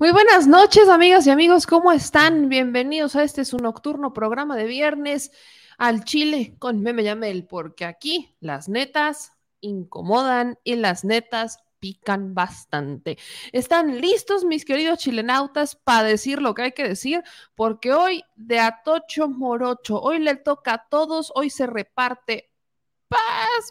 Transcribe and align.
Muy 0.00 0.12
buenas 0.12 0.46
noches, 0.46 0.88
amigas 0.88 1.26
y 1.26 1.30
amigos, 1.30 1.66
¿cómo 1.66 1.92
están? 1.92 2.48
Bienvenidos 2.48 3.16
a 3.16 3.22
este 3.22 3.44
su 3.44 3.58
nocturno 3.58 4.14
programa 4.14 4.56
de 4.56 4.64
viernes 4.64 5.30
al 5.76 6.04
Chile 6.04 6.54
con 6.58 6.80
Meme 6.80 7.04
Yamel, 7.04 7.46
porque 7.46 7.84
aquí 7.84 8.34
las 8.40 8.70
netas 8.70 9.34
incomodan 9.60 10.58
y 10.64 10.76
las 10.76 11.04
netas 11.04 11.58
pican 11.80 12.32
bastante. 12.34 13.18
¿Están 13.52 14.00
listos, 14.00 14.46
mis 14.46 14.64
queridos 14.64 15.00
chilenautas, 15.00 15.76
para 15.76 16.04
decir 16.04 16.40
lo 16.40 16.54
que 16.54 16.62
hay 16.62 16.72
que 16.72 16.88
decir? 16.88 17.22
Porque 17.54 17.92
hoy 17.92 18.24
de 18.36 18.58
Atocho 18.58 19.28
Morocho, 19.28 20.00
hoy 20.00 20.18
le 20.18 20.36
toca 20.36 20.72
a 20.72 20.88
todos, 20.88 21.30
hoy 21.34 21.50
se 21.50 21.66
reparte 21.66 22.49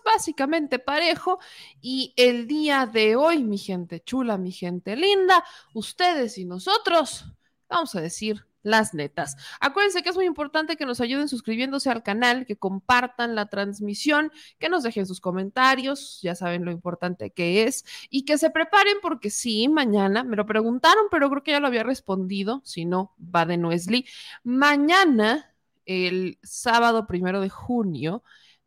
básicamente 0.03 0.79
parejo. 0.79 1.39
Y 1.81 2.13
el 2.17 2.47
día 2.47 2.85
de 2.85 3.15
hoy, 3.15 3.43
mi 3.43 3.57
gente 3.57 4.01
chula, 4.01 4.37
mi 4.37 4.51
gente 4.51 4.95
linda, 4.95 5.43
ustedes 5.73 6.37
y 6.37 6.45
nosotros, 6.45 7.25
vamos 7.69 7.95
a 7.95 8.01
decir 8.01 8.45
las 8.61 8.93
netas. 8.93 9.37
Acuérdense 9.59 10.03
que 10.03 10.09
es 10.09 10.15
muy 10.15 10.25
importante 10.25 10.75
que 10.75 10.85
nos 10.85 11.01
ayuden 11.01 11.27
suscribiéndose 11.27 11.89
al 11.89 12.03
canal, 12.03 12.45
que 12.45 12.57
compartan 12.57 13.35
la 13.35 13.47
transmisión, 13.47 14.31
que 14.57 14.69
nos 14.69 14.83
dejen 14.83 15.05
sus 15.05 15.21
comentarios, 15.21 16.19
ya 16.21 16.35
saben 16.35 16.65
lo 16.65 16.71
importante 16.71 17.31
que 17.31 17.63
es, 17.63 17.85
y 18.09 18.25
que 18.25 18.37
se 18.37 18.49
preparen 18.49 18.97
porque 19.01 19.29
sí, 19.29 19.69
mañana, 19.69 20.23
me 20.23 20.35
lo 20.35 20.45
preguntaron, 20.45 21.05
pero 21.09 21.29
creo 21.29 21.43
que 21.43 21.51
ya 21.51 21.59
lo 21.59 21.67
había 21.67 21.83
respondido, 21.83 22.61
si 22.65 22.85
no, 22.85 23.15
va 23.19 23.45
de 23.45 23.57
Nuesli. 23.57 24.05
Mañana, 24.43 25.53
el 25.85 26.37
sábado 26.43 27.07
primero 27.07 27.41
de 27.41 27.49
junio, 27.49 28.23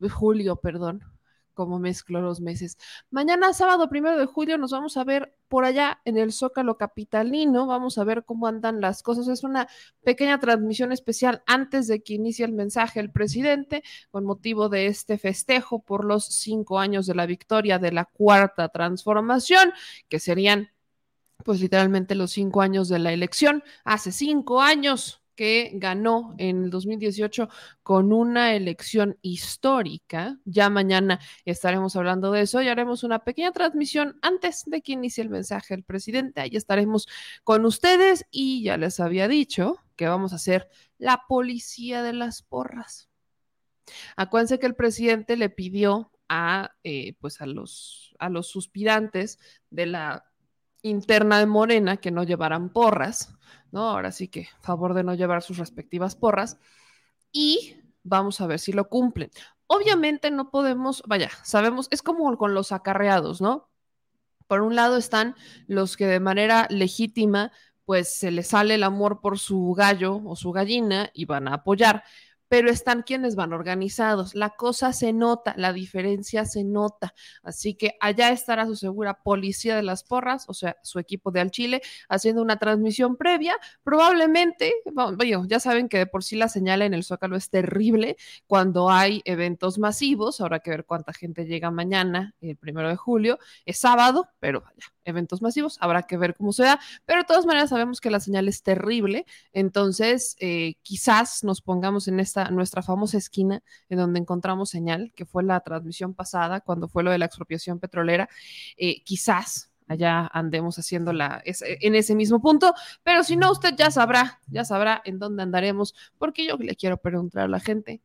julio, 0.08 0.56
perdón, 0.56 1.02
como 1.54 1.78
mezclo 1.78 2.20
los 2.20 2.40
meses. 2.40 2.78
Mañana, 3.10 3.52
sábado 3.52 3.88
primero 3.88 4.18
de 4.18 4.26
julio, 4.26 4.58
nos 4.58 4.72
vamos 4.72 4.96
a 4.96 5.04
ver 5.04 5.34
por 5.48 5.64
allá 5.64 6.00
en 6.04 6.16
el 6.16 6.32
Zócalo 6.32 6.76
Capitalino. 6.76 7.66
Vamos 7.66 7.98
a 7.98 8.04
ver 8.04 8.24
cómo 8.24 8.46
andan 8.46 8.80
las 8.80 9.02
cosas. 9.02 9.28
Es 9.28 9.44
una 9.44 9.68
pequeña 10.02 10.38
transmisión 10.40 10.92
especial 10.92 11.42
antes 11.46 11.86
de 11.86 12.02
que 12.02 12.14
inicie 12.14 12.44
el 12.44 12.52
mensaje 12.52 13.00
el 13.00 13.10
presidente, 13.10 13.82
con 14.10 14.24
motivo 14.24 14.68
de 14.68 14.86
este 14.86 15.18
festejo 15.18 15.82
por 15.82 16.04
los 16.04 16.24
cinco 16.24 16.78
años 16.78 17.06
de 17.06 17.14
la 17.14 17.26
victoria 17.26 17.78
de 17.78 17.92
la 17.92 18.06
cuarta 18.06 18.68
transformación, 18.68 19.72
que 20.08 20.18
serían, 20.18 20.70
pues 21.44 21.60
literalmente 21.60 22.14
los 22.14 22.32
cinco 22.32 22.62
años 22.62 22.88
de 22.88 22.98
la 22.98 23.12
elección. 23.12 23.62
Hace 23.84 24.12
cinco 24.12 24.60
años 24.60 25.21
que 25.42 25.72
ganó 25.74 26.36
en 26.38 26.62
el 26.62 26.70
2018 26.70 27.48
con 27.82 28.12
una 28.12 28.54
elección 28.54 29.18
histórica. 29.22 30.38
Ya 30.44 30.70
mañana 30.70 31.18
estaremos 31.44 31.96
hablando 31.96 32.30
de 32.30 32.42
eso 32.42 32.62
y 32.62 32.68
haremos 32.68 33.02
una 33.02 33.24
pequeña 33.24 33.50
transmisión 33.50 34.20
antes 34.22 34.62
de 34.66 34.82
que 34.82 34.92
inicie 34.92 35.20
el 35.20 35.30
mensaje 35.30 35.74
del 35.74 35.82
presidente. 35.82 36.40
Ahí 36.40 36.52
estaremos 36.54 37.08
con 37.42 37.66
ustedes 37.66 38.24
y 38.30 38.62
ya 38.62 38.76
les 38.76 39.00
había 39.00 39.26
dicho 39.26 39.78
que 39.96 40.06
vamos 40.06 40.32
a 40.32 40.36
hacer 40.36 40.68
la 40.96 41.24
policía 41.26 42.04
de 42.04 42.12
las 42.12 42.42
porras. 42.42 43.08
Acuérdense 44.14 44.60
que 44.60 44.66
el 44.66 44.76
presidente 44.76 45.36
le 45.36 45.50
pidió 45.50 46.12
a, 46.28 46.70
eh, 46.84 47.16
pues 47.18 47.40
a 47.40 47.46
los, 47.46 48.14
a 48.20 48.28
los 48.28 48.46
suspirantes 48.46 49.40
de 49.70 49.86
la 49.86 50.31
interna 50.82 51.38
de 51.38 51.46
Morena 51.46 51.96
que 51.96 52.10
no 52.10 52.24
llevaran 52.24 52.70
porras 52.70 53.36
¿no? 53.72 53.88
Ahora 53.88 54.12
sí 54.12 54.28
que 54.28 54.48
favor 54.60 54.94
de 54.94 55.02
no 55.02 55.14
llevar 55.14 55.42
sus 55.42 55.58
respectivas 55.58 56.14
porras 56.14 56.58
y 57.32 57.76
vamos 58.04 58.40
a 58.40 58.46
ver 58.46 58.60
si 58.60 58.72
lo 58.72 58.88
cumplen. 58.88 59.30
Obviamente 59.66 60.30
no 60.30 60.50
podemos, 60.50 61.02
vaya, 61.06 61.30
sabemos, 61.42 61.88
es 61.90 62.02
como 62.02 62.36
con 62.36 62.54
los 62.54 62.70
acarreados, 62.70 63.40
¿no? 63.40 63.70
Por 64.46 64.60
un 64.60 64.76
lado 64.76 64.98
están 64.98 65.34
los 65.66 65.96
que 65.96 66.06
de 66.06 66.20
manera 66.20 66.66
legítima 66.70 67.50
pues 67.84 68.14
se 68.14 68.30
les 68.30 68.48
sale 68.48 68.76
el 68.76 68.84
amor 68.84 69.20
por 69.20 69.38
su 69.38 69.72
gallo 69.72 70.20
o 70.24 70.36
su 70.36 70.52
gallina 70.52 71.10
y 71.14 71.24
van 71.24 71.48
a 71.48 71.54
apoyar 71.54 72.04
pero 72.52 72.68
están 72.68 73.00
quienes 73.00 73.34
van 73.34 73.54
organizados. 73.54 74.34
La 74.34 74.50
cosa 74.50 74.92
se 74.92 75.14
nota, 75.14 75.54
la 75.56 75.72
diferencia 75.72 76.44
se 76.44 76.64
nota. 76.64 77.14
Así 77.42 77.72
que 77.72 77.96
allá 77.98 78.28
estará 78.28 78.66
su 78.66 78.76
segura 78.76 79.22
policía 79.22 79.74
de 79.74 79.82
las 79.82 80.04
porras, 80.04 80.44
o 80.48 80.52
sea, 80.52 80.76
su 80.82 80.98
equipo 80.98 81.30
de 81.30 81.40
Al 81.40 81.50
Chile, 81.50 81.80
haciendo 82.10 82.42
una 82.42 82.58
transmisión 82.58 83.16
previa. 83.16 83.56
Probablemente, 83.82 84.74
bueno, 84.92 85.46
ya 85.46 85.60
saben 85.60 85.88
que 85.88 85.96
de 85.96 86.06
por 86.06 86.24
sí 86.24 86.36
la 86.36 86.50
señal 86.50 86.82
en 86.82 86.92
el 86.92 87.04
Zócalo 87.04 87.36
es 87.36 87.48
terrible 87.48 88.18
cuando 88.46 88.90
hay 88.90 89.22
eventos 89.24 89.78
masivos. 89.78 90.42
Habrá 90.42 90.60
que 90.60 90.72
ver 90.72 90.84
cuánta 90.84 91.14
gente 91.14 91.46
llega 91.46 91.70
mañana, 91.70 92.34
el 92.42 92.58
primero 92.58 92.90
de 92.90 92.96
julio. 92.96 93.38
Es 93.64 93.78
sábado, 93.78 94.28
pero 94.40 94.60
vaya, 94.60 94.92
eventos 95.04 95.42
masivos, 95.42 95.78
habrá 95.80 96.02
que 96.02 96.16
ver 96.16 96.34
cómo 96.34 96.52
se. 96.52 96.64
Pero 97.04 97.20
de 97.20 97.26
todas 97.26 97.46
maneras 97.46 97.70
sabemos 97.70 98.00
que 98.00 98.10
la 98.10 98.20
señal 98.20 98.48
es 98.48 98.62
terrible. 98.62 99.26
Entonces, 99.52 100.36
eh, 100.40 100.74
quizás 100.82 101.44
nos 101.44 101.60
pongamos 101.60 102.08
en 102.08 102.20
esta 102.20 102.50
nuestra 102.50 102.82
famosa 102.82 103.18
esquina 103.18 103.62
en 103.88 103.98
donde 103.98 104.20
encontramos 104.20 104.70
señal, 104.70 105.12
que 105.14 105.26
fue 105.26 105.42
la 105.42 105.60
transmisión 105.60 106.14
pasada, 106.14 106.60
cuando 106.60 106.88
fue 106.88 107.02
lo 107.02 107.10
de 107.10 107.18
la 107.18 107.26
expropiación 107.26 107.78
petrolera, 107.78 108.28
eh, 108.76 109.02
quizás 109.04 109.72
allá 109.88 110.30
andemos 110.32 110.78
haciéndola 110.78 111.42
en 111.44 111.94
ese 111.94 112.14
mismo 112.14 112.40
punto, 112.40 112.74
pero 113.02 113.24
si 113.24 113.36
no, 113.36 113.50
usted 113.52 113.74
ya 113.76 113.90
sabrá, 113.90 114.40
ya 114.46 114.64
sabrá 114.64 115.02
en 115.04 115.18
dónde 115.18 115.42
andaremos, 115.42 115.94
porque 116.18 116.46
yo 116.46 116.56
le 116.56 116.76
quiero 116.76 116.96
preguntar 116.96 117.44
a 117.44 117.48
la 117.48 117.60
gente, 117.60 118.00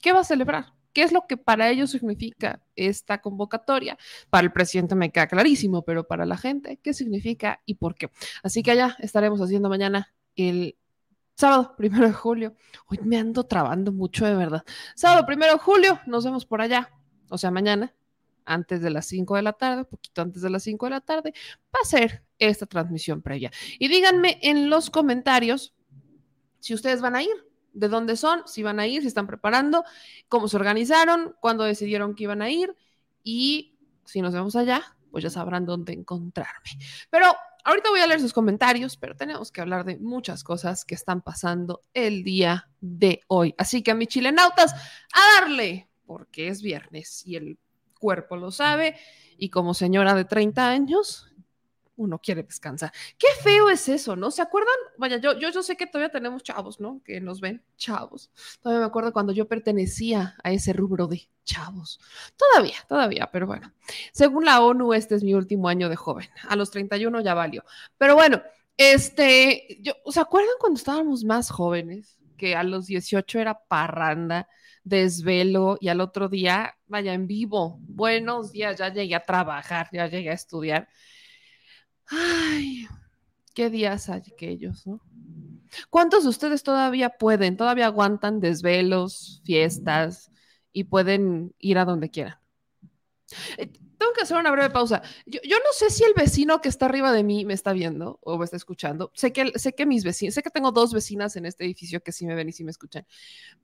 ¿qué 0.00 0.12
va 0.12 0.20
a 0.20 0.24
celebrar? 0.24 0.77
¿Qué 0.92 1.02
es 1.02 1.12
lo 1.12 1.26
que 1.26 1.36
para 1.36 1.68
ellos 1.70 1.90
significa 1.90 2.60
esta 2.76 3.20
convocatoria? 3.20 3.98
Para 4.30 4.44
el 4.44 4.52
presidente 4.52 4.94
me 4.94 5.10
queda 5.10 5.26
clarísimo, 5.26 5.82
pero 5.82 6.06
para 6.06 6.26
la 6.26 6.36
gente, 6.36 6.78
¿qué 6.82 6.92
significa 6.92 7.60
y 7.66 7.74
por 7.74 7.94
qué? 7.94 8.10
Así 8.42 8.62
que 8.62 8.72
allá 8.72 8.96
estaremos 9.00 9.40
haciendo 9.40 9.68
mañana 9.68 10.12
el 10.36 10.76
Sábado, 11.38 11.76
primero 11.76 12.04
de 12.04 12.12
julio. 12.12 12.56
Hoy 12.88 12.98
me 13.04 13.16
ando 13.16 13.44
trabando 13.44 13.92
mucho, 13.92 14.26
de 14.26 14.34
verdad. 14.34 14.64
Sábado, 14.96 15.24
primero 15.24 15.52
de 15.52 15.60
julio, 15.60 16.00
nos 16.04 16.24
vemos 16.24 16.44
por 16.44 16.60
allá. 16.60 16.90
O 17.30 17.38
sea, 17.38 17.52
mañana, 17.52 17.94
antes 18.44 18.80
de 18.80 18.90
las 18.90 19.06
5 19.06 19.36
de 19.36 19.42
la 19.42 19.52
tarde, 19.52 19.84
poquito 19.84 20.20
antes 20.20 20.42
de 20.42 20.50
las 20.50 20.64
5 20.64 20.86
de 20.86 20.90
la 20.90 21.00
tarde, 21.00 21.32
va 21.72 21.78
a 21.80 21.86
ser 21.86 22.24
esta 22.40 22.66
transmisión 22.66 23.22
previa. 23.22 23.52
Y 23.78 23.86
díganme 23.86 24.40
en 24.42 24.68
los 24.68 24.90
comentarios 24.90 25.76
si 26.58 26.74
ustedes 26.74 27.00
van 27.00 27.14
a 27.14 27.22
ir, 27.22 27.47
de 27.78 27.88
dónde 27.88 28.16
son, 28.16 28.42
si 28.46 28.62
van 28.62 28.80
a 28.80 28.86
ir, 28.86 29.02
si 29.02 29.08
están 29.08 29.26
preparando, 29.26 29.84
cómo 30.28 30.48
se 30.48 30.56
organizaron, 30.56 31.36
cuándo 31.40 31.64
decidieron 31.64 32.14
que 32.14 32.24
iban 32.24 32.42
a 32.42 32.50
ir 32.50 32.74
y 33.22 33.78
si 34.04 34.20
nos 34.20 34.32
vemos 34.32 34.56
allá, 34.56 34.82
pues 35.10 35.24
ya 35.24 35.30
sabrán 35.30 35.64
dónde 35.64 35.92
encontrarme. 35.92 36.70
Pero 37.10 37.26
ahorita 37.64 37.90
voy 37.90 38.00
a 38.00 38.06
leer 38.06 38.20
sus 38.20 38.32
comentarios, 38.32 38.96
pero 38.96 39.14
tenemos 39.14 39.52
que 39.52 39.60
hablar 39.60 39.84
de 39.84 39.98
muchas 39.98 40.42
cosas 40.42 40.84
que 40.84 40.94
están 40.94 41.22
pasando 41.22 41.84
el 41.94 42.24
día 42.24 42.68
de 42.80 43.20
hoy. 43.28 43.54
Así 43.58 43.82
que 43.82 43.92
a 43.92 43.94
mis 43.94 44.08
chilenautas, 44.08 44.72
a 44.72 45.40
darle, 45.40 45.88
porque 46.06 46.48
es 46.48 46.62
viernes 46.62 47.26
y 47.26 47.36
el 47.36 47.58
cuerpo 48.00 48.36
lo 48.36 48.50
sabe. 48.50 48.96
Y 49.36 49.50
como 49.50 49.74
señora 49.74 50.14
de 50.14 50.24
30 50.24 50.68
años, 50.68 51.32
uno 51.98 52.18
quiere 52.18 52.42
descansar. 52.42 52.92
Qué 53.18 53.26
feo 53.42 53.68
es 53.68 53.88
eso, 53.88 54.16
¿no? 54.16 54.30
¿Se 54.30 54.40
acuerdan? 54.40 54.74
Vaya, 54.96 55.18
yo, 55.18 55.38
yo, 55.38 55.50
yo 55.50 55.62
sé 55.62 55.76
que 55.76 55.86
todavía 55.86 56.10
tenemos 56.10 56.42
chavos, 56.42 56.80
¿no? 56.80 57.02
Que 57.04 57.20
nos 57.20 57.40
ven 57.40 57.62
chavos. 57.76 58.30
Todavía 58.62 58.80
me 58.80 58.86
acuerdo 58.86 59.12
cuando 59.12 59.32
yo 59.32 59.46
pertenecía 59.46 60.36
a 60.42 60.52
ese 60.52 60.72
rubro 60.72 61.06
de 61.06 61.28
chavos. 61.44 62.00
Todavía, 62.36 62.76
todavía, 62.88 63.28
pero 63.32 63.46
bueno. 63.46 63.72
Según 64.12 64.44
la 64.44 64.62
ONU, 64.62 64.94
este 64.94 65.16
es 65.16 65.24
mi 65.24 65.34
último 65.34 65.68
año 65.68 65.88
de 65.88 65.96
joven. 65.96 66.28
A 66.48 66.56
los 66.56 66.70
31 66.70 67.20
ya 67.20 67.34
valió. 67.34 67.64
Pero 67.98 68.14
bueno, 68.14 68.42
este, 68.76 69.78
yo, 69.80 69.94
¿se 70.06 70.20
acuerdan 70.20 70.54
cuando 70.60 70.78
estábamos 70.78 71.24
más 71.24 71.50
jóvenes? 71.50 72.18
Que 72.36 72.54
a 72.54 72.62
los 72.62 72.86
18 72.86 73.40
era 73.40 73.58
parranda, 73.66 74.48
desvelo 74.84 75.76
y 75.80 75.88
al 75.88 76.00
otro 76.00 76.28
día, 76.28 76.76
vaya, 76.86 77.12
en 77.12 77.26
vivo. 77.26 77.78
Buenos 77.80 78.52
días, 78.52 78.78
ya 78.78 78.92
llegué 78.92 79.16
a 79.16 79.24
trabajar, 79.24 79.88
ya 79.92 80.06
llegué 80.06 80.30
a 80.30 80.34
estudiar. 80.34 80.88
Ay, 82.10 82.86
qué 83.54 83.70
días 83.70 84.08
aquellos, 84.08 84.86
¿no? 84.86 85.00
¿Cuántos 85.90 86.24
de 86.24 86.30
ustedes 86.30 86.62
todavía 86.62 87.10
pueden, 87.10 87.56
todavía 87.56 87.86
aguantan 87.86 88.40
desvelos, 88.40 89.42
fiestas 89.44 90.30
y 90.72 90.84
pueden 90.84 91.54
ir 91.58 91.78
a 91.78 91.84
donde 91.84 92.10
quieran? 92.10 92.38
Eh, 93.58 93.70
tengo 93.98 94.12
que 94.12 94.22
hacer 94.22 94.38
una 94.38 94.50
breve 94.50 94.70
pausa. 94.70 95.02
Yo, 95.26 95.40
no 95.42 95.72
sé 95.72 95.90
si 95.90 96.04
el 96.04 96.14
vecino 96.14 96.60
que 96.60 96.68
está 96.68 96.86
arriba 96.86 97.12
de 97.12 97.24
mí 97.24 97.44
me 97.44 97.52
está 97.52 97.72
viendo 97.72 98.18
o 98.22 98.38
me 98.38 98.44
está 98.44 98.56
escuchando. 98.56 99.10
Sé 99.14 99.32
que, 99.32 99.52
sé 99.58 99.74
que 99.74 99.86
mis 99.86 100.04
vecinos, 100.04 100.34
sé 100.34 100.42
que 100.42 100.50
tengo 100.50 100.72
dos 100.72 100.94
vecinas 100.94 101.36
en 101.36 101.44
este 101.44 101.64
edificio 101.64 102.02
que 102.02 102.12
sí 102.12 102.26
me 102.26 102.34
ven 102.34 102.48
y 102.48 102.52
sí 102.52 102.64
me 102.64 102.70
escuchan, 102.70 103.06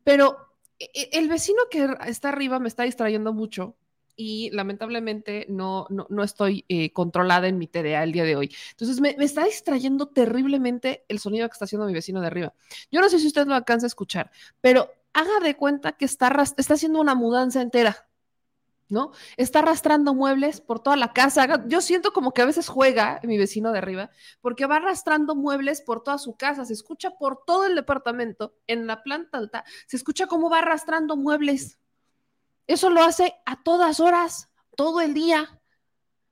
pero 0.02 0.36
e, 0.78 0.90
e, 0.94 1.18
el 1.18 1.28
vecino 1.28 1.62
que 1.70 1.88
está 2.06 2.30
arriba 2.30 2.58
me 2.58 2.68
está 2.68 2.82
distrayendo 2.82 3.32
mucho 3.32 3.76
y 4.16 4.50
lamentablemente 4.50 5.46
no, 5.48 5.86
no, 5.90 6.22
estoy 6.22 6.64
eh, 6.68 6.92
controlada 6.92 7.48
en 7.48 7.58
mi 7.58 7.66
TDA 7.66 8.02
el 8.02 8.12
día 8.12 8.24
de 8.24 8.36
hoy. 8.36 8.54
Entonces 8.70 9.00
me, 9.00 9.14
me, 9.18 9.24
está 9.24 9.44
distrayendo 9.44 10.06
terriblemente 10.06 11.04
el 11.08 11.18
sonido 11.18 11.48
que 11.48 11.52
está 11.52 11.64
haciendo 11.64 11.86
mi 11.86 11.92
vecino 11.92 12.20
de 12.20 12.26
arriba. 12.26 12.54
Yo 12.90 13.00
no 13.00 13.08
sé 13.08 13.18
si 13.18 13.26
usted 13.26 13.46
lo 13.46 13.54
alcanza 13.54 13.86
a 13.86 13.88
escuchar, 13.88 14.30
pero 14.60 14.90
haga 15.12 15.40
de 15.42 15.56
cuenta 15.56 15.92
que 15.92 16.04
está, 16.04 16.30
está 16.56 16.74
haciendo 16.74 17.00
una 17.00 17.14
mudanza 17.14 17.62
entera. 17.62 18.08
¿no? 18.90 19.12
Está 19.36 19.60
arrastrando 19.60 20.14
muebles 20.14 20.60
por 20.60 20.80
toda 20.80 20.96
la 20.96 21.12
casa. 21.12 21.66
Yo 21.66 21.80
siento 21.80 22.12
como 22.12 22.32
que 22.32 22.42
a 22.42 22.46
veces 22.46 22.68
juega 22.68 23.20
mi 23.24 23.38
vecino 23.38 23.72
de 23.72 23.78
arriba, 23.78 24.10
porque 24.40 24.66
va 24.66 24.76
arrastrando 24.76 25.34
muebles 25.34 25.80
por 25.80 26.02
toda 26.02 26.18
su 26.18 26.36
casa. 26.36 26.64
Se 26.64 26.74
escucha 26.74 27.10
por 27.18 27.44
todo 27.46 27.64
el 27.66 27.74
departamento, 27.74 28.54
en 28.66 28.86
la 28.86 29.02
planta 29.02 29.38
alta, 29.38 29.64
se 29.86 29.96
escucha 29.96 30.26
cómo 30.26 30.50
va 30.50 30.58
arrastrando 30.58 31.16
muebles. 31.16 31.78
Eso 32.66 32.90
lo 32.90 33.02
hace 33.02 33.34
a 33.46 33.62
todas 33.62 34.00
horas, 34.00 34.50
todo 34.76 35.00
el 35.00 35.14
día. 35.14 35.60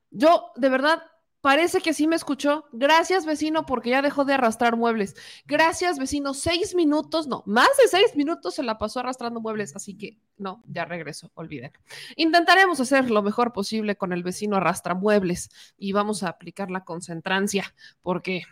Yo, 0.09 0.51
de 0.55 0.69
verdad, 0.69 1.03
Parece 1.43 1.81
que 1.81 1.93
sí 1.93 2.07
me 2.07 2.15
escuchó. 2.15 2.69
Gracias, 2.71 3.25
vecino, 3.25 3.65
porque 3.65 3.89
ya 3.89 4.01
dejó 4.01 4.23
de 4.23 4.33
arrastrar 4.33 4.77
muebles. 4.77 5.13
Gracias, 5.45 5.99
vecino. 5.99 6.33
Seis 6.33 6.73
minutos, 6.73 7.27
no, 7.27 7.43
más 7.45 7.67
de 7.81 7.89
seis 7.89 8.15
minutos 8.15 8.55
se 8.55 8.63
la 8.63 8.77
pasó 8.77 9.01
arrastrando 9.01 9.41
muebles, 9.41 9.75
así 9.75 9.97
que 9.97 10.17
no, 10.37 10.63
ya 10.69 10.85
regreso, 10.85 11.31
olviden. 11.33 11.73
Intentaremos 12.15 12.79
hacer 12.79 13.11
lo 13.11 13.21
mejor 13.21 13.51
posible 13.51 13.97
con 13.97 14.13
el 14.13 14.23
vecino 14.23 14.55
arrastra 14.55 14.93
muebles 14.93 15.49
y 15.77 15.91
vamos 15.91 16.23
a 16.23 16.29
aplicar 16.29 16.71
la 16.71 16.85
concentrancia, 16.85 17.75
porque 18.01 18.43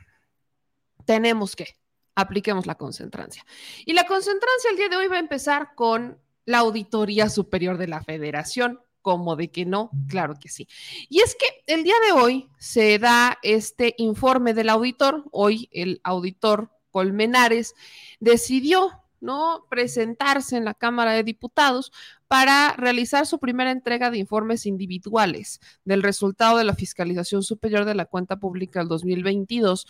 tenemos 1.05 1.55
que 1.55 1.77
apliquemos 2.15 2.65
la 2.67 2.75
concentrancia. 2.75 3.45
Y 3.85 3.93
la 3.93 4.05
concentrancia 4.05 4.69
el 4.69 4.75
día 4.75 4.89
de 4.89 4.97
hoy 4.97 5.07
va 5.07 5.15
a 5.15 5.19
empezar 5.19 5.75
con 5.75 6.19
la 6.45 6.59
Auditoría 6.59 7.29
Superior 7.29 7.77
de 7.77 7.87
la 7.87 8.01
Federación 8.03 8.79
como 9.01 9.35
de 9.35 9.49
que 9.49 9.65
no, 9.65 9.89
claro 10.07 10.35
que 10.39 10.49
sí. 10.49 10.67
Y 11.09 11.21
es 11.21 11.35
que 11.35 11.47
el 11.65 11.83
día 11.83 11.95
de 12.05 12.11
hoy 12.13 12.49
se 12.59 12.99
da 12.99 13.37
este 13.41 13.95
informe 13.97 14.53
del 14.53 14.69
auditor, 14.69 15.25
hoy 15.31 15.69
el 15.71 15.99
auditor 16.03 16.71
Colmenares 16.91 17.73
decidió 18.19 18.91
no 19.19 19.65
presentarse 19.69 20.57
en 20.57 20.65
la 20.65 20.73
Cámara 20.73 21.13
de 21.13 21.23
Diputados 21.23 21.91
para 22.27 22.73
realizar 22.73 23.27
su 23.27 23.39
primera 23.39 23.71
entrega 23.71 24.09
de 24.09 24.17
informes 24.17 24.65
individuales 24.65 25.59
del 25.85 26.01
resultado 26.01 26.57
de 26.57 26.63
la 26.63 26.75
fiscalización 26.75 27.43
superior 27.43 27.85
de 27.85 27.95
la 27.95 28.05
cuenta 28.05 28.39
pública 28.39 28.79
del 28.79 28.87
2022, 28.89 29.87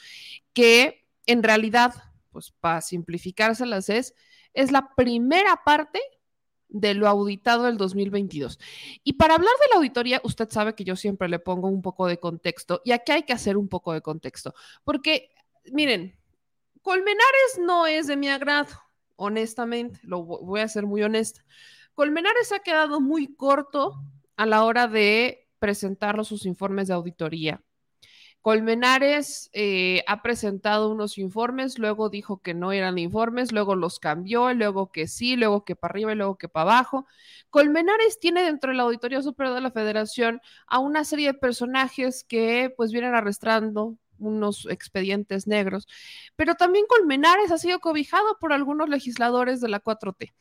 que 0.53 1.07
en 1.25 1.43
realidad, 1.43 1.93
pues 2.31 2.51
para 2.59 2.81
simplificárselas 2.81 3.89
es, 3.89 4.15
es 4.53 4.71
la 4.71 4.93
primera 4.95 5.61
parte 5.63 6.01
de 6.71 6.93
lo 6.93 7.07
auditado 7.07 7.65
del 7.65 7.77
2022. 7.77 8.59
Y 9.03 9.13
para 9.13 9.35
hablar 9.35 9.53
de 9.61 9.67
la 9.69 9.75
auditoría, 9.77 10.21
usted 10.23 10.49
sabe 10.49 10.73
que 10.73 10.83
yo 10.83 10.95
siempre 10.95 11.29
le 11.29 11.39
pongo 11.39 11.67
un 11.67 11.81
poco 11.81 12.07
de 12.07 12.19
contexto 12.19 12.81
y 12.83 12.91
aquí 12.91 13.11
hay 13.11 13.23
que 13.23 13.33
hacer 13.33 13.57
un 13.57 13.67
poco 13.67 13.93
de 13.93 14.01
contexto, 14.01 14.53
porque 14.83 15.29
miren, 15.71 16.17
Colmenares 16.81 17.59
no 17.59 17.85
es 17.85 18.07
de 18.07 18.17
mi 18.17 18.27
agrado, 18.27 18.73
honestamente, 19.15 19.99
lo 20.03 20.23
voy 20.23 20.61
a 20.61 20.67
ser 20.67 20.85
muy 20.87 21.03
honesta. 21.03 21.45
Colmenares 21.93 22.51
ha 22.51 22.59
quedado 22.59 22.99
muy 23.01 23.35
corto 23.35 24.01
a 24.35 24.45
la 24.45 24.63
hora 24.63 24.87
de 24.87 25.47
presentar 25.59 26.23
sus 26.25 26.47
informes 26.47 26.87
de 26.87 26.95
auditoría. 26.95 27.61
Colmenares 28.41 29.51
eh, 29.53 30.03
ha 30.07 30.23
presentado 30.23 30.89
unos 30.89 31.19
informes, 31.19 31.77
luego 31.77 32.09
dijo 32.09 32.41
que 32.41 32.55
no 32.55 32.71
eran 32.71 32.97
informes, 32.97 33.51
luego 33.51 33.75
los 33.75 33.99
cambió, 33.99 34.51
luego 34.53 34.91
que 34.91 35.07
sí, 35.07 35.35
luego 35.35 35.63
que 35.63 35.75
para 35.75 35.91
arriba 35.91 36.13
y 36.13 36.15
luego 36.15 36.37
que 36.37 36.49
para 36.49 36.63
abajo. 36.63 37.05
Colmenares 37.51 38.19
tiene 38.19 38.41
dentro 38.43 38.71
de 38.71 38.77
la 38.77 38.83
Auditoría 38.83 39.21
Superior 39.21 39.53
de 39.55 39.61
la 39.61 39.71
Federación 39.71 40.41
a 40.65 40.79
una 40.79 41.03
serie 41.03 41.27
de 41.27 41.33
personajes 41.35 42.23
que 42.23 42.73
pues 42.75 42.91
vienen 42.91 43.13
arrastrando 43.13 43.97
unos 44.17 44.67
expedientes 44.69 45.47
negros, 45.47 45.87
pero 46.35 46.55
también 46.55 46.85
Colmenares 46.87 47.51
ha 47.51 47.57
sido 47.57 47.79
cobijado 47.79 48.37
por 48.39 48.53
algunos 48.53 48.89
legisladores 48.89 49.61
de 49.61 49.69
la 49.69 49.79
4T. 49.81 50.33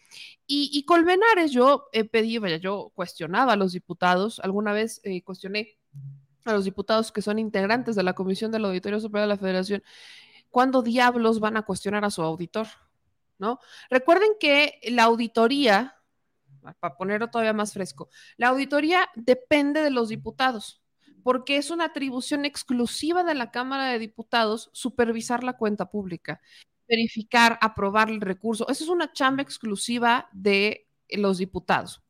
Y, 0.46 0.84
Colmenares, 0.84 1.52
yo 1.52 1.88
he 1.92 2.04
pedido, 2.04 2.42
vaya, 2.42 2.56
yo 2.56 2.92
cuestionaba 2.94 3.52
a 3.54 3.56
los 3.56 3.72
diputados, 3.72 4.40
alguna 4.40 4.72
vez 4.72 5.00
eh, 5.04 5.22
cuestioné 5.22 5.79
a 6.44 6.52
los 6.52 6.64
diputados 6.64 7.12
que 7.12 7.22
son 7.22 7.38
integrantes 7.38 7.96
de 7.96 8.02
la 8.02 8.14
Comisión 8.14 8.50
del 8.50 8.64
Auditorio 8.64 9.00
Superior 9.00 9.28
de 9.28 9.34
la 9.34 9.40
Federación, 9.40 9.82
¿cuándo 10.50 10.82
diablos 10.82 11.40
van 11.40 11.56
a 11.56 11.62
cuestionar 11.62 12.04
a 12.04 12.10
su 12.10 12.22
auditor? 12.22 12.66
¿No? 13.38 13.58
Recuerden 13.88 14.32
que 14.38 14.80
la 14.84 15.04
auditoría, 15.04 15.96
para 16.80 16.96
ponerlo 16.96 17.30
todavía 17.30 17.52
más 17.52 17.72
fresco, 17.72 18.10
la 18.36 18.48
auditoría 18.48 19.08
depende 19.14 19.82
de 19.82 19.90
los 19.90 20.10
diputados, 20.10 20.82
porque 21.22 21.56
es 21.56 21.70
una 21.70 21.86
atribución 21.86 22.44
exclusiva 22.44 23.24
de 23.24 23.34
la 23.34 23.50
Cámara 23.50 23.86
de 23.86 23.98
Diputados 23.98 24.70
supervisar 24.72 25.42
la 25.42 25.56
cuenta 25.56 25.90
pública, 25.90 26.40
verificar, 26.88 27.58
aprobar 27.62 28.10
el 28.10 28.20
recurso. 28.20 28.68
Esa 28.68 28.84
es 28.84 28.90
una 28.90 29.12
chamba 29.12 29.42
exclusiva 29.42 30.28
de 30.32 30.88
los 31.08 31.38
diputados. 31.38 32.02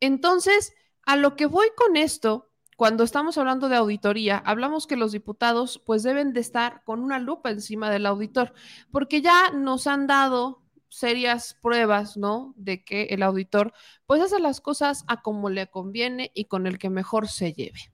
Entonces, 0.00 0.72
a 1.04 1.16
lo 1.16 1.36
que 1.36 1.46
voy 1.46 1.68
con 1.76 1.96
esto 1.96 2.51
cuando 2.76 3.04
estamos 3.04 3.38
hablando 3.38 3.68
de 3.68 3.76
auditoría, 3.76 4.38
hablamos 4.38 4.86
que 4.86 4.96
los 4.96 5.12
diputados 5.12 5.80
pues 5.84 6.02
deben 6.02 6.32
de 6.32 6.40
estar 6.40 6.82
con 6.84 7.00
una 7.00 7.18
lupa 7.18 7.50
encima 7.50 7.90
del 7.90 8.06
auditor, 8.06 8.54
porque 8.90 9.22
ya 9.22 9.50
nos 9.50 9.86
han 9.86 10.06
dado 10.06 10.62
serias 10.88 11.56
pruebas, 11.60 12.16
¿no? 12.16 12.54
De 12.56 12.84
que 12.84 13.04
el 13.04 13.22
auditor 13.22 13.72
pues 14.06 14.20
hace 14.20 14.38
las 14.40 14.60
cosas 14.60 15.04
a 15.08 15.22
como 15.22 15.48
le 15.48 15.68
conviene 15.68 16.30
y 16.34 16.46
con 16.46 16.66
el 16.66 16.78
que 16.78 16.90
mejor 16.90 17.28
se 17.28 17.52
lleve. 17.52 17.92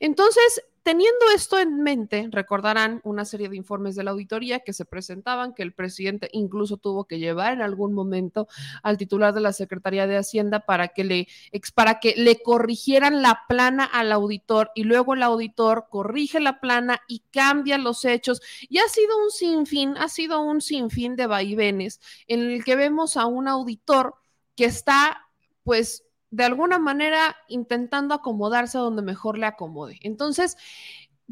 Entonces, 0.00 0.64
Teniendo 0.84 1.30
esto 1.34 1.58
en 1.58 1.82
mente, 1.82 2.28
recordarán 2.30 3.00
una 3.04 3.24
serie 3.24 3.48
de 3.48 3.56
informes 3.56 3.96
de 3.96 4.04
la 4.04 4.10
auditoría 4.10 4.60
que 4.60 4.74
se 4.74 4.84
presentaban, 4.84 5.54
que 5.54 5.62
el 5.62 5.72
presidente 5.72 6.28
incluso 6.30 6.76
tuvo 6.76 7.06
que 7.06 7.18
llevar 7.18 7.54
en 7.54 7.62
algún 7.62 7.94
momento 7.94 8.48
al 8.82 8.98
titular 8.98 9.32
de 9.32 9.40
la 9.40 9.54
Secretaría 9.54 10.06
de 10.06 10.18
Hacienda 10.18 10.60
para 10.60 10.88
que 10.88 11.04
le, 11.04 11.28
para 11.74 12.00
que 12.00 12.12
le 12.18 12.42
corrigieran 12.42 13.22
la 13.22 13.44
plana 13.48 13.86
al 13.86 14.12
auditor 14.12 14.72
y 14.74 14.84
luego 14.84 15.14
el 15.14 15.22
auditor 15.22 15.86
corrige 15.88 16.38
la 16.38 16.60
plana 16.60 17.00
y 17.08 17.20
cambia 17.30 17.78
los 17.78 18.04
hechos. 18.04 18.42
Y 18.68 18.76
ha 18.76 18.88
sido 18.88 19.16
un 19.16 19.30
sinfín, 19.30 19.96
ha 19.96 20.10
sido 20.10 20.42
un 20.42 20.60
sinfín 20.60 21.16
de 21.16 21.26
vaivenes 21.26 21.98
en 22.26 22.40
el 22.40 22.62
que 22.62 22.76
vemos 22.76 23.16
a 23.16 23.24
un 23.24 23.48
auditor 23.48 24.16
que 24.54 24.66
está 24.66 25.30
pues 25.62 26.04
de 26.34 26.42
alguna 26.42 26.80
manera 26.80 27.36
intentando 27.46 28.12
acomodarse 28.12 28.76
a 28.76 28.80
donde 28.80 29.02
mejor 29.02 29.38
le 29.38 29.46
acomode. 29.46 30.00
Entonces, 30.02 30.56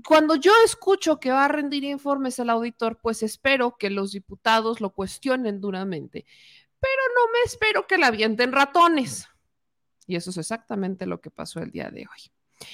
cuando 0.06 0.37
yo 0.37 0.52
escucho 0.64 1.18
que 1.18 1.32
va 1.32 1.44
a 1.44 1.49
rendir 1.49 1.82
informes 1.82 2.38
el 2.38 2.50
auditor, 2.50 2.99
pues 3.02 3.25
espero 3.25 3.76
que 3.76 3.90
los 3.90 4.12
diputados 4.12 4.80
lo 4.80 4.90
cuestionen 4.90 5.61
duramente, 5.61 6.25
pero 6.78 7.02
no 7.16 7.32
me 7.32 7.40
espero 7.44 7.87
que 7.88 7.99
la 7.99 8.06
avienten 8.06 8.52
ratones. 8.52 9.26
Y 10.06 10.14
eso 10.14 10.30
es 10.30 10.38
exactamente 10.38 11.04
lo 11.06 11.21
que 11.21 11.30
pasó 11.30 11.59
el 11.59 11.73
día 11.73 11.90
de 11.90 12.02
hoy. 12.02 12.66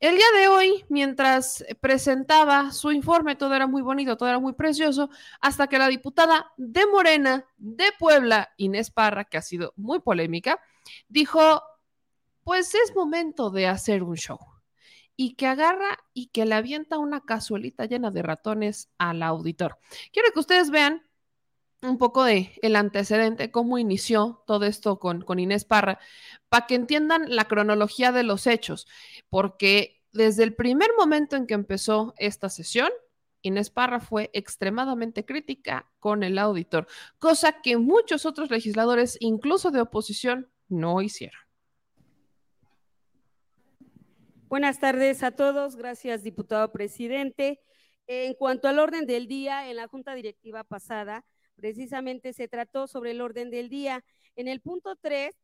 El 0.00 0.16
día 0.16 0.40
de 0.40 0.48
hoy, 0.48 0.84
mientras 0.88 1.64
presentaba 1.80 2.72
su 2.72 2.90
informe, 2.90 3.36
todo 3.36 3.54
era 3.54 3.68
muy 3.68 3.82
bonito, 3.82 4.16
todo 4.16 4.28
era 4.28 4.40
muy 4.40 4.54
precioso, 4.54 5.08
hasta 5.40 5.68
que 5.68 5.78
la 5.78 5.86
diputada 5.86 6.52
de 6.56 6.84
Morena 6.86 7.44
de 7.58 7.84
Puebla, 7.96 8.50
Inés 8.56 8.90
Parra, 8.90 9.24
que 9.24 9.38
ha 9.38 9.42
sido 9.42 9.72
muy 9.76 10.00
polémica, 10.00 10.58
dijo, 11.08 11.62
pues 12.44 12.74
es 12.74 12.94
momento 12.94 13.50
de 13.50 13.66
hacer 13.66 14.02
un 14.02 14.16
show. 14.16 14.38
Y 15.16 15.34
que 15.34 15.46
agarra 15.46 15.98
y 16.14 16.28
que 16.28 16.46
le 16.46 16.54
avienta 16.54 16.98
una 16.98 17.20
cazuelita 17.20 17.84
llena 17.84 18.10
de 18.10 18.22
ratones 18.22 18.88
al 18.96 19.22
auditor. 19.22 19.78
Quiero 20.12 20.32
que 20.32 20.40
ustedes 20.40 20.70
vean 20.70 21.02
un 21.82 21.98
poco 21.98 22.24
de 22.24 22.52
el 22.62 22.76
antecedente, 22.76 23.50
cómo 23.50 23.78
inició 23.78 24.42
todo 24.46 24.66
esto 24.66 24.98
con, 24.98 25.22
con 25.22 25.38
Inés 25.38 25.64
Parra, 25.64 25.98
para 26.48 26.66
que 26.66 26.74
entiendan 26.74 27.34
la 27.34 27.46
cronología 27.46 28.12
de 28.12 28.22
los 28.22 28.46
hechos, 28.46 28.86
porque 29.28 30.02
desde 30.12 30.42
el 30.42 30.54
primer 30.54 30.90
momento 30.98 31.36
en 31.36 31.46
que 31.46 31.54
empezó 31.54 32.14
esta 32.18 32.48
sesión, 32.48 32.90
Inés 33.42 33.70
Parra 33.70 34.00
fue 34.00 34.30
extremadamente 34.34 35.24
crítica 35.24 35.90
con 35.98 36.22
el 36.22 36.38
auditor, 36.38 36.86
cosa 37.18 37.62
que 37.62 37.78
muchos 37.78 38.26
otros 38.26 38.50
legisladores, 38.50 39.16
incluso 39.20 39.70
de 39.70 39.80
oposición, 39.80 40.50
no 40.70 41.02
hicieron. 41.02 41.40
Buenas 44.48 44.80
tardes 44.80 45.22
a 45.22 45.30
todos. 45.30 45.76
Gracias, 45.76 46.22
diputado 46.22 46.72
presidente. 46.72 47.60
En 48.06 48.34
cuanto 48.34 48.66
al 48.66 48.78
orden 48.80 49.06
del 49.06 49.28
día, 49.28 49.70
en 49.70 49.76
la 49.76 49.86
junta 49.86 50.14
directiva 50.14 50.64
pasada, 50.64 51.24
precisamente 51.54 52.32
se 52.32 52.48
trató 52.48 52.88
sobre 52.88 53.12
el 53.12 53.20
orden 53.20 53.50
del 53.50 53.68
día. 53.68 54.04
En 54.34 54.48
el 54.48 54.60
punto 54.60 54.96
3, 54.96 55.36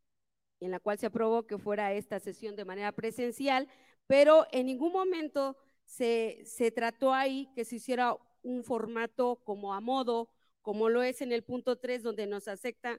en 0.59 0.71
la 0.71 0.81
cual 0.81 0.99
se 0.99 1.07
aprobó 1.07 1.47
que 1.47 1.59
fuera 1.59 1.93
esta 1.93 2.19
sesión 2.19 2.57
de 2.57 2.65
manera 2.65 2.91
presencial, 2.93 3.69
pero 4.09 4.47
en 4.51 4.67
ningún 4.67 4.93
momento 4.93 5.57
se, 5.85 6.43
se 6.45 6.71
trató 6.71 7.13
ahí 7.13 7.49
que 7.55 7.65
se 7.65 7.77
hiciera 7.77 8.17
un 8.43 8.65
formato 8.65 9.37
como 9.45 9.75
a 9.75 9.81
modo, 9.81 10.31
como 10.67 10.89
lo 10.89 11.05
es 11.05 11.23
en 11.23 11.31
el 11.31 11.45
punto 11.45 11.79
3, 11.79 12.03
donde 12.03 12.27
nos 12.27 12.49
aceptan, 12.49 12.99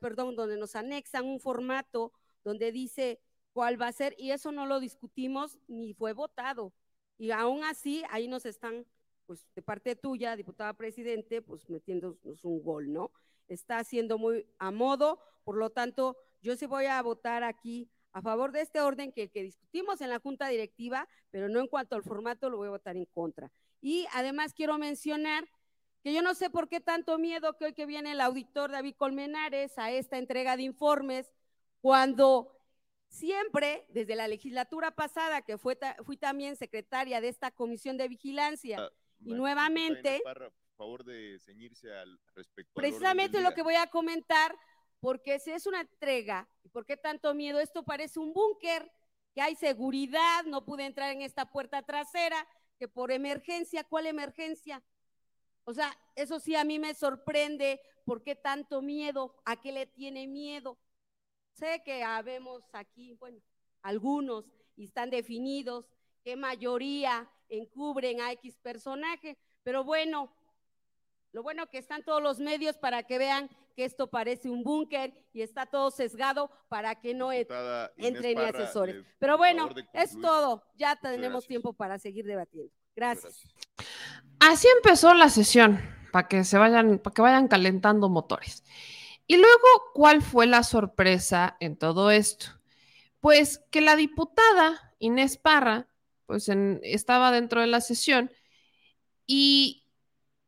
perdón, 0.00 0.36
donde 0.36 0.56
nos 0.56 0.76
anexan 0.76 1.24
un 1.24 1.40
formato 1.40 2.12
donde 2.44 2.70
dice 2.70 3.18
cuál 3.52 3.80
va 3.80 3.88
a 3.88 3.92
ser, 3.92 4.14
y 4.18 4.30
eso 4.30 4.52
no 4.52 4.66
lo 4.66 4.78
discutimos 4.78 5.58
ni 5.66 5.94
fue 5.94 6.12
votado. 6.12 6.72
Y 7.18 7.32
aún 7.32 7.64
así, 7.64 8.04
ahí 8.08 8.28
nos 8.28 8.46
están, 8.46 8.86
pues 9.26 9.44
de 9.56 9.62
parte 9.62 9.96
tuya, 9.96 10.36
diputada 10.36 10.74
presidente, 10.74 11.42
pues 11.42 11.68
metiéndonos 11.68 12.44
un 12.44 12.62
gol, 12.62 12.92
¿no? 12.92 13.10
Está 13.48 13.78
haciendo 13.78 14.16
muy 14.16 14.46
a 14.60 14.70
modo, 14.70 15.18
por 15.42 15.56
lo 15.56 15.70
tanto, 15.70 16.16
yo 16.40 16.54
sí 16.54 16.66
voy 16.66 16.84
a 16.84 17.02
votar 17.02 17.42
aquí 17.42 17.90
a 18.12 18.22
favor 18.22 18.52
de 18.52 18.60
este 18.60 18.80
orden 18.80 19.10
que, 19.10 19.28
que 19.28 19.42
discutimos 19.42 20.00
en 20.02 20.10
la 20.10 20.20
Junta 20.20 20.46
Directiva, 20.46 21.08
pero 21.32 21.48
no 21.48 21.58
en 21.58 21.66
cuanto 21.66 21.96
al 21.96 22.04
formato, 22.04 22.48
lo 22.48 22.58
voy 22.58 22.68
a 22.68 22.78
votar 22.78 22.96
en 22.96 23.06
contra. 23.06 23.50
Y 23.80 24.06
además 24.12 24.54
quiero 24.54 24.78
mencionar 24.78 25.48
que 26.02 26.12
yo 26.12 26.22
no 26.22 26.34
sé 26.34 26.50
por 26.50 26.68
qué 26.68 26.80
tanto 26.80 27.18
miedo 27.18 27.56
que 27.56 27.66
hoy 27.66 27.74
que 27.74 27.86
viene 27.86 28.12
el 28.12 28.20
auditor 28.20 28.70
David 28.70 28.96
Colmenares 28.96 29.78
a 29.78 29.90
esta 29.90 30.18
entrega 30.18 30.56
de 30.56 30.64
informes, 30.64 31.32
cuando 31.80 32.52
Siempre, 33.12 33.84
desde 33.90 34.16
la 34.16 34.26
legislatura 34.26 34.90
pasada, 34.90 35.42
que 35.42 35.58
fue 35.58 35.78
fui 36.02 36.16
también 36.16 36.56
secretaria 36.56 37.20
de 37.20 37.28
esta 37.28 37.50
comisión 37.50 37.98
de 37.98 38.08
vigilancia, 38.08 38.78
ah, 38.80 38.90
y 39.20 39.34
nuevamente... 39.34 40.22
por 40.24 40.50
favor 40.78 41.04
de 41.04 41.38
ceñirse 41.38 41.92
al 41.92 42.18
respecto. 42.34 42.72
Precisamente 42.72 43.42
lo 43.42 43.52
que 43.52 43.60
voy 43.60 43.74
a 43.74 43.88
comentar, 43.88 44.56
porque 44.98 45.38
si 45.38 45.50
es 45.50 45.66
una 45.66 45.82
entrega, 45.82 46.48
¿y 46.64 46.70
por 46.70 46.86
qué 46.86 46.96
tanto 46.96 47.34
miedo? 47.34 47.60
Esto 47.60 47.82
parece 47.82 48.18
un 48.18 48.32
búnker, 48.32 48.90
que 49.34 49.42
hay 49.42 49.56
seguridad, 49.56 50.44
no 50.46 50.64
pude 50.64 50.86
entrar 50.86 51.12
en 51.12 51.20
esta 51.20 51.44
puerta 51.50 51.82
trasera, 51.82 52.48
que 52.78 52.88
por 52.88 53.12
emergencia, 53.12 53.84
¿cuál 53.84 54.06
emergencia? 54.06 54.82
O 55.64 55.74
sea, 55.74 55.96
eso 56.16 56.40
sí 56.40 56.56
a 56.56 56.64
mí 56.64 56.78
me 56.78 56.94
sorprende, 56.94 57.80
¿por 58.04 58.22
qué 58.22 58.34
tanto 58.34 58.82
miedo? 58.82 59.34
¿A 59.44 59.60
qué 59.60 59.72
le 59.72 59.86
tiene 59.86 60.26
miedo? 60.26 60.78
Sé 61.52 61.82
que 61.84 62.02
habemos 62.02 62.62
aquí, 62.72 63.14
bueno, 63.14 63.40
algunos 63.82 64.50
y 64.76 64.84
están 64.84 65.10
definidos, 65.10 65.86
qué 66.24 66.36
mayoría 66.36 67.30
encubren 67.48 68.20
a 68.20 68.32
X 68.32 68.58
personaje, 68.58 69.36
pero 69.62 69.84
bueno, 69.84 70.32
lo 71.32 71.42
bueno 71.42 71.68
que 71.68 71.78
están 71.78 72.02
todos 72.02 72.22
los 72.22 72.38
medios 72.38 72.76
para 72.76 73.02
que 73.04 73.18
vean 73.18 73.50
que 73.76 73.84
esto 73.84 74.08
parece 74.08 74.50
un 74.50 74.62
búnker 74.62 75.14
y 75.32 75.42
está 75.42 75.66
todo 75.66 75.90
sesgado 75.90 76.50
para 76.68 77.00
que 77.00 77.14
no 77.14 77.32
entren 77.32 78.38
ni 78.38 78.44
asesores. 78.44 79.04
Pero 79.18 79.38
bueno, 79.38 79.70
es 79.94 80.20
todo. 80.20 80.62
Ya 80.76 80.96
tenemos 80.96 81.46
tiempo 81.46 81.72
para 81.72 81.98
seguir 81.98 82.26
debatiendo. 82.26 82.72
Gracias. 82.94 83.42
Así 84.40 84.68
empezó 84.76 85.14
la 85.14 85.28
sesión, 85.28 85.80
para 86.12 86.28
que 86.28 86.44
se 86.44 86.58
vayan, 86.58 86.98
para 86.98 87.14
que 87.14 87.22
vayan 87.22 87.48
calentando 87.48 88.08
motores. 88.08 88.64
Y 89.26 89.36
luego, 89.36 89.66
¿cuál 89.94 90.22
fue 90.22 90.46
la 90.46 90.62
sorpresa 90.62 91.56
en 91.60 91.76
todo 91.76 92.10
esto? 92.10 92.46
Pues 93.20 93.64
que 93.70 93.80
la 93.80 93.96
diputada 93.96 94.94
Inés 94.98 95.38
Parra, 95.38 95.88
pues 96.26 96.48
estaba 96.82 97.30
dentro 97.30 97.60
de 97.60 97.66
la 97.66 97.80
sesión 97.80 98.30
y 99.26 99.86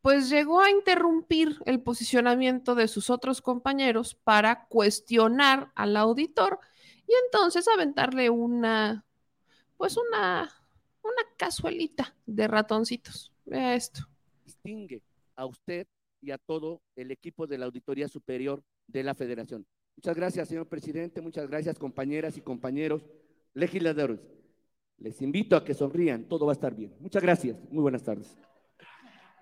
pues 0.01 0.29
llegó 0.29 0.61
a 0.61 0.71
interrumpir 0.71 1.59
el 1.65 1.81
posicionamiento 1.81 2.75
de 2.75 2.89
sus 2.89 3.09
otros 3.11 3.41
compañeros 3.41 4.15
para 4.15 4.67
cuestionar 4.67 5.73
al 5.75 5.97
auditor 5.97 6.61
y 7.07 7.13
entonces 7.25 7.67
aventarle 7.69 8.29
una, 8.29 9.07
pues 9.77 9.97
una, 9.97 10.51
una 11.05 11.23
cazuelita 11.37 12.15
de 12.27 12.49
ratoncitos. 12.49 13.33
Vea 13.45 13.75
esto. 13.75 14.01
Distingue 14.45 15.03
a 15.37 15.47
usted 15.47 15.87
y 16.21 16.31
a 16.31 16.39
todo 16.39 16.81
el 16.97 17.11
equipo 17.11 17.47
de 17.47 17.59
la 17.59 17.67
Auditoría 17.67 18.09
Superior 18.09 18.63
de 18.87 19.03
la 19.03 19.15
Federación. 19.15 19.67
Muchas 19.97 20.17
gracias, 20.17 20.49
señor 20.49 20.69
presidente. 20.69 21.21
Muchas 21.21 21.49
gracias, 21.49 21.79
compañeras 21.79 22.37
y 22.37 22.41
compañeros 22.41 23.03
legisladores. 23.53 24.21
Les 24.99 25.21
invito 25.23 25.57
a 25.57 25.65
que 25.65 25.75
sonrían. 25.75 26.25
Todo 26.29 26.47
va 26.47 26.53
a 26.53 26.55
estar 26.55 26.75
bien. 26.75 26.95
Muchas 26.99 27.23
gracias. 27.23 27.57
Muy 27.71 27.83
buenas 27.83 28.03
tardes. 28.03 28.37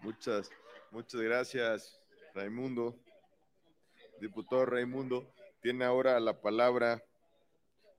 Muchas, 0.02 0.50
muchas 0.90 1.20
gracias, 1.20 2.00
Raimundo. 2.34 2.98
Diputado 4.20 4.66
Raimundo, 4.66 5.32
tiene 5.60 5.84
ahora 5.84 6.18
la 6.20 6.40
palabra 6.40 7.02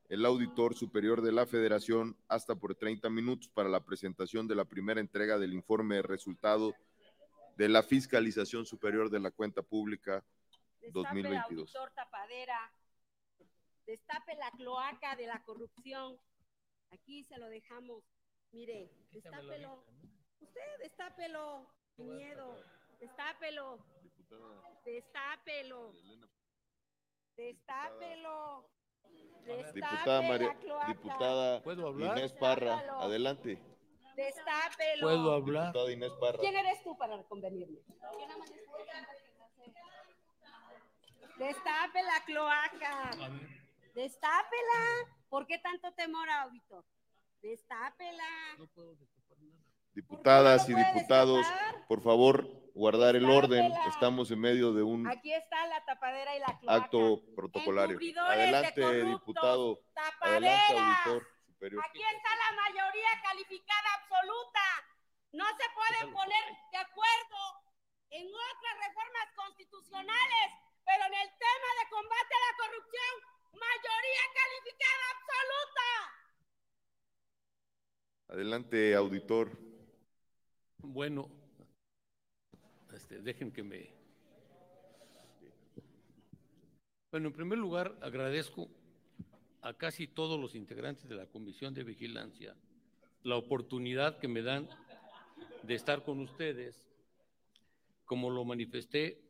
el 0.09 0.25
auditor 0.25 0.75
superior 0.75 1.21
de 1.21 1.31
la 1.31 1.45
federación 1.45 2.17
hasta 2.27 2.55
por 2.55 2.75
30 2.75 3.09
minutos 3.09 3.49
para 3.49 3.69
la 3.69 3.83
presentación 3.83 4.47
de 4.47 4.55
la 4.55 4.65
primera 4.65 4.99
entrega 4.99 5.37
del 5.37 5.53
informe 5.53 5.95
de 5.95 6.01
resultado 6.03 6.75
de 7.57 7.69
la 7.69 7.83
fiscalización 7.83 8.65
superior 8.65 9.09
de 9.09 9.19
la 9.19 9.31
cuenta 9.31 9.61
pública 9.61 10.23
Destape 10.81 10.91
2022. 10.91 11.73
tapadera. 11.95 12.71
Destape 13.85 14.35
la 14.35 14.51
cloaca 14.51 15.15
de 15.15 15.27
la 15.27 15.43
corrupción. 15.43 16.17
Aquí 16.91 17.23
se 17.25 17.37
lo 17.37 17.47
dejamos. 17.47 18.03
Mire, 18.51 18.91
destápelo. 19.11 19.83
Usted 20.39 20.79
destápelo. 20.79 21.67
Sin 21.95 22.15
miedo. 22.15 22.55
Destápelo. 22.99 23.79
Destápelo. 24.85 25.93
Destápelo. 27.35 28.69
Diputada 29.73 30.21
María, 30.21 30.57
diputada 30.87 31.61
Inés 31.65 32.33
Parra, 32.33 32.79
adelante. 32.99 33.61
Destápelo. 34.15 35.01
¿Puedo 35.01 35.33
hablar? 35.33 35.67
Diputada 35.67 35.91
Inés 35.91 36.11
Parra. 36.19 36.39
¿Quién 36.39 36.55
eres 36.55 36.83
tú 36.83 36.97
para 36.97 37.21
convenirme? 37.23 37.79
Destape 41.37 42.03
la 42.03 42.23
cloaca. 42.25 43.11
Destápela. 43.93 45.09
¿Por 45.29 45.45
qué 45.47 45.57
tanto 45.57 45.91
temor, 45.93 46.29
auditor? 46.29 46.85
Destápela. 47.41 48.57
Diputadas 49.93 50.67
y 50.69 50.73
diputados, 50.73 51.45
por 51.87 52.01
favor, 52.01 52.47
guardar 52.73 53.15
el 53.15 53.29
orden. 53.29 53.71
Estamos 53.89 54.31
en 54.31 54.39
medio 54.39 54.73
de 54.73 54.83
un 54.83 55.07
Aquí 55.07 55.33
está 55.33 55.67
la 55.67 55.83
tapadera 55.85 56.35
y 56.35 56.39
la 56.39 56.57
cloaca. 56.59 56.83
acto 56.83 57.21
protocolario. 57.35 57.99
Adelante, 58.27 59.03
diputado. 59.03 59.79
Adelante, 60.21 60.77
auditor 60.77 61.27
superior. 61.45 61.83
Aquí 61.87 62.01
está 62.01 62.29
la 62.35 62.61
mayoría 62.63 63.21
calificada 63.23 63.89
absoluta. 64.01 64.61
No 65.31 65.45
se 65.45 65.65
pueden 65.75 66.13
poner 66.13 66.43
de 66.71 66.77
acuerdo 66.77 67.41
en 68.09 68.27
otras 68.27 68.87
reformas 68.87 69.27
constitucionales 69.35 70.63
pero 70.85 71.05
en 71.07 71.13
el 71.13 71.29
tema 71.39 71.69
de 71.79 71.89
combate 71.89 72.33
a 72.35 72.41
la 72.43 72.53
corrupción, 72.59 73.13
mayoría 73.53 74.23
calificada 74.35 75.05
absoluta. 75.15 75.87
Adelante, 78.29 78.95
auditor. 78.95 79.72
Bueno, 80.83 81.29
este, 82.93 83.19
dejen 83.19 83.51
que 83.51 83.63
me... 83.63 83.89
Bueno, 87.09 87.27
en 87.27 87.33
primer 87.33 87.57
lugar, 87.57 87.95
agradezco 88.01 88.69
a 89.61 89.73
casi 89.73 90.07
todos 90.07 90.39
los 90.39 90.55
integrantes 90.55 91.07
de 91.07 91.15
la 91.15 91.25
Comisión 91.25 91.73
de 91.73 91.83
Vigilancia 91.83 92.55
la 93.23 93.37
oportunidad 93.37 94.19
que 94.19 94.27
me 94.27 94.41
dan 94.41 94.67
de 95.63 95.75
estar 95.75 96.03
con 96.03 96.19
ustedes, 96.19 96.75
como 98.05 98.29
lo 98.29 98.43
manifesté 98.43 99.21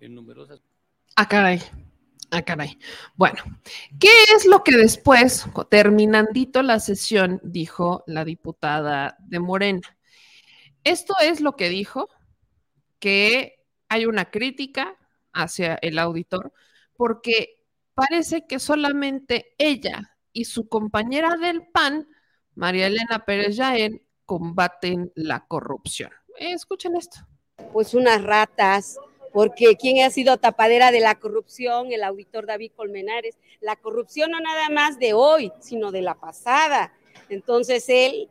en 0.00 0.14
numerosas. 0.14 0.62
Ah, 1.16 1.28
caray. 1.28 1.60
Ah, 2.30 2.42
caray. 2.42 2.78
Bueno, 3.14 3.42
¿qué 4.00 4.08
es 4.34 4.46
lo 4.46 4.64
que 4.64 4.76
después, 4.76 5.44
terminandito 5.68 6.62
la 6.62 6.80
sesión, 6.80 7.38
dijo 7.42 8.02
la 8.06 8.24
diputada 8.24 9.18
de 9.20 9.38
Morena? 9.38 9.82
Esto 10.84 11.14
es 11.22 11.40
lo 11.40 11.56
que 11.56 11.68
dijo, 11.68 12.08
que 12.98 13.64
hay 13.88 14.06
una 14.06 14.30
crítica 14.30 14.96
hacia 15.32 15.74
el 15.82 15.98
auditor, 15.98 16.52
porque 16.96 17.64
parece 17.94 18.46
que 18.46 18.58
solamente 18.58 19.54
ella 19.58 20.16
y 20.32 20.46
su 20.46 20.68
compañera 20.68 21.36
del 21.36 21.66
PAN, 21.66 22.08
María 22.54 22.86
Elena 22.86 23.24
Pérez 23.24 23.56
Yaén, 23.56 24.02
combaten 24.24 25.12
la 25.14 25.46
corrupción. 25.46 26.10
Escuchen 26.38 26.96
esto. 26.96 27.18
Pues 27.72 27.94
unas 27.94 28.22
ratas, 28.22 28.98
porque 29.32 29.76
¿quién 29.76 30.04
ha 30.04 30.10
sido 30.10 30.36
tapadera 30.38 30.90
de 30.90 31.00
la 31.00 31.16
corrupción? 31.16 31.92
El 31.92 32.04
auditor 32.04 32.46
David 32.46 32.72
Colmenares. 32.74 33.36
La 33.60 33.76
corrupción 33.76 34.30
no 34.30 34.40
nada 34.40 34.68
más 34.68 34.98
de 34.98 35.12
hoy, 35.12 35.52
sino 35.60 35.90
de 35.90 36.02
la 36.02 36.14
pasada. 36.14 36.92
Entonces 37.28 37.84
él 37.88 38.28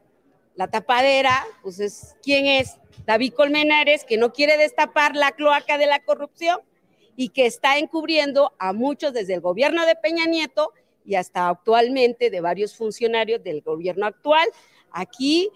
la 0.55 0.67
tapadera, 0.67 1.46
pues 1.62 1.79
es 1.79 2.15
quién 2.22 2.46
es 2.46 2.77
David 3.05 3.34
Colmenares, 3.34 4.03
que 4.03 4.17
no 4.17 4.34
quiere 4.34 4.58
destapar 4.58 5.15
la 5.15 5.31
cloaca 5.31 5.77
de 5.77 5.88
la 5.88 6.03
corrupción 6.03 6.60
y 7.15 7.29
que 7.29 7.46
está 7.46 7.77
encubriendo 7.77 8.53
a 8.60 8.74
muchos 8.74 9.13
desde 9.13 9.34
el 9.34 9.41
gobierno 9.41 9.86
de 9.86 9.96
Peña 9.96 10.25
Nieto 10.25 10.74
y 11.05 11.15
hasta 11.15 11.50
actualmente 11.50 12.29
de 12.29 12.41
varios 12.41 12.75
funcionarios 12.75 13.43
del 13.43 13.62
gobierno 13.62 14.05
actual. 14.05 14.48
Aquí, 14.91 15.50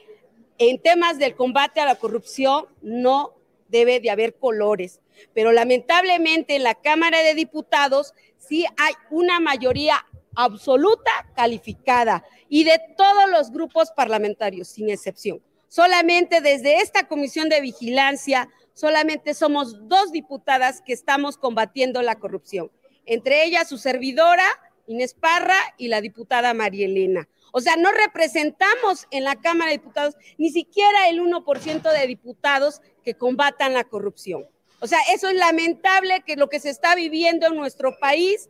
en 0.58 0.82
temas 0.82 1.20
del 1.20 1.36
combate 1.36 1.82
a 1.82 1.86
la 1.86 1.96
corrupción, 1.96 2.66
no 2.82 3.34
debe 3.68 4.00
de 4.00 4.10
haber 4.10 4.36
colores, 4.36 5.02
pero 5.34 5.52
lamentablemente 5.52 6.56
en 6.56 6.64
la 6.64 6.76
Cámara 6.76 7.22
de 7.24 7.34
Diputados 7.34 8.14
sí 8.38 8.66
hay 8.78 8.94
una 9.10 9.40
mayoría 9.40 10.06
absoluta 10.36 11.12
calificada 11.36 12.24
y 12.50 12.64
de 12.64 12.80
todos 12.98 13.30
los 13.30 13.52
grupos 13.52 13.92
parlamentarios, 13.92 14.68
sin 14.68 14.90
excepción. 14.90 15.42
Solamente 15.68 16.42
desde 16.42 16.82
esta 16.82 17.08
comisión 17.08 17.50
de 17.50 17.62
vigilancia, 17.62 18.50
solamente 18.74 19.34
somos 19.34 19.88
dos 19.88 20.12
diputadas 20.12 20.82
que 20.82 20.94
estamos 20.94 21.38
combatiendo 21.38 22.02
la 22.02 22.16
corrupción, 22.16 22.72
entre 23.06 23.44
ellas 23.44 23.68
su 23.68 23.78
servidora, 23.78 24.46
Inés 24.88 25.14
Parra, 25.14 25.58
y 25.78 25.88
la 25.88 26.02
diputada 26.02 26.54
María 26.54 26.86
Elena. 26.86 27.28
O 27.52 27.62
sea, 27.62 27.78
no 27.78 27.90
representamos 27.92 29.08
en 29.12 29.24
la 29.24 29.36
Cámara 29.38 29.72
de 29.72 29.78
Diputados 29.78 30.16
ni 30.38 30.50
siquiera 30.50 31.10
el 31.10 31.22
1% 31.22 31.92
de 31.92 32.08
diputados 32.08 32.82
que 33.04 33.14
combatan 33.14 33.74
la 33.74 33.86
corrupción. 33.86 34.46
O 34.82 34.88
sea, 34.88 35.00
eso 35.14 35.30
es 35.30 35.36
lamentable 35.36 36.22
que 36.26 36.36
lo 36.36 36.50
que 36.50 36.60
se 36.60 36.70
está 36.70 36.96
viviendo 36.96 37.48
en 37.48 37.56
nuestro 37.56 37.98
país, 37.98 38.50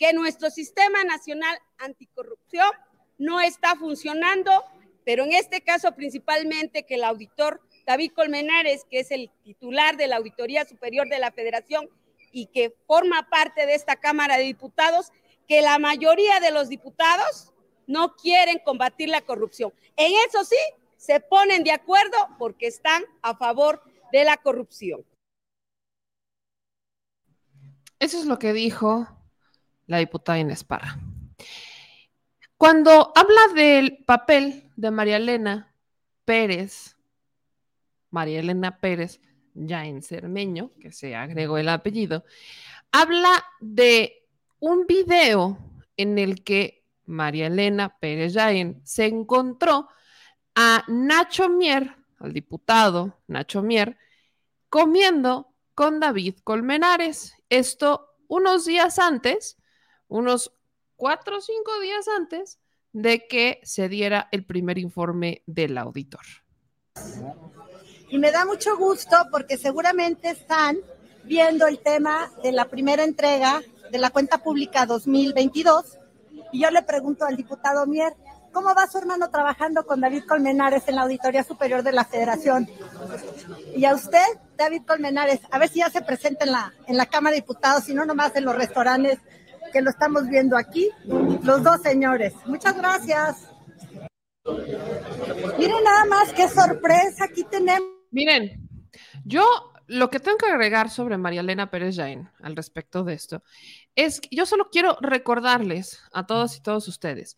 que 0.00 0.14
nuestro 0.14 0.50
sistema 0.50 1.04
nacional 1.04 1.58
anticorrupción 1.76 2.70
no 3.18 3.38
está 3.42 3.76
funcionando, 3.76 4.50
pero 5.04 5.24
en 5.24 5.32
este 5.34 5.60
caso 5.60 5.94
principalmente 5.94 6.84
que 6.84 6.94
el 6.94 7.04
auditor 7.04 7.60
David 7.86 8.12
Colmenares, 8.16 8.86
que 8.90 9.00
es 9.00 9.10
el 9.10 9.30
titular 9.44 9.98
de 9.98 10.06
la 10.06 10.16
Auditoría 10.16 10.64
Superior 10.64 11.06
de 11.10 11.18
la 11.18 11.32
Federación 11.32 11.90
y 12.32 12.46
que 12.46 12.74
forma 12.86 13.28
parte 13.28 13.66
de 13.66 13.74
esta 13.74 13.96
Cámara 13.96 14.38
de 14.38 14.44
Diputados, 14.44 15.12
que 15.46 15.60
la 15.60 15.78
mayoría 15.78 16.40
de 16.40 16.50
los 16.50 16.70
diputados 16.70 17.52
no 17.86 18.16
quieren 18.16 18.58
combatir 18.64 19.10
la 19.10 19.20
corrupción. 19.20 19.70
En 19.96 20.12
eso 20.26 20.44
sí, 20.44 20.56
se 20.96 21.20
ponen 21.20 21.62
de 21.62 21.72
acuerdo 21.72 22.16
porque 22.38 22.68
están 22.68 23.04
a 23.20 23.36
favor 23.36 23.82
de 24.12 24.24
la 24.24 24.38
corrupción. 24.38 25.04
Eso 27.98 28.18
es 28.18 28.24
lo 28.24 28.38
que 28.38 28.54
dijo 28.54 29.19
la 29.90 29.98
diputada 29.98 30.38
Inés 30.38 30.62
Parra. 30.62 30.96
Cuando 32.56 33.12
habla 33.16 33.40
del 33.56 34.04
papel 34.06 34.70
de 34.76 34.90
María 34.92 35.16
Elena 35.16 35.74
Pérez, 36.24 36.96
María 38.10 38.38
Elena 38.38 38.78
Pérez, 38.78 39.20
ya 39.52 39.82
Cermeño, 40.00 40.70
que 40.80 40.92
se 40.92 41.16
agregó 41.16 41.58
el 41.58 41.68
apellido, 41.68 42.24
habla 42.92 43.44
de 43.58 44.28
un 44.60 44.86
video 44.86 45.58
en 45.96 46.18
el 46.18 46.44
que 46.44 46.84
María 47.06 47.48
Elena 47.48 47.98
Pérez 47.98 48.34
Yain 48.34 48.80
se 48.84 49.06
encontró 49.06 49.88
a 50.54 50.84
Nacho 50.86 51.48
Mier, 51.48 51.96
al 52.20 52.32
diputado 52.32 53.18
Nacho 53.26 53.60
Mier, 53.60 53.98
comiendo 54.68 55.52
con 55.74 55.98
David 55.98 56.36
Colmenares. 56.44 57.34
Esto 57.48 58.06
unos 58.28 58.66
días 58.66 59.00
antes, 59.00 59.59
unos 60.10 60.52
cuatro 60.96 61.38
o 61.38 61.40
cinco 61.40 61.80
días 61.80 62.06
antes 62.08 62.58
de 62.92 63.26
que 63.26 63.60
se 63.62 63.88
diera 63.88 64.28
el 64.32 64.44
primer 64.44 64.76
informe 64.76 65.42
del 65.46 65.78
auditor. 65.78 66.20
Y 68.10 68.18
me 68.18 68.32
da 68.32 68.44
mucho 68.44 68.76
gusto 68.76 69.16
porque 69.30 69.56
seguramente 69.56 70.30
están 70.30 70.76
viendo 71.24 71.66
el 71.66 71.78
tema 71.78 72.30
de 72.42 72.52
la 72.52 72.66
primera 72.66 73.04
entrega 73.04 73.62
de 73.90 73.98
la 73.98 74.10
cuenta 74.10 74.38
pública 74.38 74.84
2022. 74.84 75.98
Y 76.52 76.62
yo 76.62 76.70
le 76.70 76.82
pregunto 76.82 77.24
al 77.24 77.36
diputado 77.36 77.86
Mier, 77.86 78.12
¿Cómo 78.52 78.74
va 78.74 78.88
su 78.88 78.98
hermano 78.98 79.30
trabajando 79.30 79.86
con 79.86 80.00
David 80.00 80.24
Colmenares 80.24 80.88
en 80.88 80.96
la 80.96 81.02
Auditoría 81.02 81.44
Superior 81.44 81.84
de 81.84 81.92
la 81.92 82.04
Federación? 82.04 82.68
Y 83.76 83.84
a 83.84 83.94
usted, 83.94 84.24
David 84.56 84.82
Colmenares, 84.86 85.40
a 85.52 85.58
ver 85.58 85.68
si 85.68 85.78
ya 85.78 85.88
se 85.88 86.02
presenta 86.02 86.44
en 86.44 86.52
la, 86.52 86.72
en 86.88 86.96
la 86.96 87.06
Cámara 87.06 87.34
de 87.34 87.42
Diputados 87.42 87.88
y 87.88 87.94
no 87.94 88.04
nomás 88.04 88.34
en 88.34 88.44
los 88.44 88.56
restaurantes 88.56 89.18
que 89.70 89.80
lo 89.80 89.90
estamos 89.90 90.28
viendo 90.28 90.56
aquí, 90.56 90.90
los 91.42 91.62
dos 91.62 91.80
señores. 91.82 92.34
Muchas 92.46 92.76
gracias. 92.76 93.48
Miren 95.58 95.84
nada 95.84 96.04
más 96.06 96.32
qué 96.32 96.48
sorpresa 96.48 97.24
aquí 97.24 97.44
tenemos. 97.44 97.88
Miren, 98.10 98.68
yo 99.24 99.44
lo 99.86 100.08
que 100.08 100.20
tengo 100.20 100.38
que 100.38 100.46
agregar 100.46 100.88
sobre 100.88 101.18
María 101.18 101.40
Elena 101.40 101.70
Pérez 101.70 101.96
Jaén 101.96 102.30
al 102.40 102.56
respecto 102.56 103.04
de 103.04 103.14
esto 103.14 103.42
es 103.94 104.20
que 104.20 104.28
yo 104.30 104.46
solo 104.46 104.68
quiero 104.70 104.96
recordarles 105.00 106.00
a 106.12 106.26
todos 106.26 106.56
y 106.56 106.62
todos 106.62 106.86
ustedes 106.88 107.36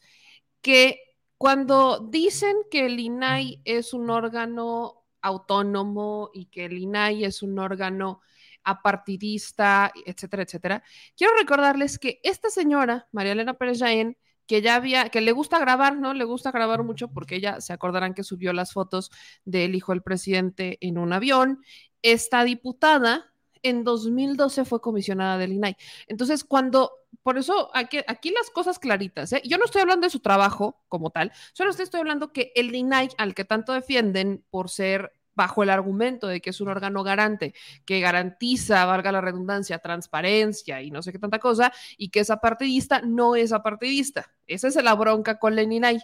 que 0.61 1.01
cuando 1.38 1.99
dicen 1.99 2.55
que 2.71 2.87
el 2.87 3.01
INAI 3.01 3.62
es 3.64 3.95
un 3.95 4.11
órgano 4.11 5.05
autónomo 5.23 6.31
y 6.33 6.47
que 6.47 6.66
el 6.66 6.79
INAI 6.79 7.25
es 7.25 7.42
un 7.42 7.59
órgano 7.59 8.21
apartidista, 8.64 9.92
etcétera, 10.07 10.42
etcétera, 10.42 10.83
quiero 11.16 11.35
recordarles 11.37 11.98
que 11.98 12.20
esta 12.22 12.51
señora, 12.51 13.09
María 13.12 13.33
Elena 13.33 13.55
Pérez 13.55 13.79
Jaén, 13.81 14.16
que 14.46 14.61
ya 14.61 14.75
había, 14.75 15.09
que 15.09 15.20
le 15.20 15.33
gusta 15.33 15.59
grabar, 15.59 15.96
¿no? 15.96 16.14
Le 16.14 16.25
gusta 16.25 16.51
grabar 16.51 16.83
mucho 16.83 17.09
porque 17.09 17.37
ella 17.37 17.61
se 17.61 17.72
acordarán 17.72 18.14
que 18.14 18.25
subió 18.25 18.53
las 18.53 18.72
fotos 18.72 19.11
del 19.44 19.75
hijo 19.75 19.92
del 19.92 20.03
presidente 20.03 20.79
en 20.81 20.98
un 20.98 21.12
avión. 21.12 21.61
Esta 22.03 22.44
diputada 22.44 23.33
en 23.62 23.85
2012 23.85 24.64
fue 24.64 24.81
comisionada 24.81 25.38
del 25.38 25.53
INAI. 25.53 25.77
Entonces, 26.09 26.44
cuando, 26.44 26.90
por 27.22 27.38
eso 27.38 27.70
aquí, 27.75 28.01
aquí 28.07 28.31
las 28.31 28.51
cosas 28.51 28.79
claritas, 28.79 29.33
¿eh? 29.33 29.42
yo 29.44 29.59
no 29.59 29.64
estoy 29.64 29.83
hablando 29.83 30.07
de 30.07 30.11
su 30.11 30.20
trabajo 30.20 30.83
como 30.88 31.11
tal, 31.11 31.33
solo 31.53 31.70
estoy 31.70 32.01
hablando 32.01 32.33
que 32.33 32.53
el 32.55 32.75
INAI, 32.75 33.11
al 33.18 33.35
que 33.35 33.44
tanto 33.44 33.72
defienden 33.72 34.44
por 34.51 34.68
ser 34.68 35.12
bajo 35.35 35.62
el 35.62 35.71
argumento 35.71 36.27
de 36.27 36.40
que 36.40 36.51
es 36.51 36.61
un 36.61 36.68
órgano 36.68 37.03
garante 37.03 37.55
que 37.85 38.01
garantiza, 38.01 38.85
valga 38.85 39.12
la 39.12 39.21
redundancia, 39.21 39.79
transparencia 39.79 40.83
y 40.83 40.90
no 40.90 41.03
sé 41.03 41.12
qué 41.12 41.18
tanta 41.18 41.38
cosa, 41.38 41.73
y 41.97 42.11
que 42.11 42.21
es 42.21 42.31
apartidista, 42.31 43.01
no 43.03 43.37
es 43.37 43.53
apartidista. 43.53 44.33
Esa 44.47 44.68
es 44.68 44.77
la 44.77 44.95
bronca 44.95 45.38
con 45.38 45.59
el 45.59 45.73
INAI 45.73 46.01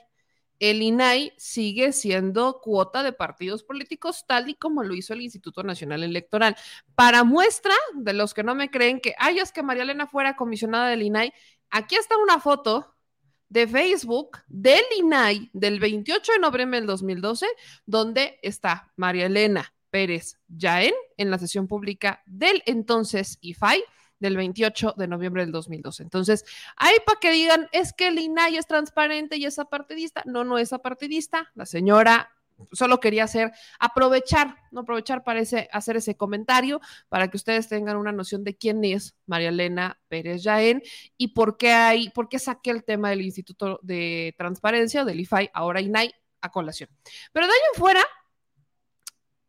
el 0.59 0.83
INAI 0.83 1.33
sigue 1.37 1.93
siendo 1.93 2.61
cuota 2.61 3.03
de 3.03 3.13
partidos 3.13 3.63
políticos 3.63 4.25
tal 4.27 4.49
y 4.49 4.55
como 4.55 4.83
lo 4.83 4.95
hizo 4.95 5.13
el 5.13 5.23
Instituto 5.23 5.63
Nacional 5.63 6.03
Electoral. 6.03 6.57
Para 6.95 7.25
muestra 7.25 7.75
de 7.95 8.13
los 8.13 8.35
que 8.35 8.43
no 8.43 8.55
me 8.55 8.71
creen 8.71 9.01
que, 9.01 9.15
ay, 9.19 9.39
es 9.39 9.53
que 9.53 9.63
María 9.63 9.85
Elena 9.85 10.07
fuera 10.07 10.37
comisionada 10.37 10.89
del 10.89 11.03
INAI, 11.03 11.33
aquí 11.71 11.97
está 11.97 12.17
una 12.17 12.41
foto 12.41 12.97
de 13.49 13.67
Facebook 13.67 14.39
del 14.49 14.83
INAI 14.99 15.51
del 15.53 15.81
28 15.81 16.33
de 16.33 16.39
noviembre 16.39 16.79
del 16.81 16.87
2012, 16.87 17.47
donde 17.87 18.39
está 18.43 18.93
María 18.97 19.27
Elena 19.27 19.73
Pérez 19.91 20.39
Yaén 20.49 20.95
en 21.17 21.31
la 21.31 21.39
sesión 21.39 21.67
pública 21.67 22.23
del 22.27 22.63
entonces 22.67 23.39
IFAI 23.41 23.83
del 24.21 24.37
28 24.37 24.95
de 24.97 25.07
noviembre 25.07 25.43
del 25.43 25.53
2012. 25.53 26.03
Entonces, 26.03 26.45
ahí 26.77 26.97
para 27.07 27.21
que 27.21 27.31
digan, 27.31 27.69
es 27.73 27.93
que 27.93 28.09
el 28.09 28.19
INAI 28.19 28.57
es 28.57 28.67
transparente 28.67 29.37
y 29.37 29.45
es 29.45 29.59
apartidista. 29.59 30.23
No, 30.27 30.45
no 30.45 30.59
es 30.59 30.73
apartidista. 30.73 31.51
La 31.55 31.67
señora 31.67 32.31
solo 32.73 33.01
quería 33.01 33.25
hacer, 33.25 33.53
aprovechar, 33.79 34.57
no 34.71 34.81
aprovechar 34.81 35.25
para 35.25 35.41
hacer 35.41 35.97
ese 35.97 36.17
comentario, 36.17 36.81
para 37.09 37.29
que 37.29 37.37
ustedes 37.37 37.69
tengan 37.69 37.97
una 37.97 38.13
noción 38.13 38.45
de 38.45 38.57
quién 38.57 38.85
es 38.85 39.17
María 39.27 39.49
Elena 39.49 40.01
Pérez 40.09 40.43
Yaén 40.43 40.83
y 41.17 41.29
por 41.29 41.57
qué 41.57 41.73
hay, 41.73 42.11
por 42.11 42.29
qué 42.29 42.39
saqué 42.39 42.71
el 42.71 42.85
tema 42.85 43.11
del 43.11 43.23
Instituto 43.23 43.79
de 43.83 44.35
Transparencia, 44.39 45.05
del 45.05 45.21
IFAI, 45.21 45.51
ahora 45.55 45.81
INAI, 45.81 46.13
a 46.41 46.51
colación. 46.51 46.91
Pero 47.33 47.47
de 47.47 47.53
ahí 47.53 47.59
en 47.75 47.81
fuera, 47.81 48.05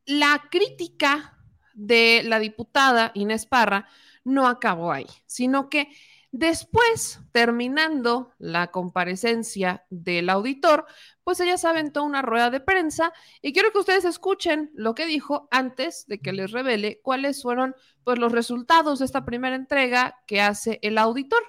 la 0.05 0.47
crítica 0.49 1.37
de 1.73 2.23
la 2.25 2.39
diputada 2.39 3.11
Inés 3.13 3.45
Parra 3.45 3.87
no 4.23 4.47
acabó 4.47 4.91
ahí, 4.91 5.07
sino 5.25 5.69
que 5.69 5.87
después, 6.31 7.19
terminando 7.31 8.33
la 8.37 8.71
comparecencia 8.71 9.85
del 9.89 10.29
auditor, 10.29 10.85
pues 11.23 11.39
ella 11.39 11.57
se 11.57 11.67
aventó 11.67 12.03
una 12.03 12.21
rueda 12.21 12.49
de 12.49 12.59
prensa 12.59 13.13
y 13.41 13.53
quiero 13.53 13.71
que 13.71 13.79
ustedes 13.79 14.05
escuchen 14.05 14.71
lo 14.73 14.95
que 14.95 15.05
dijo 15.05 15.47
antes 15.51 16.05
de 16.07 16.19
que 16.19 16.33
les 16.33 16.51
revele 16.51 17.01
cuáles 17.01 17.41
fueron 17.41 17.75
pues 18.03 18.19
los 18.19 18.31
resultados 18.31 18.99
de 18.99 19.05
esta 19.05 19.25
primera 19.25 19.55
entrega 19.55 20.19
que 20.25 20.41
hace 20.41 20.79
el 20.81 20.97
auditor 20.97 21.43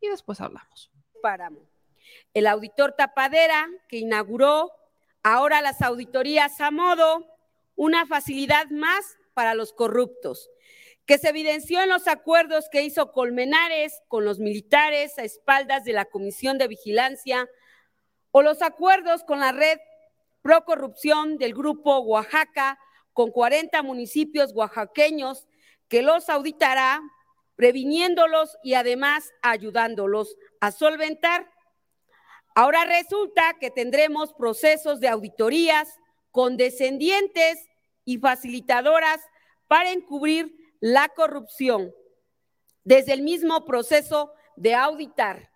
y 0.00 0.08
después 0.08 0.40
hablamos. 0.40 0.90
Páramo. 1.22 1.60
El 2.34 2.46
auditor 2.46 2.92
Tapadera 2.92 3.68
que 3.88 3.98
inauguró 3.98 4.72
ahora 5.22 5.60
las 5.60 5.82
auditorías 5.82 6.60
a 6.60 6.70
modo, 6.70 7.26
una 7.74 8.06
facilidad 8.06 8.70
más 8.70 9.18
para 9.34 9.54
los 9.54 9.72
corruptos 9.72 10.50
que 11.08 11.16
se 11.16 11.30
evidenció 11.30 11.80
en 11.80 11.88
los 11.88 12.06
acuerdos 12.06 12.68
que 12.70 12.82
hizo 12.82 13.12
Colmenares 13.12 14.02
con 14.08 14.26
los 14.26 14.40
militares 14.40 15.18
a 15.18 15.24
espaldas 15.24 15.84
de 15.84 15.94
la 15.94 16.04
Comisión 16.04 16.58
de 16.58 16.68
Vigilancia 16.68 17.48
o 18.30 18.42
los 18.42 18.60
acuerdos 18.60 19.24
con 19.24 19.40
la 19.40 19.50
red 19.50 19.78
pro 20.42 20.66
corrupción 20.66 21.38
del 21.38 21.54
grupo 21.54 21.98
Oaxaca 22.00 22.78
con 23.14 23.30
40 23.30 23.82
municipios 23.82 24.52
oaxaqueños 24.52 25.48
que 25.88 26.02
los 26.02 26.28
auditará, 26.28 27.00
previniéndolos 27.56 28.58
y 28.62 28.74
además 28.74 29.32
ayudándolos 29.40 30.36
a 30.60 30.72
solventar. 30.72 31.50
Ahora 32.54 32.84
resulta 32.84 33.56
que 33.58 33.70
tendremos 33.70 34.34
procesos 34.34 35.00
de 35.00 35.08
auditorías 35.08 35.88
condescendientes 36.32 37.66
y 38.04 38.18
facilitadoras 38.18 39.22
para 39.68 39.92
encubrir 39.92 40.67
la 40.80 41.08
corrupción 41.08 41.92
desde 42.84 43.12
el 43.12 43.22
mismo 43.22 43.64
proceso 43.64 44.32
de 44.56 44.74
auditar. 44.74 45.50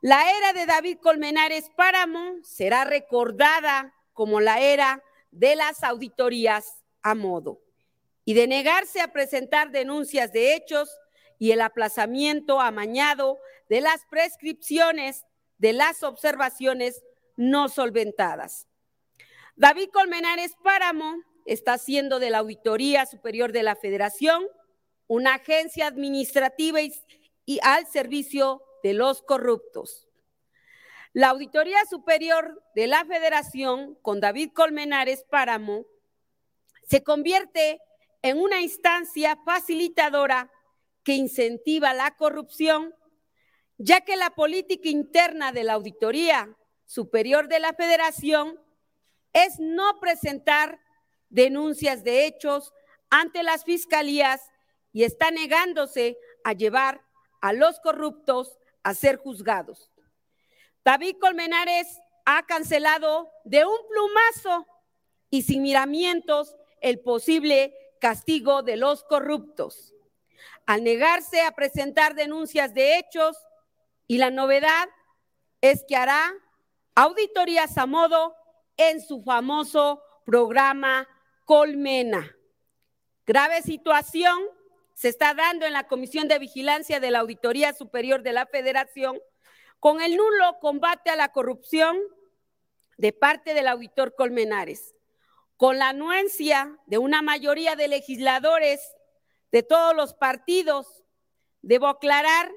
La 0.00 0.36
era 0.36 0.52
de 0.52 0.66
David 0.66 0.98
Colmenares 1.00 1.70
Páramo 1.76 2.36
será 2.42 2.84
recordada 2.84 3.94
como 4.12 4.40
la 4.40 4.60
era 4.60 5.02
de 5.30 5.56
las 5.56 5.82
auditorías 5.84 6.82
a 7.02 7.14
modo 7.14 7.60
y 8.24 8.34
de 8.34 8.46
negarse 8.46 9.00
a 9.00 9.12
presentar 9.12 9.70
denuncias 9.70 10.32
de 10.32 10.54
hechos 10.54 10.90
y 11.38 11.52
el 11.52 11.60
aplazamiento 11.60 12.60
amañado 12.60 13.38
de 13.68 13.80
las 13.80 14.04
prescripciones 14.10 15.24
de 15.58 15.72
las 15.72 16.02
observaciones 16.02 17.02
no 17.36 17.68
solventadas. 17.68 18.68
David 19.56 19.88
Colmenares 19.92 20.54
Páramo 20.62 21.22
está 21.44 21.74
haciendo 21.74 22.18
de 22.18 22.30
la 22.30 22.38
Auditoría 22.38 23.06
Superior 23.06 23.52
de 23.52 23.62
la 23.62 23.76
Federación 23.76 24.46
una 25.06 25.34
agencia 25.34 25.86
administrativa 25.86 26.80
y, 26.80 26.92
y 27.44 27.58
al 27.62 27.86
servicio 27.86 28.62
de 28.82 28.94
los 28.94 29.22
corruptos. 29.22 30.08
La 31.12 31.28
Auditoría 31.28 31.84
Superior 31.90 32.62
de 32.74 32.86
la 32.86 33.04
Federación, 33.04 33.98
con 34.00 34.20
David 34.20 34.52
Colmenares 34.54 35.24
Páramo, 35.24 35.84
se 36.88 37.02
convierte 37.02 37.80
en 38.22 38.38
una 38.38 38.62
instancia 38.62 39.38
facilitadora 39.44 40.50
que 41.04 41.14
incentiva 41.14 41.92
la 41.92 42.16
corrupción, 42.16 42.94
ya 43.76 44.00
que 44.02 44.16
la 44.16 44.30
política 44.30 44.88
interna 44.88 45.52
de 45.52 45.64
la 45.64 45.74
Auditoría 45.74 46.56
Superior 46.86 47.48
de 47.48 47.58
la 47.58 47.72
Federación 47.72 48.58
es 49.32 49.58
no 49.58 49.98
presentar 50.00 50.78
denuncias 51.32 52.04
de 52.04 52.26
hechos 52.26 52.72
ante 53.10 53.42
las 53.42 53.64
fiscalías 53.64 54.52
y 54.92 55.04
está 55.04 55.30
negándose 55.30 56.18
a 56.44 56.52
llevar 56.52 57.02
a 57.40 57.52
los 57.52 57.80
corruptos 57.80 58.58
a 58.82 58.94
ser 58.94 59.16
juzgados. 59.16 59.90
David 60.84 61.16
Colmenares 61.20 62.00
ha 62.24 62.44
cancelado 62.44 63.30
de 63.44 63.64
un 63.64 63.78
plumazo 63.88 64.66
y 65.30 65.42
sin 65.42 65.62
miramientos 65.62 66.54
el 66.80 67.00
posible 67.00 67.74
castigo 68.00 68.62
de 68.62 68.76
los 68.76 69.02
corruptos. 69.04 69.94
Al 70.66 70.84
negarse 70.84 71.40
a 71.40 71.52
presentar 71.52 72.14
denuncias 72.14 72.74
de 72.74 72.98
hechos 72.98 73.36
y 74.06 74.18
la 74.18 74.30
novedad 74.30 74.88
es 75.60 75.84
que 75.88 75.96
hará 75.96 76.32
auditorías 76.94 77.78
a 77.78 77.86
modo 77.86 78.34
en 78.76 79.00
su 79.00 79.22
famoso 79.22 80.02
programa 80.24 81.08
Colmena. 81.44 82.36
Grave 83.26 83.62
situación 83.62 84.38
se 84.94 85.08
está 85.08 85.34
dando 85.34 85.66
en 85.66 85.72
la 85.72 85.88
Comisión 85.88 86.28
de 86.28 86.38
Vigilancia 86.38 87.00
de 87.00 87.10
la 87.10 87.20
Auditoría 87.20 87.72
Superior 87.72 88.22
de 88.22 88.32
la 88.32 88.46
Federación 88.46 89.20
con 89.80 90.00
el 90.00 90.16
nulo 90.16 90.58
combate 90.60 91.10
a 91.10 91.16
la 91.16 91.32
corrupción 91.32 91.98
de 92.98 93.12
parte 93.12 93.54
del 93.54 93.66
auditor 93.66 94.14
Colmenares, 94.14 94.94
con 95.56 95.78
la 95.78 95.88
anuencia 95.88 96.78
de 96.86 96.98
una 96.98 97.20
mayoría 97.22 97.74
de 97.74 97.88
legisladores 97.88 98.80
de 99.50 99.62
todos 99.62 99.94
los 99.96 100.14
partidos. 100.14 101.02
Debo 101.62 101.88
aclarar 101.88 102.50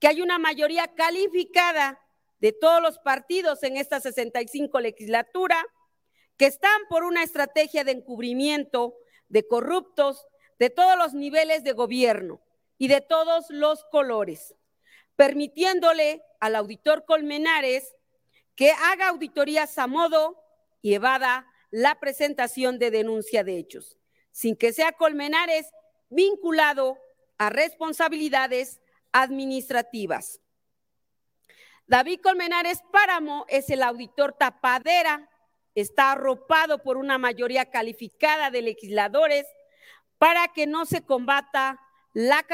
que 0.00 0.08
hay 0.08 0.22
una 0.22 0.38
mayoría 0.38 0.94
calificada 0.94 2.00
de 2.40 2.52
todos 2.52 2.82
los 2.82 2.98
partidos 2.98 3.62
en 3.62 3.76
esta 3.76 4.00
65 4.00 4.80
legislatura 4.80 5.64
que 6.40 6.46
están 6.46 6.80
por 6.88 7.04
una 7.04 7.22
estrategia 7.22 7.84
de 7.84 7.92
encubrimiento 7.92 8.96
de 9.28 9.46
corruptos 9.46 10.26
de 10.58 10.70
todos 10.70 10.96
los 10.96 11.12
niveles 11.12 11.64
de 11.64 11.72
gobierno 11.72 12.40
y 12.78 12.88
de 12.88 13.02
todos 13.02 13.44
los 13.50 13.84
colores 13.84 14.54
permitiéndole 15.16 16.22
al 16.40 16.56
auditor 16.56 17.04
Colmenares 17.04 17.94
que 18.54 18.70
haga 18.70 19.08
auditorías 19.08 19.76
a 19.76 19.86
modo 19.86 20.42
y 20.80 20.94
evada 20.94 21.46
la 21.70 22.00
presentación 22.00 22.78
de 22.78 22.90
denuncia 22.90 23.44
de 23.44 23.58
hechos, 23.58 23.98
sin 24.30 24.56
que 24.56 24.72
sea 24.72 24.92
Colmenares 24.92 25.70
vinculado 26.08 26.96
a 27.36 27.50
responsabilidades 27.50 28.80
administrativas. 29.12 30.40
David 31.86 32.20
Colmenares 32.22 32.80
Páramo 32.90 33.44
es 33.50 33.68
el 33.68 33.82
auditor 33.82 34.32
tapadera, 34.32 35.29
está 35.74 36.12
arropado 36.12 36.82
por 36.82 36.96
una 36.96 37.18
mayoría 37.18 37.70
calificada 37.70 38.50
de 38.50 38.62
legisladores 38.62 39.46
para 40.18 40.48
que 40.48 40.66
no 40.66 40.84
se 40.84 41.02
combata 41.02 41.80
la, 42.12 42.44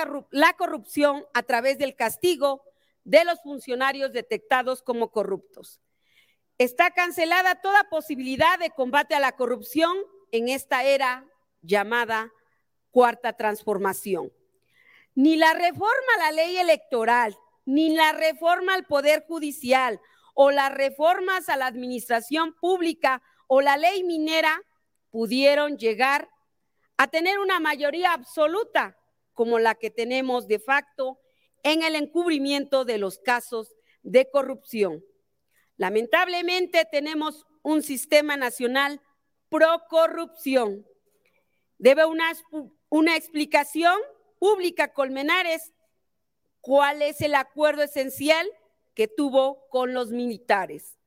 corrupción 0.57 1.27
a 1.35 1.43
través 1.43 1.79
del 1.79 1.97
castigo 1.97 2.63
de 3.05 3.25
los 3.25 3.41
funcionarios 3.43 4.13
detectados 4.13 4.83
como 4.83 5.11
corruptos. 5.11 5.81
Está 6.59 6.91
cancelada 6.91 7.61
toda 7.61 7.89
posibilidad 7.89 8.59
de 8.59 8.71
combate 8.71 9.15
a 9.15 9.21
la 9.21 9.33
corrupción 9.33 9.97
en 10.33 10.49
esta 10.49 10.85
era 10.85 11.25
llamada 11.63 12.33
cuarta 12.91 13.35
transformación. 13.35 14.33
Ni 15.15 15.37
la 15.37 15.55
reforma 15.55 16.13
a 16.17 16.25
la 16.25 16.33
ley 16.33 16.57
electoral, 16.59 17.37
ni 17.65 17.95
la 17.95 18.13
reforma 18.13 18.75
al 18.75 18.87
poder 18.87 19.25
judicial 19.27 20.01
o 20.39 20.51
las 20.51 20.71
reformas 20.71 21.49
a 21.49 21.57
la 21.57 21.67
administración 21.67 22.55
pública 22.61 23.23
o 23.47 23.63
la 23.63 23.79
ley 23.79 24.05
minera 24.05 24.61
pudieron 25.11 25.79
llegar 25.79 26.29
a 26.99 27.09
tener 27.09 27.39
una 27.39 27.59
mayoría 27.59 28.13
absoluta 28.13 28.99
como 29.33 29.59
la 29.59 29.75
que 29.75 29.91
tenemos 29.91 30.47
de 30.47 30.59
facto 30.59 31.19
en 31.63 31.83
el 31.83 31.95
encubrimiento 31.97 32.85
de 32.85 32.99
los 32.99 33.19
casos 33.19 33.75
de 34.03 34.29
corrupción. 34.31 35.03
Lamentablemente 35.79 36.87
tenemos 36.91 37.47
un 37.63 37.83
sistema 37.83 38.37
nacional 38.37 39.01
pro 39.49 39.85
corrupción. 39.89 40.87
Debe 41.79 42.05
una, 42.05 42.31
una 42.91 43.17
explicación 43.17 43.99
pública 44.39 44.93
Colmenares 44.93 45.73
cuál 46.61 47.01
es 47.01 47.23
el 47.23 47.35
acuerdo 47.35 47.83
esencial 47.83 48.47
que 48.97 49.07
tuvo 49.07 49.69
con 49.69 49.95
los 49.95 50.11
militares. 50.11 50.99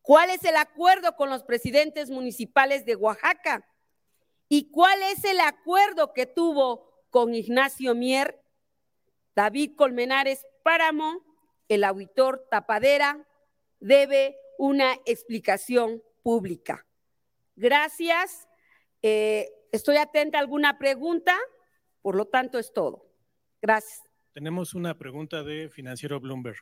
¿Cuál 0.00 0.30
es 0.30 0.42
el 0.42 0.56
acuerdo 0.56 1.14
con 1.14 1.30
los 1.30 1.44
presidentes 1.44 2.10
municipales 2.10 2.84
de 2.84 2.96
Oaxaca? 2.96 3.64
¿Y 4.48 4.72
cuál 4.72 5.00
es 5.02 5.22
el 5.22 5.38
acuerdo 5.38 6.12
que 6.12 6.26
tuvo 6.26 7.06
con 7.10 7.34
Ignacio 7.34 7.94
Mier, 7.94 8.42
David 9.36 9.76
Colmenares 9.76 10.46
Páramo, 10.64 11.20
el 11.68 11.84
auditor 11.84 12.48
Tapadera, 12.50 13.28
debe 13.80 14.36
una 14.58 14.94
explicación 15.04 16.02
pública. 16.22 16.86
Gracias. 17.56 18.48
Eh, 19.02 19.50
estoy 19.72 19.96
atenta 19.96 20.38
a 20.38 20.40
alguna 20.40 20.78
pregunta, 20.78 21.36
por 22.00 22.14
lo 22.14 22.26
tanto 22.26 22.58
es 22.58 22.72
todo. 22.72 23.06
Gracias. 23.60 24.11
Tenemos 24.32 24.74
una 24.74 24.96
pregunta 24.96 25.42
de 25.42 25.68
Financiero 25.68 26.18
Bloomberg. 26.18 26.56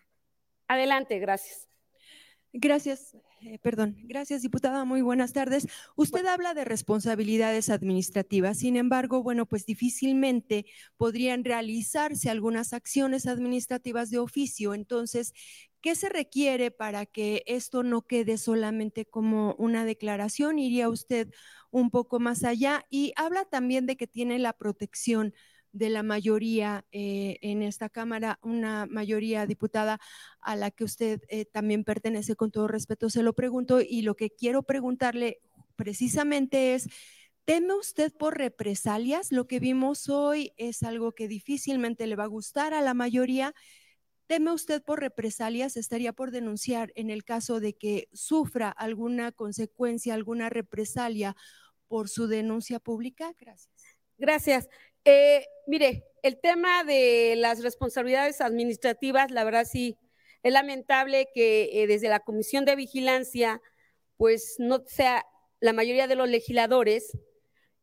Adelante, 0.66 1.18
gracias. 1.18 1.68
Gracias, 2.52 3.16
eh, 3.42 3.60
perdón, 3.62 3.96
gracias 4.02 4.42
diputada, 4.42 4.84
muy 4.84 5.02
buenas 5.02 5.32
tardes. 5.32 5.68
Usted 5.94 6.26
habla 6.26 6.52
de 6.52 6.64
responsabilidades 6.64 7.70
administrativas, 7.70 8.58
sin 8.58 8.76
embargo, 8.76 9.22
bueno, 9.22 9.46
pues 9.46 9.66
difícilmente 9.66 10.66
podrían 10.96 11.44
realizarse 11.44 12.28
algunas 12.28 12.72
acciones 12.72 13.28
administrativas 13.28 14.10
de 14.10 14.18
oficio. 14.18 14.74
Entonces, 14.74 15.32
¿qué 15.80 15.94
se 15.94 16.08
requiere 16.08 16.72
para 16.72 17.06
que 17.06 17.44
esto 17.46 17.84
no 17.84 18.02
quede 18.02 18.36
solamente 18.36 19.04
como 19.04 19.54
una 19.54 19.84
declaración? 19.84 20.58
¿Iría 20.58 20.88
usted 20.88 21.28
un 21.70 21.90
poco 21.90 22.18
más 22.18 22.42
allá? 22.42 22.84
Y 22.90 23.12
habla 23.14 23.44
también 23.44 23.86
de 23.86 23.96
que 23.96 24.08
tiene 24.08 24.40
la 24.40 24.54
protección 24.54 25.34
de 25.72 25.90
la 25.90 26.02
mayoría 26.02 26.84
eh, 26.92 27.38
en 27.42 27.62
esta 27.62 27.88
Cámara, 27.88 28.38
una 28.42 28.86
mayoría 28.86 29.46
diputada 29.46 30.00
a 30.40 30.56
la 30.56 30.70
que 30.70 30.84
usted 30.84 31.22
eh, 31.28 31.44
también 31.44 31.84
pertenece, 31.84 32.36
con 32.36 32.50
todo 32.50 32.68
respeto, 32.68 33.10
se 33.10 33.22
lo 33.22 33.32
pregunto 33.34 33.80
y 33.80 34.02
lo 34.02 34.14
que 34.16 34.30
quiero 34.30 34.62
preguntarle 34.62 35.40
precisamente 35.76 36.74
es, 36.74 36.88
¿teme 37.44 37.74
usted 37.74 38.12
por 38.12 38.36
represalias? 38.36 39.32
Lo 39.32 39.46
que 39.46 39.60
vimos 39.60 40.08
hoy 40.08 40.52
es 40.56 40.82
algo 40.82 41.12
que 41.12 41.28
difícilmente 41.28 42.06
le 42.06 42.16
va 42.16 42.24
a 42.24 42.28
gustar 42.28 42.74
a 42.74 42.82
la 42.82 42.94
mayoría. 42.94 43.54
¿Teme 44.26 44.52
usted 44.52 44.82
por 44.82 45.00
represalias? 45.00 45.76
¿Estaría 45.76 46.12
por 46.12 46.30
denunciar 46.30 46.92
en 46.94 47.10
el 47.10 47.24
caso 47.24 47.58
de 47.58 47.74
que 47.74 48.08
sufra 48.12 48.70
alguna 48.70 49.32
consecuencia, 49.32 50.14
alguna 50.14 50.48
represalia 50.48 51.34
por 51.88 52.08
su 52.08 52.28
denuncia 52.28 52.78
pública? 52.78 53.34
Gracias. 53.38 53.70
Gracias. 54.18 54.68
Eh, 55.04 55.46
mire, 55.66 56.04
el 56.22 56.40
tema 56.40 56.84
de 56.84 57.34
las 57.36 57.62
responsabilidades 57.62 58.40
administrativas, 58.40 59.30
la 59.30 59.44
verdad 59.44 59.66
sí, 59.70 59.96
es 60.42 60.52
lamentable 60.52 61.28
que 61.34 61.82
eh, 61.82 61.86
desde 61.86 62.08
la 62.08 62.20
Comisión 62.20 62.64
de 62.64 62.76
Vigilancia, 62.76 63.60
pues 64.16 64.56
no 64.58 64.82
sea 64.86 65.24
la 65.60 65.72
mayoría 65.72 66.06
de 66.06 66.14
los 66.14 66.28
legisladores 66.28 67.16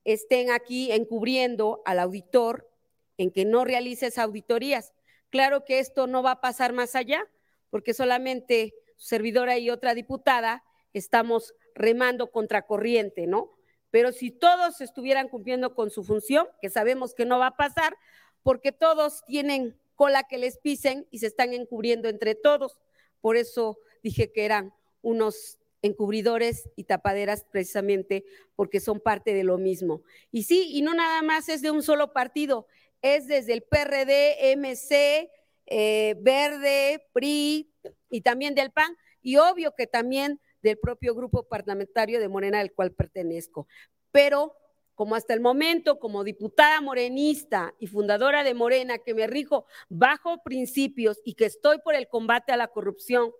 estén 0.03 0.51
aquí 0.51 0.91
encubriendo 0.91 1.81
al 1.85 1.99
auditor 1.99 2.69
en 3.17 3.31
que 3.31 3.45
no 3.45 3.65
realice 3.65 4.07
esas 4.07 4.25
auditorías. 4.25 4.93
Claro 5.29 5.65
que 5.65 5.79
esto 5.79 6.07
no 6.07 6.23
va 6.23 6.31
a 6.31 6.41
pasar 6.41 6.71
más 6.71 6.95
allá, 6.95 7.27
porque 7.69 7.93
solamente 7.93 8.73
su 8.95 9.09
servidora 9.09 9.57
y 9.57 9.69
otra 9.69 9.93
diputada 9.93 10.63
estamos 10.93 11.53
remando 11.75 12.31
contra 12.31 12.61
corriente, 12.65 13.27
¿no? 13.27 13.56
Pero 13.91 14.11
si 14.11 14.31
todos 14.31 14.81
estuvieran 14.81 15.29
cumpliendo 15.29 15.73
con 15.73 15.89
su 15.89 16.03
función, 16.03 16.47
que 16.61 16.69
sabemos 16.69 17.13
que 17.13 17.25
no 17.25 17.39
va 17.39 17.47
a 17.47 17.57
pasar, 17.57 17.95
porque 18.43 18.71
todos 18.71 19.23
tienen 19.25 19.77
cola 19.95 20.23
que 20.23 20.37
les 20.37 20.57
pisen 20.57 21.07
y 21.11 21.19
se 21.19 21.27
están 21.27 21.53
encubriendo 21.53 22.07
entre 22.07 22.35
todos. 22.35 22.79
Por 23.21 23.35
eso 23.35 23.79
dije 24.03 24.31
que 24.31 24.45
eran 24.45 24.73
unos 25.01 25.57
encubridores 25.81 26.69
y 26.75 26.83
tapaderas 26.83 27.45
precisamente 27.51 28.25
porque 28.55 28.79
son 28.79 28.99
parte 28.99 29.33
de 29.33 29.43
lo 29.43 29.57
mismo. 29.57 30.01
Y 30.31 30.43
sí, 30.43 30.69
y 30.71 30.81
no 30.81 30.93
nada 30.93 31.21
más 31.21 31.49
es 31.49 31.61
de 31.61 31.71
un 31.71 31.83
solo 31.83 32.13
partido, 32.13 32.67
es 33.01 33.27
desde 33.27 33.53
el 33.53 33.63
PRD, 33.63 34.51
MC, 34.55 35.29
eh, 35.65 36.15
Verde, 36.19 37.05
PRI 37.13 37.69
y 38.09 38.21
también 38.21 38.55
del 38.55 38.71
PAN, 38.71 38.97
y 39.21 39.37
obvio 39.37 39.73
que 39.75 39.87
también 39.87 40.39
del 40.61 40.77
propio 40.77 41.15
grupo 41.15 41.43
parlamentario 41.43 42.19
de 42.19 42.29
Morena 42.29 42.59
al 42.59 42.71
cual 42.71 42.93
pertenezco. 42.93 43.67
Pero 44.11 44.55
como 44.95 45.15
hasta 45.15 45.35
el 45.35 45.41
momento, 45.41 45.99
como 45.99 46.23
diputada 46.23 46.81
morenista 46.81 47.75
y 47.77 47.85
fundadora 47.85 48.43
de 48.43 48.55
Morena, 48.55 48.97
que 48.97 49.13
me 49.13 49.27
rijo 49.27 49.67
bajo 49.89 50.41
principios 50.43 51.21
y 51.23 51.35
que 51.35 51.45
estoy 51.45 51.77
por 51.83 51.93
el 51.93 52.07
combate 52.07 52.51
a 52.51 52.57
la 52.57 52.69
corrupción, 52.69 53.31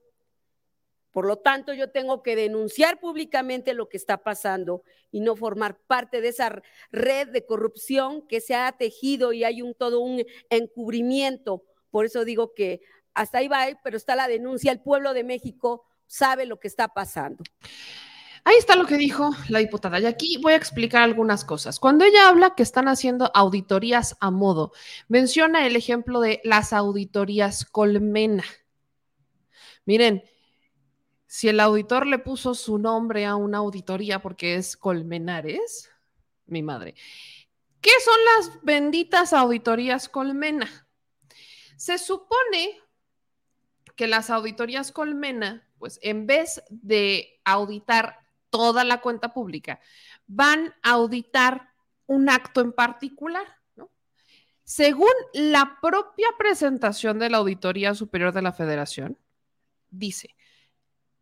por 1.18 1.26
lo 1.26 1.38
tanto, 1.38 1.74
yo 1.74 1.90
tengo 1.90 2.22
que 2.22 2.36
denunciar 2.36 3.00
públicamente 3.00 3.74
lo 3.74 3.90
que 3.90 3.98
está 3.98 4.20
pasando 4.20 4.84
y 5.10 5.20
no 5.20 5.36
formar 5.36 5.80
parte 5.88 6.22
de 6.22 6.28
esa 6.28 6.62
red 6.92 7.30
de 7.30 7.44
corrupción 7.44 8.28
que 8.28 8.40
se 8.40 8.54
ha 8.54 8.72
tejido 8.74 9.34
y 9.34 9.44
hay 9.44 9.64
un 9.64 9.74
todo 9.74 10.00
un 10.00 10.24
encubrimiento. 10.52 11.64
Por 11.90 12.06
eso 12.06 12.24
digo 12.24 12.54
que 12.54 12.82
hasta 13.16 13.40
ahí 13.40 13.48
va, 13.48 13.66
pero 13.84 13.98
está 13.98 14.16
la 14.16 14.28
denuncia. 14.28 14.72
El 14.72 14.80
pueblo 14.80 15.16
de 15.16 15.24
México 15.24 15.86
sabe 16.08 16.46
lo 16.46 16.60
que 16.60 16.68
está 16.68 16.88
pasando. 16.90 17.44
Ahí 18.44 18.56
está 18.58 18.78
lo 18.78 18.86
que 18.86 18.96
dijo 18.96 19.32
la 19.50 19.60
diputada. 19.60 20.00
Y 20.00 20.06
aquí 20.06 20.38
voy 20.42 20.54
a 20.54 20.56
explicar 20.56 21.04
algunas 21.04 21.44
cosas. 21.44 21.80
Cuando 21.80 22.06
ella 22.06 22.30
habla 22.30 22.56
que 22.56 22.64
están 22.64 22.88
haciendo 22.88 23.30
auditorías 23.34 24.16
a 24.22 24.32
modo, 24.32 24.72
menciona 25.10 25.68
el 25.68 25.76
ejemplo 25.76 26.22
de 26.22 26.40
las 26.46 26.72
auditorías 26.72 27.66
Colmena. 27.66 28.46
Miren, 29.86 30.24
si 31.26 31.50
el 31.50 31.60
auditor 31.60 32.08
le 32.08 32.20
puso 32.20 32.56
su 32.56 32.78
nombre 32.78 33.26
a 33.26 33.36
una 33.36 33.58
auditoría 33.58 34.22
porque 34.22 34.56
es 34.56 34.78
Colmenares, 34.78 35.90
mi 36.46 36.64
madre, 36.64 36.96
¿qué 37.82 37.92
son 38.04 38.18
las 38.26 38.64
benditas 38.64 39.34
auditorías 39.34 40.08
Colmena? 40.08 40.88
Se 41.76 41.98
supone 41.98 42.80
que 43.98 44.08
las 44.08 44.30
auditorías 44.30 44.94
Colmena, 44.94 45.67
pues 45.78 46.00
en 46.02 46.28
vez 46.28 46.64
de 46.70 47.40
auditar 47.44 48.20
toda 48.50 48.84
la 48.84 49.02
cuenta 49.02 49.34
pública, 49.34 49.80
van 50.26 50.74
a 50.82 50.92
auditar 50.92 51.70
un 52.06 52.30
acto 52.30 52.62
en 52.62 52.72
particular. 52.72 53.46
¿no? 53.76 53.90
Según 54.64 55.12
la 55.34 55.78
propia 55.82 56.28
presentación 56.38 57.20
de 57.20 57.30
la 57.30 57.38
Auditoría 57.38 57.94
Superior 57.94 58.34
de 58.34 58.42
la 58.42 58.54
Federación, 58.54 59.18
dice, 59.90 60.36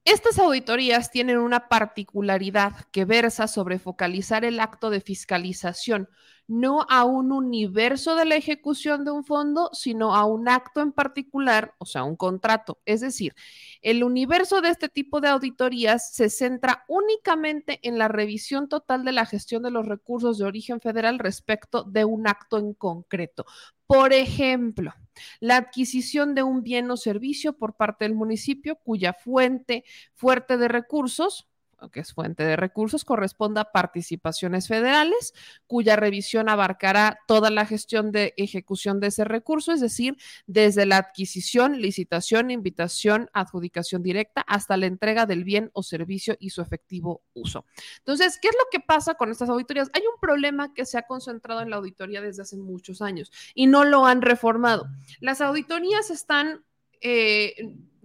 estas 0.05 0.37
auditorías 0.37 1.09
tienen 1.09 1.39
una 1.39 1.67
particularidad 1.67 2.73
que 2.91 3.05
versa 3.05 3.47
sobre 3.47 3.79
focalizar 3.79 4.45
el 4.45 4.59
acto 4.59 4.91
de 4.91 5.01
fiscalización, 5.01 6.09
no 6.47 6.85
a 6.89 7.05
un 7.05 7.31
universo 7.31 8.15
de 8.15 8.25
la 8.25 8.35
ejecución 8.35 9.03
de 9.03 9.09
un 9.09 9.23
fondo, 9.25 9.71
sino 9.73 10.15
a 10.15 10.25
un 10.25 10.47
acto 10.47 10.81
en 10.81 10.91
particular, 10.91 11.73
o 11.79 11.87
sea, 11.87 12.03
un 12.03 12.15
contrato. 12.15 12.79
Es 12.85 13.01
decir, 13.01 13.33
el 13.81 14.03
universo 14.03 14.61
de 14.61 14.69
este 14.69 14.89
tipo 14.89 15.21
de 15.21 15.29
auditorías 15.29 16.13
se 16.13 16.29
centra 16.29 16.85
únicamente 16.87 17.79
en 17.81 17.97
la 17.97 18.07
revisión 18.07 18.69
total 18.69 19.05
de 19.05 19.11
la 19.11 19.25
gestión 19.25 19.63
de 19.63 19.71
los 19.71 19.87
recursos 19.87 20.37
de 20.37 20.45
origen 20.45 20.81
federal 20.81 21.17
respecto 21.17 21.83
de 21.83 22.05
un 22.05 22.27
acto 22.27 22.59
en 22.59 22.73
concreto. 22.73 23.45
Por 23.87 24.13
ejemplo, 24.13 24.93
la 25.39 25.57
adquisición 25.57 26.35
de 26.35 26.43
un 26.43 26.63
bien 26.63 26.89
o 26.91 26.97
servicio 26.97 27.57
por 27.57 27.75
parte 27.75 28.05
del 28.05 28.15
municipio 28.15 28.77
cuya 28.77 29.13
fuente 29.13 29.83
fuerte 30.13 30.57
de 30.57 30.67
recursos 30.67 31.47
que 31.91 31.99
es 31.99 32.13
fuente 32.13 32.43
de 32.43 32.55
recursos, 32.55 33.05
corresponda 33.05 33.61
a 33.61 33.71
participaciones 33.71 34.67
federales, 34.67 35.33
cuya 35.67 35.95
revisión 35.95 36.49
abarcará 36.49 37.19
toda 37.27 37.49
la 37.49 37.65
gestión 37.65 38.11
de 38.11 38.33
ejecución 38.37 38.99
de 38.99 39.07
ese 39.07 39.23
recurso, 39.23 39.71
es 39.71 39.81
decir, 39.81 40.17
desde 40.47 40.85
la 40.85 40.97
adquisición, 40.97 41.81
licitación, 41.81 42.51
invitación, 42.51 43.29
adjudicación 43.33 44.03
directa 44.03 44.41
hasta 44.41 44.77
la 44.77 44.85
entrega 44.85 45.25
del 45.25 45.43
bien 45.43 45.69
o 45.73 45.83
servicio 45.83 46.35
y 46.39 46.49
su 46.49 46.61
efectivo 46.61 47.21
uso. 47.33 47.65
Entonces, 47.99 48.39
¿qué 48.41 48.47
es 48.47 48.55
lo 48.55 48.65
que 48.71 48.79
pasa 48.79 49.15
con 49.15 49.31
estas 49.31 49.49
auditorías? 49.49 49.89
Hay 49.93 50.01
un 50.01 50.19
problema 50.19 50.73
que 50.73 50.85
se 50.85 50.97
ha 50.97 51.03
concentrado 51.03 51.61
en 51.61 51.69
la 51.69 51.77
auditoría 51.77 52.21
desde 52.21 52.41
hace 52.41 52.57
muchos 52.57 53.01
años 53.01 53.31
y 53.53 53.67
no 53.67 53.83
lo 53.83 54.05
han 54.05 54.21
reformado. 54.21 54.87
Las 55.19 55.41
auditorías 55.41 56.09
están... 56.09 56.63
Eh, 57.01 57.55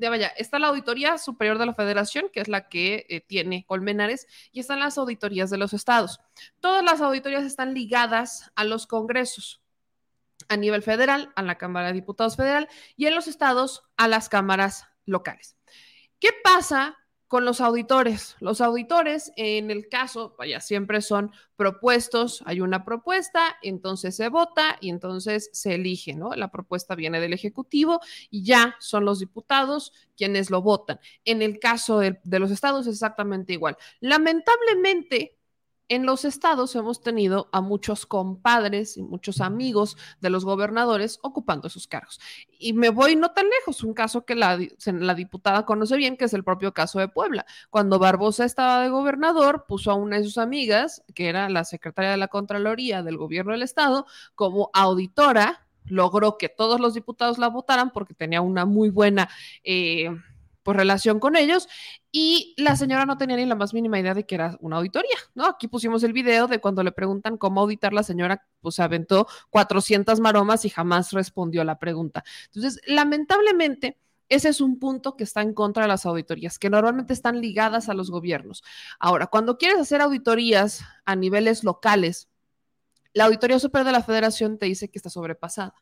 vaya, 0.08 0.28
está 0.28 0.58
la 0.58 0.68
Auditoría 0.68 1.18
Superior 1.18 1.58
de 1.58 1.66
la 1.66 1.74
Federación, 1.74 2.28
que 2.32 2.40
es 2.40 2.48
la 2.48 2.68
que 2.68 3.06
eh, 3.08 3.20
tiene 3.20 3.64
Colmenares, 3.66 4.26
y 4.52 4.60
están 4.60 4.80
las 4.80 4.98
auditorías 4.98 5.50
de 5.50 5.58
los 5.58 5.72
estados. 5.72 6.20
Todas 6.60 6.82
las 6.84 7.00
auditorías 7.00 7.44
están 7.44 7.74
ligadas 7.74 8.50
a 8.54 8.64
los 8.64 8.86
congresos 8.86 9.60
a 10.48 10.56
nivel 10.56 10.82
federal, 10.82 11.32
a 11.36 11.42
la 11.42 11.58
Cámara 11.58 11.88
de 11.88 11.92
Diputados 11.92 12.36
Federal 12.36 12.68
y 12.96 13.06
en 13.06 13.14
los 13.14 13.28
estados 13.28 13.82
a 13.96 14.08
las 14.08 14.28
cámaras 14.28 14.86
locales. 15.04 15.56
¿Qué 16.18 16.30
pasa 16.42 16.96
con 17.30 17.44
los 17.44 17.60
auditores. 17.60 18.34
Los 18.40 18.60
auditores, 18.60 19.32
en 19.36 19.70
el 19.70 19.88
caso, 19.88 20.34
vaya, 20.36 20.60
siempre 20.60 21.00
son 21.00 21.30
propuestos, 21.54 22.42
hay 22.44 22.60
una 22.60 22.84
propuesta, 22.84 23.56
entonces 23.62 24.16
se 24.16 24.28
vota 24.28 24.76
y 24.80 24.90
entonces 24.90 25.48
se 25.52 25.76
elige, 25.76 26.16
¿no? 26.16 26.34
La 26.34 26.50
propuesta 26.50 26.96
viene 26.96 27.20
del 27.20 27.32
Ejecutivo 27.32 28.00
y 28.30 28.42
ya 28.42 28.74
son 28.80 29.04
los 29.04 29.20
diputados 29.20 29.92
quienes 30.16 30.50
lo 30.50 30.60
votan. 30.60 30.98
En 31.24 31.40
el 31.40 31.60
caso 31.60 32.00
de, 32.00 32.18
de 32.24 32.40
los 32.40 32.50
estados 32.50 32.88
es 32.88 32.94
exactamente 32.94 33.52
igual. 33.52 33.76
Lamentablemente, 34.00 35.38
en 35.90 36.06
los 36.06 36.24
estados 36.24 36.74
hemos 36.76 37.02
tenido 37.02 37.48
a 37.52 37.60
muchos 37.60 38.06
compadres 38.06 38.96
y 38.96 39.02
muchos 39.02 39.40
amigos 39.40 39.96
de 40.20 40.30
los 40.30 40.44
gobernadores 40.44 41.18
ocupando 41.22 41.66
esos 41.66 41.88
cargos. 41.88 42.20
Y 42.60 42.74
me 42.74 42.90
voy 42.90 43.16
no 43.16 43.32
tan 43.32 43.46
lejos, 43.50 43.82
un 43.82 43.92
caso 43.92 44.24
que 44.24 44.36
la, 44.36 44.56
diputada 44.56 45.66
conoce 45.66 45.96
bien, 45.96 46.16
que 46.16 46.26
es 46.26 46.32
el 46.32 46.44
propio 46.44 46.72
caso 46.72 47.00
de 47.00 47.08
Puebla. 47.08 47.44
Cuando 47.70 47.98
Barbosa 47.98 48.44
estaba 48.44 48.82
de 48.82 48.88
gobernador, 48.88 49.64
puso 49.66 49.90
a 49.90 49.94
una 49.94 50.18
de 50.18 50.24
sus 50.24 50.38
amigas, 50.38 51.02
que 51.12 51.28
era 51.28 51.50
la 51.50 51.64
secretaria 51.64 52.12
de 52.12 52.16
la 52.18 52.28
Contraloría 52.28 53.02
del 53.02 53.16
gobierno 53.16 53.50
del 53.52 53.62
estado, 53.62 54.06
como 54.36 54.70
auditora 54.72 55.66
logró 55.86 56.38
que 56.38 56.48
todos 56.48 56.78
los 56.78 56.94
diputados 56.94 57.38
la 57.38 57.48
votaran 57.48 57.90
porque 57.90 58.14
tenía 58.14 58.42
una 58.42 58.64
muy 58.64 58.90
buena 58.90 59.28
eh, 59.64 60.10
relación 60.72 61.20
con 61.20 61.36
ellos 61.36 61.68
y 62.12 62.54
la 62.58 62.76
señora 62.76 63.06
no 63.06 63.16
tenía 63.18 63.36
ni 63.36 63.46
la 63.46 63.54
más 63.54 63.74
mínima 63.74 63.98
idea 63.98 64.14
de 64.14 64.26
que 64.26 64.34
era 64.34 64.56
una 64.60 64.76
auditoría, 64.76 65.16
¿no? 65.34 65.46
Aquí 65.46 65.68
pusimos 65.68 66.02
el 66.02 66.12
video 66.12 66.46
de 66.46 66.60
cuando 66.60 66.82
le 66.82 66.92
preguntan 66.92 67.36
cómo 67.36 67.60
auditar, 67.60 67.92
la 67.92 68.02
señora 68.02 68.46
pues 68.60 68.78
aventó 68.80 69.26
400 69.50 70.20
maromas 70.20 70.64
y 70.64 70.70
jamás 70.70 71.12
respondió 71.12 71.62
a 71.62 71.64
la 71.64 71.78
pregunta. 71.78 72.24
Entonces, 72.46 72.80
lamentablemente, 72.86 73.98
ese 74.28 74.48
es 74.48 74.60
un 74.60 74.78
punto 74.78 75.16
que 75.16 75.24
está 75.24 75.42
en 75.42 75.54
contra 75.54 75.82
de 75.82 75.88
las 75.88 76.06
auditorías, 76.06 76.58
que 76.58 76.70
normalmente 76.70 77.12
están 77.12 77.40
ligadas 77.40 77.88
a 77.88 77.94
los 77.94 78.10
gobiernos. 78.10 78.62
Ahora, 78.98 79.26
cuando 79.26 79.58
quieres 79.58 79.80
hacer 79.80 80.00
auditorías 80.00 80.82
a 81.04 81.16
niveles 81.16 81.64
locales, 81.64 82.28
la 83.12 83.24
Auditoría 83.24 83.58
Superior 83.58 83.86
de 83.86 83.92
la 83.92 84.04
Federación 84.04 84.56
te 84.56 84.66
dice 84.66 84.88
que 84.88 84.98
está 84.98 85.10
sobrepasada 85.10 85.74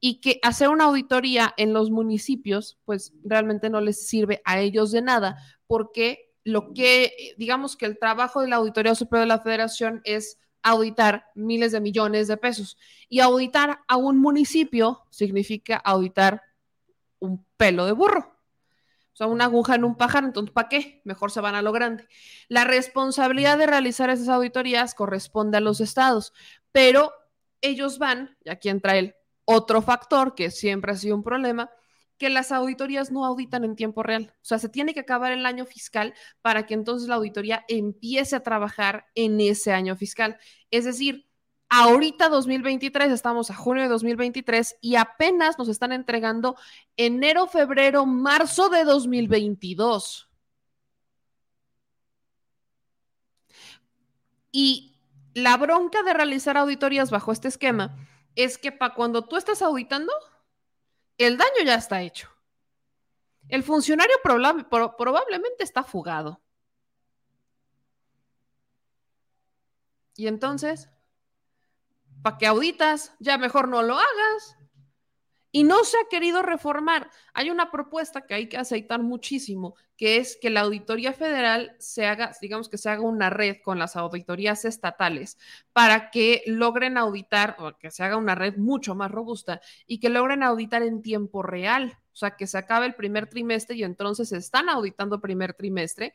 y 0.00 0.20
que 0.20 0.38
hacer 0.42 0.68
una 0.68 0.84
auditoría 0.84 1.54
en 1.56 1.72
los 1.72 1.90
municipios, 1.90 2.78
pues 2.84 3.12
realmente 3.24 3.70
no 3.70 3.80
les 3.80 4.06
sirve 4.06 4.42
a 4.44 4.60
ellos 4.60 4.92
de 4.92 5.02
nada, 5.02 5.36
porque 5.66 6.34
lo 6.44 6.72
que, 6.74 7.34
digamos 7.38 7.76
que 7.76 7.86
el 7.86 7.98
trabajo 7.98 8.40
de 8.40 8.48
la 8.48 8.56
Auditoría 8.56 8.94
Superior 8.94 9.24
de 9.24 9.34
la 9.34 9.40
Federación 9.40 10.00
es 10.04 10.38
auditar 10.62 11.26
miles 11.34 11.72
de 11.72 11.80
millones 11.80 12.28
de 12.28 12.36
pesos 12.36 12.76
y 13.08 13.20
auditar 13.20 13.80
a 13.88 13.96
un 13.96 14.18
municipio 14.18 15.02
significa 15.10 15.76
auditar 15.76 16.42
un 17.18 17.44
pelo 17.56 17.86
de 17.86 17.92
burro. 17.92 18.36
O 19.12 19.16
sea, 19.16 19.28
una 19.28 19.44
aguja 19.46 19.76
en 19.76 19.84
un 19.84 19.96
pájaro, 19.96 20.26
entonces, 20.26 20.52
¿para 20.52 20.68
qué? 20.68 21.00
Mejor 21.04 21.30
se 21.30 21.40
van 21.40 21.54
a 21.54 21.62
lo 21.62 21.72
grande. 21.72 22.06
La 22.48 22.64
responsabilidad 22.64 23.56
de 23.56 23.66
realizar 23.66 24.10
esas 24.10 24.28
auditorías 24.28 24.94
corresponde 24.94 25.56
a 25.56 25.60
los 25.60 25.80
estados, 25.80 26.32
pero 26.70 27.12
ellos 27.60 27.98
van, 27.98 28.36
y 28.44 28.50
aquí 28.50 28.68
entra 28.68 28.96
el 28.96 29.14
otro 29.46 29.80
factor 29.80 30.34
que 30.34 30.50
siempre 30.50 30.92
ha 30.92 30.96
sido 30.96 31.16
un 31.16 31.22
problema, 31.22 31.70
que 32.18 32.28
las 32.30 32.52
auditorías 32.52 33.10
no 33.10 33.24
auditan 33.24 33.64
en 33.64 33.76
tiempo 33.76 34.02
real. 34.02 34.34
O 34.36 34.44
sea, 34.44 34.58
se 34.58 34.68
tiene 34.68 34.92
que 34.92 35.00
acabar 35.00 35.32
el 35.32 35.46
año 35.46 35.64
fiscal 35.64 36.14
para 36.42 36.66
que 36.66 36.74
entonces 36.74 37.08
la 37.08 37.14
auditoría 37.14 37.64
empiece 37.68 38.36
a 38.36 38.42
trabajar 38.42 39.06
en 39.14 39.40
ese 39.40 39.72
año 39.72 39.96
fiscal. 39.96 40.38
Es 40.70 40.84
decir, 40.84 41.28
ahorita 41.68 42.28
2023, 42.28 43.12
estamos 43.12 43.50
a 43.50 43.54
junio 43.54 43.82
de 43.82 43.88
2023 43.88 44.76
y 44.80 44.96
apenas 44.96 45.58
nos 45.58 45.68
están 45.68 45.92
entregando 45.92 46.56
enero, 46.96 47.46
febrero, 47.46 48.06
marzo 48.06 48.68
de 48.68 48.84
2022. 48.84 50.28
Y 54.50 54.96
la 55.34 55.56
bronca 55.58 56.02
de 56.02 56.14
realizar 56.14 56.56
auditorías 56.56 57.10
bajo 57.10 57.30
este 57.30 57.48
esquema 57.48 57.94
es 58.36 58.58
que 58.58 58.70
para 58.70 58.94
cuando 58.94 59.24
tú 59.24 59.36
estás 59.36 59.62
auditando, 59.62 60.12
el 61.18 61.36
daño 61.36 61.64
ya 61.64 61.74
está 61.74 62.02
hecho. 62.02 62.30
El 63.48 63.64
funcionario 63.64 64.16
probablemente 64.22 65.64
está 65.64 65.82
fugado. 65.82 66.40
Y 70.14 70.28
entonces, 70.28 70.88
¿para 72.22 72.38
qué 72.38 72.46
auditas? 72.46 73.14
Ya 73.18 73.38
mejor 73.38 73.68
no 73.68 73.82
lo 73.82 73.94
hagas 73.94 74.56
y 75.56 75.64
no 75.64 75.84
se 75.84 75.96
ha 75.96 76.06
querido 76.10 76.42
reformar. 76.42 77.10
Hay 77.32 77.48
una 77.48 77.70
propuesta 77.70 78.26
que 78.26 78.34
hay 78.34 78.46
que 78.46 78.58
aceitar 78.58 79.02
muchísimo, 79.02 79.74
que 79.96 80.18
es 80.18 80.36
que 80.38 80.50
la 80.50 80.60
Auditoría 80.60 81.14
Federal 81.14 81.74
se 81.78 82.04
haga, 82.04 82.32
digamos 82.42 82.68
que 82.68 82.76
se 82.76 82.90
haga 82.90 83.00
una 83.00 83.30
red 83.30 83.56
con 83.64 83.78
las 83.78 83.96
auditorías 83.96 84.66
estatales 84.66 85.38
para 85.72 86.10
que 86.10 86.42
logren 86.44 86.98
auditar, 86.98 87.56
o 87.58 87.74
que 87.78 87.90
se 87.90 88.04
haga 88.04 88.18
una 88.18 88.34
red 88.34 88.58
mucho 88.58 88.94
más 88.94 89.10
robusta 89.10 89.62
y 89.86 89.98
que 89.98 90.10
logren 90.10 90.42
auditar 90.42 90.82
en 90.82 91.00
tiempo 91.00 91.42
real. 91.42 91.96
O 92.12 92.16
sea, 92.16 92.36
que 92.36 92.46
se 92.46 92.58
acabe 92.58 92.84
el 92.84 92.94
primer 92.94 93.26
trimestre 93.26 93.76
y 93.76 93.84
entonces 93.84 94.32
están 94.32 94.68
auditando 94.68 95.22
primer 95.22 95.54
trimestre 95.54 96.12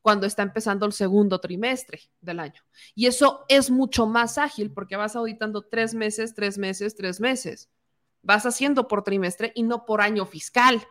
cuando 0.00 0.26
está 0.26 0.42
empezando 0.42 0.86
el 0.86 0.92
segundo 0.92 1.38
trimestre 1.38 2.00
del 2.20 2.40
año. 2.40 2.60
Y 2.96 3.06
eso 3.06 3.44
es 3.48 3.70
mucho 3.70 4.08
más 4.08 4.38
ágil 4.38 4.72
porque 4.72 4.96
vas 4.96 5.14
auditando 5.14 5.62
tres 5.62 5.94
meses, 5.94 6.34
tres 6.34 6.58
meses, 6.58 6.96
tres 6.96 7.20
meses 7.20 7.70
vas 8.22 8.46
haciendo 8.46 8.88
por 8.88 9.02
trimestre 9.02 9.52
y 9.54 9.62
no 9.62 9.84
por 9.84 10.00
año 10.00 10.26
fiscal. 10.26 10.86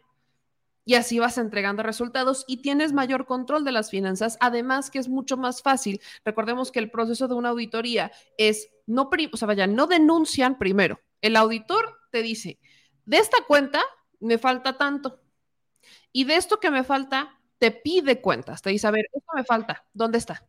Y 0.83 0.95
así 0.95 1.19
vas 1.19 1.37
entregando 1.37 1.83
resultados 1.83 2.43
y 2.47 2.57
tienes 2.57 2.91
mayor 2.91 3.25
control 3.25 3.63
de 3.63 3.71
las 3.71 3.91
finanzas, 3.91 4.37
además 4.39 4.89
que 4.89 4.99
es 4.99 5.09
mucho 5.09 5.37
más 5.37 5.61
fácil. 5.61 6.01
Recordemos 6.25 6.71
que 6.71 6.79
el 6.79 6.89
proceso 6.89 7.27
de 7.27 7.35
una 7.35 7.49
auditoría 7.49 8.11
es 8.37 8.69
no, 8.87 9.09
o 9.31 9.37
sea, 9.37 9.47
vaya, 9.47 9.67
no 9.67 9.87
denuncian 9.87 10.57
primero. 10.57 10.99
El 11.21 11.35
auditor 11.35 11.99
te 12.11 12.23
dice, 12.23 12.59
de 13.05 13.17
esta 13.17 13.37
cuenta 13.47 13.81
me 14.19 14.37
falta 14.37 14.77
tanto. 14.77 15.21
Y 16.11 16.25
de 16.25 16.35
esto 16.35 16.59
que 16.59 16.71
me 16.71 16.83
falta, 16.83 17.39
te 17.57 17.71
pide 17.71 18.21
cuentas. 18.21 18.61
Te 18.61 18.71
dice, 18.71 18.87
a 18.87 18.91
ver, 18.91 19.05
esto 19.13 19.31
me 19.35 19.43
falta, 19.43 19.85
¿dónde 19.93 20.17
está? 20.17 20.47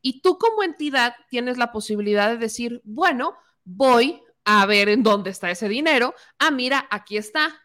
Y 0.00 0.22
tú 0.22 0.38
como 0.38 0.62
entidad 0.62 1.14
tienes 1.28 1.58
la 1.58 1.72
posibilidad 1.72 2.30
de 2.30 2.38
decir, 2.38 2.80
bueno, 2.84 3.36
voy 3.64 4.23
a 4.44 4.66
ver 4.66 4.88
en 4.88 5.02
dónde 5.02 5.30
está 5.30 5.50
ese 5.50 5.68
dinero. 5.68 6.14
Ah, 6.38 6.50
mira, 6.50 6.86
aquí 6.90 7.16
está. 7.16 7.60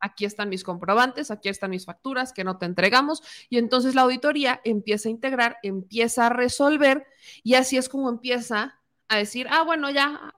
Aquí 0.00 0.24
están 0.24 0.48
mis 0.48 0.64
comprobantes, 0.64 1.30
aquí 1.30 1.48
están 1.48 1.70
mis 1.70 1.84
facturas 1.84 2.32
que 2.32 2.44
no 2.44 2.58
te 2.58 2.66
entregamos. 2.66 3.22
Y 3.48 3.58
entonces 3.58 3.94
la 3.94 4.02
auditoría 4.02 4.60
empieza 4.64 5.08
a 5.08 5.12
integrar, 5.12 5.58
empieza 5.62 6.26
a 6.26 6.30
resolver 6.30 7.06
y 7.42 7.54
así 7.54 7.76
es 7.76 7.88
como 7.88 8.08
empieza 8.08 8.80
a 9.08 9.16
decir, 9.16 9.46
ah, 9.50 9.62
bueno, 9.62 9.90
ya, 9.90 10.34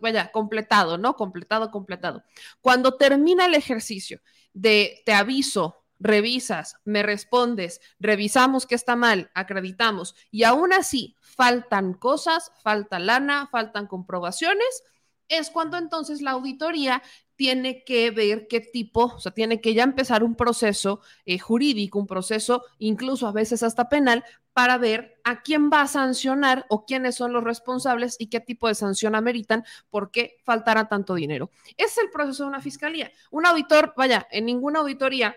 vaya, 0.00 0.30
completado, 0.32 0.96
¿no? 0.96 1.16
Completado, 1.16 1.70
completado. 1.70 2.22
Cuando 2.60 2.96
termina 2.96 3.46
el 3.46 3.54
ejercicio 3.54 4.20
de 4.52 5.02
te 5.04 5.12
aviso, 5.12 5.83
revisas, 5.98 6.76
me 6.84 7.02
respondes, 7.02 7.80
revisamos 7.98 8.66
que 8.66 8.74
está 8.74 8.96
mal, 8.96 9.30
acreditamos 9.34 10.14
y 10.30 10.44
aún 10.44 10.72
así 10.72 11.16
faltan 11.20 11.94
cosas, 11.94 12.52
falta 12.62 12.98
lana, 12.98 13.48
faltan 13.50 13.86
comprobaciones, 13.86 14.82
es 15.28 15.50
cuando 15.50 15.78
entonces 15.78 16.20
la 16.20 16.32
auditoría 16.32 17.02
tiene 17.36 17.82
que 17.84 18.10
ver 18.10 18.46
qué 18.48 18.60
tipo, 18.60 19.06
o 19.06 19.18
sea, 19.18 19.32
tiene 19.32 19.60
que 19.60 19.74
ya 19.74 19.82
empezar 19.82 20.22
un 20.22 20.36
proceso 20.36 21.00
eh, 21.24 21.38
jurídico, 21.38 21.98
un 21.98 22.06
proceso 22.06 22.64
incluso 22.78 23.26
a 23.26 23.32
veces 23.32 23.62
hasta 23.62 23.88
penal, 23.88 24.24
para 24.52 24.78
ver 24.78 25.20
a 25.24 25.42
quién 25.42 25.68
va 25.68 25.80
a 25.80 25.88
sancionar 25.88 26.64
o 26.68 26.86
quiénes 26.86 27.16
son 27.16 27.32
los 27.32 27.42
responsables 27.42 28.14
y 28.20 28.28
qué 28.28 28.38
tipo 28.38 28.68
de 28.68 28.76
sanción 28.76 29.16
ameritan 29.16 29.64
porque 29.90 30.36
faltará 30.44 30.88
tanto 30.88 31.14
dinero. 31.14 31.50
Es 31.76 31.98
el 31.98 32.08
proceso 32.10 32.44
de 32.44 32.50
una 32.50 32.60
fiscalía. 32.60 33.10
Un 33.32 33.46
auditor, 33.46 33.94
vaya, 33.96 34.28
en 34.30 34.46
ninguna 34.46 34.80
auditoría 34.80 35.36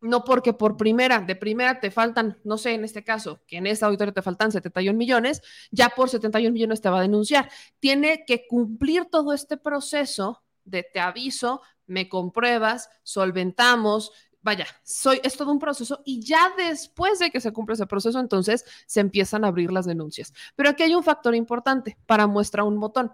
no 0.00 0.24
porque 0.24 0.52
por 0.52 0.76
primera, 0.76 1.20
de 1.20 1.36
primera 1.36 1.80
te 1.80 1.90
faltan, 1.90 2.38
no 2.44 2.58
sé, 2.58 2.72
en 2.72 2.84
este 2.84 3.04
caso, 3.04 3.40
que 3.46 3.58
en 3.58 3.66
esta 3.66 3.86
auditoría 3.86 4.14
te 4.14 4.22
faltan 4.22 4.50
71 4.50 4.96
millones, 4.96 5.42
ya 5.70 5.90
por 5.90 6.08
71 6.08 6.52
millones 6.52 6.80
te 6.80 6.88
va 6.88 6.98
a 6.98 7.02
denunciar. 7.02 7.50
Tiene 7.78 8.24
que 8.26 8.46
cumplir 8.46 9.06
todo 9.06 9.32
este 9.32 9.56
proceso 9.56 10.42
de 10.64 10.82
te 10.82 11.00
aviso, 11.00 11.60
me 11.86 12.08
compruebas, 12.08 12.88
solventamos, 13.02 14.12
vaya, 14.42 14.66
soy, 14.82 15.20
es 15.22 15.36
todo 15.36 15.52
un 15.52 15.58
proceso 15.58 16.00
y 16.04 16.20
ya 16.22 16.52
después 16.56 17.18
de 17.18 17.30
que 17.30 17.40
se 17.40 17.52
cumple 17.52 17.74
ese 17.74 17.86
proceso, 17.86 18.20
entonces 18.20 18.64
se 18.86 19.00
empiezan 19.00 19.44
a 19.44 19.48
abrir 19.48 19.70
las 19.70 19.86
denuncias. 19.86 20.32
Pero 20.56 20.70
aquí 20.70 20.82
hay 20.82 20.94
un 20.94 21.04
factor 21.04 21.34
importante 21.34 21.98
para 22.06 22.26
muestra 22.26 22.64
un 22.64 22.80
botón. 22.80 23.12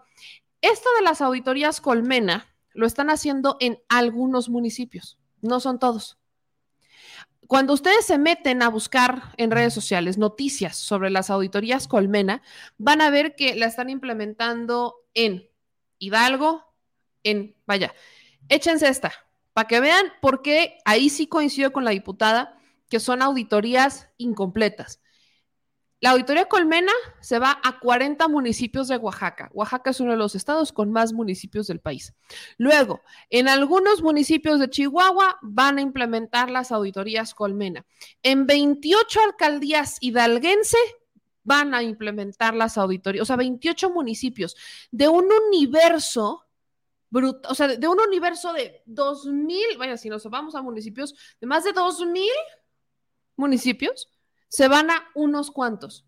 Esto 0.61 0.89
de 0.97 1.03
las 1.03 1.21
auditorías 1.21 1.81
Colmena 1.81 2.47
lo 2.75 2.87
están 2.87 3.11
haciendo 3.11 3.57
en 3.61 3.79
algunos 3.89 4.49
municipios, 4.49 5.19
no 5.41 5.61
son 5.61 5.79
todos 5.79 6.19
cuando 7.47 7.73
ustedes 7.73 8.05
se 8.05 8.19
meten 8.19 8.63
a 8.63 8.69
buscar 8.69 9.35
en 9.37 9.51
redes 9.51 9.75
sociales 9.75 10.19
noticias 10.19 10.77
sobre 10.77 11.11
las 11.11 11.31
auditorías 11.31 11.89
Colmena, 11.89 12.43
van 12.79 13.01
a 13.01 13.11
ver 13.11 13.35
que 13.35 13.55
la 13.55 13.67
están 13.67 13.91
implementando 13.91 14.97
en 15.15 15.49
Hidalgo, 15.99 16.65
en, 17.23 17.57
vaya, 17.67 17.95
échense 18.49 18.89
esta, 18.89 19.13
para 19.53 19.69
que 19.69 19.81
vean 19.81 20.07
por 20.21 20.43
qué 20.43 20.79
ahí 20.85 21.09
sí 21.09 21.27
coincido 21.27 21.73
con 21.73 21.85
la 21.85 21.91
diputada, 21.91 22.59
que 22.89 23.01
son 23.01 23.23
auditorías 23.23 24.09
incompletas. 24.17 25.01
La 26.01 26.11
auditoría 26.11 26.47
Colmena 26.47 26.93
se 27.21 27.39
va 27.39 27.59
a 27.65 27.79
40 27.79 28.29
municipios 28.29 28.89
de 28.89 28.99
Oaxaca. 28.99 29.51
Oaxaca 29.55 29.91
es 29.91 30.01
uno 30.01 30.11
de 30.11 30.19
los 30.19 30.35
estados 30.35 30.71
con 30.73 30.93
más 30.93 31.15
municipios 31.15 31.67
del 31.69 31.81
país. 31.81 32.13
Luego, 32.59 33.01
en 33.31 33.49
algunos 33.49 34.03
municipios 34.03 34.61
de 34.61 34.69
Chihuahua 34.69 35.39
van 35.41 35.79
a 35.79 35.81
implementar 35.81 36.51
las 36.51 36.71
auditorías 36.71 37.35
Colmena. 37.35 37.87
En 38.23 38.47
28 38.47 39.21
alcaldías 39.23 39.97
hidalguense 40.01 40.77
van 41.45 41.75
a 41.75 41.83
implementar 41.83 42.55
las 42.55 42.77
auditorías, 42.77 43.23
o 43.23 43.27
sea, 43.27 43.37
28 43.37 43.89
municipios 43.91 44.57
de 44.91 45.09
un 45.09 45.29
universo 45.49 46.45
bruto, 47.09 47.49
o 47.49 47.55
sea, 47.55 47.69
de 47.69 47.89
un 47.89 48.01
universo 48.01 48.53
de 48.53 48.83
2.000, 48.87 49.79
vaya, 49.79 49.97
si 49.97 50.11
nos 50.11 50.29
vamos 50.29 50.57
a 50.57 50.63
municipios, 50.63 51.15
de 51.41 51.47
más 51.47 51.65
de 51.65 51.73
2.000 51.73 52.29
municipios 53.37 54.09
se 54.49 54.69
van 54.69 54.91
a 54.91 55.09
unos 55.15 55.51
cuantos. 55.51 56.05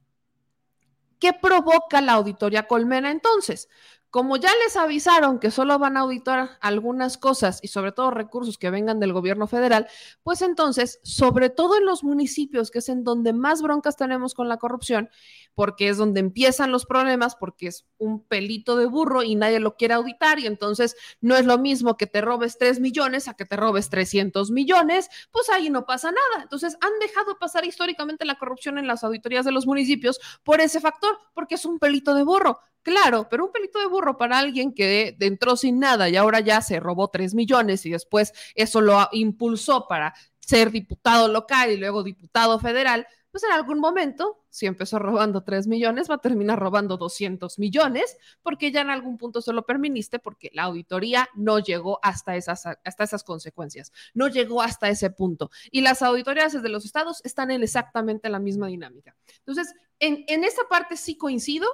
¿Qué 1.18 1.33
provoca 1.33 2.01
la 2.01 2.12
auditoría 2.12 2.66
colmena 2.66 3.11
entonces? 3.11 3.68
Como 4.10 4.38
ya 4.38 4.50
les 4.64 4.76
avisaron 4.76 5.38
que 5.38 5.50
solo 5.50 5.78
van 5.78 5.98
a 5.98 6.00
auditar 6.00 6.52
algunas 6.62 7.18
cosas 7.18 7.60
y 7.62 7.68
sobre 7.68 7.92
todo 7.92 8.10
recursos 8.10 8.56
que 8.56 8.70
vengan 8.70 9.00
del 9.00 9.12
gobierno 9.12 9.46
federal, 9.46 9.86
pues 10.22 10.40
entonces, 10.40 10.98
sobre 11.02 11.50
todo 11.50 11.76
en 11.76 11.84
los 11.84 12.04
municipios, 12.04 12.70
que 12.70 12.78
es 12.78 12.88
en 12.88 13.04
donde 13.04 13.34
más 13.34 13.61
broncas 13.61 13.96
tenemos 13.96 14.32
con 14.32 14.48
la 14.48 14.56
corrupción, 14.56 15.11
porque 15.54 15.90
es 15.90 15.98
donde 15.98 16.20
empiezan 16.20 16.72
los 16.72 16.86
problemas, 16.86 17.36
porque 17.36 17.66
es 17.66 17.86
un 17.98 18.24
pelito 18.24 18.76
de 18.76 18.86
burro 18.86 19.22
y 19.22 19.34
nadie 19.34 19.61
lo 19.61 19.76
quiere 19.76 19.92
auditar 19.92 20.38
y 20.38 20.46
entonces 20.46 20.96
no 21.20 21.36
es 21.36 21.44
lo 21.44 21.59
mismo 21.59 21.98
que 21.98 22.06
te 22.06 22.22
robes 22.22 22.56
3 22.56 22.80
millones 22.80 23.28
a 23.28 23.34
que 23.34 23.44
te 23.44 23.56
robes 23.56 23.90
300 23.90 24.50
millones, 24.50 25.11
pues 25.30 25.50
ahí 25.50 25.68
no 25.68 25.84
pasa 25.84 26.11
nada. 26.11 26.42
Entonces 26.42 26.78
han 26.80 26.98
dejado 27.00 27.38
pasar 27.38 27.66
históricamente 27.66 28.24
la 28.24 28.38
corrupción 28.38 28.78
en 28.78 28.86
las 28.86 29.04
auditorías 29.04 29.44
de 29.44 29.52
los 29.52 29.66
municipios 29.66 30.18
por 30.44 30.62
ese 30.62 30.80
factor, 30.80 31.18
porque 31.34 31.56
es 31.56 31.66
un 31.66 31.78
pelito 31.78 32.14
de 32.14 32.22
burro. 32.22 32.61
Claro, 32.83 33.29
pero 33.29 33.45
un 33.47 33.53
pelito 33.53 33.79
de 33.79 33.87
burro 33.87 34.16
para 34.16 34.39
alguien 34.39 34.72
que 34.72 35.16
entró 35.20 35.57
sin 35.57 35.79
nada 35.79 36.09
y 36.09 36.16
ahora 36.16 36.41
ya 36.41 36.61
se 36.62 36.81
robó 36.81 37.09
tres 37.09 37.35
millones 37.35 37.85
y 37.85 37.91
después 37.91 38.33
eso 38.55 38.81
lo 38.81 39.09
impulsó 39.12 39.87
para 39.87 40.14
ser 40.41 40.70
diputado 40.70 41.29
local 41.29 41.70
y 41.70 41.76
luego 41.76 42.03
diputado 42.03 42.59
federal, 42.59 43.07
pues 43.31 43.45
en 43.45 43.53
algún 43.53 43.79
momento, 43.79 44.39
si 44.49 44.64
empezó 44.64 44.99
robando 44.99 45.45
3 45.45 45.66
millones, 45.66 46.09
va 46.11 46.14
a 46.14 46.20
terminar 46.20 46.59
robando 46.59 46.97
200 46.97 47.59
millones, 47.59 48.16
porque 48.43 48.72
ya 48.72 48.81
en 48.81 48.89
algún 48.89 49.18
punto 49.18 49.43
se 49.43 49.53
lo 49.53 49.66
permitiste, 49.66 50.18
porque 50.18 50.51
la 50.55 50.62
auditoría 50.62 51.29
no 51.35 51.59
llegó 51.59 51.99
hasta 52.03 52.37
esas, 52.37 52.64
hasta 52.66 53.05
esas 53.05 53.24
consecuencias, 53.24 53.93
no 54.14 54.29
llegó 54.29 54.62
hasta 54.62 54.89
ese 54.89 55.11
punto. 55.11 55.51
Y 55.70 55.83
las 55.83 56.01
auditorías 56.01 56.61
de 56.61 56.68
los 56.70 56.87
estados 56.87 57.20
están 57.24 57.51
en 57.51 57.62
exactamente 57.62 58.31
la 58.31 58.39
misma 58.39 58.68
dinámica. 58.68 59.14
Entonces, 59.41 59.74
en, 59.99 60.24
en 60.29 60.45
esta 60.45 60.62
parte 60.68 60.97
sí 60.97 61.16
coincido, 61.18 61.68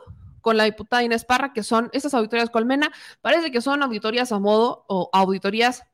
con 0.45 0.59
la 0.59 0.64
diputada 0.64 1.03
Inés 1.03 1.24
Parra, 1.24 1.55
que 1.55 1.62
son 1.62 1.88
estas 1.95 2.12
auditorías 2.12 2.51
Colmena, 2.51 2.92
parece 3.22 3.51
que 3.51 3.62
son 3.62 3.82
auditorías 3.82 4.30
a 4.30 4.38
modo 4.38 4.84
o 4.88 5.09
auditorías 5.14 5.84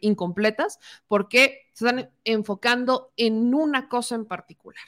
incompletas 0.00 0.78
porque 1.08 1.66
se 1.72 1.86
están 1.88 2.10
enfocando 2.22 3.12
en 3.16 3.52
una 3.52 3.88
cosa 3.88 4.14
en 4.14 4.24
particular. 4.24 4.84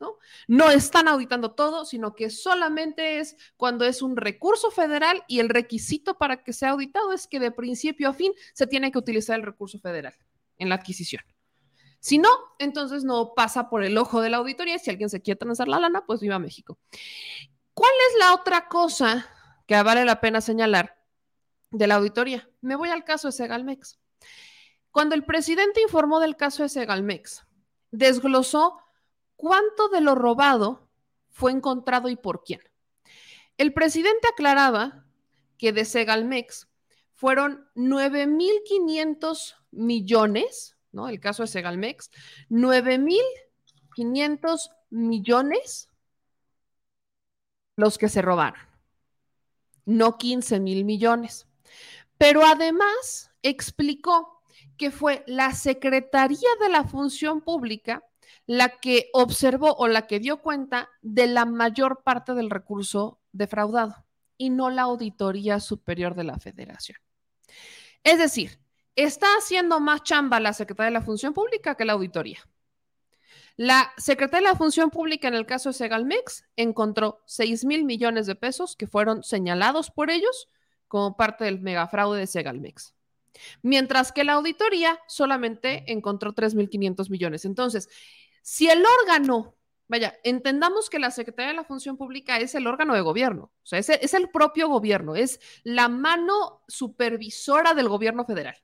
¿no? 0.00 0.16
¿no? 0.48 0.70
están 0.72 1.06
auditando 1.06 1.52
todo, 1.52 1.84
sino 1.84 2.16
que 2.16 2.30
solamente 2.30 3.20
es 3.20 3.36
cuando 3.56 3.84
es 3.84 4.02
un 4.02 4.16
recurso 4.16 4.72
federal 4.72 5.22
y 5.28 5.38
el 5.38 5.48
requisito 5.48 6.18
para 6.18 6.42
que 6.42 6.52
sea 6.52 6.70
auditado 6.70 7.12
es 7.12 7.28
que 7.28 7.38
de 7.38 7.52
principio 7.52 8.08
a 8.08 8.12
fin 8.12 8.32
se 8.54 8.66
tiene 8.66 8.90
que 8.90 8.98
utilizar 8.98 9.38
el 9.38 9.46
recurso 9.46 9.78
federal 9.78 10.16
en 10.58 10.68
la 10.68 10.74
adquisición. 10.74 11.22
Si 12.00 12.18
no, 12.18 12.30
entonces 12.58 13.04
no 13.04 13.34
pasa 13.36 13.70
por 13.70 13.84
el 13.84 13.96
ojo 13.96 14.20
de 14.20 14.30
la 14.30 14.38
auditoría. 14.38 14.76
Si 14.80 14.90
alguien 14.90 15.08
se 15.08 15.22
quiere 15.22 15.38
transar 15.38 15.68
la 15.68 15.78
lana, 15.78 16.04
pues 16.04 16.18
viva 16.20 16.40
México. 16.40 16.76
¿Cuál 17.74 17.92
es 18.10 18.18
la 18.18 18.34
otra 18.34 18.68
cosa 18.68 19.26
que 19.66 19.82
vale 19.82 20.04
la 20.04 20.20
pena 20.20 20.42
señalar 20.42 21.02
de 21.70 21.86
la 21.86 21.94
auditoría? 21.94 22.50
Me 22.60 22.76
voy 22.76 22.90
al 22.90 23.04
caso 23.04 23.28
de 23.28 23.32
Segalmex. 23.32 23.98
Cuando 24.90 25.14
el 25.14 25.24
presidente 25.24 25.80
informó 25.80 26.20
del 26.20 26.36
caso 26.36 26.62
de 26.62 26.68
Segalmex, 26.68 27.46
desglosó 27.90 28.76
cuánto 29.36 29.88
de 29.88 30.02
lo 30.02 30.14
robado 30.14 30.90
fue 31.30 31.50
encontrado 31.50 32.10
y 32.10 32.16
por 32.16 32.44
quién. 32.44 32.60
El 33.56 33.72
presidente 33.72 34.28
aclaraba 34.28 35.06
que 35.56 35.72
de 35.72 35.86
Segalmex 35.86 36.68
fueron 37.14 37.66
9.500 37.74 39.54
millones, 39.70 40.76
¿no? 40.90 41.08
El 41.08 41.20
caso 41.20 41.44
de 41.44 41.46
Segalmex, 41.46 42.10
9.500 42.50 44.70
millones 44.90 45.88
los 47.82 47.98
que 47.98 48.08
se 48.08 48.22
robaron, 48.22 48.60
no 49.84 50.16
15 50.16 50.60
mil 50.60 50.84
millones. 50.84 51.46
Pero 52.16 52.44
además 52.44 53.32
explicó 53.42 54.42
que 54.76 54.90
fue 54.90 55.24
la 55.26 55.52
Secretaría 55.52 56.48
de 56.60 56.68
la 56.68 56.84
Función 56.84 57.40
Pública 57.40 58.04
la 58.46 58.68
que 58.68 59.10
observó 59.12 59.74
o 59.74 59.88
la 59.88 60.06
que 60.06 60.20
dio 60.20 60.40
cuenta 60.40 60.88
de 61.00 61.26
la 61.26 61.44
mayor 61.44 62.02
parte 62.04 62.34
del 62.34 62.50
recurso 62.50 63.20
defraudado 63.32 64.04
y 64.36 64.50
no 64.50 64.70
la 64.70 64.82
Auditoría 64.82 65.60
Superior 65.60 66.14
de 66.14 66.24
la 66.24 66.38
Federación. 66.38 66.98
Es 68.04 68.18
decir, 68.18 68.58
está 68.96 69.26
haciendo 69.38 69.80
más 69.80 70.02
chamba 70.02 70.40
la 70.40 70.52
Secretaría 70.52 70.90
de 70.90 70.98
la 70.98 71.02
Función 71.04 71.32
Pública 71.34 71.74
que 71.74 71.84
la 71.84 71.92
auditoría. 71.94 72.40
La 73.56 73.92
Secretaría 73.98 74.48
de 74.48 74.52
la 74.52 74.58
Función 74.58 74.90
Pública 74.90 75.28
en 75.28 75.34
el 75.34 75.46
caso 75.46 75.68
de 75.68 75.74
Segalmex 75.74 76.44
encontró 76.56 77.20
6 77.26 77.64
mil 77.64 77.84
millones 77.84 78.26
de 78.26 78.34
pesos 78.34 78.76
que 78.76 78.86
fueron 78.86 79.22
señalados 79.22 79.90
por 79.90 80.10
ellos 80.10 80.48
como 80.88 81.16
parte 81.16 81.44
del 81.44 81.60
megafraude 81.60 82.20
de 82.20 82.26
Segalmex. 82.26 82.94
Mientras 83.62 84.12
que 84.12 84.24
la 84.24 84.34
auditoría 84.34 84.98
solamente 85.06 85.84
encontró 85.90 86.34
3.500 86.34 87.10
millones. 87.10 87.44
Entonces, 87.44 87.88
si 88.42 88.68
el 88.68 88.84
órgano, 89.00 89.54
vaya, 89.88 90.18
entendamos 90.22 90.90
que 90.90 90.98
la 90.98 91.10
Secretaría 91.10 91.50
de 91.50 91.56
la 91.56 91.64
Función 91.64 91.96
Pública 91.96 92.38
es 92.38 92.54
el 92.54 92.66
órgano 92.66 92.94
de 92.94 93.00
gobierno, 93.00 93.44
o 93.44 93.66
sea, 93.66 93.78
es 93.78 94.14
el 94.14 94.28
propio 94.30 94.68
gobierno, 94.68 95.14
es 95.14 95.40
la 95.62 95.88
mano 95.88 96.62
supervisora 96.68 97.74
del 97.74 97.88
gobierno 97.88 98.24
federal. 98.24 98.56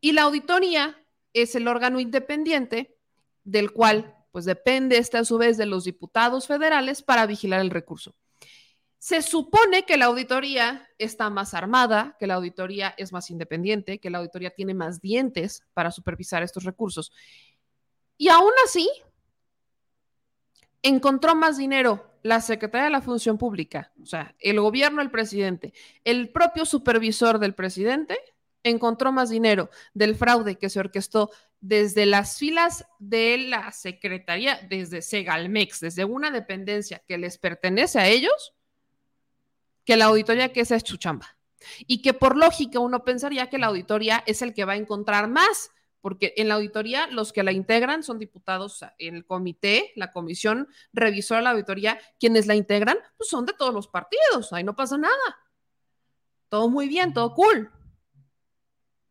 Y 0.00 0.12
la 0.12 0.22
auditoría 0.22 0.96
es 1.32 1.54
el 1.54 1.68
órgano 1.68 2.00
independiente 2.00 2.96
del 3.44 3.72
cual 3.72 4.16
pues 4.32 4.44
depende 4.44 4.98
este 4.98 5.18
a 5.18 5.24
su 5.24 5.38
vez 5.38 5.56
de 5.56 5.66
los 5.66 5.84
diputados 5.84 6.46
federales 6.46 7.02
para 7.02 7.26
vigilar 7.26 7.60
el 7.60 7.70
recurso. 7.70 8.14
Se 8.98 9.22
supone 9.22 9.84
que 9.86 9.96
la 9.96 10.04
auditoría 10.06 10.88
está 10.98 11.30
más 11.30 11.54
armada, 11.54 12.16
que 12.18 12.26
la 12.26 12.34
auditoría 12.34 12.94
es 12.98 13.12
más 13.12 13.30
independiente, 13.30 13.98
que 13.98 14.10
la 14.10 14.18
auditoría 14.18 14.50
tiene 14.50 14.74
más 14.74 15.00
dientes 15.00 15.64
para 15.72 15.90
supervisar 15.90 16.42
estos 16.42 16.64
recursos. 16.64 17.10
Y 18.18 18.28
aún 18.28 18.52
así, 18.66 18.88
encontró 20.82 21.34
más 21.34 21.56
dinero 21.56 22.10
la 22.22 22.40
Secretaría 22.40 22.84
de 22.84 22.90
la 22.90 23.00
Función 23.00 23.38
Pública, 23.38 23.92
o 24.02 24.06
sea, 24.06 24.34
el 24.38 24.60
gobierno, 24.60 25.00
el 25.00 25.10
presidente, 25.10 25.72
el 26.04 26.28
propio 26.28 26.66
supervisor 26.66 27.38
del 27.38 27.54
presidente, 27.54 28.18
encontró 28.64 29.12
más 29.12 29.30
dinero 29.30 29.70
del 29.94 30.14
fraude 30.14 30.56
que 30.56 30.70
se 30.70 30.80
orquestó 30.80 31.30
desde 31.60 32.06
las 32.06 32.38
filas 32.38 32.86
de 32.98 33.38
la 33.38 33.70
Secretaría, 33.72 34.60
desde 34.68 35.02
Segalmex, 35.02 35.80
desde 35.80 36.04
una 36.04 36.30
dependencia 36.30 37.02
que 37.06 37.18
les 37.18 37.38
pertenece 37.38 37.98
a 37.98 38.08
ellos, 38.08 38.54
que 39.84 39.96
la 39.96 40.06
auditoría 40.06 40.52
que 40.52 40.60
esa 40.60 40.76
es 40.76 40.84
chuchamba. 40.84 41.36
Y 41.86 42.00
que 42.00 42.14
por 42.14 42.36
lógica 42.36 42.78
uno 42.78 43.04
pensaría 43.04 43.50
que 43.50 43.58
la 43.58 43.66
auditoría 43.66 44.24
es 44.26 44.40
el 44.40 44.54
que 44.54 44.64
va 44.64 44.72
a 44.72 44.76
encontrar 44.76 45.28
más, 45.28 45.70
porque 46.00 46.32
en 46.38 46.48
la 46.48 46.54
auditoría 46.54 47.06
los 47.08 47.34
que 47.34 47.42
la 47.42 47.52
integran 47.52 48.02
son 48.02 48.18
diputados 48.18 48.82
en 48.98 49.16
el 49.16 49.26
comité, 49.26 49.92
la 49.96 50.12
comisión 50.12 50.68
revisora 50.94 51.40
de 51.40 51.44
la 51.44 51.50
auditoría, 51.50 52.00
quienes 52.18 52.46
la 52.46 52.54
integran, 52.54 52.96
pues 53.18 53.28
son 53.28 53.44
de 53.44 53.52
todos 53.52 53.74
los 53.74 53.88
partidos, 53.88 54.50
ahí 54.54 54.64
no 54.64 54.74
pasa 54.74 54.96
nada. 54.96 55.38
Todo 56.48 56.70
muy 56.70 56.88
bien, 56.88 57.12
todo 57.12 57.34
cool 57.34 57.70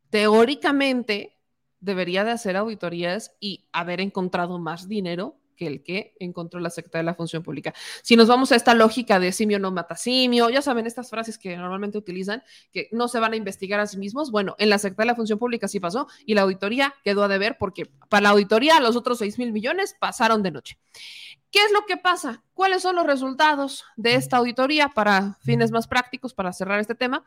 teóricamente 0.09 1.37
debería 1.79 2.23
de 2.23 2.31
hacer 2.31 2.57
auditorías 2.57 3.35
y 3.39 3.67
haber 3.71 4.01
encontrado 4.01 4.59
más 4.59 4.87
dinero 4.87 5.38
que 5.59 5.67
el 5.67 5.83
que 5.83 6.15
encontró 6.19 6.61
la 6.61 6.69
Secretaría 6.69 7.03
de 7.03 7.11
la 7.11 7.15
Función 7.15 7.43
Pública. 7.43 7.73
Si 8.01 8.15
nos 8.15 8.29
vamos 8.29 8.53
a 8.53 8.55
esta 8.55 8.73
lógica 8.73 9.19
de 9.19 9.33
simio 9.33 9.59
no 9.59 9.71
mata 9.71 9.97
simio, 9.97 10.49
ya 10.49 10.61
saben 10.61 10.87
estas 10.87 11.09
frases 11.09 11.37
que 11.37 11.57
normalmente 11.57 11.97
utilizan, 11.97 12.41
que 12.71 12.87
no 12.93 13.09
se 13.09 13.19
van 13.19 13.33
a 13.33 13.35
investigar 13.35 13.81
a 13.81 13.85
sí 13.85 13.97
mismos, 13.97 14.31
bueno, 14.31 14.55
en 14.57 14.69
la 14.69 14.79
Secretaría 14.79 15.09
de 15.09 15.13
la 15.13 15.17
Función 15.17 15.37
Pública 15.37 15.67
sí 15.67 15.81
pasó 15.81 16.07
y 16.25 16.33
la 16.33 16.43
auditoría 16.43 16.95
quedó 17.03 17.23
a 17.23 17.27
deber 17.27 17.57
porque 17.59 17.87
para 18.07 18.21
la 18.21 18.29
auditoría 18.29 18.79
los 18.79 18.95
otros 18.95 19.17
6 19.17 19.37
mil 19.37 19.51
millones 19.51 19.95
pasaron 19.99 20.41
de 20.41 20.51
noche. 20.51 20.77
¿Qué 21.51 21.59
es 21.63 21.71
lo 21.73 21.85
que 21.85 21.97
pasa? 21.97 22.43
¿Cuáles 22.53 22.83
son 22.83 22.95
los 22.95 23.05
resultados 23.05 23.83
de 23.97 24.13
esta 24.13 24.37
auditoría 24.37 24.89
para 24.89 25.33
fines 25.41 25.71
más 25.71 25.87
prácticos, 25.87 26.33
para 26.33 26.53
cerrar 26.53 26.79
este 26.79 26.95
tema? 26.95 27.25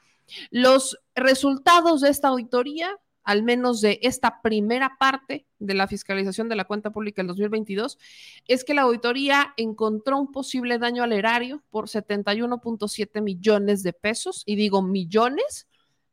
Los 0.51 0.99
resultados 1.15 2.01
de 2.01 2.09
esta 2.09 2.29
auditoría, 2.29 2.97
al 3.25 3.43
menos 3.43 3.81
de 3.81 3.99
esta 4.03 4.43
primera 4.43 4.97
parte 4.99 5.47
de 5.59 5.75
la 5.75 5.87
fiscalización 5.87 6.49
de 6.49 6.57
la 6.57 6.65
cuenta 6.65 6.91
pública 6.91 7.23
del 7.23 7.29
2022, 7.29 7.99
es 8.47 8.65
que 8.65 8.75
la 8.75 8.83
auditoría 8.83 9.55
encontró 9.57 10.19
un 10.19 10.33
posible 10.33 10.79
daño 10.79 11.03
al 11.03 11.13
erario 11.13 11.63
por 11.71 11.89
71.7 11.89 13.23
millones 13.23 13.83
de 13.83 13.93
pesos, 13.93 14.43
y 14.47 14.57
digo 14.57 14.83
millones 14.83 15.69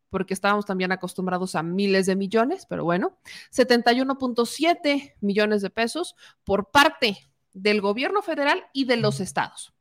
porque 0.09 0.33
estábamos 0.33 0.65
también 0.65 0.91
acostumbrados 0.91 1.55
a 1.55 1.63
miles 1.63 2.05
de 2.07 2.15
millones, 2.15 2.65
pero 2.67 2.83
bueno, 2.83 3.19
71.7 3.51 5.15
millones 5.21 5.61
de 5.61 5.69
pesos 5.69 6.15
por 6.43 6.71
parte 6.71 7.31
del 7.53 7.81
gobierno 7.81 8.21
federal 8.21 8.65
y 8.73 8.85
de 8.85 8.97
los 8.97 9.19
estados. 9.19 9.73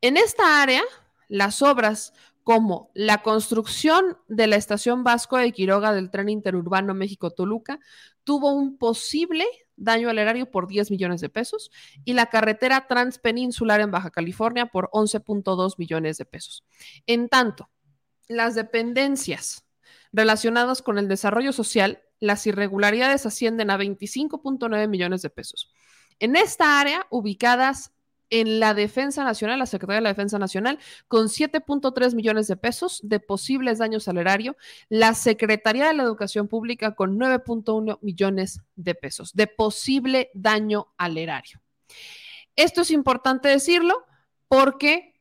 En 0.00 0.16
esta 0.16 0.62
área, 0.62 0.82
las 1.28 1.62
obras 1.62 2.12
como 2.46 2.92
la 2.94 3.22
construcción 3.22 4.18
de 4.28 4.46
la 4.46 4.54
estación 4.54 5.02
Vasco 5.02 5.36
de 5.36 5.50
Quiroga 5.50 5.92
del 5.92 6.12
tren 6.12 6.28
interurbano 6.28 6.94
México-Toluca 6.94 7.80
tuvo 8.22 8.52
un 8.52 8.78
posible 8.78 9.44
daño 9.74 10.08
al 10.08 10.20
erario 10.20 10.48
por 10.48 10.68
10 10.68 10.92
millones 10.92 11.20
de 11.20 11.28
pesos 11.28 11.72
y 12.04 12.12
la 12.12 12.26
carretera 12.26 12.86
transpeninsular 12.86 13.80
en 13.80 13.90
Baja 13.90 14.10
California 14.10 14.66
por 14.66 14.88
11.2 14.92 15.74
millones 15.76 16.18
de 16.18 16.24
pesos. 16.24 16.64
En 17.08 17.28
tanto, 17.28 17.68
las 18.28 18.54
dependencias 18.54 19.66
relacionadas 20.12 20.82
con 20.82 20.98
el 20.98 21.08
desarrollo 21.08 21.52
social, 21.52 22.04
las 22.20 22.46
irregularidades 22.46 23.26
ascienden 23.26 23.70
a 23.70 23.76
25.9 23.76 24.86
millones 24.86 25.20
de 25.22 25.30
pesos. 25.30 25.74
En 26.20 26.36
esta 26.36 26.78
área, 26.78 27.08
ubicadas 27.10 27.95
en 28.30 28.60
la 28.60 28.74
Defensa 28.74 29.24
Nacional, 29.24 29.58
la 29.58 29.66
Secretaría 29.66 29.96
de 29.96 30.02
la 30.02 30.10
Defensa 30.10 30.38
Nacional, 30.38 30.78
con 31.08 31.28
7.3 31.28 32.14
millones 32.14 32.46
de 32.48 32.56
pesos 32.56 33.00
de 33.02 33.20
posibles 33.20 33.78
daños 33.78 34.08
al 34.08 34.18
erario, 34.18 34.56
la 34.88 35.14
Secretaría 35.14 35.88
de 35.88 35.94
la 35.94 36.02
Educación 36.02 36.48
Pública 36.48 36.94
con 36.94 37.18
9.1 37.18 37.98
millones 38.02 38.60
de 38.74 38.94
pesos 38.94 39.32
de 39.34 39.46
posible 39.46 40.30
daño 40.34 40.92
al 40.96 41.18
erario. 41.18 41.60
Esto 42.56 42.82
es 42.82 42.90
importante 42.90 43.48
decirlo 43.48 44.06
porque 44.48 45.16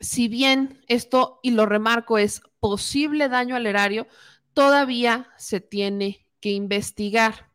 si 0.00 0.28
bien 0.28 0.84
esto, 0.86 1.40
y 1.42 1.50
lo 1.50 1.66
remarco, 1.66 2.18
es 2.18 2.42
posible 2.60 3.28
daño 3.28 3.56
al 3.56 3.66
erario, 3.66 4.06
todavía 4.52 5.30
se 5.36 5.60
tiene 5.60 6.26
que 6.40 6.50
investigar. 6.50 7.50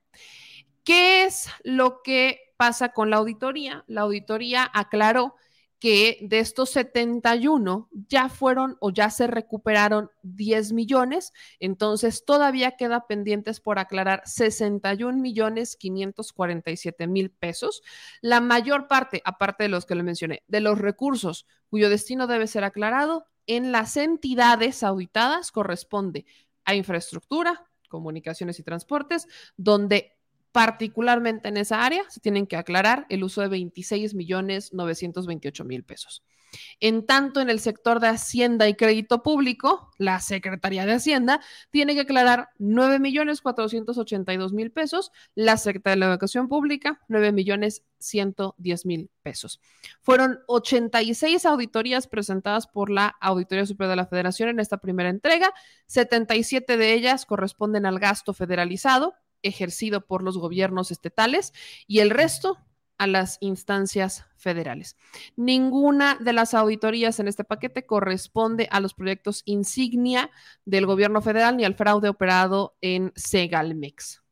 ¿Qué 0.84 1.24
es 1.24 1.47
lo 1.64 2.01
que 2.03 2.52
pasa 2.64 2.93
con 2.93 3.09
la 3.09 3.18
auditoría? 3.18 3.84
La 3.88 4.03
auditoría 4.03 4.72
aclaró 4.74 5.36
que 5.80 6.18
de 6.22 6.39
estos 6.39 6.70
71 6.70 7.89
ya 8.07 8.30
fueron 8.30 8.78
o 8.80 8.89
ya 8.89 9.09
se 9.09 9.28
recuperaron 9.28 10.09
10 10.22 10.72
millones, 10.72 11.34
entonces 11.59 12.24
todavía 12.24 12.78
queda 12.78 13.05
pendientes 13.05 13.59
por 13.59 13.80
aclarar 13.80 14.22
61 14.24 15.18
millones 15.22 15.76
547 15.76 17.05
mil 17.07 17.32
pesos. 17.32 17.84
La 18.22 18.39
mayor 18.39 18.88
parte, 18.88 19.22
aparte 19.26 19.64
de 19.64 19.70
los 19.70 19.86
que 19.86 19.95
le 19.95 20.03
mencioné, 20.03 20.43
de 20.47 20.61
los 20.61 20.80
recursos 20.80 21.45
cuyo 21.68 21.89
destino 21.89 22.28
debe 22.28 22.47
ser 22.47 22.64
aclarado 22.64 23.26
en 23.45 23.74
las 23.74 23.97
entidades 23.97 24.84
auditadas 24.84 25.51
corresponde 25.51 26.26
a 26.64 26.76
infraestructura, 26.76 27.61
comunicaciones 27.89 28.57
y 28.57 28.64
transportes, 28.64 29.28
donde 29.57 30.12
particularmente 30.53 31.49
en 31.49 31.57
esa 31.57 31.83
área, 31.83 32.03
se 32.09 32.21
tienen 32.21 32.47
que 32.47 32.55
aclarar 32.55 33.05
el 33.09 33.23
uso 33.23 33.41
de 33.41 33.49
26 33.49 34.13
millones 34.13 34.71
928 34.71 35.65
mil 35.65 35.83
pesos. 35.83 36.23
En 36.79 37.07
tanto, 37.07 37.41
en 37.41 37.49
el 37.49 37.59
sector 37.59 37.99
de 37.99 38.09
Hacienda 38.09 38.69
y 38.69 38.75
Crédito 38.75 39.23
Público, 39.23 39.89
la 39.97 40.19
Secretaría 40.19 40.85
de 40.85 40.93
Hacienda 40.93 41.41
tiene 41.71 41.95
que 41.95 42.01
aclarar 42.01 42.49
9 42.59 42.99
millones 42.99 43.41
482 43.41 44.53
mil 44.53 44.71
pesos, 44.71 45.11
la 45.33 45.57
Secretaría 45.57 45.95
de 45.95 45.99
la 46.01 46.11
Educación 46.11 46.47
Pública 46.47 47.01
9 47.07 47.31
millones 47.31 47.83
110 47.97 48.85
mil 48.85 49.09
pesos. 49.23 49.59
Fueron 50.01 50.41
86 50.47 51.47
auditorías 51.47 52.07
presentadas 52.07 52.67
por 52.67 52.91
la 52.91 53.15
Auditoría 53.21 53.65
Superior 53.65 53.91
de 53.91 53.95
la 53.95 54.05
Federación 54.05 54.49
en 54.49 54.59
esta 54.59 54.77
primera 54.77 55.09
entrega, 55.09 55.51
77 55.87 56.77
de 56.77 56.93
ellas 56.93 57.25
corresponden 57.25 57.87
al 57.87 57.97
gasto 57.97 58.33
federalizado, 58.33 59.15
ejercido 59.43 60.05
por 60.05 60.23
los 60.23 60.37
gobiernos 60.37 60.91
estatales 60.91 61.53
y 61.87 61.99
el 61.99 62.09
resto 62.09 62.57
a 62.97 63.07
las 63.07 63.37
instancias 63.41 64.25
federales. 64.37 64.95
Ninguna 65.35 66.15
de 66.19 66.33
las 66.33 66.53
auditorías 66.53 67.19
en 67.19 67.27
este 67.27 67.43
paquete 67.43 67.85
corresponde 67.85 68.67
a 68.71 68.79
los 68.79 68.93
proyectos 68.93 69.41
insignia 69.45 70.31
del 70.65 70.85
gobierno 70.85 71.21
federal 71.21 71.57
ni 71.57 71.65
al 71.65 71.75
fraude 71.75 72.09
operado 72.09 72.75
en 72.81 73.11
Segalmex. 73.15 74.22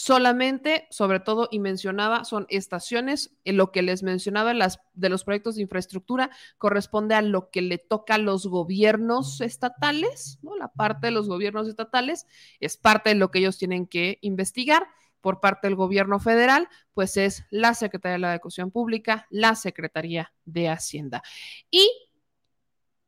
Solamente, 0.00 0.86
sobre 0.90 1.18
todo, 1.18 1.48
y 1.50 1.58
mencionaba, 1.58 2.22
son 2.22 2.46
estaciones. 2.50 3.36
En 3.44 3.56
lo 3.56 3.72
que 3.72 3.82
les 3.82 4.04
mencionaba 4.04 4.54
las, 4.54 4.78
de 4.94 5.08
los 5.08 5.24
proyectos 5.24 5.56
de 5.56 5.62
infraestructura 5.62 6.30
corresponde 6.56 7.16
a 7.16 7.20
lo 7.20 7.50
que 7.50 7.62
le 7.62 7.78
toca 7.78 8.14
a 8.14 8.18
los 8.18 8.46
gobiernos 8.46 9.40
estatales, 9.40 10.38
¿no? 10.40 10.54
La 10.54 10.68
parte 10.68 11.08
de 11.08 11.10
los 11.10 11.26
gobiernos 11.28 11.66
estatales 11.66 12.28
es 12.60 12.76
parte 12.76 13.10
de 13.10 13.16
lo 13.16 13.32
que 13.32 13.40
ellos 13.40 13.58
tienen 13.58 13.88
que 13.88 14.20
investigar 14.20 14.86
por 15.20 15.40
parte 15.40 15.66
del 15.66 15.74
gobierno 15.74 16.20
federal, 16.20 16.68
pues 16.94 17.16
es 17.16 17.42
la 17.50 17.74
Secretaría 17.74 18.12
de 18.12 18.18
la 18.20 18.34
Educación 18.34 18.70
Pública, 18.70 19.26
la 19.30 19.56
Secretaría 19.56 20.32
de 20.44 20.68
Hacienda. 20.68 21.24
Y 21.72 21.90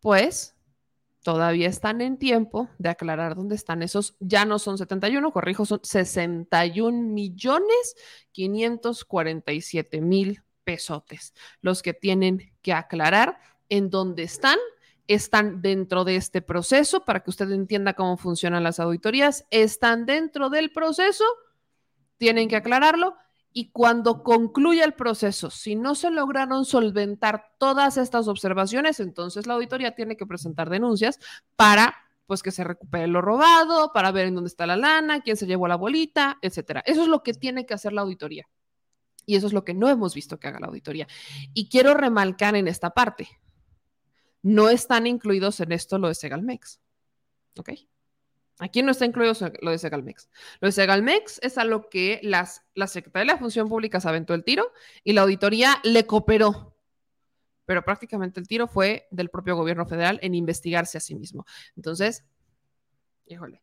pues 0.00 0.56
todavía 1.22 1.68
están 1.68 2.00
en 2.00 2.18
tiempo 2.18 2.68
de 2.78 2.88
aclarar 2.88 3.34
dónde 3.34 3.54
están 3.54 3.82
esos, 3.82 4.16
ya 4.20 4.44
no 4.44 4.58
son 4.58 4.78
71, 4.78 5.32
corrijo, 5.32 5.66
son 5.66 5.80
61 5.82 7.12
millones 7.12 7.96
547 8.32 10.00
mil 10.00 10.42
pesotes, 10.64 11.34
los 11.60 11.82
que 11.82 11.94
tienen 11.94 12.52
que 12.62 12.72
aclarar 12.72 13.38
en 13.68 13.90
dónde 13.90 14.22
están, 14.22 14.58
están 15.06 15.60
dentro 15.60 16.04
de 16.04 16.16
este 16.16 16.42
proceso, 16.42 17.04
para 17.04 17.20
que 17.20 17.30
usted 17.30 17.50
entienda 17.50 17.94
cómo 17.94 18.16
funcionan 18.16 18.62
las 18.62 18.80
auditorías, 18.80 19.46
están 19.50 20.06
dentro 20.06 20.50
del 20.50 20.70
proceso, 20.70 21.24
tienen 22.16 22.48
que 22.48 22.56
aclararlo 22.56 23.14
y 23.52 23.70
cuando 23.70 24.22
concluya 24.22 24.84
el 24.84 24.94
proceso, 24.94 25.50
si 25.50 25.74
no 25.74 25.94
se 25.94 26.10
lograron 26.10 26.64
solventar 26.64 27.52
todas 27.58 27.96
estas 27.96 28.28
observaciones, 28.28 29.00
entonces 29.00 29.46
la 29.46 29.54
auditoría 29.54 29.94
tiene 29.94 30.16
que 30.16 30.26
presentar 30.26 30.70
denuncias 30.70 31.18
para 31.56 31.96
pues 32.26 32.44
que 32.44 32.52
se 32.52 32.62
recupere 32.62 33.08
lo 33.08 33.20
robado, 33.20 33.92
para 33.92 34.12
ver 34.12 34.28
en 34.28 34.36
dónde 34.36 34.46
está 34.46 34.64
la 34.64 34.76
lana, 34.76 35.20
quién 35.20 35.36
se 35.36 35.46
llevó 35.46 35.66
la 35.66 35.74
bolita, 35.74 36.38
etcétera. 36.42 36.80
Eso 36.86 37.02
es 37.02 37.08
lo 37.08 37.24
que 37.24 37.34
tiene 37.34 37.66
que 37.66 37.74
hacer 37.74 37.92
la 37.92 38.02
auditoría. 38.02 38.46
Y 39.26 39.34
eso 39.34 39.48
es 39.48 39.52
lo 39.52 39.64
que 39.64 39.74
no 39.74 39.88
hemos 39.88 40.14
visto 40.14 40.38
que 40.38 40.46
haga 40.46 40.60
la 40.60 40.68
auditoría. 40.68 41.08
Y 41.54 41.68
quiero 41.68 41.92
remarcar 41.92 42.54
en 42.54 42.68
esta 42.68 42.90
parte, 42.90 43.28
no 44.42 44.70
están 44.70 45.08
incluidos 45.08 45.58
en 45.58 45.72
esto 45.72 45.98
lo 45.98 46.06
de 46.06 46.14
Segalmex. 46.14 46.80
¿Ok? 47.58 47.70
Aquí 48.60 48.82
no 48.82 48.90
está 48.90 49.06
incluido 49.06 49.32
lo 49.62 49.70
de 49.70 49.78
Segalmex. 49.78 50.28
Lo 50.60 50.68
de 50.68 50.72
Segalmex 50.72 51.40
es 51.42 51.56
a 51.56 51.64
lo 51.64 51.88
que 51.88 52.20
las, 52.22 52.62
la 52.74 52.86
Secretaría 52.86 53.32
de 53.32 53.32
la 53.32 53.38
Función 53.38 53.70
Pública 53.70 54.00
se 54.00 54.08
aventó 54.08 54.34
el 54.34 54.44
tiro 54.44 54.70
y 55.02 55.14
la 55.14 55.22
auditoría 55.22 55.80
le 55.82 56.04
cooperó. 56.06 56.76
Pero 57.64 57.82
prácticamente 57.82 58.38
el 58.38 58.46
tiro 58.46 58.68
fue 58.68 59.08
del 59.10 59.30
propio 59.30 59.56
gobierno 59.56 59.86
federal 59.86 60.18
en 60.22 60.34
investigarse 60.34 60.98
a 60.98 61.00
sí 61.00 61.14
mismo. 61.14 61.46
Entonces, 61.74 62.24
híjole, 63.24 63.62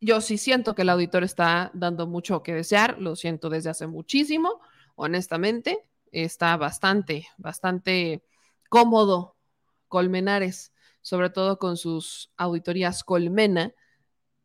yo 0.00 0.20
sí 0.20 0.36
siento 0.36 0.74
que 0.74 0.82
el 0.82 0.90
auditor 0.90 1.24
está 1.24 1.70
dando 1.72 2.06
mucho 2.06 2.42
que 2.42 2.52
desear, 2.52 3.00
lo 3.00 3.16
siento 3.16 3.48
desde 3.48 3.70
hace 3.70 3.86
muchísimo, 3.86 4.60
honestamente, 4.96 5.88
está 6.12 6.58
bastante, 6.58 7.26
bastante 7.38 8.22
cómodo 8.68 9.36
Colmenares, 9.88 10.74
sobre 11.00 11.30
todo 11.30 11.58
con 11.58 11.78
sus 11.78 12.32
auditorías 12.36 13.02
Colmena, 13.02 13.72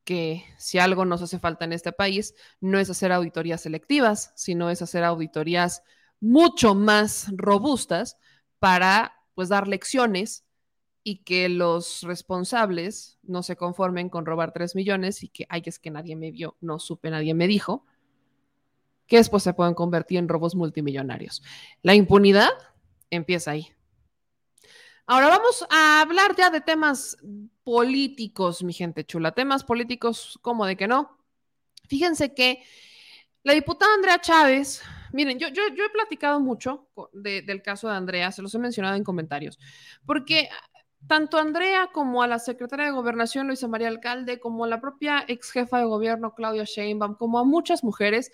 que 0.06 0.46
si 0.58 0.78
algo 0.78 1.04
nos 1.04 1.22
hace 1.22 1.40
falta 1.40 1.66
en 1.66 1.74
este 1.74 1.92
país, 1.92 2.36
no 2.62 2.80
es 2.80 2.90
hacer 2.90 3.12
auditorías 3.12 3.62
selectivas, 3.62 4.32
sino 4.36 4.70
es 4.70 4.82
hacer 4.82 5.04
auditorías 5.04 5.84
mucho 6.22 6.76
más 6.76 7.28
robustas 7.36 8.18
para 8.60 9.14
pues 9.34 9.50
dar 9.50 9.68
lecciones 9.68 10.46
y 11.04 11.24
que 11.24 11.50
los 11.50 12.04
responsables 12.04 13.20
no 13.24 13.44
se 13.44 13.56
conformen 13.56 14.10
con 14.10 14.26
robar 14.26 14.54
tres 14.54 14.76
millones 14.76 15.24
y 15.24 15.28
que, 15.28 15.46
ay, 15.50 15.64
es 15.66 15.78
que 15.80 15.92
nadie 15.92 16.16
me 16.16 16.32
vio, 16.32 16.56
no 16.62 16.80
supe, 16.80 17.10
nadie 17.10 17.34
me 17.34 17.48
dijo, 17.48 17.86
que 19.08 19.18
después 19.18 19.44
se 19.44 19.54
pueden 19.54 19.74
convertir 19.74 20.18
en 20.18 20.28
robos 20.28 20.56
multimillonarios. 20.56 21.44
La 21.84 21.94
impunidad 21.94 22.50
empieza 23.10 23.52
ahí. 23.52 23.68
Ahora 25.08 25.30
vamos 25.30 25.64
a 25.70 26.02
hablar 26.02 26.36
ya 26.36 26.50
de 26.50 26.62
temas 26.62 27.18
políticos, 27.64 28.64
mi 28.64 28.74
gente 28.74 29.06
chula. 29.06 29.34
Temas 29.34 29.64
políticos, 29.64 30.40
como 30.42 30.66
de 30.66 30.76
que 30.76 30.88
no? 30.88 31.18
Fíjense 31.88 32.34
que 32.34 32.64
la 33.44 33.54
diputada 33.54 33.94
Andrea 33.94 34.20
Chávez, 34.20 34.82
miren, 35.14 35.38
yo, 35.38 35.50
yo, 35.50 35.64
he 35.64 35.90
platicado 35.90 36.40
mucho 36.40 36.88
del 37.14 37.62
caso 37.62 37.88
de 37.88 37.96
Andrea, 37.96 38.32
se 38.32 38.42
los 38.42 38.56
he 38.56 38.60
mencionado 38.60 38.96
en 38.96 39.04
comentarios, 39.04 39.60
porque 40.08 40.50
tanto 41.06 41.38
Andrea 41.38 41.92
como 41.94 42.24
a 42.24 42.28
la 42.28 42.40
secretaria 42.40 42.86
de 42.86 42.92
Gobernación, 42.92 43.46
Luisa 43.46 43.68
María 43.68 43.90
Alcalde, 43.90 44.40
como 44.40 44.66
a 44.66 44.68
la 44.68 44.82
propia 44.82 45.24
ex 45.28 45.52
jefa 45.52 45.78
de 45.78 45.86
gobierno, 45.86 46.34
Claudia 46.34 46.64
Sheinbaum, 46.64 47.14
como 47.14 47.38
a 47.38 47.44
muchas 47.44 47.84
mujeres, 47.84 48.32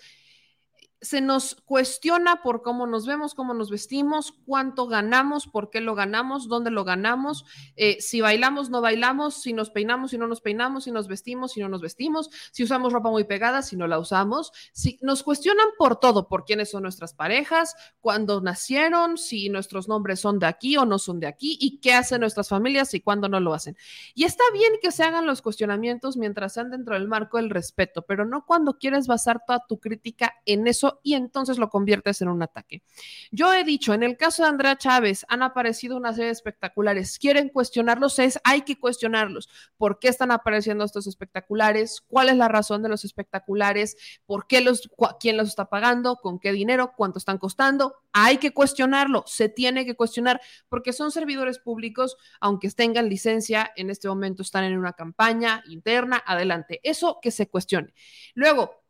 se 1.02 1.20
nos 1.20 1.56
cuestiona 1.66 2.42
por 2.42 2.62
cómo 2.62 2.86
nos 2.86 3.06
vemos, 3.06 3.34
cómo 3.34 3.54
nos 3.54 3.70
vestimos, 3.70 4.32
cuánto 4.46 4.86
ganamos, 4.86 5.48
por 5.48 5.68
qué 5.68 5.80
lo 5.80 5.96
ganamos, 5.96 6.46
dónde 6.46 6.70
lo 6.70 6.84
ganamos, 6.84 7.44
eh, 7.74 8.00
si 8.00 8.20
bailamos, 8.20 8.70
no 8.70 8.80
bailamos, 8.80 9.42
si 9.42 9.52
nos 9.52 9.70
peinamos, 9.70 10.12
si 10.12 10.18
no 10.18 10.28
nos 10.28 10.40
peinamos, 10.40 10.84
si 10.84 10.92
nos 10.92 11.08
vestimos, 11.08 11.52
si 11.52 11.60
no 11.60 11.68
nos 11.68 11.82
vestimos, 11.82 12.30
si 12.52 12.62
usamos 12.62 12.92
ropa 12.92 13.10
muy 13.10 13.24
pegada, 13.24 13.62
si 13.62 13.76
no 13.76 13.88
la 13.88 13.98
usamos, 13.98 14.52
si 14.72 14.98
nos 15.02 15.24
cuestionan 15.24 15.66
por 15.76 15.98
todo, 15.98 16.28
por 16.28 16.44
quiénes 16.44 16.70
son 16.70 16.84
nuestras 16.84 17.14
parejas, 17.14 17.74
cuándo 18.00 18.40
nacieron, 18.40 19.18
si 19.18 19.48
nuestros 19.48 19.88
nombres 19.88 20.20
son 20.20 20.38
de 20.38 20.46
aquí 20.46 20.76
o 20.76 20.86
no 20.86 21.00
son 21.00 21.18
de 21.18 21.26
aquí 21.26 21.58
y 21.60 21.80
qué 21.80 21.94
hacen 21.94 22.20
nuestras 22.20 22.48
familias 22.48 22.94
y 22.94 23.00
cuándo 23.00 23.28
no 23.28 23.40
lo 23.40 23.54
hacen. 23.54 23.76
Y 24.14 24.22
está 24.22 24.44
bien 24.52 24.72
que 24.80 24.92
se 24.92 25.02
hagan 25.02 25.26
los 25.26 25.42
cuestionamientos 25.42 26.16
mientras 26.16 26.52
sean 26.52 26.70
dentro 26.70 26.94
del 26.94 27.08
marco 27.08 27.38
del 27.38 27.50
respeto, 27.50 28.02
pero 28.02 28.24
no 28.24 28.46
cuando 28.46 28.78
quieres 28.78 29.08
basar 29.08 29.42
toda 29.44 29.64
tu 29.66 29.80
crítica 29.80 30.34
en 30.46 30.68
eso 30.68 30.91
y 31.02 31.14
entonces 31.14 31.58
lo 31.58 31.70
conviertes 31.70 32.20
en 32.22 32.28
un 32.28 32.42
ataque. 32.42 32.82
Yo 33.30 33.52
he 33.52 33.64
dicho, 33.64 33.94
en 33.94 34.02
el 34.02 34.16
caso 34.16 34.42
de 34.42 34.48
Andrea 34.48 34.76
Chávez, 34.76 35.24
han 35.28 35.42
aparecido 35.42 35.96
una 35.96 36.12
serie 36.12 36.26
de 36.26 36.32
espectaculares. 36.32 37.18
¿Quieren 37.18 37.48
cuestionarlos? 37.48 38.18
Es, 38.18 38.40
hay 38.44 38.62
que 38.62 38.78
cuestionarlos. 38.78 39.48
¿Por 39.76 39.98
qué 39.98 40.08
están 40.08 40.30
apareciendo 40.30 40.84
estos 40.84 41.06
espectaculares? 41.06 42.02
¿Cuál 42.06 42.28
es 42.28 42.36
la 42.36 42.48
razón 42.48 42.82
de 42.82 42.88
los 42.88 43.04
espectaculares? 43.04 43.96
¿Por 44.26 44.46
qué 44.46 44.60
los, 44.60 44.90
quién 45.20 45.36
los 45.36 45.48
está 45.48 45.66
pagando? 45.66 46.16
¿Con 46.16 46.38
qué 46.38 46.52
dinero? 46.52 46.92
¿Cuánto 46.96 47.18
están 47.18 47.38
costando? 47.38 47.96
Hay 48.12 48.38
que 48.38 48.52
cuestionarlo, 48.52 49.24
se 49.26 49.48
tiene 49.48 49.86
que 49.86 49.94
cuestionar, 49.94 50.40
porque 50.68 50.92
son 50.92 51.10
servidores 51.10 51.58
públicos, 51.58 52.16
aunque 52.40 52.70
tengan 52.70 53.08
licencia, 53.08 53.72
en 53.76 53.90
este 53.90 54.08
momento 54.08 54.42
están 54.42 54.64
en 54.64 54.78
una 54.78 54.92
campaña 54.92 55.62
interna, 55.68 56.22
adelante. 56.26 56.80
Eso 56.82 57.18
que 57.22 57.30
se 57.30 57.48
cuestione. 57.48 57.94
Luego, 58.34 58.81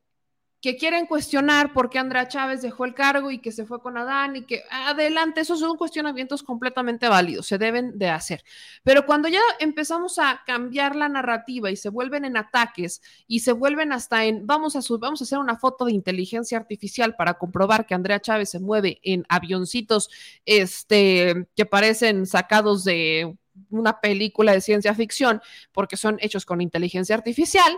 que 0.63 0.77
quieren 0.77 1.07
cuestionar 1.07 1.73
por 1.73 1.91
qué 1.91 1.99
Andrea 1.99 2.29
Chávez 2.29 2.63
dejó 2.63 2.85
el 2.85 2.95
cargo 2.95 3.33
y 3.33 3.39
que 3.41 3.51
se 3.51 3.67
fue 3.67 3.83
con 3.83 3.99
Adán 3.99 4.37
y 4.37 4.43
que 4.43 4.63
adelante, 4.71 5.41
esos 5.41 5.59
son 5.59 5.77
cuestionamientos 5.77 6.45
completamente 6.45 7.09
válidos, 7.09 7.49
se 7.49 7.59
deben 7.59 7.99
de 7.99 8.09
hacer. 8.09 8.45
Pero 8.85 9.05
cuando 9.05 9.29
ya 9.29 9.41
empezamos 9.59 10.21
a 10.21 10.43
cambiar 10.47 10.95
la 10.95 11.09
narrativa 11.09 11.69
y 11.73 11.75
se 11.75 11.89
vuelven 11.89 12.25
en 12.25 12.37
ataques 12.37 13.03
y 13.27 13.41
se 13.41 13.51
vuelven 13.51 13.93
hasta 13.93 14.25
en 14.25 14.47
vamos 14.47 14.77
a, 14.77 14.81
vamos 15.01 15.21
a 15.21 15.25
hacer 15.25 15.41
una 15.41 15.57
foto 15.57 15.85
de 15.85 15.93
inteligencia 15.93 16.59
artificial 16.59 17.17
para 17.17 17.35
comprobar 17.35 17.85
que 17.85 17.95
Andrea 17.95 18.21
Chávez 18.21 18.51
se 18.51 18.61
mueve 18.61 19.01
en 19.03 19.25
avioncitos 19.29 20.11
este, 20.47 21.49
que 21.57 21.67
parecen 21.67 22.25
sacados 22.25 22.85
de 22.85 23.37
una 23.71 24.01
película 24.01 24.53
de 24.53 24.61
ciencia 24.61 24.95
ficción 24.95 25.43
porque 25.73 25.97
son 25.97 26.19
hechos 26.21 26.47
con 26.47 26.61
inteligencia 26.61 27.17
artificial, 27.17 27.77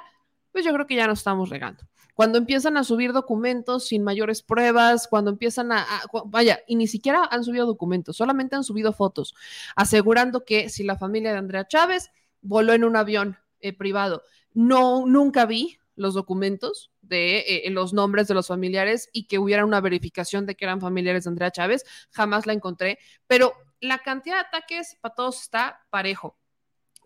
pues 0.54 0.64
yo 0.64 0.72
creo 0.72 0.86
que 0.86 0.94
ya 0.94 1.08
nos 1.08 1.18
estamos 1.18 1.50
regando. 1.50 1.82
Cuando 2.14 2.38
empiezan 2.38 2.76
a 2.76 2.84
subir 2.84 3.12
documentos 3.12 3.88
sin 3.88 4.04
mayores 4.04 4.40
pruebas, 4.40 5.08
cuando 5.08 5.32
empiezan 5.32 5.72
a, 5.72 5.84
vaya, 6.26 6.60
y 6.68 6.76
ni 6.76 6.86
siquiera 6.86 7.28
han 7.28 7.42
subido 7.42 7.66
documentos, 7.66 8.16
solamente 8.16 8.54
han 8.54 8.62
subido 8.62 8.92
fotos, 8.92 9.34
asegurando 9.74 10.44
que 10.44 10.68
si 10.68 10.84
la 10.84 10.96
familia 10.96 11.32
de 11.32 11.38
Andrea 11.38 11.66
Chávez 11.66 12.12
voló 12.40 12.72
en 12.72 12.84
un 12.84 12.94
avión 12.94 13.36
eh, 13.58 13.72
privado, 13.72 14.22
no, 14.52 15.06
nunca 15.06 15.44
vi 15.44 15.76
los 15.96 16.14
documentos 16.14 16.92
de 17.02 17.38
eh, 17.38 17.70
los 17.70 17.92
nombres 17.92 18.28
de 18.28 18.34
los 18.34 18.46
familiares 18.46 19.10
y 19.12 19.26
que 19.26 19.40
hubiera 19.40 19.64
una 19.64 19.80
verificación 19.80 20.46
de 20.46 20.54
que 20.54 20.66
eran 20.66 20.80
familiares 20.80 21.24
de 21.24 21.30
Andrea 21.30 21.50
Chávez, 21.50 21.84
jamás 22.12 22.46
la 22.46 22.52
encontré, 22.52 23.00
pero 23.26 23.54
la 23.80 23.98
cantidad 23.98 24.36
de 24.36 24.42
ataques 24.42 24.98
para 25.00 25.16
todos 25.16 25.42
está 25.42 25.84
parejo 25.90 26.38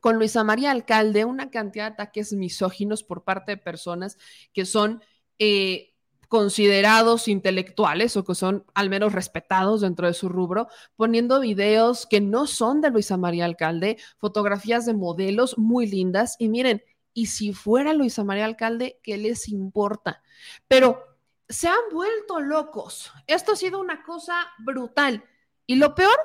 con 0.01 0.17
Luisa 0.17 0.45
María 0.45 0.71
Alcalde 0.71 1.25
una 1.25 1.51
cantidad 1.51 1.87
de 1.87 1.95
ataques 1.95 2.33
misóginos 2.33 3.03
por 3.03 3.25
parte 3.25 3.53
de 3.53 3.57
personas 3.57 4.19
que 4.53 4.65
son 4.65 5.03
eh, 5.39 5.95
considerados 6.29 7.27
intelectuales 7.27 8.17
o 8.17 8.25
que 8.25 8.35
son 8.35 8.65
al 8.75 8.91
menos 8.91 9.13
respetados 9.13 9.81
dentro 9.81 10.07
de 10.07 10.15
su 10.15 10.29
rubro, 10.29 10.69
poniendo 10.97 11.41
videos 11.41 12.07
que 12.07 12.21
no 12.21 12.47
son 12.47 12.81
de 12.81 12.91
Luisa 12.91 13.17
María 13.17 13.47
Alcalde, 13.47 13.99
fotografías 14.19 14.85
de 14.87 14.95
modelos 14.95 15.57
muy 15.57 15.87
lindas 15.87 16.37
y 16.39 16.49
miren, 16.49 16.83
y 17.15 17.27
si 17.27 17.53
fuera 17.53 17.95
Luisa 17.95 18.23
María 18.25 18.45
Alcalde, 18.45 19.01
¿qué 19.03 19.17
les 19.17 19.49
importa? 19.49 20.23
Pero 20.69 21.03
se 21.49 21.67
han 21.67 21.75
vuelto 21.91 22.41
locos. 22.41 23.11
Esto 23.27 23.53
ha 23.53 23.57
sido 23.57 23.81
una 23.81 24.03
cosa 24.03 24.35
brutal. 24.59 25.25
Y 25.67 25.77
lo 25.77 25.95
peor 25.95 26.17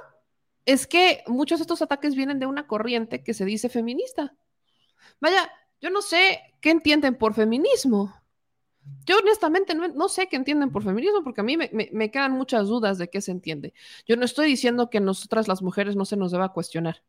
es 0.66 0.88
que 0.88 1.24
muchos 1.28 1.59
de 1.59 1.64
estos 1.64 1.82
ataques 1.82 2.16
vienen 2.16 2.39
de 2.39 2.45
una 2.45 2.68
corriente 2.68 3.24
que 3.24 3.34
se 3.34 3.45
dice 3.45 3.70
feminista. 3.70 4.36
Vaya, 5.20 5.51
yo 5.82 5.89
no 5.89 6.01
sé 6.01 6.39
qué 6.61 6.72
entienden 6.72 7.16
por 7.16 7.34
feminismo. 7.34 8.14
Yo 9.05 9.18
honestamente 9.18 9.76
no, 9.76 10.09
sé 10.09 10.28
qué 10.28 10.36
entienden 10.36 10.72
por 10.72 10.84
feminismo 10.84 11.24
porque 11.24 11.41
a 11.41 11.43
mí 11.43 11.57
me, 11.57 12.11
quedan 12.11 12.34
muchas 12.34 12.68
dudas 12.68 12.97
de 12.97 13.09
qué 13.09 13.22
se 13.22 13.32
entiende. 13.32 13.74
Yo 14.05 14.18
no 14.18 14.26
estoy 14.26 14.47
diciendo 14.47 14.89
que 14.89 14.99
nosotras 14.99 15.47
las 15.47 15.61
mujeres 15.61 15.95
no 15.95 16.05
se 16.05 16.18
nos 16.18 16.32
deba 16.32 16.51
cuestionar, 16.51 17.03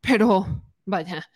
pero 0.00 0.46
vaya, 0.84 1.28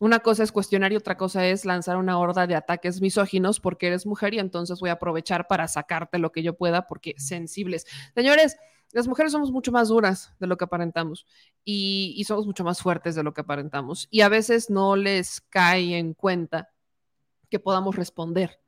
una 0.00 0.20
cosa 0.20 0.42
es 0.42 0.50
cuestionar 0.50 0.92
y 0.92 0.96
otra 0.96 1.16
cosa 1.16 1.46
es 1.46 1.64
lanzar 1.64 1.96
una 1.96 2.18
horda 2.18 2.48
de 2.48 2.56
ataques 2.56 3.00
misóginos 3.00 3.60
porque 3.60 3.86
eres 3.86 4.06
mujer 4.06 4.34
y 4.34 4.40
entonces 4.40 4.80
voy 4.80 4.90
a 4.90 4.94
aprovechar 4.94 5.46
para 5.46 5.68
sacarte 5.68 6.18
lo 6.18 6.32
que 6.32 6.42
yo 6.42 6.56
pueda 6.56 6.86
porque 6.88 7.14
sensibles. 7.18 7.86
Señores, 8.14 8.56
las 8.92 9.08
mujeres 9.08 9.32
somos 9.32 9.50
mucho 9.50 9.72
más 9.72 9.88
duras 9.88 10.34
de 10.38 10.46
lo 10.46 10.56
que 10.56 10.64
aparentamos 10.64 11.26
y, 11.64 12.22
somos 12.26 12.46
mucho 12.46 12.62
más 12.62 12.80
fuertes 12.80 13.14
de 13.14 13.22
lo 13.22 13.32
que 13.32 13.40
aparentamos. 13.40 14.06
Y 14.10 14.20
a 14.20 14.28
veces 14.28 14.70
no 14.70 14.96
les 14.96 15.40
cae 15.40 15.96
en 15.98 16.14
cuenta 16.14 16.70
que 17.50 17.58
podamos 17.58 17.96
responder. 17.96 18.60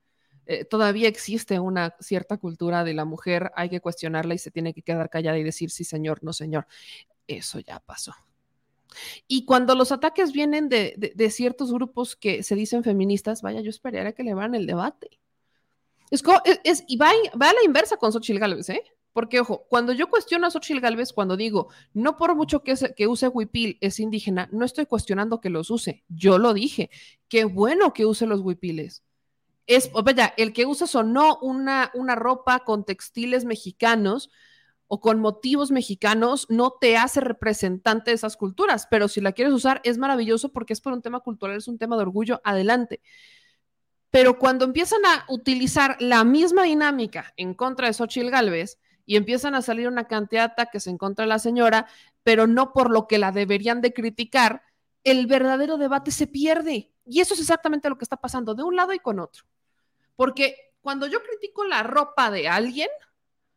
Eh, 0.46 0.64
todavía 0.64 1.08
existe 1.08 1.60
una 1.60 1.94
cierta 2.00 2.38
cultura 2.38 2.84
de 2.84 2.94
la 2.94 3.04
mujer, 3.04 3.50
hay 3.54 3.68
que 3.68 3.80
cuestionarla 3.80 4.34
y 4.34 4.38
se 4.38 4.50
tiene 4.50 4.74
que 4.74 4.82
quedar 4.82 5.08
callada 5.08 5.38
y 5.38 5.42
decir 5.42 5.70
sí, 5.70 5.84
señor, 5.84 6.22
no, 6.22 6.32
señor. 6.32 6.66
Eso 7.26 7.60
ya 7.60 7.80
pasó. 7.80 8.14
Y 9.26 9.44
cuando 9.44 9.74
los 9.74 9.92
ataques 9.92 10.32
vienen 10.32 10.68
de, 10.68 11.30
ciertos 11.30 11.72
grupos 11.72 12.16
que 12.16 12.42
se 12.42 12.54
dicen 12.54 12.84
feministas, 12.84 13.42
vaya, 13.42 13.60
yo 13.60 13.70
esperaría 13.70 14.12
que 14.12 14.22
le 14.22 14.34
van 14.34 14.54
el 14.54 14.66
debate. 14.66 15.18
Es, 16.10 16.22
es, 16.64 16.84
y 16.86 16.96
va, 16.96 17.10
a 17.10 17.52
la 17.52 17.64
inversa 17.64 17.96
con 17.96 18.12
Xochitl 18.12 18.38
Gálvez, 18.38 18.68
¿eh? 18.68 18.82
Porque, 19.14 19.38
ojo, 19.38 19.64
cuando 19.68 19.92
yo 19.92 20.10
cuestiono 20.10 20.48
a 20.48 20.50
Xochitl 20.50 20.80
Galvez, 20.80 21.12
cuando 21.12 21.36
digo, 21.36 21.68
no 21.92 22.16
por 22.16 22.34
mucho 22.34 22.64
que, 22.64 22.74
que 22.96 23.06
use 23.06 23.28
huipil 23.28 23.78
es 23.80 24.00
indígena, 24.00 24.48
no 24.50 24.64
estoy 24.64 24.86
cuestionando 24.86 25.40
que 25.40 25.50
los 25.50 25.70
use. 25.70 26.04
Yo 26.08 26.36
lo 26.36 26.52
dije. 26.52 26.90
Qué 27.28 27.44
bueno 27.44 27.92
que 27.92 28.06
use 28.06 28.26
los 28.26 28.40
huipiles. 28.40 29.04
Es, 29.68 29.90
vaya, 29.92 30.34
el 30.36 30.52
que 30.52 30.66
uses 30.66 30.92
o 30.96 31.04
no 31.04 31.38
una, 31.40 31.92
una 31.94 32.16
ropa 32.16 32.64
con 32.64 32.84
textiles 32.84 33.44
mexicanos 33.44 34.30
o 34.88 35.00
con 35.00 35.20
motivos 35.20 35.70
mexicanos 35.70 36.46
no 36.50 36.72
te 36.72 36.96
hace 36.96 37.20
representante 37.20 38.10
de 38.10 38.16
esas 38.16 38.36
culturas, 38.36 38.88
pero 38.90 39.06
si 39.06 39.20
la 39.20 39.32
quieres 39.32 39.54
usar 39.54 39.80
es 39.84 39.96
maravilloso 39.96 40.52
porque 40.52 40.72
es 40.72 40.80
por 40.80 40.92
un 40.92 41.02
tema 41.02 41.20
cultural, 41.20 41.56
es 41.56 41.68
un 41.68 41.78
tema 41.78 41.96
de 41.96 42.02
orgullo, 42.02 42.40
adelante. 42.42 43.00
Pero 44.10 44.40
cuando 44.40 44.64
empiezan 44.64 45.04
a 45.06 45.24
utilizar 45.28 45.96
la 46.00 46.24
misma 46.24 46.64
dinámica 46.64 47.32
en 47.36 47.54
contra 47.54 47.86
de 47.86 47.94
Xochitl 47.94 48.30
Galvez, 48.30 48.78
y 49.06 49.16
empiezan 49.16 49.54
a 49.54 49.62
salir 49.62 49.88
una 49.88 50.04
cantidad 50.04 50.42
de 50.42 50.52
ataques 50.52 50.86
en 50.86 50.98
contra 50.98 51.24
de 51.24 51.28
la 51.28 51.38
señora, 51.38 51.86
pero 52.22 52.46
no 52.46 52.72
por 52.72 52.90
lo 52.90 53.06
que 53.06 53.18
la 53.18 53.32
deberían 53.32 53.80
de 53.80 53.92
criticar, 53.92 54.62
el 55.04 55.26
verdadero 55.26 55.76
debate 55.76 56.10
se 56.10 56.26
pierde. 56.26 56.90
Y 57.06 57.20
eso 57.20 57.34
es 57.34 57.40
exactamente 57.40 57.88
lo 57.88 57.98
que 57.98 58.04
está 58.04 58.16
pasando 58.16 58.54
de 58.54 58.62
un 58.62 58.76
lado 58.76 58.92
y 58.92 58.98
con 58.98 59.18
otro. 59.18 59.44
Porque 60.16 60.72
cuando 60.80 61.06
yo 61.06 61.22
critico 61.22 61.64
la 61.64 61.82
ropa 61.82 62.30
de 62.30 62.48
alguien, 62.48 62.88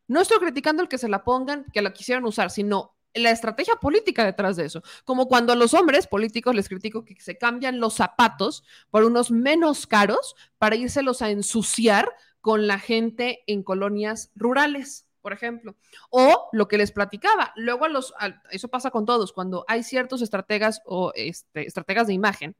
no 0.06 0.20
estoy 0.20 0.38
criticando 0.38 0.82
el 0.82 0.88
que 0.88 0.98
se 0.98 1.08
la 1.08 1.24
pongan, 1.24 1.64
que 1.72 1.82
la 1.82 1.92
quisieran 1.92 2.24
usar, 2.24 2.50
sino 2.50 2.94
la 3.14 3.30
estrategia 3.30 3.76
política 3.76 4.24
detrás 4.24 4.56
de 4.56 4.66
eso. 4.66 4.82
Como 5.04 5.28
cuando 5.28 5.52
a 5.52 5.56
los 5.56 5.74
hombres 5.74 6.06
políticos 6.06 6.54
les 6.54 6.68
critico 6.68 7.04
que 7.04 7.18
se 7.20 7.38
cambian 7.38 7.80
los 7.80 7.94
zapatos 7.94 8.64
por 8.90 9.04
unos 9.04 9.30
menos 9.30 9.86
caros 9.86 10.36
para 10.58 10.76
írselos 10.76 11.22
a 11.22 11.30
ensuciar 11.30 12.10
con 12.40 12.66
la 12.66 12.78
gente 12.78 13.42
en 13.46 13.62
colonias 13.62 14.30
rurales 14.36 15.07
por 15.28 15.34
ejemplo. 15.34 15.76
O 16.08 16.48
lo 16.52 16.68
que 16.68 16.78
les 16.78 16.90
platicaba, 16.90 17.52
luego 17.54 17.84
a 17.84 17.90
los, 17.90 18.14
eso 18.50 18.68
pasa 18.68 18.90
con 18.90 19.04
todos, 19.04 19.34
cuando 19.34 19.66
hay 19.68 19.82
ciertos 19.82 20.22
estrategas 20.22 20.80
o 20.86 21.12
este, 21.14 21.66
estrategas 21.66 22.06
de 22.06 22.14
imagen 22.14 22.56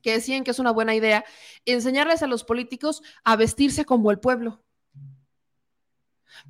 que 0.00 0.12
decían 0.12 0.42
que 0.42 0.52
es 0.52 0.58
una 0.58 0.70
buena 0.70 0.94
idea 0.94 1.26
enseñarles 1.66 2.22
a 2.22 2.26
los 2.26 2.42
políticos 2.42 3.02
a 3.22 3.36
vestirse 3.36 3.84
como 3.84 4.10
el 4.10 4.18
pueblo 4.18 4.64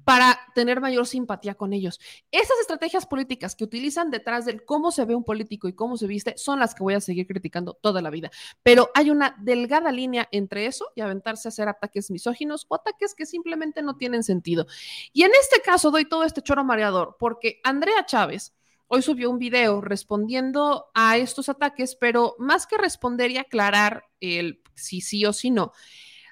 para 0.04 0.38
tener 0.54 0.80
mayor 0.80 1.06
simpatía 1.06 1.54
con 1.54 1.72
ellos. 1.72 2.00
Esas 2.30 2.58
estrategias 2.60 3.06
políticas 3.06 3.54
que 3.54 3.64
utilizan 3.64 4.10
detrás 4.10 4.44
del 4.44 4.64
cómo 4.64 4.90
se 4.90 5.04
ve 5.04 5.14
un 5.14 5.24
político 5.24 5.68
y 5.68 5.74
cómo 5.74 5.96
se 5.96 6.06
viste 6.06 6.34
son 6.36 6.58
las 6.58 6.74
que 6.74 6.82
voy 6.82 6.94
a 6.94 7.00
seguir 7.00 7.26
criticando 7.26 7.74
toda 7.74 8.02
la 8.02 8.10
vida. 8.10 8.30
Pero 8.62 8.90
hay 8.94 9.10
una 9.10 9.36
delgada 9.40 9.92
línea 9.92 10.28
entre 10.32 10.66
eso 10.66 10.90
y 10.94 11.00
aventarse 11.00 11.48
a 11.48 11.50
hacer 11.50 11.68
ataques 11.68 12.10
misóginos 12.10 12.66
o 12.68 12.74
ataques 12.74 13.14
que 13.14 13.26
simplemente 13.26 13.82
no 13.82 13.96
tienen 13.96 14.22
sentido. 14.22 14.66
Y 15.12 15.22
en 15.22 15.32
este 15.40 15.60
caso 15.60 15.90
doy 15.90 16.04
todo 16.04 16.24
este 16.24 16.42
choro 16.42 16.64
mareador 16.64 17.16
porque 17.18 17.60
Andrea 17.64 18.04
Chávez 18.06 18.54
hoy 18.88 19.02
subió 19.02 19.30
un 19.30 19.38
video 19.38 19.80
respondiendo 19.80 20.90
a 20.94 21.16
estos 21.16 21.48
ataques, 21.48 21.94
pero 21.94 22.34
más 22.38 22.66
que 22.66 22.76
responder 22.76 23.30
y 23.30 23.38
aclarar 23.38 24.04
el 24.18 24.62
si 24.74 25.00
sí 25.00 25.24
o 25.24 25.32
si 25.32 25.50
no, 25.50 25.72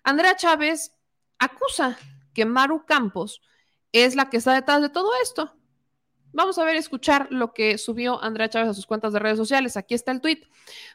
Andrea 0.03 0.34
Chávez 0.36 0.96
acusa 1.38 1.99
que 2.39 2.47
Maru 2.47 2.86
Campos 2.86 3.43
es 3.91 4.14
la 4.14 4.30
que 4.30 4.36
está 4.36 4.55
detrás 4.55 4.80
de 4.80 4.91
todo 4.91 5.11
esto. 5.20 5.57
Vamos 6.30 6.57
a 6.57 6.64
ver, 6.64 6.76
escuchar 6.76 7.26
lo 7.32 7.53
que 7.53 7.78
subió 7.78 8.22
Andrea 8.22 8.49
Chávez 8.49 8.68
a 8.68 8.74
sus 8.74 8.86
cuentas 8.86 9.12
de 9.12 9.18
redes 9.18 9.39
sociales. 9.39 9.76
Aquí 9.76 9.95
está 9.95 10.12
el 10.12 10.20
tweet. 10.20 10.43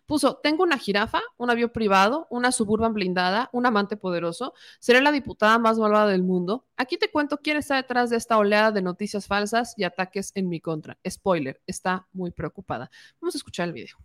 Puso, 0.05 0.37
tengo 0.37 0.63
una 0.63 0.77
jirafa, 0.77 1.19
un 1.35 1.49
avión 1.49 1.69
privado, 1.69 2.27
una 2.29 2.53
suburban 2.53 2.93
blindada, 2.93 3.49
un 3.51 3.65
amante 3.65 3.97
poderoso, 3.97 4.53
seré 4.79 5.01
la 5.01 5.11
diputada 5.11 5.59
más 5.59 5.77
malvada 5.77 6.07
del 6.07 6.23
mundo. 6.23 6.65
Aquí 6.77 6.95
te 6.95 7.11
cuento 7.11 7.39
quién 7.39 7.57
está 7.57 7.75
detrás 7.75 8.09
de 8.09 8.15
esta 8.15 8.37
oleada 8.37 8.71
de 8.71 8.81
noticias 8.81 9.27
falsas 9.27 9.73
y 9.75 9.83
ataques 9.83 10.31
en 10.35 10.47
mi 10.47 10.61
contra. 10.61 10.97
Spoiler, 11.05 11.61
está 11.67 12.07
muy 12.13 12.31
preocupada. 12.31 12.89
Vamos 13.19 13.35
a 13.35 13.37
escuchar 13.39 13.67
el 13.67 13.73
video. 13.73 13.97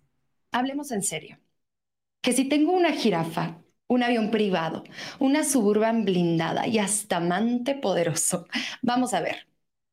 Hablemos 0.50 0.90
en 0.90 1.04
serio. 1.04 1.38
Que 2.20 2.32
si 2.32 2.48
tengo 2.48 2.72
una 2.72 2.90
jirafa, 2.90 3.58
un 3.88 4.02
avión 4.02 4.30
privado, 4.30 4.84
una 5.18 5.44
suburban 5.44 6.04
blindada 6.04 6.66
y 6.66 6.78
hasta 6.78 7.16
amante 7.18 7.74
poderoso. 7.74 8.46
Vamos 8.82 9.14
a 9.14 9.20
ver. 9.20 9.46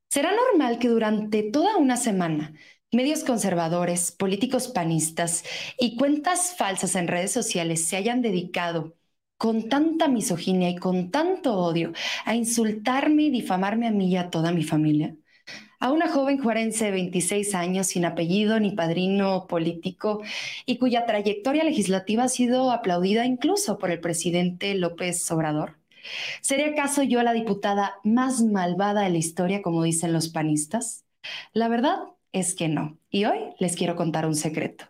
¿Será 0.09 0.31
normal 0.35 0.79
que 0.79 0.87
durante 0.89 1.43
toda 1.43 1.77
una 1.77 1.97
semana 1.97 2.53
medios 2.91 3.23
conservadores, 3.23 4.11
políticos 4.11 4.67
panistas 4.69 5.43
y 5.79 5.97
cuentas 5.97 6.55
falsas 6.57 6.95
en 6.95 7.07
redes 7.07 7.31
sociales 7.31 7.85
se 7.87 7.97
hayan 7.97 8.21
dedicado 8.21 8.95
con 9.37 9.69
tanta 9.69 10.07
misoginia 10.07 10.69
y 10.69 10.77
con 10.77 11.11
tanto 11.11 11.55
odio 11.57 11.93
a 12.25 12.35
insultarme 12.35 13.23
y 13.23 13.29
difamarme 13.31 13.87
a 13.87 13.91
mí 13.91 14.09
y 14.11 14.17
a 14.17 14.29
toda 14.29 14.51
mi 14.53 14.63
familia? 14.63 15.15
A 15.79 15.91
una 15.91 16.09
joven 16.09 16.37
juarense 16.37 16.85
de 16.85 16.91
26 16.91 17.55
años 17.55 17.87
sin 17.87 18.05
apellido 18.05 18.59
ni 18.59 18.71
padrino 18.71 19.47
político 19.47 20.21
y 20.65 20.77
cuya 20.77 21.05
trayectoria 21.05 21.63
legislativa 21.63 22.23
ha 22.23 22.29
sido 22.29 22.71
aplaudida 22.71 23.25
incluso 23.25 23.77
por 23.77 23.91
el 23.91 23.99
presidente 23.99 24.73
López 24.75 25.29
Obrador. 25.31 25.77
¿Sería 26.41 26.67
acaso 26.67 27.03
yo 27.03 27.23
la 27.23 27.33
diputada 27.33 27.95
más 28.03 28.41
malvada 28.41 29.01
de 29.01 29.09
la 29.09 29.17
historia, 29.17 29.61
como 29.61 29.83
dicen 29.83 30.13
los 30.13 30.29
panistas? 30.29 31.03
La 31.53 31.67
verdad 31.67 31.97
es 32.31 32.53
que 32.53 32.67
no. 32.67 32.97
Y 33.09 33.25
hoy 33.25 33.39
les 33.59 33.75
quiero 33.75 33.95
contar 33.95 34.25
un 34.25 34.35
secreto. 34.35 34.85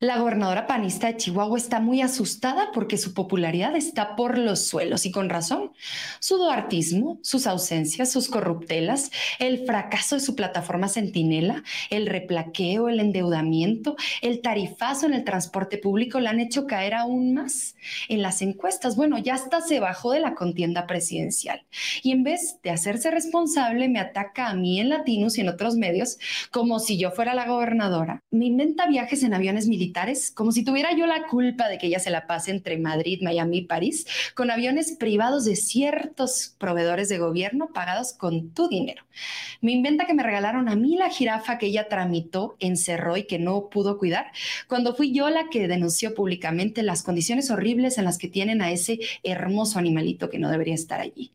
La 0.00 0.18
gobernadora 0.18 0.68
panista 0.68 1.08
de 1.08 1.16
Chihuahua 1.16 1.58
está 1.58 1.80
muy 1.80 2.02
asustada 2.02 2.70
porque 2.72 2.96
su 2.98 3.14
popularidad 3.14 3.74
está 3.74 4.14
por 4.14 4.38
los 4.38 4.64
suelos 4.64 5.04
y 5.06 5.10
con 5.10 5.28
razón. 5.28 5.72
Su 6.20 6.36
duartismo, 6.36 7.18
sus 7.24 7.48
ausencias, 7.48 8.12
sus 8.12 8.28
corruptelas, 8.28 9.10
el 9.40 9.66
fracaso 9.66 10.14
de 10.14 10.20
su 10.20 10.36
plataforma 10.36 10.88
Centinela, 10.88 11.64
el 11.90 12.06
replaqueo, 12.06 12.88
el 12.88 13.00
endeudamiento, 13.00 13.96
el 14.22 14.40
tarifazo 14.40 15.06
en 15.06 15.14
el 15.14 15.24
transporte 15.24 15.78
público 15.78 16.20
la 16.20 16.30
han 16.30 16.38
hecho 16.38 16.68
caer 16.68 16.94
aún 16.94 17.34
más 17.34 17.74
en 18.08 18.22
las 18.22 18.40
encuestas. 18.40 18.94
Bueno, 18.94 19.18
ya 19.18 19.34
hasta 19.34 19.62
se 19.62 19.80
bajó 19.80 20.12
de 20.12 20.20
la 20.20 20.36
contienda 20.36 20.86
presidencial 20.86 21.66
y 22.04 22.12
en 22.12 22.22
vez 22.22 22.60
de 22.62 22.70
hacerse 22.70 23.10
responsable 23.10 23.88
me 23.88 23.98
ataca 23.98 24.46
a 24.46 24.54
mí 24.54 24.78
en 24.78 24.90
Latinos 24.90 25.38
y 25.38 25.40
en 25.40 25.48
otros 25.48 25.74
medios 25.74 26.18
como 26.52 26.78
si 26.78 26.98
yo 26.98 27.10
fuera 27.10 27.34
la 27.34 27.48
gobernadora. 27.48 28.22
Me 28.30 28.46
inventa 28.46 28.86
viajes 28.86 29.24
en 29.24 29.34
aviones 29.34 29.66
militares 29.66 29.87
como 30.34 30.52
si 30.52 30.64
tuviera 30.64 30.94
yo 30.96 31.06
la 31.06 31.26
culpa 31.26 31.68
de 31.68 31.78
que 31.78 31.86
ella 31.86 31.98
se 31.98 32.10
la 32.10 32.26
pase 32.26 32.50
entre 32.50 32.78
Madrid, 32.78 33.20
Miami 33.22 33.58
y 33.58 33.64
París, 33.64 34.06
con 34.34 34.50
aviones 34.50 34.92
privados 34.92 35.44
de 35.44 35.56
ciertos 35.56 36.54
proveedores 36.58 37.08
de 37.08 37.18
gobierno 37.18 37.68
pagados 37.72 38.12
con 38.12 38.50
tu 38.50 38.68
dinero. 38.68 39.04
Me 39.60 39.72
inventa 39.72 40.06
que 40.06 40.14
me 40.14 40.22
regalaron 40.22 40.68
a 40.68 40.76
mí 40.76 40.96
la 40.96 41.10
jirafa 41.10 41.58
que 41.58 41.66
ella 41.66 41.88
tramitó, 41.88 42.56
encerró 42.60 43.16
y 43.16 43.24
que 43.24 43.38
no 43.38 43.68
pudo 43.68 43.98
cuidar, 43.98 44.32
cuando 44.68 44.94
fui 44.94 45.12
yo 45.12 45.30
la 45.30 45.48
que 45.50 45.68
denunció 45.68 46.14
públicamente 46.14 46.82
las 46.82 47.02
condiciones 47.02 47.50
horribles 47.50 47.98
en 47.98 48.04
las 48.04 48.18
que 48.18 48.28
tienen 48.28 48.62
a 48.62 48.70
ese 48.70 48.98
hermoso 49.22 49.78
animalito 49.78 50.30
que 50.30 50.38
no 50.38 50.50
debería 50.50 50.74
estar 50.74 51.00
allí. 51.00 51.32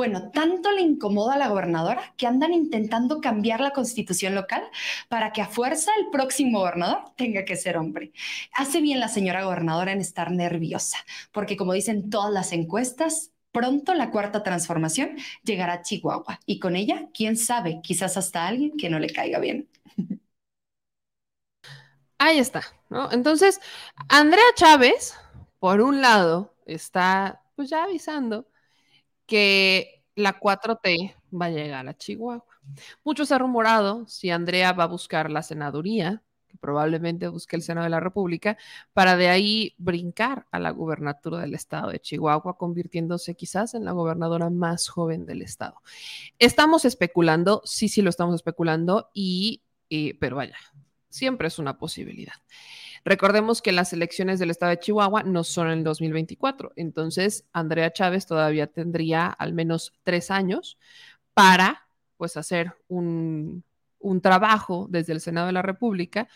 Bueno, 0.00 0.30
tanto 0.30 0.72
le 0.72 0.80
incomoda 0.80 1.34
a 1.34 1.36
la 1.36 1.48
gobernadora 1.48 2.14
que 2.16 2.26
andan 2.26 2.54
intentando 2.54 3.20
cambiar 3.20 3.60
la 3.60 3.72
constitución 3.72 4.34
local 4.34 4.62
para 5.10 5.30
que 5.30 5.42
a 5.42 5.46
fuerza 5.46 5.90
el 5.98 6.08
próximo 6.08 6.60
gobernador 6.60 7.12
tenga 7.16 7.44
que 7.44 7.54
ser 7.54 7.76
hombre. 7.76 8.10
Hace 8.54 8.80
bien 8.80 8.98
la 8.98 9.08
señora 9.08 9.44
gobernadora 9.44 9.92
en 9.92 10.00
estar 10.00 10.30
nerviosa, 10.30 10.96
porque 11.32 11.58
como 11.58 11.74
dicen 11.74 12.08
todas 12.08 12.32
las 12.32 12.52
encuestas, 12.52 13.32
pronto 13.52 13.92
la 13.92 14.10
cuarta 14.10 14.42
transformación 14.42 15.18
llegará 15.42 15.74
a 15.74 15.82
Chihuahua 15.82 16.40
y 16.46 16.60
con 16.60 16.76
ella, 16.76 17.10
quién 17.12 17.36
sabe, 17.36 17.80
quizás 17.82 18.16
hasta 18.16 18.46
alguien 18.46 18.78
que 18.78 18.88
no 18.88 18.98
le 18.98 19.10
caiga 19.10 19.38
bien. 19.38 19.68
Ahí 22.16 22.38
está. 22.38 22.62
Entonces, 23.12 23.60
Andrea 24.08 24.44
Chávez, 24.54 25.14
por 25.58 25.82
un 25.82 26.00
lado, 26.00 26.54
está 26.64 27.42
pues 27.54 27.68
ya 27.68 27.84
avisando 27.84 28.46
que 29.30 30.02
la 30.16 30.40
4T 30.40 31.14
va 31.40 31.46
a 31.46 31.50
llegar 31.50 31.88
a 31.88 31.96
Chihuahua. 31.96 32.44
Mucho 33.04 33.24
se 33.24 33.32
ha 33.32 33.38
rumorado 33.38 34.04
si 34.08 34.28
Andrea 34.28 34.72
va 34.72 34.84
a 34.84 34.88
buscar 34.88 35.30
la 35.30 35.44
senaduría, 35.44 36.20
que 36.48 36.58
probablemente 36.58 37.28
busque 37.28 37.54
el 37.54 37.62
Senado 37.62 37.84
de 37.84 37.90
la 37.90 38.00
República, 38.00 38.58
para 38.92 39.16
de 39.16 39.28
ahí 39.28 39.76
brincar 39.78 40.48
a 40.50 40.58
la 40.58 40.70
gubernatura 40.70 41.38
del 41.38 41.54
estado 41.54 41.92
de 41.92 42.00
Chihuahua, 42.00 42.58
convirtiéndose 42.58 43.36
quizás 43.36 43.74
en 43.74 43.84
la 43.84 43.92
gobernadora 43.92 44.50
más 44.50 44.88
joven 44.88 45.26
del 45.26 45.42
estado. 45.42 45.80
Estamos 46.40 46.84
especulando, 46.84 47.62
sí, 47.64 47.88
sí 47.88 48.02
lo 48.02 48.10
estamos 48.10 48.34
especulando, 48.34 49.10
y, 49.14 49.62
eh, 49.90 50.18
pero 50.18 50.34
vaya, 50.34 50.56
siempre 51.08 51.46
es 51.46 51.60
una 51.60 51.78
posibilidad. 51.78 52.34
Recordemos 53.04 53.62
que 53.62 53.72
las 53.72 53.92
elecciones 53.92 54.38
del 54.38 54.50
estado 54.50 54.70
de 54.70 54.78
Chihuahua 54.78 55.22
no 55.22 55.44
son 55.44 55.68
en 55.68 55.78
el 55.78 55.84
2024, 55.84 56.72
entonces 56.76 57.44
Andrea 57.52 57.92
Chávez 57.92 58.26
todavía 58.26 58.66
tendría 58.66 59.26
al 59.26 59.52
menos 59.54 59.92
tres 60.04 60.30
años 60.30 60.78
para 61.32 61.86
pues 62.16 62.36
hacer 62.36 62.74
un, 62.88 63.64
un 63.98 64.20
trabajo 64.20 64.86
desde 64.90 65.12
el 65.12 65.20
Senado 65.20 65.46
de 65.46 65.52
la 65.52 65.62
República 65.62 66.28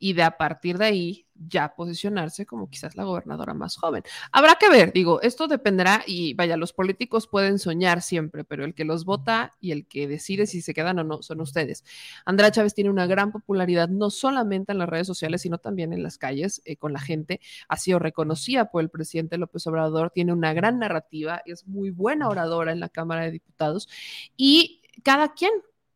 y 0.00 0.14
de 0.14 0.24
a 0.24 0.36
partir 0.36 0.78
de 0.78 0.86
ahí 0.86 1.26
ya 1.48 1.74
posicionarse 1.74 2.44
como 2.46 2.68
quizás 2.68 2.96
la 2.96 3.04
gobernadora 3.04 3.54
más 3.54 3.76
joven. 3.76 4.02
Habrá 4.32 4.56
que 4.56 4.68
ver, 4.68 4.92
digo, 4.92 5.20
esto 5.22 5.46
dependerá 5.46 6.02
y 6.06 6.34
vaya, 6.34 6.56
los 6.56 6.72
políticos 6.72 7.26
pueden 7.26 7.58
soñar 7.58 8.02
siempre, 8.02 8.44
pero 8.44 8.64
el 8.64 8.74
que 8.74 8.84
los 8.84 9.04
vota 9.04 9.52
y 9.60 9.72
el 9.72 9.86
que 9.86 10.08
decide 10.08 10.46
si 10.46 10.62
se 10.62 10.74
quedan 10.74 10.98
o 10.98 11.04
no 11.04 11.22
son 11.22 11.40
ustedes. 11.40 11.84
Andrea 12.24 12.50
Chávez 12.50 12.74
tiene 12.74 12.90
una 12.90 13.06
gran 13.06 13.30
popularidad 13.30 13.88
no 13.88 14.10
solamente 14.10 14.72
en 14.72 14.78
las 14.78 14.88
redes 14.88 15.06
sociales, 15.06 15.42
sino 15.42 15.58
también 15.58 15.92
en 15.92 16.02
las 16.02 16.18
calles 16.18 16.62
eh, 16.64 16.76
con 16.76 16.92
la 16.92 17.00
gente. 17.00 17.40
Ha 17.68 17.76
sido 17.76 17.98
reconocida 17.98 18.70
por 18.70 18.82
el 18.82 18.90
presidente 18.90 19.38
López 19.38 19.66
Obrador, 19.66 20.10
tiene 20.10 20.32
una 20.32 20.52
gran 20.52 20.78
narrativa, 20.78 21.42
es 21.44 21.66
muy 21.66 21.90
buena 21.90 22.28
oradora 22.28 22.72
en 22.72 22.80
la 22.80 22.88
Cámara 22.88 23.22
de 23.22 23.32
Diputados 23.32 23.88
y 24.36 24.82
cada 25.02 25.34
quien 25.34 25.52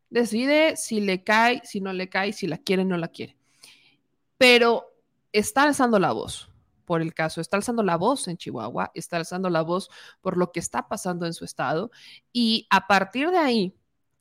decide 0.09 0.75
si 0.77 1.01
le 1.01 1.23
cae, 1.23 1.61
si 1.63 1.81
no 1.81 1.93
le 1.93 2.09
cae, 2.09 2.33
si 2.33 2.47
la 2.47 2.57
quiere 2.57 2.83
o 2.83 2.85
no 2.85 2.97
la 2.97 3.09
quiere. 3.09 3.37
Pero 4.37 4.93
está 5.31 5.63
alzando 5.63 5.99
la 5.99 6.11
voz 6.11 6.49
por 6.85 7.01
el 7.01 7.13
caso, 7.13 7.41
está 7.41 7.57
alzando 7.57 7.83
la 7.83 7.97
voz 7.97 8.27
en 8.27 8.37
Chihuahua, 8.37 8.91
está 8.93 9.17
alzando 9.17 9.49
la 9.49 9.61
voz 9.61 9.89
por 10.21 10.37
lo 10.37 10.51
que 10.51 10.59
está 10.59 10.87
pasando 10.87 11.25
en 11.25 11.33
su 11.33 11.43
estado 11.43 11.91
y 12.31 12.67
a 12.69 12.87
partir 12.87 13.31
de 13.31 13.37
ahí, 13.39 13.75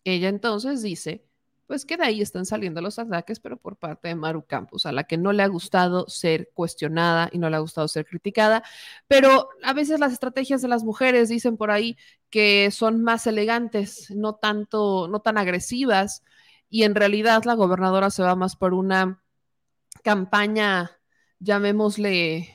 ella 0.05 0.29
entonces 0.29 0.83
dice, 0.83 1.25
pues 1.67 1.87
que 1.87 1.97
de 1.97 2.05
ahí 2.05 2.21
están 2.21 2.45
saliendo 2.45 2.81
los 2.81 2.99
ataques, 2.99 3.41
pero 3.41 3.57
por 3.57 3.77
parte 3.77 4.09
de 4.09 4.15
Maru 4.15 4.45
Campos, 4.47 4.87
a 4.87 4.93
la 4.93 5.05
que 5.05 5.17
no 5.17 5.33
le 5.33 5.43
ha 5.43 5.47
gustado 5.47 6.09
ser 6.09 6.51
cuestionada 6.55 7.29
y 7.33 7.39
no 7.39 7.49
le 7.49 7.57
ha 7.57 7.61
gustado 7.61 7.89
ser 7.89 8.05
criticada, 8.07 8.63
pero 9.09 9.49
a 9.63 9.73
veces 9.73 10.01
las 10.01 10.13
estrategias 10.13 10.63
de 10.63 10.69
las 10.69 10.85
mujeres 10.85 11.29
dicen 11.29 11.57
por 11.57 11.71
ahí 11.71 11.97
que 12.31 12.71
son 12.71 13.03
más 13.03 13.27
elegantes, 13.27 14.11
no 14.11 14.35
tanto, 14.35 15.09
no 15.09 15.21
tan 15.21 15.39
agresivas, 15.39 16.23
y 16.69 16.83
en 16.83 16.95
realidad 16.95 17.45
la 17.45 17.55
gobernadora 17.55 18.11
se 18.11 18.23
va 18.23 18.35
más 18.37 18.57
por 18.57 18.75
una 18.75 19.24
campaña, 20.05 20.93
llamémosle 21.41 22.49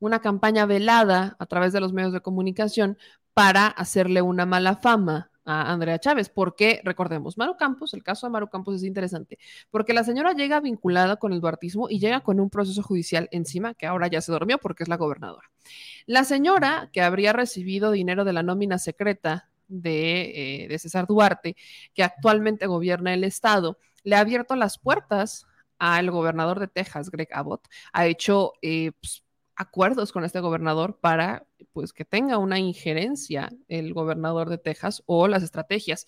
una 0.00 0.20
campaña 0.20 0.66
velada 0.66 1.36
a 1.38 1.46
través 1.46 1.72
de 1.72 1.80
los 1.80 1.92
medios 1.92 2.12
de 2.12 2.22
comunicación 2.22 2.98
para 3.34 3.66
hacerle 3.66 4.22
una 4.22 4.46
mala 4.46 4.76
fama 4.76 5.30
a 5.44 5.70
Andrea 5.72 5.98
Chávez, 5.98 6.30
porque 6.30 6.80
recordemos, 6.84 7.36
Maru 7.36 7.56
Campos, 7.56 7.94
el 7.94 8.02
caso 8.02 8.26
de 8.26 8.30
Maru 8.30 8.48
Campos 8.48 8.76
es 8.76 8.84
interesante, 8.84 9.38
porque 9.70 9.92
la 9.92 10.02
señora 10.02 10.32
llega 10.32 10.60
vinculada 10.60 11.16
con 11.16 11.32
el 11.32 11.40
duartismo 11.40 11.88
y 11.90 11.98
llega 11.98 12.20
con 12.20 12.40
un 12.40 12.48
proceso 12.48 12.82
judicial 12.82 13.28
encima 13.32 13.74
que 13.74 13.86
ahora 13.86 14.06
ya 14.06 14.20
se 14.20 14.32
durmió 14.32 14.58
porque 14.58 14.84
es 14.84 14.88
la 14.88 14.96
gobernadora. 14.96 15.50
La 16.06 16.24
señora 16.24 16.90
que 16.92 17.02
habría 17.02 17.32
recibido 17.32 17.90
dinero 17.90 18.24
de 18.24 18.32
la 18.32 18.42
nómina 18.42 18.78
secreta 18.78 19.50
de, 19.68 20.64
eh, 20.64 20.68
de 20.68 20.78
César 20.78 21.06
Duarte, 21.06 21.54
que 21.92 22.02
actualmente 22.02 22.66
gobierna 22.66 23.12
el 23.12 23.24
estado, 23.24 23.78
le 24.04 24.16
ha 24.16 24.20
abierto 24.20 24.56
las 24.56 24.78
puertas 24.78 25.46
al 25.82 26.12
gobernador 26.12 26.60
de 26.60 26.68
Texas, 26.68 27.10
Greg 27.10 27.28
Abbott, 27.32 27.66
ha 27.92 28.06
hecho 28.06 28.52
eh, 28.62 28.92
pues, 29.00 29.24
acuerdos 29.56 30.12
con 30.12 30.24
este 30.24 30.38
gobernador 30.38 31.00
para 31.00 31.44
pues, 31.72 31.92
que 31.92 32.04
tenga 32.04 32.38
una 32.38 32.60
injerencia 32.60 33.50
el 33.66 33.92
gobernador 33.92 34.48
de 34.48 34.58
Texas 34.58 35.02
o 35.06 35.26
las 35.26 35.42
estrategias 35.42 36.06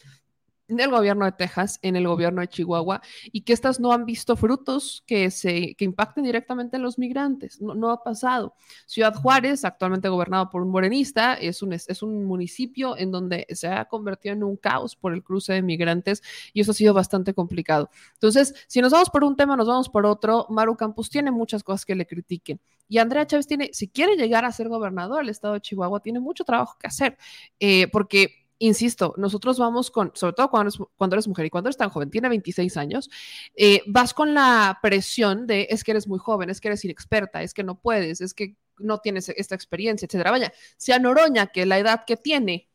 del 0.68 0.90
gobierno 0.90 1.24
de 1.24 1.32
Texas 1.32 1.78
en 1.82 1.96
el 1.96 2.06
gobierno 2.06 2.40
de 2.40 2.48
Chihuahua 2.48 3.02
y 3.24 3.42
que 3.42 3.52
estas 3.52 3.80
no 3.80 3.92
han 3.92 4.06
visto 4.06 4.36
frutos 4.36 5.02
que, 5.06 5.30
se, 5.30 5.74
que 5.74 5.84
impacten 5.84 6.24
directamente 6.24 6.76
en 6.76 6.82
los 6.82 6.98
migrantes. 6.98 7.60
No, 7.60 7.74
no 7.74 7.90
ha 7.90 8.02
pasado. 8.02 8.54
Ciudad 8.86 9.14
Juárez, 9.14 9.64
actualmente 9.64 10.08
gobernado 10.08 10.48
por 10.50 10.62
un 10.62 10.70
morenista, 10.70 11.34
es 11.34 11.62
un, 11.62 11.72
es 11.72 12.02
un 12.02 12.24
municipio 12.24 12.96
en 12.96 13.10
donde 13.10 13.46
se 13.50 13.68
ha 13.68 13.84
convertido 13.84 14.34
en 14.34 14.42
un 14.42 14.56
caos 14.56 14.96
por 14.96 15.12
el 15.12 15.22
cruce 15.22 15.52
de 15.52 15.62
migrantes 15.62 16.22
y 16.52 16.60
eso 16.60 16.70
ha 16.70 16.74
sido 16.74 16.94
bastante 16.94 17.34
complicado. 17.34 17.90
Entonces, 18.14 18.54
si 18.66 18.80
nos 18.80 18.92
vamos 18.92 19.10
por 19.10 19.24
un 19.24 19.36
tema, 19.36 19.56
nos 19.56 19.66
vamos 19.66 19.88
por 19.88 20.06
otro, 20.06 20.46
Maru 20.48 20.76
Campos 20.76 21.10
tiene 21.10 21.30
muchas 21.30 21.62
cosas 21.62 21.84
que 21.84 21.94
le 21.94 22.06
critiquen. 22.06 22.60
Y 22.88 22.98
Andrea 22.98 23.26
Chávez 23.26 23.46
tiene, 23.46 23.70
si 23.72 23.88
quiere 23.88 24.16
llegar 24.16 24.44
a 24.44 24.52
ser 24.52 24.68
gobernador 24.68 25.18
del 25.18 25.30
estado 25.30 25.54
de 25.54 25.60
Chihuahua, 25.60 26.00
tiene 26.00 26.20
mucho 26.20 26.44
trabajo 26.44 26.76
que 26.78 26.86
hacer, 26.86 27.16
eh, 27.58 27.88
porque 27.88 28.43
insisto, 28.66 29.14
nosotros 29.16 29.58
vamos 29.58 29.90
con, 29.90 30.12
sobre 30.14 30.34
todo 30.34 30.50
cuando 30.50 30.68
eres, 30.68 30.88
cuando 30.96 31.16
eres 31.16 31.28
mujer 31.28 31.46
y 31.46 31.50
cuando 31.50 31.68
eres 31.68 31.76
tan 31.76 31.90
joven, 31.90 32.10
tiene 32.10 32.28
26 32.28 32.76
años, 32.76 33.10
eh, 33.54 33.82
vas 33.86 34.14
con 34.14 34.34
la 34.34 34.78
presión 34.82 35.46
de 35.46 35.66
es 35.70 35.84
que 35.84 35.92
eres 35.92 36.08
muy 36.08 36.18
joven, 36.18 36.50
es 36.50 36.60
que 36.60 36.68
eres 36.68 36.84
inexperta, 36.84 37.42
es 37.42 37.54
que 37.54 37.64
no 37.64 37.78
puedes, 37.78 38.20
es 38.20 38.34
que 38.34 38.56
no 38.78 38.98
tienes 38.98 39.28
esta 39.28 39.54
experiencia, 39.54 40.06
etcétera. 40.06 40.30
Vaya, 40.30 40.52
si 40.76 40.92
a 40.92 40.98
Noroña, 40.98 41.48
que 41.48 41.66
la 41.66 41.78
edad 41.78 42.04
que 42.06 42.16
tiene 42.16 42.68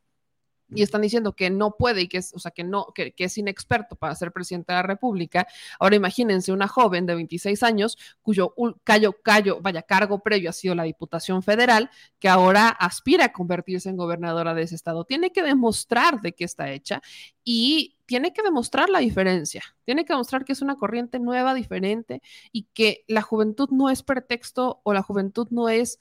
y 0.71 0.83
están 0.83 1.01
diciendo 1.01 1.33
que 1.33 1.49
no 1.49 1.75
puede 1.77 2.01
y 2.01 2.07
que 2.07 2.17
es, 2.19 2.33
o 2.33 2.39
sea, 2.39 2.51
que 2.51 2.63
no, 2.63 2.87
que, 2.93 3.13
es 3.17 3.37
inexperto 3.37 3.95
para 3.95 4.15
ser 4.15 4.31
presidente 4.31 4.71
de 4.71 4.77
la 4.77 4.83
República. 4.83 5.47
Ahora 5.79 5.95
imagínense 5.95 6.51
una 6.51 6.67
joven 6.67 7.05
de 7.05 7.15
26 7.15 7.63
años 7.63 7.97
cuyo 8.21 8.53
callo, 8.83 9.13
callo, 9.21 9.59
vaya, 9.61 9.81
cargo 9.81 10.19
previo 10.19 10.49
ha 10.49 10.53
sido 10.53 10.75
la 10.75 10.83
Diputación 10.83 11.43
Federal, 11.43 11.89
que 12.19 12.29
ahora 12.29 12.69
aspira 12.69 13.25
a 13.25 13.33
convertirse 13.33 13.89
en 13.89 13.97
gobernadora 13.97 14.53
de 14.53 14.63
ese 14.63 14.75
estado. 14.75 15.05
Tiene 15.05 15.31
que 15.31 15.43
demostrar 15.43 16.21
de 16.21 16.33
qué 16.33 16.43
está 16.45 16.71
hecha 16.71 17.01
y 17.43 17.97
tiene 18.05 18.33
que 18.33 18.41
demostrar 18.41 18.89
la 18.89 18.99
diferencia, 18.99 19.63
tiene 19.85 20.05
que 20.05 20.13
demostrar 20.13 20.45
que 20.45 20.53
es 20.53 20.61
una 20.61 20.75
corriente 20.75 21.19
nueva, 21.19 21.53
diferente 21.53 22.21
y 22.51 22.63
que 22.73 23.03
la 23.07 23.21
juventud 23.21 23.69
no 23.71 23.89
es 23.89 24.03
pretexto 24.03 24.81
o 24.83 24.93
la 24.93 25.03
juventud 25.03 25.47
no 25.51 25.69
es 25.69 25.99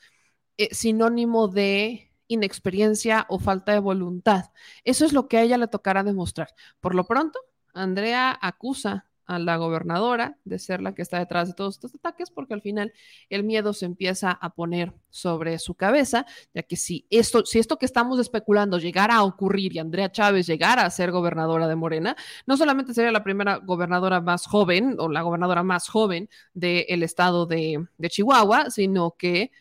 eh, 0.57 0.75
sinónimo 0.75 1.49
de 1.49 2.08
inexperiencia 2.29 3.27
o 3.29 3.39
falta 3.39 3.73
de 3.73 3.81
voluntad. 3.81 4.47
Eso 4.85 5.05
es 5.05 5.13
lo 5.13 5.29
que 5.29 5.39
a 5.39 5.43
ella 5.43 5.59
le 5.59 5.69
tocará 5.69 6.03
demostrar. 6.05 6.49
Por 6.81 6.95
lo 6.95 7.05
pronto, 7.05 7.41
Andrea 7.75 8.39
acusa 8.41 9.09
a 9.29 9.39
la 9.39 9.57
gobernadora 9.59 10.39
de 10.45 10.59
ser 10.59 10.81
la 10.81 10.95
que 10.95 11.03
está 11.03 11.19
detrás 11.19 11.49
de 11.49 11.55
todos 11.55 11.75
estos 11.75 11.95
ataques, 11.95 12.31
porque 12.31 12.55
al 12.55 12.63
final 12.63 12.93
el 13.29 13.45
miedo 13.45 13.75
se 13.75 13.85
empieza 13.85 14.31
a 14.33 14.55
poner 14.55 14.95
sobre 15.11 15.59
su 15.59 15.75
cabeza, 15.75 16.25
ya 16.55 16.63
que 16.63 16.77
si 16.77 17.07
esto, 17.11 17.45
si 17.45 17.59
esto 17.59 17.77
que 17.77 17.85
estamos 17.85 18.19
especulando 18.19 18.79
llegara 18.79 19.17
a 19.17 19.25
ocurrir 19.25 19.75
y 19.75 19.79
Andrea 19.79 20.11
Chávez 20.11 20.47
llegara 20.47 20.87
a 20.87 20.91
ser 20.91 21.11
gobernadora 21.13 21.69
de 21.69 21.77
Morena, 21.77 22.17
no 22.47 22.57
solamente 22.57 22.95
sería 22.95 23.13
la 23.13 23.23
primera 23.23 23.59
gobernadora 23.59 24.23
más 24.23 24.47
joven 24.47 24.97
o 24.99 25.11
la 25.11 25.21
gobernadora 25.21 25.63
más 25.63 25.89
joven 25.89 26.31
del 26.55 27.03
estado 27.03 27.45
de, 27.45 27.87
de 27.99 28.09
Chihuahua, 28.09 28.71
sino 28.71 29.15
que 29.19 29.53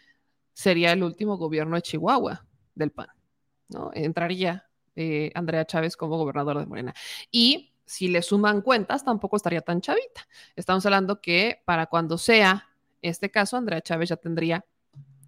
sería 0.54 0.94
el 0.94 1.04
último 1.04 1.38
gobierno 1.38 1.76
de 1.76 1.82
Chihuahua 1.82 2.47
del 2.78 2.92
PAN. 2.92 3.08
¿no? 3.70 3.92
Entraría 3.94 4.70
eh, 4.96 5.32
Andrea 5.36 5.66
Chávez 5.66 5.98
como 5.98 6.18
gobernadora 6.18 6.60
de 6.60 6.66
Morena. 6.66 6.94
Y 7.32 7.74
si 7.86 8.08
le 8.08 8.22
suman 8.22 8.62
cuentas, 8.62 9.04
tampoco 9.04 9.36
estaría 9.36 9.62
tan 9.62 9.82
chavita. 9.82 10.28
Estamos 10.56 10.86
hablando 10.86 11.22
que 11.22 11.62
para 11.66 11.88
cuando 11.88 12.18
sea 12.18 12.70
este 13.02 13.32
caso, 13.32 13.58
Andrea 13.58 13.82
Chávez 13.82 14.10
ya 14.10 14.18
tendría 14.18 14.66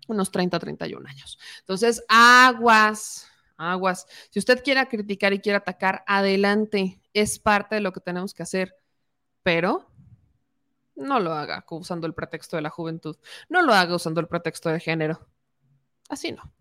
unos 0.07 0.31
30, 0.31 0.59
31 0.59 1.07
años. 1.07 1.39
Entonces, 1.59 2.03
aguas, 2.07 3.27
aguas. 3.57 4.07
Si 4.31 4.39
usted 4.39 4.63
quiere 4.63 4.85
criticar 4.87 5.33
y 5.33 5.39
quiere 5.39 5.57
atacar, 5.57 6.03
adelante. 6.07 7.01
Es 7.13 7.39
parte 7.39 7.75
de 7.75 7.81
lo 7.81 7.91
que 7.91 8.01
tenemos 8.01 8.33
que 8.33 8.43
hacer. 8.43 8.75
Pero 9.43 9.89
no 10.95 11.19
lo 11.19 11.33
haga 11.33 11.63
usando 11.69 12.07
el 12.07 12.13
pretexto 12.13 12.55
de 12.55 12.61
la 12.61 12.69
juventud. 12.69 13.17
No 13.47 13.61
lo 13.61 13.73
haga 13.73 13.95
usando 13.95 14.19
el 14.19 14.27
pretexto 14.27 14.69
de 14.69 14.79
género. 14.79 15.27
Así 16.09 16.31
no. 16.31 16.51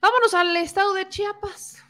Vámonos 0.00 0.34
al 0.34 0.56
estado 0.56 0.94
de 0.94 1.08
Chiapas 1.08 1.84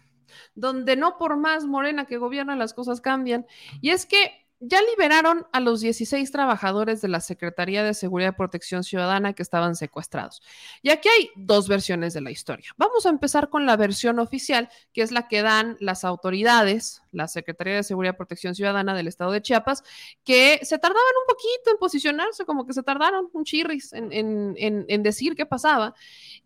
donde 0.55 0.97
no 0.97 1.17
por 1.17 1.37
más 1.37 1.65
morena 1.65 2.07
que 2.07 2.19
gobierna 2.19 2.57
las 2.57 2.75
cosas 2.75 3.01
cambian. 3.01 3.47
Y 3.81 3.91
es 3.91 4.07
que 4.07 4.47
ya 4.63 4.83
liberaron 4.83 5.47
a 5.53 5.61
los 5.61 5.81
16 5.81 6.31
trabajadores 6.31 7.01
de 7.01 7.09
la 7.09 7.21
Secretaría 7.21 7.83
de 7.83 7.95
Seguridad 7.95 8.35
y 8.35 8.37
Protección 8.37 8.85
Ciudadana 8.85 9.33
que 9.33 9.43
estaban 9.43 9.75
secuestrados. 9.75 10.43
Y 10.83 10.91
aquí 10.91 11.09
hay 11.09 11.31
dos 11.35 11.67
versiones 11.67 12.13
de 12.13 12.21
la 12.21 12.31
historia. 12.31 12.71
Vamos 12.77 13.07
a 13.07 13.09
empezar 13.09 13.49
con 13.49 13.65
la 13.65 13.79
versión 13.79 14.19
oficial, 14.19 14.69
que 14.93 15.01
es 15.01 15.13
la 15.13 15.29
que 15.29 15.41
dan 15.41 15.79
las 15.81 16.05
autoridades, 16.05 17.03
la 17.13 17.29
Secretaría 17.29 17.77
de 17.77 17.83
Seguridad 17.83 18.15
y 18.15 18.17
Protección 18.17 18.55
Ciudadana 18.55 18.95
del 18.95 19.09
Estado 19.09 19.33
de 19.33 19.43
Chiapas, 19.43 19.83
que 20.25 20.61
se 20.63 20.79
tardaban 20.79 21.03
un 21.23 21.35
poquito 21.35 21.71
en 21.71 21.79
posicionarse, 21.79 22.45
como 22.45 22.67
que 22.67 22.73
se 22.73 22.83
tardaron 22.83 23.29
un 23.33 23.45
chirris 23.45 23.93
en, 23.93 24.55
en 24.57 25.03
decir 25.03 25.35
qué 25.35 25.47
pasaba. 25.47 25.95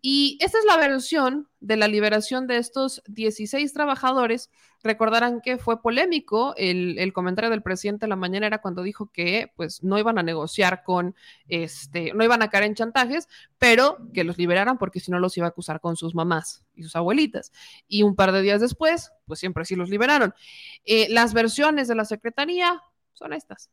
Y 0.01 0.39
esta 0.41 0.59
es 0.59 0.65
la 0.65 0.77
versión 0.77 1.49
de 1.61 1.77
la 1.77 1.89
liberación 1.89 2.47
de 2.47 2.59
estos 2.59 3.03
16 3.07 3.73
trabajadores 3.73 4.51
Recordarán 4.85 5.41
que 5.41 5.57
fue 5.57 5.81
polémico 5.81 6.53
el, 6.59 7.11
comentario 7.15 7.51
del 7.51 7.62
presidente 7.62 8.05
de 8.05 8.11
la 8.11 8.17
mañana 8.17 8.47
era 8.47 8.61
cuando 8.61 8.83
dijo 8.83 9.11
que 9.11 9.51
pues 9.57 9.83
no 9.83 9.99
iban 9.99 10.19
a 10.19 10.23
negociar 10.23 10.83
con, 10.85 11.17
este, 11.49 12.12
no 12.12 12.23
iban 12.23 12.43
a 12.43 12.51
caer 12.51 12.65
en 12.65 12.75
chantajes, 12.75 13.27
pero 13.59 13.97
que 14.12 14.25
los 14.25 14.37
liberaran 14.37 14.77
porque 14.77 15.01
si 15.01 15.11
no 15.11 15.19
los 15.19 15.39
iba 15.39 15.47
a 15.47 15.49
acusar 15.49 15.81
con 15.81 15.97
sus 15.97 16.15
mamás 16.15 16.64
y 16.75 16.83
sus 16.83 16.97
abuelitas. 16.97 17.53
Y 17.89 18.03
un 18.03 18.16
par 18.16 18.33
de 18.33 18.43
días 18.43 18.61
después, 18.61 19.12
pues 19.27 19.41
siempre 19.41 19.64
sí 19.64 19.77
los 19.77 19.91
liberaron. 19.91 20.35
Eh, 20.85 21.09
las 21.11 21.35
versiones 21.35 21.89
de 21.89 21.95
la 21.95 22.05
Secretaría 22.05 22.83
son 23.12 23.33
estas. 23.33 23.70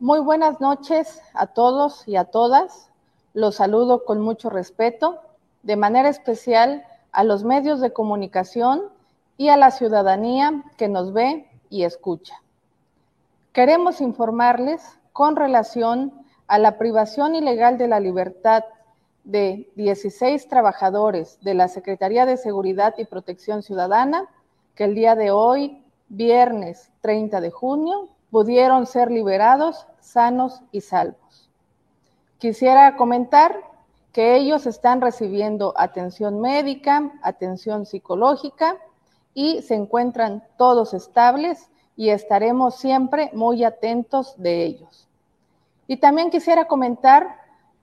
Muy 0.00 0.20
buenas 0.20 0.60
noches 0.60 1.20
a 1.34 1.48
todos 1.48 2.06
y 2.06 2.16
a 2.16 2.24
todas. 2.24 2.90
Los 3.34 3.56
saludo 3.56 4.04
con 4.04 4.20
mucho 4.20 4.48
respeto, 4.50 5.20
de 5.62 5.76
manera 5.76 6.08
especial 6.08 6.84
a 7.12 7.24
los 7.24 7.44
medios 7.44 7.80
de 7.80 7.92
comunicación 7.92 8.82
y 9.36 9.48
a 9.48 9.56
la 9.56 9.70
ciudadanía 9.70 10.64
que 10.76 10.88
nos 10.88 11.12
ve 11.12 11.48
y 11.68 11.84
escucha. 11.84 12.42
Queremos 13.52 14.00
informarles 14.00 14.82
con 15.12 15.36
relación 15.36 16.12
a 16.46 16.58
la 16.58 16.78
privación 16.78 17.34
ilegal 17.34 17.76
de 17.76 17.88
la 17.88 18.00
libertad 18.00 18.64
de 19.28 19.70
16 19.76 20.48
trabajadores 20.48 21.38
de 21.42 21.52
la 21.52 21.68
Secretaría 21.68 22.24
de 22.24 22.38
Seguridad 22.38 22.94
y 22.96 23.04
Protección 23.04 23.62
Ciudadana 23.62 24.26
que 24.74 24.84
el 24.84 24.94
día 24.94 25.16
de 25.16 25.30
hoy, 25.30 25.84
viernes 26.08 26.90
30 27.02 27.42
de 27.42 27.50
junio, 27.50 28.08
pudieron 28.30 28.86
ser 28.86 29.10
liberados 29.10 29.86
sanos 30.00 30.62
y 30.72 30.80
salvos. 30.80 31.50
Quisiera 32.38 32.96
comentar 32.96 33.60
que 34.14 34.34
ellos 34.34 34.66
están 34.66 35.02
recibiendo 35.02 35.74
atención 35.76 36.40
médica, 36.40 37.12
atención 37.22 37.84
psicológica 37.84 38.78
y 39.34 39.60
se 39.60 39.74
encuentran 39.74 40.42
todos 40.56 40.94
estables 40.94 41.68
y 41.96 42.08
estaremos 42.08 42.76
siempre 42.76 43.30
muy 43.34 43.62
atentos 43.62 44.34
de 44.38 44.64
ellos. 44.64 45.06
Y 45.86 45.98
también 45.98 46.30
quisiera 46.30 46.66
comentar 46.66 47.37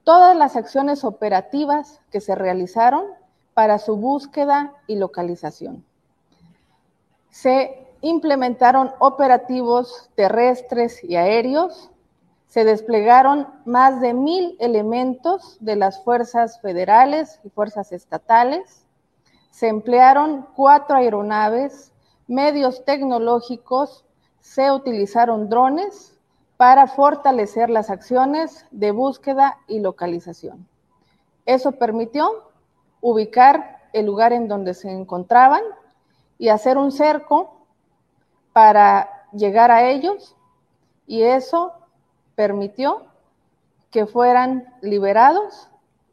todas 0.05 0.37
las 0.37 0.55
acciones 0.55 1.03
operativas 1.03 1.99
que 2.11 2.21
se 2.21 2.35
realizaron 2.35 3.07
para 3.53 3.79
su 3.79 3.97
búsqueda 3.97 4.73
y 4.87 4.95
localización. 4.95 5.83
Se 7.29 7.85
implementaron 8.01 8.91
operativos 8.99 10.09
terrestres 10.15 11.03
y 11.03 11.15
aéreos, 11.15 11.89
se 12.47 12.63
desplegaron 12.63 13.47
más 13.65 13.99
de 13.99 14.13
mil 14.13 14.55
elementos 14.59 15.57
de 15.59 15.75
las 15.75 16.01
fuerzas 16.03 16.61
federales 16.61 17.41
y 17.43 17.49
fuerzas 17.49 17.91
estatales, 17.91 18.85
se 19.49 19.69
emplearon 19.69 20.45
cuatro 20.55 20.97
aeronaves, 20.97 21.91
medios 22.27 22.85
tecnológicos, 22.85 24.05
se 24.39 24.71
utilizaron 24.71 25.49
drones 25.49 26.14
para 26.57 26.87
fortalecer 26.87 27.69
las 27.69 27.89
acciones 27.89 28.65
de 28.71 28.91
búsqueda 28.91 29.57
y 29.67 29.79
localización. 29.79 30.67
Eso 31.45 31.73
permitió 31.73 32.49
ubicar 33.01 33.79
el 33.93 34.05
lugar 34.05 34.33
en 34.33 34.47
donde 34.47 34.73
se 34.73 34.91
encontraban 34.91 35.61
y 36.37 36.49
hacer 36.49 36.77
un 36.77 36.91
cerco 36.91 37.55
para 38.53 39.09
llegar 39.31 39.71
a 39.71 39.89
ellos 39.89 40.35
y 41.07 41.23
eso 41.23 41.73
permitió 42.35 43.05
que 43.91 44.05
fueran 44.05 44.73
liberados 44.81 45.69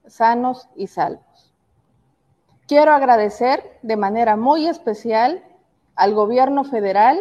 sanos 0.07 0.69
y 0.77 0.89
salvos. 0.89 1.53
Quiero 2.67 2.93
agradecer 2.93 3.79
de 3.83 3.97
manera 3.97 4.37
muy 4.37 4.67
especial 4.67 5.43
al 5.95 6.15
gobierno 6.15 6.65
federal 6.65 7.19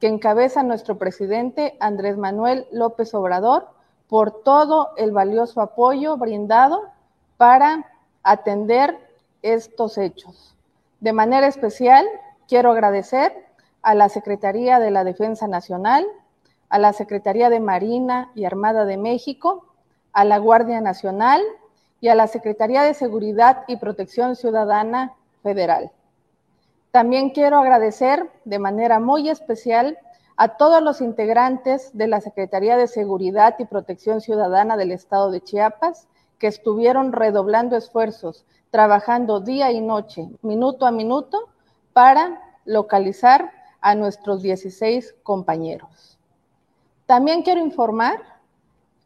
que 0.00 0.08
encabeza 0.08 0.62
nuestro 0.62 0.98
presidente 0.98 1.76
Andrés 1.78 2.16
Manuel 2.16 2.66
López 2.72 3.14
Obrador 3.14 3.68
por 4.08 4.42
todo 4.42 4.90
el 4.96 5.12
valioso 5.12 5.60
apoyo 5.60 6.16
brindado 6.16 6.88
para 7.36 7.86
atender 8.22 8.98
estos 9.42 9.98
hechos. 9.98 10.56
De 11.00 11.12
manera 11.12 11.46
especial, 11.46 12.06
quiero 12.48 12.72
agradecer 12.72 13.32
a 13.82 13.94
la 13.94 14.08
Secretaría 14.08 14.80
de 14.80 14.90
la 14.90 15.04
Defensa 15.04 15.46
Nacional, 15.46 16.06
a 16.68 16.78
la 16.78 16.92
Secretaría 16.92 17.50
de 17.50 17.60
Marina 17.60 18.30
y 18.34 18.44
Armada 18.44 18.84
de 18.84 18.96
México, 18.96 19.66
a 20.12 20.24
la 20.24 20.38
Guardia 20.38 20.80
Nacional, 20.80 21.40
y 22.00 22.08
a 22.08 22.14
la 22.14 22.26
Secretaría 22.26 22.82
de 22.82 22.94
Seguridad 22.94 23.64
y 23.68 23.76
Protección 23.76 24.36
Ciudadana 24.36 25.14
Federal. 25.42 25.90
También 26.90 27.30
quiero 27.30 27.58
agradecer 27.58 28.30
de 28.44 28.58
manera 28.58 29.00
muy 29.00 29.28
especial 29.28 29.98
a 30.36 30.56
todos 30.56 30.82
los 30.82 31.00
integrantes 31.00 31.90
de 31.96 32.08
la 32.08 32.20
Secretaría 32.20 32.76
de 32.76 32.86
Seguridad 32.86 33.56
y 33.58 33.66
Protección 33.66 34.20
Ciudadana 34.20 34.76
del 34.76 34.90
Estado 34.90 35.30
de 35.30 35.40
Chiapas 35.40 36.08
que 36.38 36.46
estuvieron 36.46 37.12
redoblando 37.12 37.76
esfuerzos, 37.76 38.46
trabajando 38.70 39.40
día 39.40 39.70
y 39.70 39.80
noche, 39.80 40.28
minuto 40.42 40.86
a 40.86 40.90
minuto, 40.90 41.50
para 41.92 42.40
localizar 42.64 43.52
a 43.80 43.94
nuestros 43.94 44.42
16 44.42 45.16
compañeros. 45.22 46.18
También 47.06 47.42
quiero 47.42 47.60
informar 47.60 48.22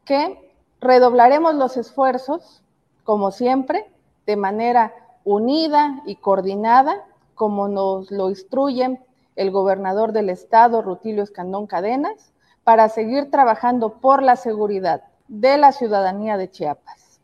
que 0.04 0.52
redoblaremos 0.80 1.54
los 1.54 1.76
esfuerzos 1.76 2.62
como 3.04 3.30
siempre, 3.30 3.90
de 4.26 4.36
manera 4.36 4.94
unida 5.24 6.02
y 6.06 6.16
coordinada, 6.16 7.04
como 7.34 7.68
nos 7.68 8.10
lo 8.10 8.30
instruyen 8.30 9.00
el 9.36 9.50
gobernador 9.50 10.12
del 10.12 10.30
estado, 10.30 10.82
Rutilio 10.82 11.22
Escandón 11.22 11.66
Cadenas, 11.66 12.32
para 12.62 12.88
seguir 12.88 13.30
trabajando 13.30 14.00
por 14.00 14.22
la 14.22 14.36
seguridad 14.36 15.02
de 15.28 15.58
la 15.58 15.72
ciudadanía 15.72 16.36
de 16.36 16.50
Chiapas. 16.50 17.20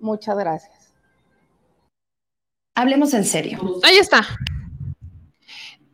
Muchas 0.00 0.38
gracias. 0.38 0.94
Hablemos 2.76 3.12
en 3.14 3.24
serio. 3.24 3.58
Ahí 3.82 3.98
está. 3.98 4.22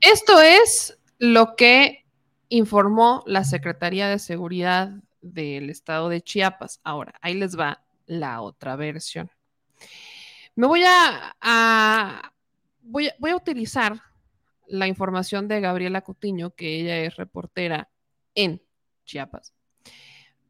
Esto 0.00 0.40
es 0.40 0.98
lo 1.18 1.56
que 1.56 2.04
informó 2.50 3.22
la 3.26 3.44
Secretaría 3.44 4.06
de 4.08 4.18
Seguridad 4.18 4.90
del 5.22 5.70
estado 5.70 6.10
de 6.10 6.20
Chiapas. 6.20 6.80
Ahora, 6.84 7.14
ahí 7.22 7.34
les 7.34 7.58
va 7.58 7.82
la 8.06 8.42
otra 8.42 8.76
versión. 8.76 9.30
Me 10.54 10.66
voy 10.66 10.82
a, 10.84 11.34
a- 11.40 12.33
voy, 12.84 13.08
a- 13.08 13.36
utilizar 13.36 14.00
la 14.66 14.86
información 14.86 15.48
de 15.48 15.60
Gabriela 15.60 16.02
Cutiño, 16.02 16.54
que 16.54 16.80
ella 16.80 16.98
es 16.98 17.16
reportera 17.16 17.90
en 18.34 18.62
Chiapas, 19.04 19.52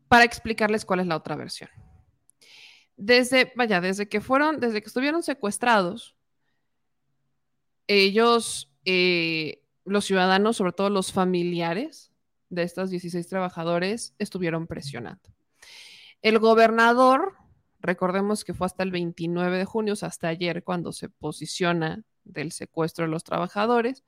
para 0.09 0.25
explicarles 0.25 0.85
cuál 0.85 1.01
es 1.01 1.07
la 1.07 1.17
otra 1.17 1.37
versión. 1.37 1.71
Desde, 2.97 3.53
vaya, 3.57 3.81
desde 3.81 4.09
que 4.09 4.21
fueron, 4.21 4.61
desde 4.61 4.81
que 4.81 4.87
estuvieron 4.87 5.23
secuestrados, 5.23 6.17
ellos, 7.87 8.73
eh, 8.85 9.63
los 9.85 10.05
ciudadanos, 10.05 10.57
sobre 10.57 10.73
todo 10.73 10.91
los 10.91 11.13
familiares 11.13 12.13
de 12.51 12.63
estos 12.63 12.91
16 12.91 13.27
trabajadores, 13.27 14.15
estuvieron 14.19 14.67
presionando. 14.67 15.35
El 16.23 16.39
gobernador, 16.39 17.35
recordemos 17.81 18.45
que 18.45 18.55
fue 18.55 18.67
hasta 18.67 18.83
el 18.85 18.93
29 18.93 19.59
de 19.59 19.65
junio, 19.65 19.93
o 19.95 19.97
sea, 19.97 20.09
hasta 20.09 20.29
ayer, 20.29 20.63
cuando 20.63 20.93
se 20.93 21.09
posiciona 21.09 22.05
del 22.25 22.53
secuestro 22.53 23.05
de 23.05 23.11
los 23.11 23.25
trabajadores, 23.25 24.05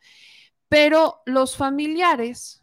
pero 0.69 1.23
los 1.27 1.57
familiares 1.57 2.62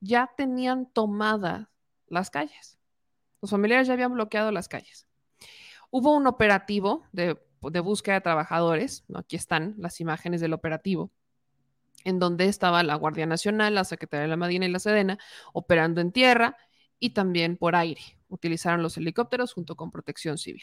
ya 0.00 0.30
tenían 0.36 0.90
tomadas 0.92 1.68
las 2.08 2.30
calles. 2.30 2.78
Los 3.40 3.50
familiares 3.50 3.86
ya 3.86 3.94
habían 3.94 4.12
bloqueado 4.12 4.50
las 4.50 4.68
calles. 4.68 5.06
Hubo 5.90 6.14
un 6.14 6.26
operativo 6.26 7.04
de, 7.12 7.38
búsqueda 7.60 8.16
de 8.16 8.20
trabajadores, 8.20 9.04
aquí 9.14 9.36
están 9.36 9.74
las 9.78 10.00
imágenes 10.00 10.40
del 10.40 10.52
operativo, 10.52 11.10
en 12.04 12.18
donde 12.18 12.46
estaba 12.46 12.82
la 12.82 12.94
Guardia 12.94 13.26
Nacional, 13.26 13.74
la 13.74 13.84
Secretaría 13.84 14.22
de 14.22 14.28
la 14.28 14.36
Marina 14.36 14.66
y 14.66 14.70
la 14.70 14.78
Sedena 14.78 15.18
operando 15.52 16.00
en 16.00 16.12
tierra 16.12 16.56
y 16.98 17.10
también 17.10 17.56
por 17.56 17.76
aire. 17.76 18.00
Utilizaron 18.28 18.82
los 18.82 18.96
helicópteros 18.96 19.52
junto 19.52 19.76
con 19.76 19.90
protección 19.90 20.38
civil. 20.38 20.62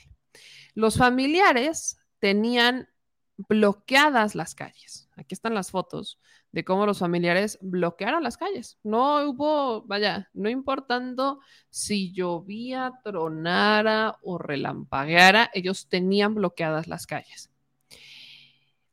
Los 0.73 0.97
familiares 0.97 1.97
tenían 2.19 2.89
bloqueadas 3.38 4.36
las 4.36 4.55
calles. 4.55 5.09
Aquí 5.15 5.34
están 5.34 5.53
las 5.53 5.71
fotos 5.71 6.19
de 6.51 6.63
cómo 6.63 6.86
los 6.86 6.99
familiares 6.99 7.57
bloquearon 7.61 8.23
las 8.23 8.38
calles. 8.38 8.77
No 8.84 9.27
hubo, 9.27 9.81
vaya, 9.84 10.29
no 10.34 10.49
importando 10.49 11.39
si 11.69 12.13
llovía, 12.13 12.93
tronara 13.03 14.17
o 14.21 14.38
relampagueara, 14.38 15.49
ellos 15.53 15.88
tenían 15.89 16.36
bloqueadas 16.36 16.88
las 16.88 17.07
calles. 17.07 17.49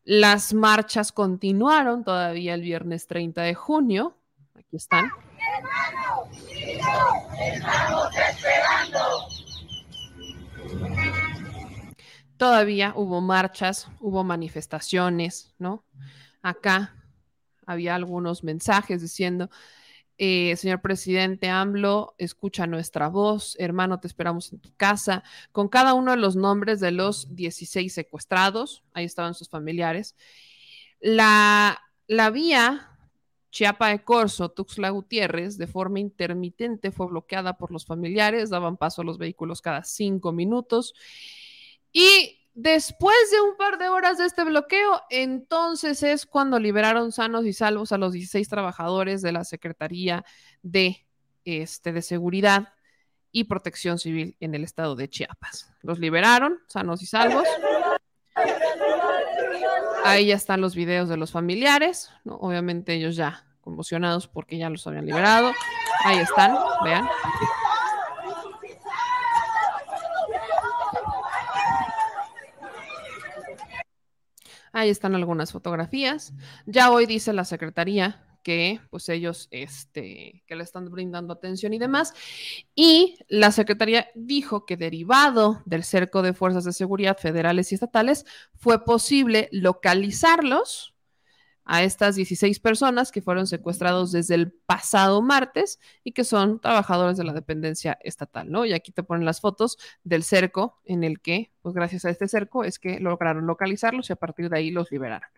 Las 0.05 0.55
marchas 0.55 1.13
continuaron 1.13 2.05
todavía 2.05 2.55
el 2.55 2.63
viernes 2.63 3.07
30 3.07 3.43
de 3.43 3.55
junio. 3.55 4.17
Aquí 4.55 4.77
están. 4.77 5.11
Todavía 12.41 12.95
hubo 12.97 13.21
marchas, 13.21 13.91
hubo 14.01 14.25
manifestaciones, 14.25 15.55
¿no? 15.59 15.85
Acá 16.41 16.97
había 17.67 17.95
algunos 17.95 18.45
mensajes 18.45 19.03
diciendo, 19.03 19.51
eh, 20.17 20.57
señor 20.57 20.81
presidente 20.81 21.51
AMLO, 21.51 22.15
escucha 22.17 22.67
nuestra 22.67 23.09
voz, 23.09 23.57
hermano, 23.59 24.01
te 24.01 24.07
esperamos 24.07 24.55
en 24.55 24.61
tu 24.61 24.75
casa, 24.75 25.23
con 25.53 25.69
cada 25.69 25.93
uno 25.93 26.13
de 26.13 26.17
los 26.17 26.35
nombres 26.35 26.81
de 26.81 26.93
los 26.93 27.37
16 27.37 27.93
secuestrados, 27.93 28.85
ahí 28.95 29.05
estaban 29.05 29.35
sus 29.35 29.51
familiares. 29.51 30.17
La, 30.99 31.79
la 32.07 32.31
vía 32.31 32.97
Chiapa 33.51 33.89
de 33.89 34.03
Corzo, 34.03 34.49
Tuxtla 34.49 34.89
Gutiérrez, 34.89 35.59
de 35.59 35.67
forma 35.67 36.01
intermitente 36.01 36.91
fue 36.91 37.07
bloqueada 37.07 37.59
por 37.59 37.71
los 37.71 37.85
familiares, 37.85 38.49
daban 38.49 38.79
paso 38.79 39.03
a 39.03 39.05
los 39.05 39.19
vehículos 39.19 39.61
cada 39.61 39.85
cinco 39.85 40.33
minutos. 40.33 40.95
Y 41.93 42.41
después 42.55 43.17
de 43.33 43.41
un 43.41 43.57
par 43.57 43.79
de 43.79 43.89
horas 43.89 44.19
de 44.19 44.27
este 44.27 44.45
bloqueo, 44.45 45.03
entonces 45.11 46.03
es 46.03 46.27
cuando 46.27 46.59
liberaron 46.59 47.13
sanos 47.13 47.45
y 47.47 47.53
salvos 47.53 47.93
a 47.93 47.99
los 47.99 48.13
16 48.13 48.49
trabajadores 48.49 49.23
de 49.23 49.33
la 49.33 49.45
Secretaría 49.45 50.25
de, 50.63 51.07
este, 51.45 51.93
de 51.93 52.03
Seguridad 52.03 52.73
y 53.33 53.45
Protección 53.45 53.99
Civil 53.99 54.37
en 54.41 54.55
el 54.55 54.65
estado 54.65 54.97
de 54.97 55.09
Chiapas. 55.09 55.73
Los 55.83 55.99
liberaron, 55.99 56.59
sanos 56.67 57.03
y 57.03 57.07
salvos. 57.07 57.47
Ahí 60.05 60.27
ya 60.27 60.35
están 60.35 60.61
los 60.61 60.75
videos 60.75 61.09
de 61.09 61.17
los 61.17 61.31
familiares, 61.31 62.11
obviamente 62.25 62.95
ellos 62.95 63.17
ya 63.17 63.45
conmocionados 63.61 64.27
porque 64.27 64.59
ya 64.59 64.71
los 64.71 64.87
habían 64.87 65.07
liberado. 65.07 65.53
Ahí 66.05 66.19
están, 66.19 66.57
vean. 66.83 67.07
Ahí 74.73 74.91
están 74.91 75.15
algunas 75.15 75.53
fotografías. 75.53 76.33
Ya 76.67 76.91
hoy 76.91 77.07
dice 77.07 77.33
la 77.33 77.45
secretaría 77.45 78.25
que 78.43 78.81
pues 78.91 79.09
ellos 79.09 79.49
este, 79.51 80.43
que 80.47 80.57
le 80.57 80.65
están 80.65 80.91
brindando 80.91 81.33
atención 81.33 81.75
y 81.75 81.79
demás. 81.79 82.15
Y 82.75 83.17
la 83.29 83.53
Secretaría 83.53 84.09
dijo 84.15 84.65
que 84.67 84.77
derivado 84.77 85.63
del 85.67 85.85
cerco 85.85 86.23
de 86.23 86.33
fuerzas 86.33 86.65
de 86.65 86.73
seguridad 86.73 87.19
federales 87.19 87.71
y 87.73 87.75
estatales 87.75 88.25
fue 88.55 88.85
posible 88.85 89.49
localizarlos 89.53 90.95
a 91.71 91.85
estas 91.85 92.17
16 92.17 92.59
personas 92.59 93.13
que 93.13 93.23
fueron 93.23 93.47
secuestrados 93.47 94.11
desde 94.11 94.35
el 94.35 94.51
pasado 94.51 95.23
martes 95.23 95.79
y 96.03 96.11
que 96.11 96.25
son 96.25 96.61
trabajadores 96.61 97.17
de 97.17 97.23
la 97.23 97.33
dependencia 97.33 97.97
estatal, 98.03 98.51
¿no? 98.51 98.67
Y 98.67 98.73
aquí 98.73 98.91
te 98.91 99.05
ponen 99.05 99.25
las 99.25 99.41
fotos 99.41 99.79
del 100.03 100.25
cerco 100.25 100.81
en 100.85 101.05
el 101.05 101.21
que, 101.21 101.53
pues 101.63 101.73
gracias 101.73 102.05
a 102.05 102.11
este 102.11 102.27
cerco, 102.27 102.65
es 102.65 102.81
que 102.81 102.99
lograron 102.99 103.47
localizarlos 103.47 104.11
y 104.11 104.13
a 104.13 104.17
partir 104.17 104.51
de 104.51 104.59
ahí 104.59 104.73
los 104.73 104.91
liberaron. 104.91 105.29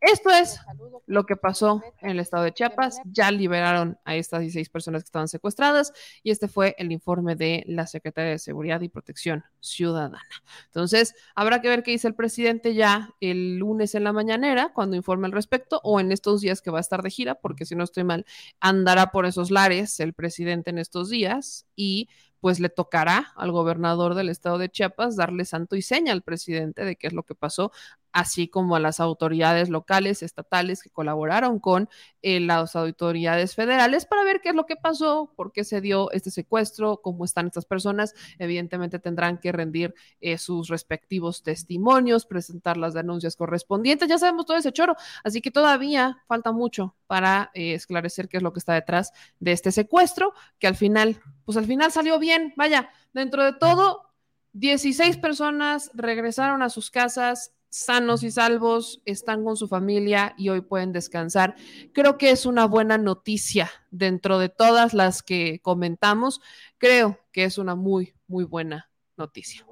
Esto 0.00 0.30
es 0.30 0.60
lo 1.06 1.26
que 1.26 1.34
pasó 1.34 1.82
en 2.00 2.10
el 2.10 2.20
estado 2.20 2.44
de 2.44 2.52
Chiapas. 2.52 3.00
Ya 3.06 3.32
liberaron 3.32 3.98
a 4.04 4.14
estas 4.14 4.42
16 4.42 4.68
personas 4.68 5.02
que 5.02 5.06
estaban 5.06 5.26
secuestradas 5.26 5.92
y 6.22 6.30
este 6.30 6.46
fue 6.46 6.76
el 6.78 6.92
informe 6.92 7.34
de 7.34 7.64
la 7.66 7.88
Secretaría 7.88 8.30
de 8.30 8.38
Seguridad 8.38 8.80
y 8.82 8.88
Protección 8.88 9.42
Ciudadana. 9.58 10.22
Entonces, 10.66 11.16
habrá 11.34 11.60
que 11.60 11.68
ver 11.68 11.82
qué 11.82 11.90
dice 11.90 12.06
el 12.06 12.14
presidente 12.14 12.74
ya 12.74 13.12
el 13.20 13.56
lunes 13.56 13.96
en 13.96 14.04
la 14.04 14.12
mañanera 14.12 14.72
cuando 14.72 14.94
informe 14.94 15.26
al 15.26 15.32
respecto 15.32 15.79
o 15.82 16.00
en 16.00 16.12
estos 16.12 16.40
días 16.40 16.62
que 16.62 16.70
va 16.70 16.78
a 16.78 16.80
estar 16.80 17.02
de 17.02 17.10
gira, 17.10 17.34
porque 17.36 17.64
si 17.66 17.74
no 17.74 17.84
estoy 17.84 18.04
mal, 18.04 18.26
andará 18.60 19.10
por 19.10 19.26
esos 19.26 19.50
lares 19.50 20.00
el 20.00 20.14
presidente 20.14 20.70
en 20.70 20.78
estos 20.78 21.10
días 21.10 21.66
y 21.76 22.08
pues 22.40 22.58
le 22.58 22.70
tocará 22.70 23.32
al 23.36 23.52
gobernador 23.52 24.14
del 24.14 24.30
estado 24.30 24.58
de 24.58 24.70
Chiapas 24.70 25.16
darle 25.16 25.44
santo 25.44 25.76
y 25.76 25.82
seña 25.82 26.12
al 26.12 26.22
presidente 26.22 26.84
de 26.84 26.96
qué 26.96 27.06
es 27.06 27.12
lo 27.12 27.22
que 27.22 27.34
pasó, 27.34 27.70
así 28.12 28.48
como 28.48 28.76
a 28.76 28.80
las 28.80 29.00
autoridades 29.00 29.68
locales, 29.68 30.22
estatales 30.22 30.82
que 30.82 30.90
colaboraron 30.90 31.58
con 31.58 31.88
eh, 32.22 32.40
las 32.40 32.76
autoridades 32.76 33.54
federales 33.54 34.06
para 34.06 34.24
ver 34.24 34.40
qué 34.40 34.50
es 34.50 34.54
lo 34.54 34.66
que 34.66 34.76
pasó, 34.76 35.32
por 35.36 35.52
qué 35.52 35.64
se 35.64 35.80
dio 35.80 36.10
este 36.12 36.30
secuestro, 36.30 37.00
cómo 37.02 37.24
están 37.24 37.46
estas 37.46 37.64
personas. 37.64 38.14
Evidentemente 38.38 38.98
tendrán 38.98 39.38
que 39.38 39.52
rendir 39.52 39.94
eh, 40.20 40.38
sus 40.38 40.68
respectivos 40.68 41.42
testimonios, 41.42 42.26
presentar 42.26 42.76
las 42.76 42.94
denuncias 42.94 43.36
correspondientes. 43.36 44.08
Ya 44.08 44.18
sabemos 44.18 44.46
todo 44.46 44.56
ese 44.56 44.72
choro, 44.72 44.96
así 45.24 45.40
que 45.40 45.50
todavía 45.50 46.22
falta 46.26 46.52
mucho 46.52 46.96
para 47.06 47.50
eh, 47.54 47.74
esclarecer 47.74 48.28
qué 48.28 48.38
es 48.38 48.42
lo 48.42 48.52
que 48.52 48.58
está 48.58 48.74
detrás 48.74 49.12
de 49.38 49.52
este 49.52 49.72
secuestro, 49.72 50.32
que 50.58 50.66
al 50.66 50.76
final, 50.76 51.20
pues 51.44 51.56
al 51.56 51.66
final 51.66 51.92
salió 51.92 52.18
bien. 52.18 52.52
Vaya, 52.56 52.90
dentro 53.12 53.44
de 53.44 53.52
todo, 53.52 54.10
16 54.52 55.16
personas 55.18 55.90
regresaron 55.94 56.62
a 56.62 56.70
sus 56.70 56.90
casas 56.90 57.52
sanos 57.70 58.24
y 58.24 58.30
salvos, 58.30 59.00
están 59.06 59.44
con 59.44 59.56
su 59.56 59.68
familia 59.68 60.34
y 60.36 60.50
hoy 60.50 60.60
pueden 60.60 60.92
descansar. 60.92 61.54
Creo 61.94 62.18
que 62.18 62.30
es 62.30 62.44
una 62.44 62.66
buena 62.66 62.98
noticia 62.98 63.70
dentro 63.90 64.38
de 64.38 64.48
todas 64.48 64.92
las 64.92 65.22
que 65.22 65.60
comentamos. 65.60 66.40
Creo 66.78 67.18
que 67.32 67.44
es 67.44 67.56
una 67.56 67.76
muy, 67.76 68.14
muy 68.26 68.44
buena 68.44 68.90
noticia. 69.16 69.64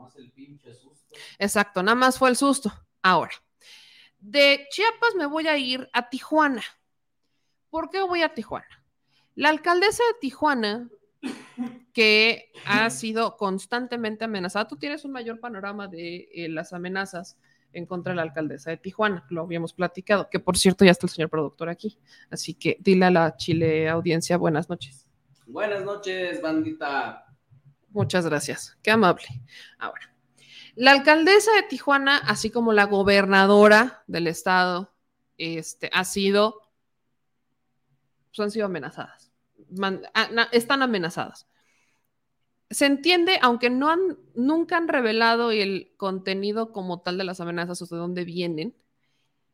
Exacto, 1.39 1.83
nada 1.83 1.97
más 1.97 2.19
fue 2.19 2.31
el 2.31 2.37
susto. 2.37 2.73
Ahora, 3.03 3.33
de 4.21 4.67
Chiapas 4.71 5.15
me 5.17 5.27
voy 5.27 5.49
a 5.49 5.59
ir 5.59 5.89
a 5.93 6.09
Tijuana. 6.09 6.63
¿Por 7.69 7.91
qué 7.91 8.01
voy 8.03 8.23
a 8.23 8.33
Tijuana? 8.33 8.85
La 9.35 9.51
alcaldesa 9.51 10.05
de 10.05 10.19
Tijuana, 10.21 10.89
que 11.93 12.53
ha 12.65 12.89
sido 12.91 13.37
constantemente 13.37 14.25
amenazada, 14.25 14.69
tú 14.69 14.77
tienes 14.77 15.05
un 15.05 15.13
mayor 15.13 15.41
panorama 15.41 15.89
de 15.89 16.29
eh, 16.33 16.49
las 16.49 16.73
amenazas 16.73 17.37
en 17.73 17.87
contra 17.87 18.13
de 18.13 18.17
la 18.17 18.23
alcaldesa 18.23 18.71
de 18.71 18.77
Tijuana, 18.77 19.27
lo 19.31 19.43
habíamos 19.43 19.73
platicado, 19.73 20.29
que 20.31 20.41
por 20.41 20.57
cierto 20.57 20.85
ya 20.85 20.91
está 20.91 21.07
el 21.07 21.11
señor 21.11 21.31
productor 21.31 21.69
aquí, 21.69 21.99
así 22.31 22.55
que 22.55 22.77
dile 22.81 23.07
a 23.07 23.11
la 23.11 23.37
Chile 23.37 23.89
audiencia 23.89 24.37
buenas 24.37 24.69
noches. 24.69 25.09
Buenas 25.47 25.85
noches, 25.85 26.41
bandita. 26.43 27.27
Muchas 27.91 28.27
gracias, 28.27 28.77
qué 28.83 28.91
amable. 28.91 29.27
Ahora, 29.79 30.15
la 30.75 30.93
alcaldesa 30.93 31.53
de 31.55 31.65
Tijuana, 31.65 32.19
así 32.19 32.51
como 32.51 32.73
la 32.73 32.85
gobernadora 32.85 34.05
del 34.07 34.29
estado, 34.29 34.95
este, 35.37 35.91
ha 35.93 36.05
sido, 36.05 36.63
pues 38.29 38.41
han 38.41 38.51
sido 38.51 38.67
amenazadas, 38.67 39.33
Man, 39.71 40.03
a, 40.15 40.29
na, 40.29 40.45
están 40.53 40.83
amenazadas. 40.83 41.48
Se 42.71 42.87
entiende, 42.87 43.39
aunque 43.41 43.71
no 43.71 43.91
han, 43.91 44.19
nunca 44.35 44.77
han 44.77 44.89
revelado 44.89 45.51
el 45.51 45.93
contenido 45.97 46.73
como 46.73 47.01
tal 47.01 47.17
de 47.17 47.25
las 47.25 47.41
amenazas 47.41 47.81
o 47.81 47.87
de 47.87 47.97
dónde 47.97 48.25
vienen, 48.25 48.75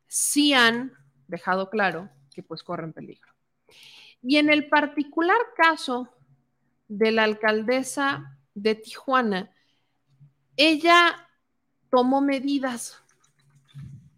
sí 0.08 0.52
han 0.52 0.92
dejado 1.28 1.70
claro 1.70 2.10
que 2.34 2.42
pues 2.42 2.62
corren 2.62 2.92
peligro. 2.92 3.32
Y 4.22 4.38
en 4.38 4.50
el 4.50 4.68
particular 4.68 5.36
caso 5.56 6.08
de 6.88 7.12
la 7.12 7.24
alcaldesa 7.24 8.38
de 8.54 8.74
Tijuana, 8.74 9.50
ella 10.56 11.28
tomó 11.90 12.20
medidas, 12.20 13.02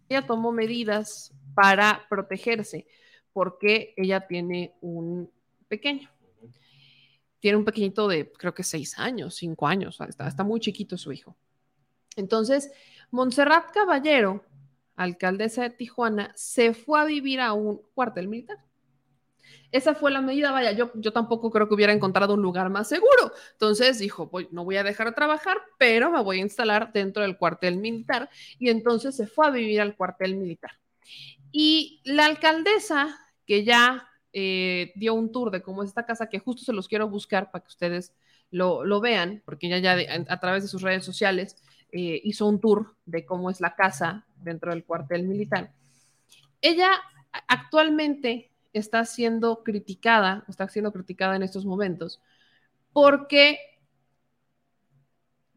ella 0.09 0.25
tomó 0.25 0.51
medidas 0.51 1.33
para 1.53 2.05
protegerse, 2.09 2.87
porque 3.33 3.93
ella 3.97 4.27
tiene 4.27 4.75
un 4.81 5.31
pequeño. 5.67 6.09
Tiene 7.39 7.57
un 7.57 7.65
pequeñito 7.65 8.07
de, 8.07 8.31
creo 8.31 8.53
que 8.53 8.63
seis 8.63 8.97
años, 8.97 9.35
cinco 9.35 9.67
años, 9.67 9.99
está, 10.01 10.43
muy 10.43 10.59
chiquito 10.59 10.97
su 10.97 11.11
hijo. 11.11 11.35
Entonces, 12.15 12.71
Montserrat 13.11 13.71
Caballero, 13.71 14.43
alcaldesa 14.95 15.63
de 15.63 15.69
Tijuana, 15.69 16.31
se 16.35 16.73
fue 16.73 16.99
a 16.99 17.05
vivir 17.05 17.39
a 17.39 17.53
un 17.53 17.81
cuartel 17.93 18.27
militar. 18.27 18.57
Esa 19.71 19.93
fue 19.93 20.11
la 20.11 20.21
medida, 20.21 20.51
vaya, 20.51 20.71
yo, 20.71 20.91
yo 20.95 21.11
tampoco 21.11 21.51
creo 21.51 21.67
que 21.67 21.75
hubiera 21.75 21.93
encontrado 21.93 22.33
un 22.33 22.41
lugar 22.41 22.69
más 22.69 22.87
seguro. 22.87 23.31
Entonces 23.51 23.99
dijo, 23.99 24.31
no 24.51 24.63
voy 24.63 24.77
a 24.77 24.83
dejar 24.83 25.07
de 25.07 25.13
trabajar, 25.13 25.57
pero 25.77 26.09
me 26.09 26.23
voy 26.23 26.39
a 26.39 26.43
instalar 26.43 26.91
dentro 26.93 27.21
del 27.21 27.37
cuartel 27.37 27.77
militar. 27.77 28.29
Y 28.57 28.69
entonces 28.69 29.15
se 29.15 29.27
fue 29.27 29.47
a 29.47 29.51
vivir 29.51 29.81
al 29.81 29.95
cuartel 29.95 30.35
militar. 30.35 30.71
Y 31.51 32.01
la 32.03 32.25
alcaldesa, 32.25 33.17
que 33.45 33.63
ya 33.63 34.07
eh, 34.39 34.91
dio 34.93 35.15
un 35.15 35.31
tour 35.31 35.49
de 35.49 35.63
cómo 35.63 35.81
es 35.81 35.89
esta 35.89 36.05
casa, 36.05 36.29
que 36.29 36.37
justo 36.37 36.63
se 36.63 36.71
los 36.71 36.87
quiero 36.87 37.09
buscar 37.09 37.49
para 37.49 37.63
que 37.63 37.69
ustedes 37.69 38.13
lo, 38.51 39.01
vean, 39.01 39.41
porque 39.45 39.65
ella 39.65 39.79
ya 39.79 40.23
a 40.29 40.39
través 40.39 40.61
de 40.61 40.69
sus 40.69 40.83
redes 40.83 41.03
sociales 41.03 41.55
eh, 41.91 42.21
hizo 42.23 42.45
un 42.45 42.59
tour 42.59 42.95
de 43.07 43.25
cómo 43.25 43.49
es 43.49 43.61
la 43.61 43.73
casa 43.73 44.27
dentro 44.35 44.69
del 44.69 44.85
cuartel 44.85 45.23
militar. 45.23 45.73
Ella 46.61 46.91
actualmente 47.47 48.51
está 48.73 49.05
siendo 49.05 49.63
criticada, 49.63 50.45
está 50.47 50.69
siendo 50.69 50.93
criticada 50.93 51.35
en 51.35 51.41
estos 51.41 51.65
momentos, 51.65 52.21
porque 52.93 53.57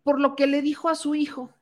por 0.03 0.19
lo 0.23 0.37
que 0.37 0.47
le 0.47 0.63
dijo 0.63 0.89
a 0.89 0.95
su 0.95 1.15
hijo. 1.15 1.53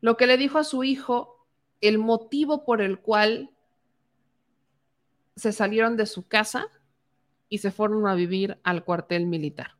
Lo 0.00 0.16
que 0.16 0.26
le 0.26 0.38
dijo 0.38 0.58
a 0.58 0.64
su 0.64 0.82
hijo, 0.82 1.46
el 1.80 1.98
motivo 1.98 2.64
por 2.64 2.82
el 2.82 2.98
cual 2.98 3.52
se 5.38 5.52
salieron 5.52 5.96
de 5.96 6.06
su 6.06 6.26
casa 6.26 6.68
y 7.48 7.58
se 7.58 7.70
fueron 7.70 8.06
a 8.06 8.14
vivir 8.14 8.58
al 8.64 8.84
cuartel 8.84 9.26
militar. 9.26 9.76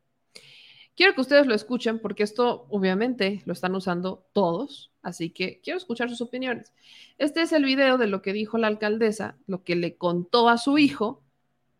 Quiero 0.95 1.13
que 1.13 1.21
ustedes 1.21 1.47
lo 1.47 1.55
escuchen 1.55 1.99
porque 1.99 2.23
esto 2.23 2.65
obviamente 2.69 3.41
lo 3.45 3.53
están 3.53 3.75
usando 3.75 4.27
todos, 4.33 4.91
así 5.01 5.29
que 5.29 5.61
quiero 5.61 5.77
escuchar 5.77 6.09
sus 6.09 6.21
opiniones. 6.21 6.73
Este 7.17 7.41
es 7.41 7.53
el 7.53 7.63
video 7.63 7.97
de 7.97 8.07
lo 8.07 8.21
que 8.21 8.33
dijo 8.33 8.57
la 8.57 8.67
alcaldesa, 8.67 9.37
lo 9.47 9.63
que 9.63 9.75
le 9.75 9.97
contó 9.97 10.49
a 10.49 10.57
su 10.57 10.77
hijo 10.77 11.23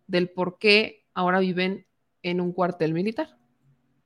del 0.07 0.29
por 0.29 0.57
qué 0.57 1.05
ahora 1.13 1.39
viven 1.39 1.85
en 2.21 2.39
un 2.39 2.53
cuartel 2.53 2.93
militar. 2.93 3.37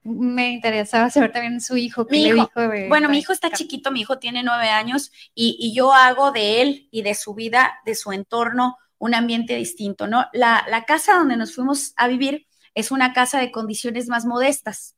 Me 0.03 0.51
interesaba 0.51 1.09
saber 1.09 1.31
también 1.31 1.61
su 1.61 1.77
hijo. 1.77 2.05
Mi 2.09 2.23
hijo, 2.23 2.49
bueno, 2.89 3.07
mi 3.07 3.19
hijo 3.19 3.31
está 3.31 3.51
chiquito, 3.51 3.91
mi 3.91 4.01
hijo 4.01 4.19
tiene 4.19 4.43
nueve 4.43 4.69
años 4.69 5.11
y, 5.33 5.55
y, 5.59 5.73
yo 5.73 5.93
hago 5.93 6.31
de 6.31 6.61
él 6.61 6.89
y 6.91 7.03
de 7.03 7.15
su 7.15 7.33
vida, 7.33 7.75
de 7.85 7.95
su 7.95 8.11
entorno, 8.11 8.77
un 9.03 9.13
ambiente 9.15 9.55
distinto, 9.57 10.07
¿no? 10.07 10.25
La, 10.31 10.65
la 10.69 10.85
casa 10.85 11.15
donde 11.15 11.35
nos 11.35 11.53
fuimos 11.53 11.93
a 11.97 12.07
vivir 12.07 12.47
es 12.73 12.89
una 12.89 13.11
casa 13.11 13.39
de 13.39 13.51
condiciones 13.51 14.07
más 14.07 14.25
modestas. 14.25 14.95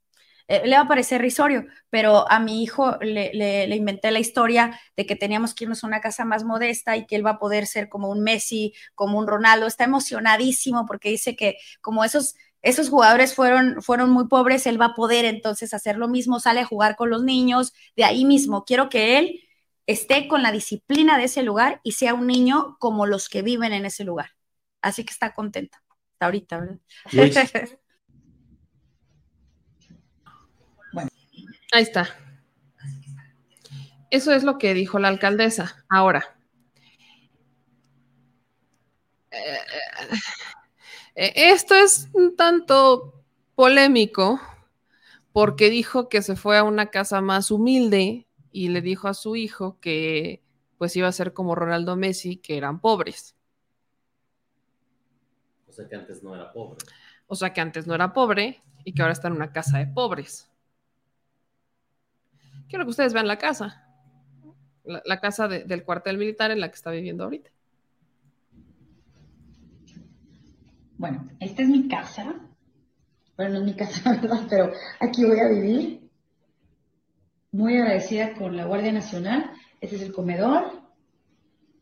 Eh, 0.47 0.61
le 0.67 0.75
va 0.75 0.83
a 0.83 0.87
parecer 0.87 1.21
risorio, 1.21 1.65
pero 1.89 2.29
a 2.29 2.39
mi 2.39 2.61
hijo 2.61 2.97
le, 3.01 3.75
inventé 3.75 4.11
la 4.11 4.19
historia 4.19 4.79
de 4.95 5.07
que 5.07 5.15
teníamos 5.15 5.55
que 5.55 5.63
irnos 5.63 5.83
a 5.83 5.87
una 5.87 6.01
casa 6.01 6.23
más 6.23 6.43
modesta 6.43 6.95
y 6.95 7.07
que 7.07 7.15
él 7.15 7.25
va 7.25 7.31
a 7.31 7.39
poder 7.39 7.65
ser 7.65 7.89
como 7.89 8.09
un 8.09 8.21
Messi, 8.21 8.73
como 8.93 9.17
un 9.17 9.25
Ronaldo. 9.25 9.65
Está 9.65 9.85
emocionadísimo 9.85 10.85
porque 10.85 11.09
dice 11.09 11.35
que 11.35 11.57
como 11.81 12.03
esos, 12.03 12.35
esos 12.61 12.89
jugadores 12.89 13.33
fueron, 13.33 13.81
fueron 13.81 14.11
muy 14.11 14.27
pobres, 14.27 14.67
él 14.67 14.79
va 14.79 14.87
a 14.87 14.95
poder 14.95 15.25
entonces 15.25 15.73
hacer 15.73 15.97
lo 15.97 16.07
mismo, 16.07 16.39
sale 16.39 16.59
a 16.59 16.65
jugar 16.65 16.95
con 16.95 17.09
los 17.09 17.23
niños, 17.23 17.73
de 17.95 18.03
ahí 18.03 18.23
mismo. 18.23 18.65
Quiero 18.65 18.87
que 18.89 19.17
él 19.17 19.41
esté 19.87 20.27
con 20.27 20.41
la 20.43 20.51
disciplina 20.51 21.17
de 21.17 21.25
ese 21.25 21.43
lugar 21.43 21.81
y 21.83 21.93
sea 21.93 22.13
un 22.13 22.27
niño 22.27 22.77
como 22.79 23.05
los 23.05 23.29
que 23.29 23.41
viven 23.41 23.73
en 23.73 23.85
ese 23.85 24.03
lugar. 24.03 24.31
Así 24.81 25.03
que 25.03 25.11
está 25.11 25.33
contenta. 25.33 25.81
Hasta 26.13 26.25
ahorita, 26.25 26.59
¿verdad? 26.59 26.79
Ahí 31.71 31.83
está. 31.83 32.07
Eso 34.09 34.31
es 34.31 34.43
lo 34.43 34.57
que 34.57 34.73
dijo 34.73 34.97
la 34.97 35.09
alcaldesa. 35.09 35.83
Ahora, 35.89 36.37
eh, 39.31 39.59
eh, 41.15 41.33
esto 41.35 41.75
es 41.75 42.07
un 42.13 42.35
tanto 42.37 43.25
polémico 43.55 44.39
porque 45.33 45.69
dijo 45.69 46.07
que 46.07 46.21
se 46.21 46.37
fue 46.37 46.57
a 46.57 46.63
una 46.63 46.91
casa 46.91 47.19
más 47.19 47.51
humilde 47.51 48.24
y 48.55 48.69
le 48.69 48.81
dijo 48.81 49.09
a 49.09 49.13
su 49.13 49.35
hijo 49.35 49.81
que 49.81 50.41
pues 50.77 50.95
iba 50.95 51.09
a 51.09 51.11
ser 51.11 51.33
como 51.33 51.55
Ronaldo 51.55 51.97
Messi, 51.97 52.37
que 52.37 52.55
eran 52.55 52.79
pobres. 52.79 53.35
O 55.67 55.73
sea 55.73 55.89
que 55.89 55.95
antes 55.97 56.23
no 56.23 56.33
era 56.33 56.53
pobre. 56.53 56.77
O 57.27 57.35
sea 57.35 57.51
que 57.51 57.59
antes 57.59 57.85
no 57.85 57.93
era 57.93 58.13
pobre 58.13 58.63
y 58.85 58.93
que 58.93 59.01
ahora 59.01 59.11
está 59.11 59.27
en 59.27 59.33
una 59.33 59.51
casa 59.51 59.79
de 59.79 59.87
pobres. 59.87 60.49
Quiero 62.69 62.85
que 62.85 62.91
ustedes 62.91 63.11
vean 63.11 63.27
la 63.27 63.37
casa, 63.37 63.89
la, 64.85 65.19
casa 65.19 65.49
del 65.49 65.83
cuartel 65.83 66.17
militar 66.17 66.49
en 66.49 66.61
la 66.61 66.69
que 66.69 66.75
está 66.75 66.91
viviendo 66.91 67.25
ahorita. 67.25 67.49
Bueno, 70.97 71.27
esta 71.41 71.61
es 71.61 71.67
mi 71.67 71.89
casa. 71.89 72.35
Bueno, 73.35 73.55
no 73.55 73.59
es 73.59 73.65
mi 73.65 73.75
casa, 73.75 74.11
¿verdad? 74.21 74.47
Pero 74.49 74.71
aquí 75.01 75.25
voy 75.25 75.39
a 75.41 75.49
vivir. 75.49 76.04
Muy 77.55 77.77
agradecida 77.77 78.33
con 78.33 78.57
la 78.57 78.65
Guardia 78.65 78.91
Nacional. 78.91 79.49
Este 79.79 79.95
es 79.95 80.01
el 80.01 80.11
comedor. 80.11 80.73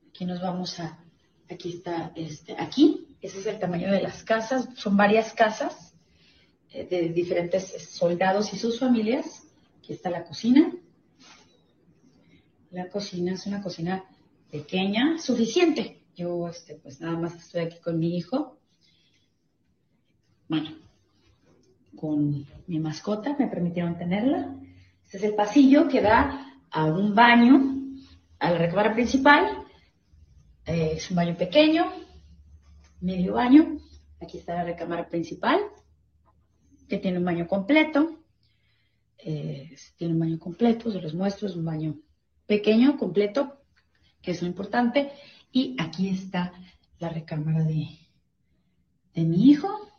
Aquí 0.08 0.24
nos 0.24 0.40
vamos 0.40 0.80
a. 0.80 1.04
Aquí 1.50 1.78
está, 1.78 2.12
este, 2.16 2.56
aquí. 2.60 3.08
Ese 3.20 3.40
es 3.40 3.48
el 3.48 3.58
tamaño 3.58 3.92
de 3.92 4.04
las 4.04 4.24
casas. 4.24 4.70
Son 4.76 4.96
varias 4.96 5.34
casas 5.34 5.96
eh, 6.70 6.86
de 6.86 7.10
diferentes 7.10 7.90
soldados 7.90 8.54
y 8.54 8.60
sus 8.60 8.80
familias. 8.80 9.48
Aquí 9.80 9.94
está 9.94 10.12
la 10.12 10.24
cocina. 10.26 10.72
La 12.70 12.88
cocina 12.90 13.34
es 13.34 13.48
una 13.48 13.64
cocina 13.64 14.06
pequeña, 14.52 15.18
suficiente. 15.18 16.04
Yo, 16.16 16.50
este, 16.50 16.76
pues 16.76 17.02
nada 17.02 17.18
más 17.18 17.34
estoy 17.34 17.62
aquí 17.62 17.80
con 17.80 17.98
mi 17.98 18.16
hijo. 18.16 18.60
Bueno, 20.48 20.70
con 21.96 22.46
mi 22.68 22.78
mascota, 22.78 23.36
me 23.40 23.48
permitieron 23.48 23.98
tenerla. 23.98 24.60
Este 25.14 25.28
es 25.28 25.32
el 25.32 25.38
pasillo 25.38 25.88
que 25.88 26.02
da 26.02 26.60
a 26.72 26.86
un 26.86 27.14
baño, 27.14 27.76
a 28.40 28.50
la 28.50 28.58
recámara 28.58 28.96
principal. 28.96 29.46
Eh, 30.66 30.94
es 30.96 31.12
un 31.12 31.18
baño 31.18 31.38
pequeño, 31.38 31.86
medio 33.00 33.36
baño. 33.36 33.78
Aquí 34.20 34.40
está 34.40 34.56
la 34.56 34.64
recámara 34.64 35.08
principal, 35.08 35.60
que 36.90 36.98
tiene 36.98 37.20
un 37.20 37.26
baño 37.26 37.48
completo. 37.48 38.24
Eh, 39.20 39.76
tiene 39.98 40.14
un 40.16 40.20
baño 40.20 40.40
completo, 40.40 40.92
se 40.92 41.00
los 41.00 41.14
muestro, 41.14 41.48
es 41.48 41.56
un 41.56 41.66
baño 41.66 42.00
pequeño, 42.48 42.98
completo, 42.98 43.62
que 44.20 44.32
es 44.32 44.42
lo 44.42 44.48
importante. 44.48 45.12
Y 45.52 45.76
aquí 45.80 46.10
está 46.10 46.54
la 46.98 47.10
recámara 47.10 47.64
de, 47.64 47.88
de 49.14 49.24
mi 49.26 49.52
hijo. 49.52 49.92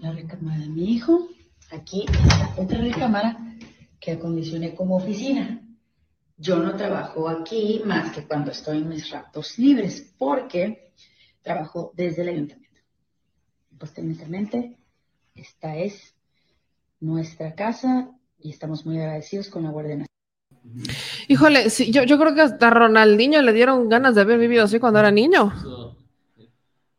La 0.00 0.12
recámara 0.12 0.58
de 0.58 0.68
mi 0.68 0.92
hijo. 0.92 1.30
Aquí 1.70 2.06
está 2.10 2.54
otra 2.56 2.78
recámara 2.78 3.36
que 4.00 4.12
acondicioné 4.12 4.74
como 4.74 4.96
oficina. 4.96 5.60
Yo 6.36 6.58
no 6.58 6.76
trabajo 6.76 7.28
aquí 7.28 7.82
más 7.84 8.12
que 8.12 8.26
cuando 8.26 8.52
estoy 8.52 8.78
en 8.78 8.88
mis 8.88 9.10
ratos 9.10 9.58
libres, 9.58 10.14
porque 10.16 10.92
trabajo 11.42 11.92
desde 11.94 12.22
el 12.22 12.28
ayuntamiento. 12.28 12.80
Técnicamente, 13.94 14.76
esta 15.34 15.76
es 15.76 16.14
nuestra 17.00 17.54
casa 17.54 18.10
y 18.38 18.50
estamos 18.50 18.86
muy 18.86 18.98
agradecidos 18.98 19.48
con 19.48 19.64
la 19.64 19.70
Guardia 19.70 19.96
Nacional. 19.96 20.08
Híjole, 21.28 21.70
sí, 21.70 21.90
yo, 21.90 22.02
yo 22.04 22.18
creo 22.18 22.34
que 22.34 22.42
hasta 22.42 22.70
Ronaldinho 22.70 23.42
le 23.42 23.52
dieron 23.52 23.88
ganas 23.88 24.14
de 24.14 24.22
haber 24.22 24.38
vivido 24.38 24.64
así 24.64 24.78
cuando 24.78 25.00
era 25.00 25.10
niño. 25.10 25.52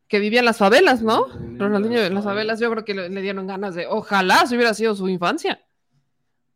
Que 0.10 0.20
vivía 0.20 0.40
en 0.40 0.46
las 0.46 0.58
favelas, 0.58 1.02
¿no? 1.02 1.28
Ronaldinho 1.58 2.00
en 2.00 2.14
las 2.16 2.26
favelas, 2.26 2.60
yo 2.60 2.70
creo 2.72 2.84
que 2.84 2.94
le, 2.94 3.22
dieron 3.22 3.48
ganas 3.48 3.76
de, 3.76 3.86
ojalá 3.88 4.46
si 4.48 4.56
hubiera 4.56 4.74
sido 4.74 4.96
su 4.96 5.08
infancia. 5.08 5.64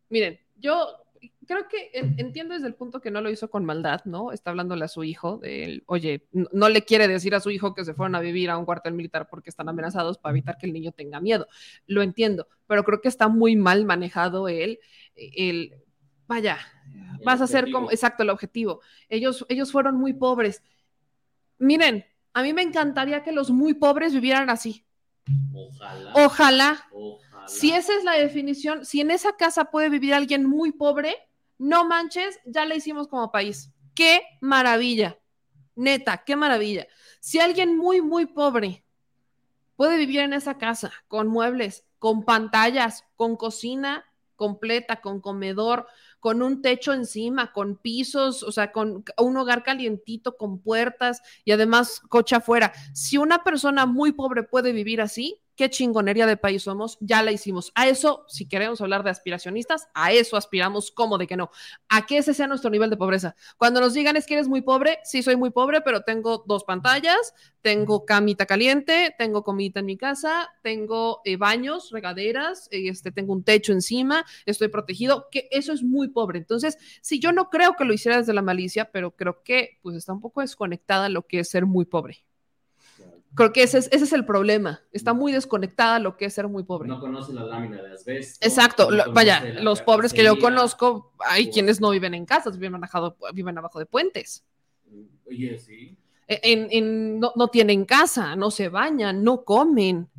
Miren, 0.09 0.39
yo 0.57 1.03
creo 1.45 1.67
que 1.67 1.91
en- 1.93 2.15
entiendo 2.17 2.55
desde 2.55 2.67
el 2.67 2.73
punto 2.73 2.99
que 2.99 3.11
no 3.11 3.21
lo 3.21 3.29
hizo 3.29 3.49
con 3.49 3.63
maldad, 3.63 4.01
¿no? 4.05 4.31
Está 4.31 4.49
hablándole 4.49 4.85
a 4.85 4.87
su 4.87 5.03
hijo 5.03 5.37
de, 5.37 5.65
él, 5.65 5.83
oye, 5.85 6.27
no, 6.31 6.67
le 6.67 6.83
quiere 6.83 7.07
decir 7.07 7.35
a 7.35 7.39
su 7.39 7.51
hijo 7.51 7.73
que 7.73 7.85
se 7.85 7.93
fueron 7.93 8.15
a 8.15 8.21
vivir 8.21 8.49
a 8.49 8.57
un 8.57 8.65
cuartel 8.65 8.93
militar 8.93 9.27
porque 9.29 9.49
están 9.49 9.69
amenazados 9.69 10.17
para 10.17 10.31
evitar 10.31 10.57
que 10.57 10.65
el 10.65 10.73
niño 10.73 10.91
tenga 10.91 11.19
miedo. 11.19 11.47
Lo 11.85 12.01
entiendo, 12.01 12.47
pero 12.67 12.83
creo 12.83 13.01
que 13.01 13.07
está 13.07 13.27
muy 13.27 13.55
mal 13.55 13.85
manejado 13.85 14.47
él, 14.47 14.79
el, 15.15 15.75
vaya, 16.27 16.57
vas 17.23 17.41
a 17.41 17.47
ser 17.47 17.71
como, 17.71 17.91
exacto, 17.91 18.23
el 18.23 18.29
objetivo. 18.29 18.81
Ellos, 19.09 19.45
ellos 19.49 19.71
fueron 19.71 19.95
muy 19.95 20.13
pobres. 20.13 20.63
Miren, 21.59 22.05
a 22.33 22.41
mí 22.41 22.53
me 22.53 22.61
encantaría 22.61 23.23
que 23.23 23.31
los 23.31 23.51
muy 23.51 23.73
pobres 23.73 24.13
vivieran 24.13 24.49
así. 24.49 24.85
Ojalá. 25.53 26.13
Ojalá. 26.15 26.85
Ojalá. 26.91 27.47
Si 27.47 27.71
esa 27.71 27.95
es 27.97 28.03
la 28.03 28.13
definición, 28.13 28.85
si 28.85 29.01
en 29.01 29.11
esa 29.11 29.35
casa 29.35 29.65
puede 29.65 29.89
vivir 29.89 30.13
alguien 30.13 30.45
muy 30.45 30.71
pobre, 30.71 31.15
no 31.57 31.85
manches, 31.85 32.39
ya 32.45 32.65
la 32.65 32.75
hicimos 32.75 33.07
como 33.07 33.31
país. 33.31 33.71
Qué 33.95 34.21
maravilla. 34.41 35.19
Neta, 35.75 36.23
qué 36.25 36.35
maravilla. 36.35 36.87
Si 37.19 37.39
alguien 37.39 37.77
muy, 37.77 38.01
muy 38.01 38.25
pobre 38.25 38.85
puede 39.75 39.97
vivir 39.97 40.21
en 40.21 40.33
esa 40.33 40.57
casa 40.57 40.91
con 41.07 41.27
muebles, 41.27 41.85
con 41.99 42.23
pantallas, 42.23 43.05
con 43.15 43.35
cocina 43.35 44.05
completa, 44.35 45.01
con 45.01 45.21
comedor, 45.21 45.87
con 46.23 46.41
un 46.41 46.61
techo 46.61 46.93
encima, 46.93 47.51
con 47.51 47.75
pisos, 47.75 48.43
o 48.43 48.51
sea, 48.53 48.71
con 48.71 49.03
un 49.17 49.37
hogar 49.37 49.61
calientito, 49.61 50.37
con 50.37 50.61
puertas 50.61 51.21
y 51.43 51.51
además 51.51 51.99
coche 52.07 52.37
afuera. 52.37 52.71
Si 52.93 53.17
una 53.17 53.43
persona 53.43 53.85
muy 53.85 54.13
pobre 54.13 54.43
puede 54.43 54.71
vivir 54.71 55.01
así, 55.01 55.42
qué 55.55 55.69
chingonería 55.69 56.25
de 56.25 56.37
país 56.37 56.63
somos, 56.63 56.97
ya 56.99 57.21
la 57.23 57.31
hicimos. 57.31 57.71
A 57.75 57.87
eso, 57.87 58.25
si 58.27 58.47
queremos 58.47 58.81
hablar 58.81 59.03
de 59.03 59.09
aspiracionistas, 59.09 59.87
a 59.93 60.11
eso 60.11 60.37
aspiramos, 60.37 60.91
¿cómo 60.91 61.17
de 61.17 61.27
que 61.27 61.37
no? 61.37 61.51
A 61.89 62.05
que 62.05 62.17
ese 62.17 62.33
sea 62.33 62.47
nuestro 62.47 62.69
nivel 62.69 62.89
de 62.89 62.97
pobreza. 62.97 63.35
Cuando 63.57 63.79
nos 63.79 63.93
digan 63.93 64.15
es 64.15 64.25
que 64.25 64.35
eres 64.35 64.47
muy 64.47 64.61
pobre, 64.61 64.99
sí 65.03 65.23
soy 65.23 65.35
muy 65.35 65.51
pobre, 65.51 65.81
pero 65.81 66.01
tengo 66.01 66.43
dos 66.47 66.63
pantallas, 66.63 67.33
tengo 67.61 68.05
camita 68.05 68.45
caliente, 68.45 69.15
tengo 69.17 69.43
comida 69.43 69.79
en 69.79 69.85
mi 69.85 69.97
casa, 69.97 70.49
tengo 70.61 71.21
eh, 71.25 71.37
baños, 71.37 71.91
regaderas, 71.91 72.67
eh, 72.71 72.89
este, 72.89 73.11
tengo 73.11 73.33
un 73.33 73.43
techo 73.43 73.73
encima, 73.73 74.25
estoy 74.45 74.67
protegido, 74.67 75.27
que 75.31 75.47
eso 75.51 75.73
es 75.73 75.83
muy 75.83 76.09
pobre. 76.09 76.39
Entonces, 76.39 76.77
si 77.01 77.19
yo 77.19 77.31
no 77.31 77.49
creo 77.49 77.73
que 77.77 77.85
lo 77.85 77.93
hiciera 77.93 78.17
desde 78.17 78.33
la 78.33 78.41
malicia, 78.41 78.91
pero 78.91 79.15
creo 79.15 79.43
que 79.43 79.79
pues 79.81 79.95
está 79.95 80.13
un 80.13 80.21
poco 80.21 80.41
desconectada 80.41 81.09
lo 81.09 81.27
que 81.27 81.39
es 81.39 81.49
ser 81.49 81.65
muy 81.65 81.85
pobre. 81.85 82.25
Creo 83.35 83.51
que 83.51 83.63
ese 83.63 83.79
es, 83.79 83.89
ese 83.91 84.03
es 84.03 84.13
el 84.13 84.25
problema. 84.25 84.81
Está 84.91 85.13
muy 85.13 85.31
desconectada 85.31 85.97
lo 85.99 86.17
que 86.17 86.25
es 86.25 86.33
ser 86.33 86.47
muy 86.47 86.63
pobre. 86.63 86.87
No 86.87 86.99
conoce 86.99 87.33
la 87.33 87.43
lámina 87.43 87.81
de 87.81 87.93
asbesto. 87.93 88.45
Exacto, 88.45 88.91
no 88.91 89.11
vaya, 89.11 89.43
los 89.61 89.81
pobres 89.81 90.13
que 90.13 90.23
yo 90.23 90.37
conozco, 90.37 91.13
hay 91.19 91.49
quienes 91.49 91.81
no 91.81 91.89
viven 91.89 92.13
en 92.13 92.25
casas, 92.25 92.57
viven, 92.57 92.75
abajo, 92.75 93.15
viven 93.33 93.57
abajo 93.57 93.79
de 93.79 93.85
puentes. 93.87 94.43
Oye, 95.27 95.57
sí. 95.57 95.97
En, 96.27 96.67
en- 96.71 97.19
no, 97.19 97.31
no 97.35 97.47
tienen 97.47 97.85
casa, 97.85 98.35
no 98.35 98.51
se 98.51 98.69
bañan, 98.69 99.23
no 99.23 99.43
comen. 99.43 100.09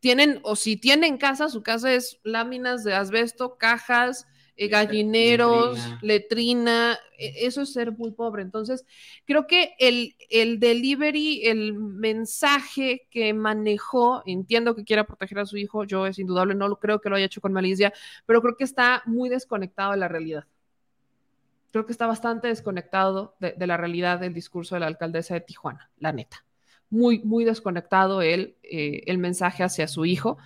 Tienen, 0.00 0.40
o 0.42 0.56
si 0.56 0.76
tienen 0.76 1.18
casa, 1.18 1.50
su 1.50 1.62
casa 1.62 1.92
es 1.92 2.18
láminas 2.24 2.84
de 2.84 2.94
asbesto, 2.94 3.58
cajas, 3.58 4.26
gallineros, 4.68 5.76
letrina. 5.76 5.98
letrina. 6.02 6.98
e- 7.18 7.46
Eso 7.46 7.62
es 7.62 7.72
ser 7.72 7.92
muy 7.92 8.10
pobre. 8.12 8.42
Entonces, 8.42 8.84
creo 9.24 9.46
que 9.46 9.74
el, 9.78 10.16
el 10.30 10.60
delivery, 10.60 11.46
el 11.46 11.74
mensaje 11.74 13.06
que 13.10 13.32
manejó, 13.34 14.22
entiendo 14.26 14.74
que 14.74 14.84
quiera 14.84 15.06
proteger 15.06 15.38
a 15.40 15.46
su 15.46 15.56
hijo, 15.56 15.84
yo 15.84 16.06
es 16.06 16.18
indudable, 16.18 16.54
no 16.54 16.68
lo 16.68 16.78
creo 16.78 17.00
que 17.00 17.08
lo 17.08 17.16
haya 17.16 17.26
hecho 17.26 17.40
con 17.40 17.52
malicia, 17.52 17.92
pero 18.26 18.42
creo 18.42 18.56
que 18.56 18.64
está 18.64 19.02
muy 19.06 19.28
desconectado 19.28 19.92
de 19.92 19.98
la 19.98 20.08
realidad 20.08 20.44
creo 21.72 21.86
que 21.86 21.92
está 21.92 22.06
bastante 22.06 22.48
desconectado 22.48 23.36
de, 23.38 23.52
de 23.52 23.66
la 23.66 23.76
realidad 23.76 24.18
del 24.18 24.34
discurso 24.34 24.74
de 24.74 24.80
la 24.80 24.86
alcaldesa 24.86 25.34
de 25.34 25.40
Tijuana, 25.40 25.90
la 25.98 26.12
neta. 26.12 26.44
Muy, 26.88 27.20
muy 27.20 27.44
desconectado 27.44 28.20
él, 28.22 28.56
eh, 28.64 29.04
el 29.06 29.18
mensaje 29.18 29.62
hacia 29.62 29.86
su 29.86 30.04
hijo. 30.04 30.38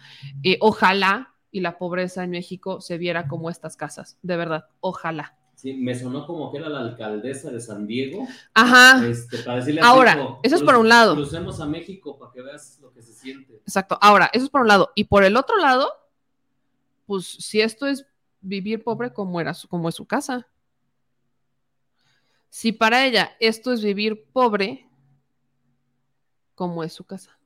Eh, 0.43 0.59
ojalá 0.61 1.34
y 1.55 1.61
la 1.61 1.79
pobreza 1.79 2.25
en 2.25 2.31
México 2.31 2.81
se 2.81 2.99
viera 2.99 3.29
como 3.29 3.49
estas 3.49 3.77
casas, 3.77 4.19
de 4.23 4.37
verdad, 4.37 4.67
ojalá. 4.81 5.39
Sí, 5.55 5.73
me 5.75 5.95
sonó 5.95 6.27
como 6.27 6.51
que 6.51 6.59
era 6.59 6.69
la 6.69 6.81
alcaldesa 6.81 7.49
de 7.53 7.61
San 7.61 7.87
Diego. 7.87 8.27
Ajá. 8.55 9.07
Este, 9.07 9.39
para 9.39 9.59
decirle 9.59 9.81
a 9.81 9.87
Ahora, 9.87 10.37
eso 10.43 10.57
es 10.57 10.63
"Cru- 10.63 10.67
por 10.67 10.75
un 10.77 10.89
lado. 10.89 11.15
Crucemos 11.15 11.61
a 11.61 11.67
México 11.67 12.19
para 12.19 12.33
que 12.33 12.43
veas 12.43 12.81
lo 12.83 12.93
que 12.93 13.03
se 13.03 13.13
siente. 13.13 13.55
Exacto. 13.59 13.97
Ahora, 14.01 14.29
eso 14.33 14.45
es 14.47 14.51
por 14.51 14.63
un 14.63 14.67
lado. 14.67 14.91
Y 14.97 15.05
por 15.05 15.23
el 15.23 15.37
otro 15.37 15.57
lado, 15.59 15.89
pues 17.07 17.25
si 17.25 17.61
esto 17.61 17.87
es 17.87 18.05
vivir 18.41 18.83
pobre 18.83 19.13
como 19.13 19.41
era 19.41 19.55
su- 19.55 19.69
como 19.69 19.89
es 19.89 19.95
su 19.95 20.07
casa. 20.07 20.49
Si 22.51 22.73
para 22.73 23.07
ella 23.07 23.31
esto 23.39 23.73
es 23.73 23.81
vivir 23.85 24.25
pobre, 24.33 24.89
como 26.57 26.83
es 26.83 26.93
su 26.93 27.05
casa. 27.05 27.39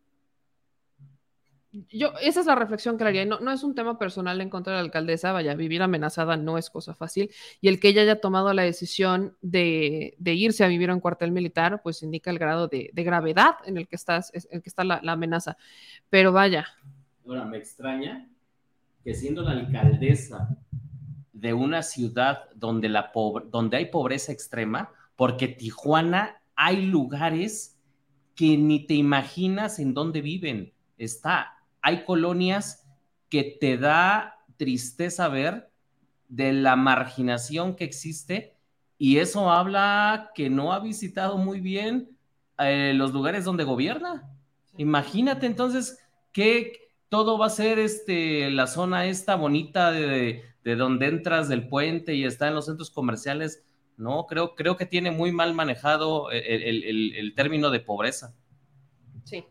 Yo, 1.91 2.13
esa 2.23 2.41
es 2.41 2.47
la 2.47 2.55
reflexión 2.55 2.97
que 2.97 3.05
le 3.05 3.11
haría. 3.11 3.25
No, 3.27 3.41
no 3.41 3.53
es 3.53 3.63
un 3.63 3.75
tema 3.75 3.99
personal 3.99 4.41
en 4.41 4.49
contra 4.49 4.73
de 4.73 4.79
la 4.79 4.85
alcaldesa, 4.85 5.33
vaya, 5.33 5.55
vivir 5.55 5.83
amenazada 5.83 6.37
no 6.37 6.57
es 6.57 6.71
cosa 6.71 6.95
fácil. 6.95 7.31
Y 7.61 7.69
el 7.69 7.79
que 7.79 7.89
ella 7.89 8.03
haya 8.03 8.21
tomado 8.21 8.55
la 8.55 8.63
decisión 8.63 9.37
de, 9.43 10.15
de 10.19 10.35
irse 10.35 10.65
a 10.65 10.69
vivir 10.69 10.89
a 10.91 10.95
un 10.95 11.01
cuartel 11.01 11.31
militar, 11.31 11.83
pues 11.83 12.03
indica 12.03 12.31
el 12.31 12.39
grado 12.39 12.69
de, 12.69 12.91
de 12.95 13.05
gravedad 13.05 13.57
en 13.67 13.77
el 13.77 13.87
que, 13.87 13.97
estás, 13.97 14.31
es- 14.35 14.47
en 14.51 14.57
el 14.57 14.63
que 14.63 14.71
está 14.71 14.83
la, 14.85 15.01
la 15.03 15.13
amenaza. 15.13 15.57
Pero 16.09 16.33
vaya, 16.33 16.67
Ahora, 17.27 17.45
me 17.45 17.59
extraña 17.59 18.27
que 19.05 19.15
siendo 19.15 19.43
la 19.43 19.51
alcaldesa 19.53 20.57
de 21.33 21.53
una 21.53 21.83
ciudad 21.83 22.49
donde, 22.55 22.89
la 22.89 23.13
pobre- 23.13 23.45
donde 23.51 23.77
hay 23.77 23.87
pobreza 23.87 24.33
extrema, 24.33 24.91
porque 25.17 25.49
Tijuana 25.49 26.41
hay 26.57 26.87
lugares 26.87 27.79
que 28.35 28.57
ni 28.57 28.87
te 28.87 28.95
imaginas 28.95 29.79
en 29.79 29.93
dónde 29.95 30.23
viven. 30.23 30.73
Está, 30.97 31.58
hay 31.83 32.05
colonias 32.05 32.87
que 33.29 33.57
te 33.61 33.77
da 33.79 34.37
tristeza 34.57 35.29
ver 35.29 35.71
de 36.29 36.53
la 36.53 36.77
marginación 36.77 37.75
que 37.77 37.85
existe 37.85 38.55
y 38.99 39.19
eso 39.19 39.51
habla 39.51 40.31
que 40.35 40.51
no 40.51 40.73
ha 40.73 40.81
visitado 40.81 41.39
muy 41.39 41.61
bien 41.61 42.17
eh, 42.59 42.93
los 42.95 43.13
lugares 43.13 43.45
donde 43.45 43.65
gobierna. 43.65 44.29
Imagínate 44.77 45.47
entonces 45.47 45.99
que 46.33 46.73
todo 47.09 47.39
va 47.39 47.47
a 47.47 47.51
ser 47.51 47.79
este, 47.79 48.51
la 48.51 48.67
zona 48.67 49.07
esta 49.07 49.37
bonita 49.37 49.91
de, 49.93 50.43
de 50.65 50.77
donde 50.77 51.07
entras 51.07 51.49
del 51.49 51.69
puente 51.69 52.15
y 52.15 52.25
está 52.25 52.49
en 52.49 52.55
los 52.55 52.67
centros 52.67 52.91
comerciales. 52.91 53.65
No, 53.97 54.27
creo, 54.27 54.55
creo 54.55 54.77
que 54.77 54.87
tiene 54.87 55.11
muy 55.11 55.33
mal 55.33 55.55
manejado 55.55 56.31
el, 56.31 56.43
el- 56.63 56.85
el- 56.85 57.15
el 57.17 57.35
término 57.35 57.71
de 57.71 57.81
pobreza. 57.81 58.35
Sí. 59.25 59.45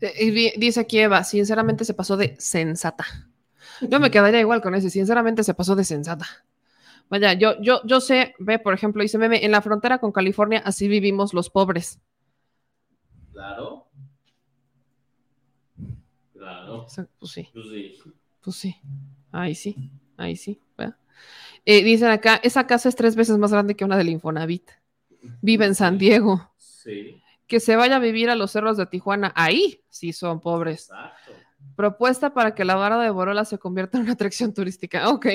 Eh, 0.00 0.54
dice 0.56 0.80
aquí 0.80 0.98
Eva, 0.98 1.24
sinceramente 1.24 1.84
se 1.84 1.94
pasó 1.94 2.16
de 2.16 2.36
sensata. 2.38 3.04
Yo 3.80 4.00
me 4.00 4.10
quedaría 4.10 4.40
igual 4.40 4.60
con 4.60 4.74
ese, 4.74 4.90
sinceramente 4.90 5.44
se 5.44 5.54
pasó 5.54 5.74
de 5.76 5.84
sensata. 5.84 6.26
Vaya, 7.08 7.34
yo, 7.34 7.60
yo, 7.60 7.80
yo 7.84 8.00
sé, 8.00 8.34
ve, 8.38 8.58
por 8.58 8.74
ejemplo, 8.74 9.02
dice 9.02 9.18
Meme, 9.18 9.44
en 9.44 9.50
la 9.50 9.60
frontera 9.60 9.98
con 9.98 10.12
California 10.12 10.62
así 10.64 10.88
vivimos 10.88 11.34
los 11.34 11.50
pobres. 11.50 12.00
Claro. 13.32 13.88
Claro. 16.32 16.86
Pues 17.18 17.32
sí. 17.32 17.48
Pues 17.52 17.66
sí. 17.68 17.98
Pues 18.42 18.56
sí, 18.56 18.76
ahí 19.30 19.54
sí, 19.54 19.90
ahí 20.16 20.36
sí. 20.36 20.60
Eh, 21.64 21.84
dicen 21.84 22.10
acá, 22.10 22.40
esa 22.42 22.66
casa 22.66 22.88
es 22.88 22.96
tres 22.96 23.14
veces 23.14 23.38
más 23.38 23.52
grande 23.52 23.76
que 23.76 23.84
una 23.84 23.96
del 23.96 24.08
Infonavit. 24.08 24.68
Vive 25.40 25.64
en 25.64 25.76
San 25.76 25.96
Diego. 25.96 26.50
Sí. 26.58 27.21
Que 27.52 27.60
se 27.60 27.76
vaya 27.76 27.96
a 27.96 27.98
vivir 27.98 28.30
a 28.30 28.34
los 28.34 28.50
cerros 28.50 28.78
de 28.78 28.86
Tijuana. 28.86 29.30
Ahí 29.36 29.84
sí 29.90 30.14
son 30.14 30.40
pobres. 30.40 30.84
Exacto. 30.84 31.32
Propuesta 31.76 32.32
para 32.32 32.54
que 32.54 32.64
la 32.64 32.76
barra 32.76 32.98
de 32.98 33.10
Borola 33.10 33.44
se 33.44 33.58
convierta 33.58 33.98
en 33.98 34.04
una 34.04 34.14
atracción 34.14 34.54
turística. 34.54 35.06
Ok, 35.10 35.26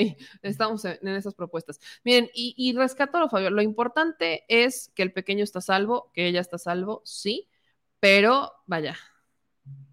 estamos 0.42 0.84
en, 0.84 0.98
en 1.00 1.14
esas 1.14 1.34
propuestas. 1.34 1.78
Miren, 2.02 2.28
y, 2.34 2.56
y 2.56 2.76
rescato 2.76 3.20
lo 3.20 3.28
Fabio. 3.28 3.50
Lo 3.50 3.62
importante 3.62 4.44
es 4.48 4.90
que 4.96 5.04
el 5.04 5.12
pequeño 5.12 5.44
está 5.44 5.60
salvo, 5.60 6.10
que 6.12 6.26
ella 6.26 6.40
está 6.40 6.58
salvo, 6.58 7.02
sí, 7.04 7.48
pero 8.00 8.50
vaya, 8.66 8.96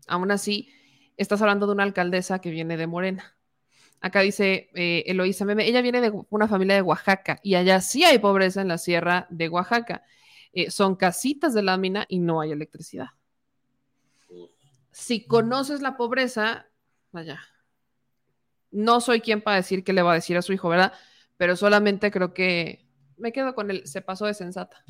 aún 0.08 0.32
así, 0.32 0.74
estás 1.18 1.44
hablando 1.44 1.68
de 1.68 1.74
una 1.74 1.84
alcaldesa 1.84 2.40
que 2.40 2.50
viene 2.50 2.76
de 2.76 2.88
Morena. 2.88 3.38
Acá 4.02 4.22
dice 4.22 4.72
eh, 4.74 5.04
Eloísa 5.06 5.46
Meme, 5.46 5.68
ella 5.68 5.84
viene 5.84 6.02
de 6.02 6.12
una 6.32 6.48
familia 6.48 6.74
de 6.74 6.82
Oaxaca 6.82 7.40
y 7.44 7.54
allá 7.54 7.82
sí 7.82 8.04
hay 8.04 8.18
pobreza 8.18 8.62
en 8.62 8.70
la 8.70 8.80
sierra 8.80 9.28
de 9.30 9.48
Oaxaca. 9.48 10.02
Eh, 10.56 10.72
son 10.72 10.96
casitas 10.96 11.54
de 11.54 11.62
lámina 11.62 12.06
y 12.08 12.18
no 12.20 12.40
hay 12.42 12.52
electricidad. 12.52 13.08
Si 14.92 15.28
conoces 15.28 15.82
la 15.82 15.98
pobreza, 15.98 16.68
vaya, 17.12 17.42
no 18.72 19.02
soy 19.02 19.20
quien 19.22 19.42
para 19.42 19.58
decir 19.58 19.84
qué 19.84 19.92
le 19.94 20.02
va 20.02 20.14
a 20.14 20.16
decir 20.16 20.38
a 20.38 20.42
su 20.42 20.54
hijo, 20.54 20.70
¿verdad? 20.70 20.94
Pero 21.38 21.58
solamente 21.58 22.10
creo 22.10 22.34
que 22.34 22.86
me 23.18 23.34
quedo 23.34 23.54
con 23.54 23.70
él, 23.70 23.86
se 23.86 24.02
pasó 24.02 24.26
de 24.26 24.34
sensata, 24.34 24.84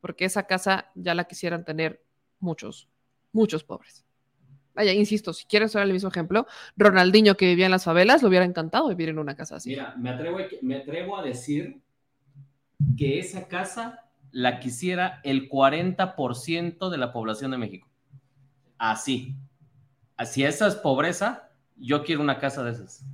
porque 0.00 0.24
esa 0.24 0.44
casa 0.48 0.90
ya 0.96 1.14
la 1.14 1.24
quisieran 1.24 1.64
tener 1.64 2.04
muchos, 2.40 2.88
muchos 3.32 3.62
pobres. 3.62 4.04
Vaya, 4.74 4.92
insisto, 4.92 5.32
si 5.32 5.44
quieres 5.46 5.70
usar 5.70 5.82
el 5.84 5.92
mismo 5.92 6.08
ejemplo, 6.08 6.46
Ronaldinho 6.76 7.36
que 7.36 7.46
vivía 7.46 7.66
en 7.66 7.72
las 7.72 7.84
favelas, 7.84 8.22
le 8.22 8.28
hubiera 8.28 8.44
encantado 8.44 8.88
vivir 8.88 9.10
en 9.10 9.18
una 9.18 9.36
casa 9.36 9.56
así. 9.56 9.70
Mira, 9.70 9.94
me 9.96 10.10
atrevo, 10.10 10.38
a- 10.38 10.46
me 10.62 10.76
atrevo 10.78 11.16
a 11.16 11.22
decir 11.22 11.80
que 12.96 13.18
esa 13.20 13.46
casa 13.46 14.01
la 14.32 14.58
quisiera 14.58 15.20
el 15.22 15.48
40% 15.48 16.90
de 16.90 16.98
la 16.98 17.12
población 17.12 17.52
de 17.52 17.58
México. 17.58 17.88
Así. 18.78 19.36
Si 20.24 20.44
esa 20.44 20.66
es 20.66 20.74
pobreza, 20.74 21.50
yo 21.76 22.02
quiero 22.04 22.22
una 22.22 22.38
casa 22.38 22.64
de 22.64 22.72
esas. 22.72 23.04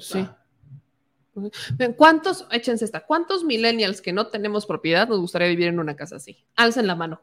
Sí. 0.00 0.26
¿Cuántos, 1.96 2.46
échense 2.50 2.84
esta, 2.84 3.00
cuántos 3.00 3.42
millennials 3.44 4.02
que 4.02 4.12
no 4.12 4.26
tenemos 4.26 4.66
propiedad 4.66 5.08
nos 5.08 5.20
gustaría 5.20 5.48
vivir 5.48 5.68
en 5.68 5.80
una 5.80 5.96
casa 5.96 6.16
así? 6.16 6.44
Alcen 6.56 6.86
la 6.86 6.94
mano. 6.94 7.22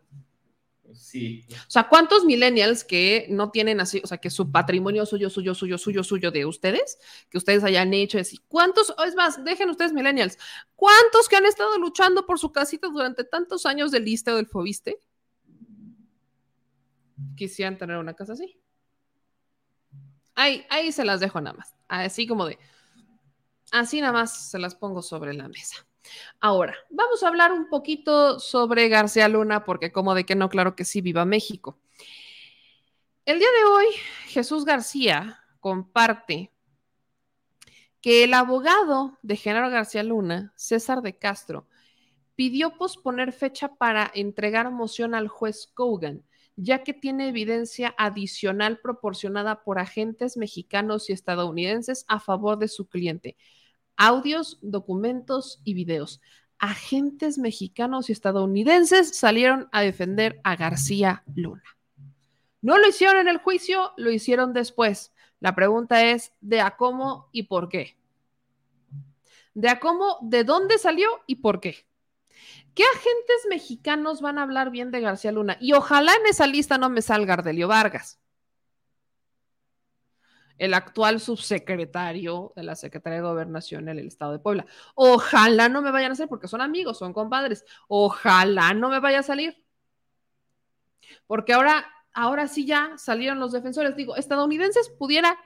Sí. 0.93 1.45
O 1.51 1.69
sea, 1.69 1.87
¿cuántos 1.87 2.25
millennials 2.25 2.83
que 2.83 3.27
no 3.29 3.51
tienen 3.51 3.79
así, 3.79 4.01
o 4.03 4.07
sea, 4.07 4.17
que 4.17 4.29
su 4.29 4.51
patrimonio 4.51 5.05
suyo, 5.05 5.29
suyo, 5.29 5.53
suyo, 5.53 5.77
suyo, 5.77 6.03
suyo 6.03 6.31
de 6.31 6.45
ustedes, 6.45 6.97
que 7.29 7.37
ustedes 7.37 7.63
hayan 7.63 7.93
hecho 7.93 8.19
así? 8.19 8.39
¿Cuántos, 8.47 8.93
o 8.97 9.03
es 9.03 9.15
más, 9.15 9.43
dejen 9.43 9.69
ustedes 9.69 9.93
millennials, 9.93 10.37
cuántos 10.75 11.27
que 11.27 11.35
han 11.35 11.45
estado 11.45 11.77
luchando 11.77 12.25
por 12.25 12.39
su 12.39 12.51
casita 12.51 12.87
durante 12.87 13.23
tantos 13.23 13.65
años 13.65 13.91
del 13.91 14.05
liste 14.05 14.31
o 14.31 14.35
del 14.35 14.47
fobiste? 14.47 14.99
Quisieran 17.35 17.77
tener 17.77 17.97
una 17.97 18.13
casa 18.13 18.33
así. 18.33 18.59
Ahí, 20.35 20.65
ahí 20.69 20.91
se 20.91 21.03
las 21.03 21.19
dejo 21.19 21.41
nada 21.41 21.57
más. 21.57 21.75
Así 21.87 22.25
como 22.25 22.45
de, 22.45 22.57
así 23.71 23.99
nada 23.99 24.13
más 24.13 24.49
se 24.49 24.59
las 24.59 24.75
pongo 24.75 25.01
sobre 25.01 25.33
la 25.33 25.47
mesa. 25.47 25.88
Ahora, 26.39 26.75
vamos 26.89 27.23
a 27.23 27.27
hablar 27.27 27.51
un 27.51 27.69
poquito 27.69 28.39
sobre 28.39 28.89
García 28.89 29.27
Luna, 29.27 29.65
porque 29.65 29.91
como 29.91 30.15
de 30.15 30.25
que 30.25 30.35
no, 30.35 30.49
claro 30.49 30.75
que 30.75 30.85
sí, 30.85 31.01
viva 31.01 31.25
México. 31.25 31.79
El 33.25 33.39
día 33.39 33.49
de 33.59 33.65
hoy, 33.65 33.85
Jesús 34.27 34.65
García 34.65 35.43
comparte 35.59 36.51
que 38.01 38.23
el 38.23 38.33
abogado 38.33 39.17
de 39.21 39.35
Genaro 39.35 39.69
García 39.69 40.03
Luna, 40.03 40.53
César 40.55 41.01
de 41.01 41.17
Castro, 41.17 41.67
pidió 42.35 42.77
posponer 42.77 43.33
fecha 43.33 43.75
para 43.75 44.09
entregar 44.13 44.71
moción 44.71 45.13
al 45.13 45.27
juez 45.27 45.67
Kogan, 45.73 46.23
ya 46.55 46.83
que 46.83 46.93
tiene 46.93 47.27
evidencia 47.27 47.93
adicional 47.97 48.79
proporcionada 48.79 49.63
por 49.63 49.77
agentes 49.77 50.37
mexicanos 50.37 51.09
y 51.09 51.13
estadounidenses 51.13 52.05
a 52.07 52.19
favor 52.19 52.57
de 52.57 52.69
su 52.69 52.87
cliente 52.87 53.35
audios, 53.99 54.57
documentos 54.61 55.61
y 55.63 55.75
videos. 55.75 56.21
Agentes 56.57 57.37
mexicanos 57.37 58.09
y 58.09 58.13
estadounidenses 58.13 59.15
salieron 59.15 59.69
a 59.71 59.81
defender 59.81 60.41
a 60.43 60.55
García 60.55 61.23
Luna. 61.35 61.63
No 62.61 62.77
lo 62.77 62.87
hicieron 62.87 63.17
en 63.17 63.27
el 63.27 63.37
juicio, 63.37 63.93
lo 63.97 64.09
hicieron 64.09 64.53
después. 64.53 65.13
La 65.39 65.53
pregunta 65.53 66.05
es 66.05 66.33
de 66.41 66.61
a 66.61 66.75
cómo 66.75 67.29
y 67.31 67.43
por 67.43 67.69
qué. 67.69 67.97
De 69.53 69.69
a 69.69 69.79
cómo, 69.79 70.17
de 70.21 70.43
dónde 70.43 70.77
salió 70.77 71.09
y 71.27 71.35
por 71.35 71.59
qué. 71.59 71.85
¿Qué 72.73 72.83
agentes 72.83 73.47
mexicanos 73.49 74.21
van 74.21 74.37
a 74.37 74.43
hablar 74.43 74.71
bien 74.71 74.91
de 74.91 75.01
García 75.01 75.33
Luna? 75.33 75.57
Y 75.59 75.73
ojalá 75.73 76.13
en 76.13 76.27
esa 76.27 76.47
lista 76.47 76.77
no 76.77 76.89
me 76.89 77.01
salga 77.01 77.33
Ardelio 77.33 77.67
Vargas 77.67 78.19
el 80.59 80.73
actual 80.73 81.19
subsecretario 81.19 82.53
de 82.55 82.63
la 82.63 82.75
Secretaría 82.75 83.17
de 83.17 83.27
Gobernación 83.27 83.89
en 83.89 83.97
el 83.97 84.07
Estado 84.07 84.33
de 84.33 84.39
Puebla. 84.39 84.65
Ojalá 84.93 85.69
no 85.69 85.81
me 85.81 85.91
vayan 85.91 86.11
a 86.11 86.13
hacer 86.13 86.27
porque 86.27 86.47
son 86.47 86.61
amigos, 86.61 86.99
son 86.99 87.13
compadres. 87.13 87.65
Ojalá 87.87 88.73
no 88.73 88.89
me 88.89 88.99
vaya 88.99 89.19
a 89.19 89.23
salir. 89.23 89.63
Porque 91.25 91.53
ahora, 91.53 91.85
ahora 92.13 92.47
sí 92.47 92.65
ya 92.65 92.93
salieron 92.97 93.39
los 93.39 93.53
defensores. 93.53 93.95
Digo, 93.95 94.15
estadounidenses 94.15 94.89
pudiera 94.89 95.37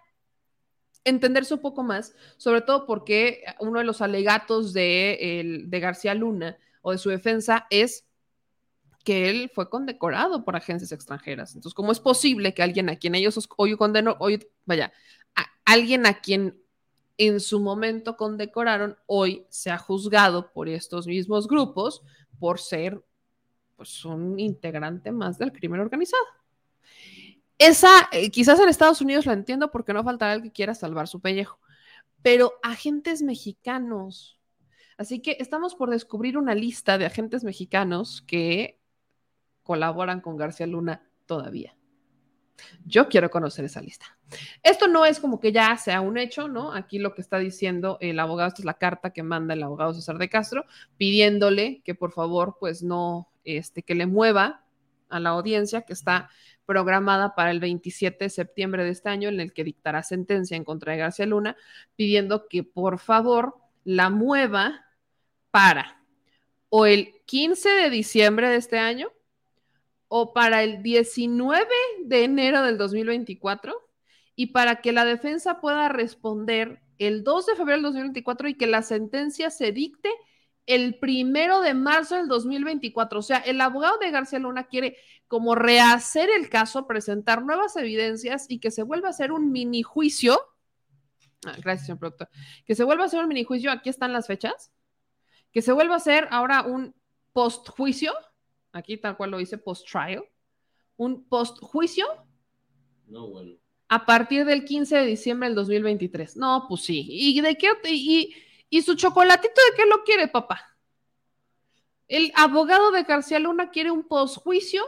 entenderse 1.05 1.53
un 1.53 1.61
poco 1.61 1.83
más, 1.83 2.15
sobre 2.37 2.61
todo 2.61 2.85
porque 2.85 3.43
uno 3.59 3.79
de 3.79 3.85
los 3.85 4.01
alegatos 4.01 4.73
de, 4.73 5.39
el, 5.39 5.69
de 5.69 5.79
García 5.79 6.15
Luna 6.15 6.57
o 6.81 6.91
de 6.91 6.97
su 6.97 7.09
defensa 7.09 7.67
es 7.69 8.05
que 9.03 9.29
él 9.29 9.51
fue 9.53 9.69
condecorado 9.69 10.45
por 10.45 10.55
agencias 10.55 10.91
extranjeras. 10.91 11.55
Entonces, 11.55 11.73
¿cómo 11.73 11.91
es 11.91 11.99
posible 11.99 12.53
que 12.53 12.63
alguien 12.63 12.89
a 12.89 12.95
quien 12.95 13.15
ellos 13.15 13.47
hoy 13.57 13.75
condenó, 13.75 14.15
hoy, 14.19 14.47
vaya, 14.65 14.93
alguien 15.65 16.05
a 16.05 16.15
quien 16.15 16.61
en 17.17 17.39
su 17.39 17.59
momento 17.59 18.17
condecoraron, 18.17 18.97
hoy 19.05 19.45
sea 19.49 19.77
juzgado 19.77 20.51
por 20.51 20.67
estos 20.67 21.05
mismos 21.05 21.47
grupos 21.47 22.01
por 22.39 22.59
ser 22.59 23.03
pues, 23.75 24.03
un 24.05 24.39
integrante 24.39 25.11
más 25.11 25.37
del 25.37 25.51
crimen 25.51 25.81
organizado? 25.81 26.23
Esa, 27.57 28.09
eh, 28.11 28.31
quizás 28.31 28.59
en 28.59 28.69
Estados 28.69 29.01
Unidos 29.01 29.25
la 29.25 29.33
entiendo 29.33 29.71
porque 29.71 29.93
no 29.93 30.03
faltará 30.03 30.33
el 30.33 30.41
que 30.41 30.51
quiera 30.51 30.73
salvar 30.73 31.07
su 31.07 31.19
pellejo, 31.19 31.59
pero 32.21 32.53
agentes 32.63 33.21
mexicanos. 33.21 34.39
Así 34.97 35.21
que 35.21 35.37
estamos 35.39 35.75
por 35.75 35.89
descubrir 35.89 36.37
una 36.37 36.55
lista 36.55 36.97
de 36.97 37.05
agentes 37.05 37.43
mexicanos 37.43 38.21
que 38.21 38.79
colaboran 39.63 40.21
con 40.21 40.37
García 40.37 40.67
Luna 40.67 41.01
todavía. 41.25 41.75
Yo 42.85 43.09
quiero 43.09 43.29
conocer 43.29 43.65
esa 43.65 43.81
lista. 43.81 44.05
Esto 44.61 44.87
no 44.87 45.05
es 45.05 45.19
como 45.19 45.39
que 45.39 45.51
ya 45.51 45.75
sea 45.77 46.01
un 46.01 46.17
hecho, 46.17 46.47
¿no? 46.47 46.73
Aquí 46.73 46.99
lo 46.99 47.13
que 47.13 47.21
está 47.21 47.39
diciendo 47.39 47.97
el 47.99 48.19
abogado, 48.19 48.49
esta 48.49 48.61
es 48.61 48.65
la 48.65 48.75
carta 48.75 49.11
que 49.11 49.23
manda 49.23 49.53
el 49.53 49.63
abogado 49.63 49.93
César 49.93 50.17
de 50.17 50.29
Castro, 50.29 50.65
pidiéndole 50.97 51.81
que 51.83 51.95
por 51.95 52.11
favor, 52.11 52.57
pues 52.59 52.83
no, 52.83 53.29
este, 53.43 53.83
que 53.83 53.95
le 53.95 54.05
mueva 54.05 54.65
a 55.09 55.19
la 55.19 55.29
audiencia 55.29 55.81
que 55.81 55.93
está 55.93 56.29
programada 56.65 57.35
para 57.35 57.51
el 57.51 57.59
27 57.59 58.25
de 58.25 58.29
septiembre 58.29 58.83
de 58.83 58.91
este 58.91 59.09
año, 59.09 59.29
en 59.29 59.39
el 59.39 59.53
que 59.53 59.63
dictará 59.63 60.01
sentencia 60.01 60.57
en 60.57 60.63
contra 60.63 60.93
de 60.93 60.99
García 60.99 61.25
Luna, 61.25 61.55
pidiendo 61.95 62.47
que 62.47 62.63
por 62.63 62.99
favor 62.99 63.57
la 63.83 64.09
mueva 64.09 64.85
para 65.51 66.03
o 66.69 66.85
el 66.85 67.13
15 67.25 67.69
de 67.69 67.89
diciembre 67.89 68.49
de 68.49 68.55
este 68.55 68.79
año 68.79 69.11
o 70.15 70.31
para 70.31 70.61
el 70.61 70.83
19 70.83 71.65
de 72.03 72.23
enero 72.23 72.61
del 72.61 72.77
2024 72.77 73.73
y 74.35 74.47
para 74.51 74.75
que 74.75 74.91
la 74.91 75.05
defensa 75.05 75.59
pueda 75.59 75.89
responder 75.89 76.83
el 76.99 77.23
2 77.23 77.47
de 77.47 77.55
febrero 77.55 77.77
del 77.77 77.83
2024 77.85 78.49
y 78.49 78.53
que 78.53 78.67
la 78.67 78.83
sentencia 78.83 79.49
se 79.49 79.71
dicte 79.71 80.11
el 80.67 80.99
primero 80.99 81.61
de 81.61 81.73
marzo 81.73 82.15
del 82.15 82.27
2024. 82.27 83.17
O 83.17 83.21
sea, 83.23 83.39
el 83.39 83.59
abogado 83.59 83.97
de 83.97 84.11
García 84.11 84.37
Luna 84.37 84.65
quiere 84.65 84.97
como 85.27 85.55
rehacer 85.55 86.29
el 86.29 86.47
caso, 86.47 86.85
presentar 86.85 87.43
nuevas 87.43 87.75
evidencias 87.75 88.45
y 88.47 88.59
que 88.59 88.69
se 88.69 88.83
vuelva 88.83 89.07
a 89.07 89.11
hacer 89.11 89.31
un 89.31 89.51
mini 89.51 89.81
juicio. 89.81 90.39
Ah, 91.43 91.55
gracias, 91.57 91.87
señor 91.87 91.97
productor. 91.97 92.29
Que 92.67 92.75
se 92.75 92.83
vuelva 92.83 93.05
a 93.05 93.07
hacer 93.07 93.19
un 93.19 93.29
mini 93.29 93.45
juicio. 93.45 93.71
Aquí 93.71 93.89
están 93.89 94.13
las 94.13 94.27
fechas. 94.27 94.71
Que 95.51 95.63
se 95.63 95.71
vuelva 95.71 95.95
a 95.95 95.97
hacer 95.97 96.27
ahora 96.29 96.61
un 96.61 96.93
post 97.31 97.67
juicio 97.69 98.13
aquí 98.73 98.97
tal 98.97 99.15
cual 99.15 99.31
lo 99.31 99.37
dice 99.37 99.57
post-trial, 99.57 100.23
un 100.97 101.23
post-juicio 101.29 102.05
No, 103.07 103.27
bueno. 103.29 103.55
a 103.87 104.05
partir 104.05 104.45
del 104.45 104.65
15 104.65 104.97
de 104.97 105.05
diciembre 105.05 105.47
del 105.47 105.55
2023. 105.55 106.35
No, 106.37 106.65
pues 106.67 106.81
sí. 106.83 107.07
¿Y 107.09 107.39
de 107.39 107.55
qué? 107.57 107.69
Y, 107.89 108.35
y 108.69 108.81
su 108.81 108.95
chocolatito 108.95 109.53
de 109.69 109.75
qué 109.77 109.85
lo 109.85 110.03
quiere, 110.03 110.27
papá? 110.27 110.75
El 112.07 112.31
abogado 112.35 112.91
de 112.91 113.03
García 113.03 113.39
Luna 113.39 113.69
quiere 113.71 113.91
un 113.91 114.03
post-juicio 114.07 114.83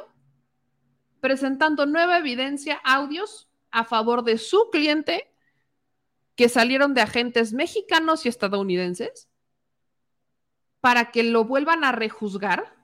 presentando 1.22 1.86
nueva 1.86 2.18
evidencia, 2.18 2.80
audios 2.84 3.50
a 3.72 3.84
favor 3.84 4.24
de 4.24 4.38
su 4.38 4.70
cliente 4.72 5.32
que 6.36 6.50
salieron 6.50 6.94
de 6.94 7.02
agentes 7.02 7.54
mexicanos 7.54 8.26
y 8.26 8.30
estadounidenses 8.30 9.30
para 10.82 11.10
que 11.12 11.24
lo 11.24 11.46
vuelvan 11.46 11.84
a 11.84 11.92
rejuzgar 11.92 12.75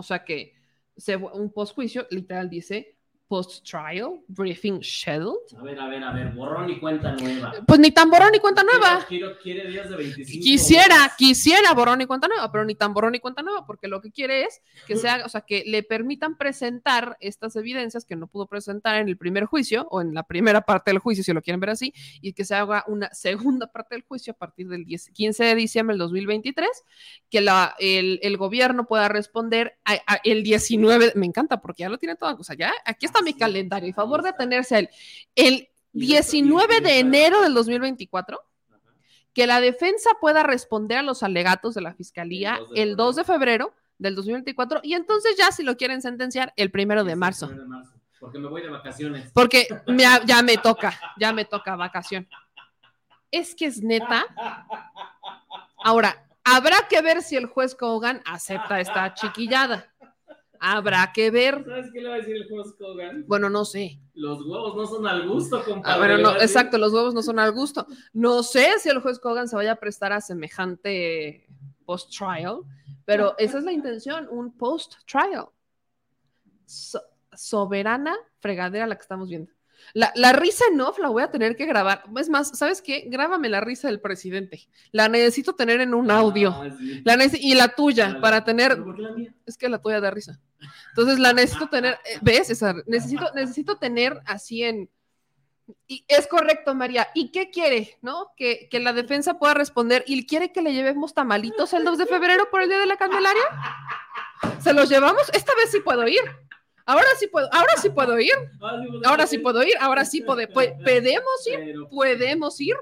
o 0.00 0.02
sea 0.02 0.24
que 0.24 0.54
se, 0.96 1.16
un 1.16 1.52
postjuicio 1.52 2.06
literal 2.10 2.50
dice 2.50 2.96
post-trial 3.30 4.24
briefing 4.26 4.82
scheduled. 4.82 5.38
A 5.56 5.62
ver, 5.62 5.78
a 5.78 5.88
ver, 5.88 6.02
a 6.02 6.12
ver, 6.12 6.32
borrón 6.32 6.68
y 6.68 6.80
cuenta 6.80 7.12
nueva. 7.14 7.52
Pues 7.64 7.78
ni 7.78 7.92
tan 7.92 8.10
borrón 8.10 8.32
ni 8.32 8.40
cuenta 8.40 8.64
nueva. 8.64 9.04
Quiero, 9.08 9.38
quiere 9.38 9.70
días 9.70 9.88
de 9.88 9.94
25 9.94 10.42
Quisiera, 10.42 10.96
horas. 10.96 11.14
quisiera 11.16 11.72
borrón 11.72 12.00
y 12.00 12.06
cuenta 12.06 12.26
nueva, 12.26 12.50
pero 12.50 12.64
ni 12.64 12.74
tan 12.74 12.92
borrón 12.92 13.12
ni 13.12 13.20
cuenta 13.20 13.42
nueva, 13.42 13.64
porque 13.66 13.86
lo 13.86 14.00
que 14.00 14.10
quiere 14.10 14.42
es 14.42 14.60
que 14.84 14.96
se 14.96 15.08
haga, 15.08 15.26
o 15.26 15.28
sea, 15.28 15.42
que 15.42 15.62
le 15.64 15.84
permitan 15.84 16.36
presentar 16.36 17.16
estas 17.20 17.54
evidencias 17.54 18.04
que 18.04 18.16
no 18.16 18.26
pudo 18.26 18.48
presentar 18.48 18.96
en 18.96 19.08
el 19.08 19.16
primer 19.16 19.44
juicio 19.44 19.86
o 19.92 20.00
en 20.00 20.12
la 20.12 20.24
primera 20.24 20.62
parte 20.62 20.90
del 20.90 20.98
juicio, 20.98 21.22
si 21.22 21.32
lo 21.32 21.40
quieren 21.40 21.60
ver 21.60 21.70
así, 21.70 21.94
y 22.20 22.32
que 22.32 22.44
se 22.44 22.56
haga 22.56 22.82
una 22.88 23.14
segunda 23.14 23.68
parte 23.68 23.94
del 23.94 24.02
juicio 24.02 24.32
a 24.32 24.36
partir 24.36 24.66
del 24.68 24.84
10 24.84 25.10
15 25.10 25.44
de 25.44 25.54
diciembre 25.54 25.94
del 25.94 26.00
2023, 26.00 26.68
que 27.30 27.40
la, 27.40 27.76
el, 27.78 28.18
el 28.24 28.36
gobierno 28.36 28.88
pueda 28.88 29.06
responder 29.06 29.78
a, 29.84 29.92
a 30.08 30.20
el 30.24 30.42
19, 30.42 31.12
me 31.14 31.26
encanta 31.26 31.60
porque 31.60 31.84
ya 31.84 31.88
lo 31.88 31.96
tiene 31.96 32.16
todo, 32.16 32.36
o 32.36 32.42
sea, 32.42 32.56
ya 32.56 32.72
aquí 32.84 33.06
está 33.06 33.19
mi 33.22 33.34
calendario, 33.34 33.88
y 33.88 33.92
favor 33.92 34.22
de 34.22 34.30
atenerse 34.30 34.76
a 34.76 34.78
él. 34.80 34.90
El 35.34 35.68
19 35.92 36.80
de 36.80 36.98
enero 37.00 37.40
del 37.42 37.54
2024, 37.54 38.40
que 39.34 39.46
la 39.46 39.60
defensa 39.60 40.10
pueda 40.20 40.42
responder 40.42 40.98
a 40.98 41.02
los 41.02 41.22
alegatos 41.22 41.74
de 41.74 41.80
la 41.82 41.94
fiscalía 41.94 42.60
el 42.74 42.96
2 42.96 43.16
de 43.16 43.24
febrero 43.24 43.74
del 43.98 44.14
2024 44.14 44.80
y 44.82 44.94
entonces 44.94 45.36
ya 45.36 45.52
si 45.52 45.62
lo 45.62 45.76
quieren 45.76 46.00
sentenciar 46.02 46.52
el 46.56 46.70
primero 46.70 47.04
de 47.04 47.16
marzo. 47.16 47.50
Porque 48.18 48.38
me 48.38 48.48
voy 48.48 48.62
de 48.62 48.68
vacaciones. 48.68 49.30
Porque 49.32 49.66
me- 49.86 50.04
ya 50.26 50.42
me 50.42 50.56
toca, 50.58 50.98
ya 51.18 51.32
me 51.32 51.44
toca 51.44 51.76
vacación. 51.76 52.28
Es 53.30 53.54
que 53.54 53.66
es 53.66 53.82
neta. 53.82 54.26
Ahora, 55.82 56.26
habrá 56.44 56.86
que 56.88 57.00
ver 57.00 57.22
si 57.22 57.36
el 57.36 57.46
juez 57.46 57.74
Kogan 57.74 58.22
acepta 58.26 58.80
esta 58.80 59.14
chiquillada. 59.14 59.89
Habrá 60.62 61.10
que 61.14 61.30
ver. 61.30 61.64
¿Sabes 61.64 61.90
qué 61.90 62.00
le 62.02 62.08
va 62.10 62.14
a 62.16 62.18
decir 62.18 62.36
el 62.36 62.46
juez 62.48 62.74
Kogan? 62.78 63.24
Bueno, 63.26 63.48
no 63.48 63.64
sé. 63.64 63.98
Los 64.12 64.46
huevos 64.46 64.76
no 64.76 64.86
son 64.86 65.06
al 65.06 65.26
gusto, 65.26 65.64
compadre. 65.64 65.94
Ah, 65.94 65.98
bueno, 65.98 66.16
le 66.18 66.22
no, 66.22 66.32
exacto, 66.36 66.76
los 66.76 66.92
huevos 66.92 67.14
no 67.14 67.22
son 67.22 67.38
al 67.38 67.52
gusto. 67.52 67.86
No 68.12 68.42
sé 68.42 68.78
si 68.78 68.90
el 68.90 69.00
juez 69.00 69.18
Kogan 69.18 69.48
se 69.48 69.56
vaya 69.56 69.72
a 69.72 69.76
prestar 69.76 70.12
a 70.12 70.20
semejante 70.20 71.46
post-trial, 71.86 72.60
pero 73.06 73.34
esa 73.38 73.58
es 73.58 73.64
la 73.64 73.72
intención, 73.72 74.28
un 74.30 74.56
post-trial. 74.56 75.46
So- 76.66 77.00
soberana 77.32 78.14
fregadera 78.38 78.86
la 78.86 78.96
que 78.96 79.02
estamos 79.02 79.28
viendo. 79.28 79.50
La, 79.94 80.12
la 80.14 80.32
risa 80.32 80.64
en 80.70 80.80
off 80.80 80.98
la 80.98 81.08
voy 81.08 81.22
a 81.22 81.30
tener 81.30 81.56
que 81.56 81.66
grabar. 81.66 82.04
Es 82.18 82.28
más, 82.28 82.56
¿sabes 82.56 82.80
qué? 82.82 83.04
Grábame 83.08 83.48
la 83.48 83.60
risa 83.60 83.88
del 83.88 84.00
presidente. 84.00 84.68
La 84.92 85.08
necesito 85.08 85.54
tener 85.54 85.80
en 85.80 85.94
un 85.94 86.10
audio. 86.10 86.50
Ah, 86.50 86.68
sí. 86.78 87.02
La 87.04 87.18
y 87.40 87.54
la 87.54 87.68
tuya, 87.68 88.08
La- 88.10 88.20
para 88.20 88.44
tener. 88.44 88.78
Es 89.46 89.56
que 89.56 89.68
la 89.68 89.78
tuya 89.80 90.00
da 90.00 90.10
risa. 90.10 90.40
Entonces 90.90 91.18
la 91.18 91.32
necesito 91.32 91.68
tener. 91.70 91.94
eh, 92.04 92.18
¿Ves, 92.22 92.46
César? 92.48 92.82
Necesito, 92.86 93.30
necesito 93.34 93.76
tener 93.76 94.20
así 94.26 94.62
en. 94.62 94.88
Y 95.86 96.04
es 96.08 96.26
correcto, 96.26 96.74
María. 96.74 97.08
¿Y 97.14 97.30
qué 97.30 97.50
quiere? 97.50 97.96
¿No? 98.02 98.32
Que, 98.36 98.68
que 98.70 98.80
la 98.80 98.92
defensa 98.92 99.38
pueda 99.38 99.54
responder. 99.54 100.02
¿Y 100.06 100.26
quiere 100.26 100.50
que 100.52 100.62
le 100.62 100.72
llevemos 100.72 101.14
tamalitos 101.14 101.72
el 101.74 101.84
2 101.84 101.96
de 101.98 102.06
febrero 102.06 102.48
por 102.50 102.62
el 102.62 102.68
Día 102.68 102.78
de 102.80 102.86
la 102.86 102.96
Candelaria? 102.96 103.42
¿Se 104.60 104.72
los 104.72 104.88
llevamos? 104.88 105.22
Esta 105.32 105.54
vez 105.54 105.70
sí 105.70 105.78
puedo 105.80 106.06
ir. 106.08 106.20
Ahora 106.86 107.06
sí 107.18 107.26
puedo, 107.28 107.48
ahora 107.52 107.76
sí 107.76 107.90
puedo 107.90 108.18
ir. 108.18 108.32
Ahora 109.04 109.26
sí 109.26 109.38
puedo 109.38 109.62
ir, 109.62 109.74
ahora 109.80 110.04
sí 110.04 110.22
pode- 110.22 110.46
podemos 110.48 111.46
ir, 111.46 111.74
podemos 111.90 112.60
ir, 112.60 112.76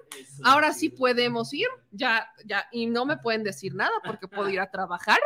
ahora 0.45 0.73
sí 0.73 0.89
podemos 0.89 1.53
ir, 1.53 1.69
ya, 1.91 2.29
ya, 2.45 2.67
y 2.73 2.87
no 2.87 3.05
me 3.05 3.17
pueden 3.19 3.43
decir 3.45 3.75
nada 3.75 3.93
porque 4.05 4.29
puedo 4.29 4.49
ir 4.49 4.61
a 4.61 4.71
trabajar, 4.71 5.19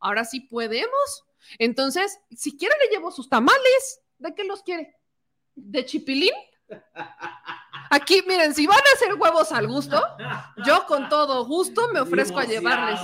ahora 0.00 0.24
sí 0.24 0.40
podemos. 0.40 1.24
Entonces, 1.58 2.18
si 2.36 2.56
quiere 2.56 2.74
le 2.84 2.90
llevo 2.94 3.10
sus 3.10 3.28
tamales, 3.28 4.00
¿de 4.18 4.34
qué 4.34 4.44
los 4.44 4.62
quiere? 4.62 4.94
¿De 5.54 5.84
chipilín? 5.84 6.32
Aquí, 7.90 8.22
miren, 8.26 8.54
si 8.54 8.66
van 8.66 8.78
a 8.78 8.94
hacer 8.94 9.14
huevos 9.14 9.52
al 9.52 9.66
gusto, 9.66 10.00
yo 10.64 10.86
con 10.86 11.08
todo 11.08 11.44
gusto 11.44 11.88
me 11.92 12.00
ofrezco 12.00 12.38
a 12.38 12.44
llevarles. 12.44 13.00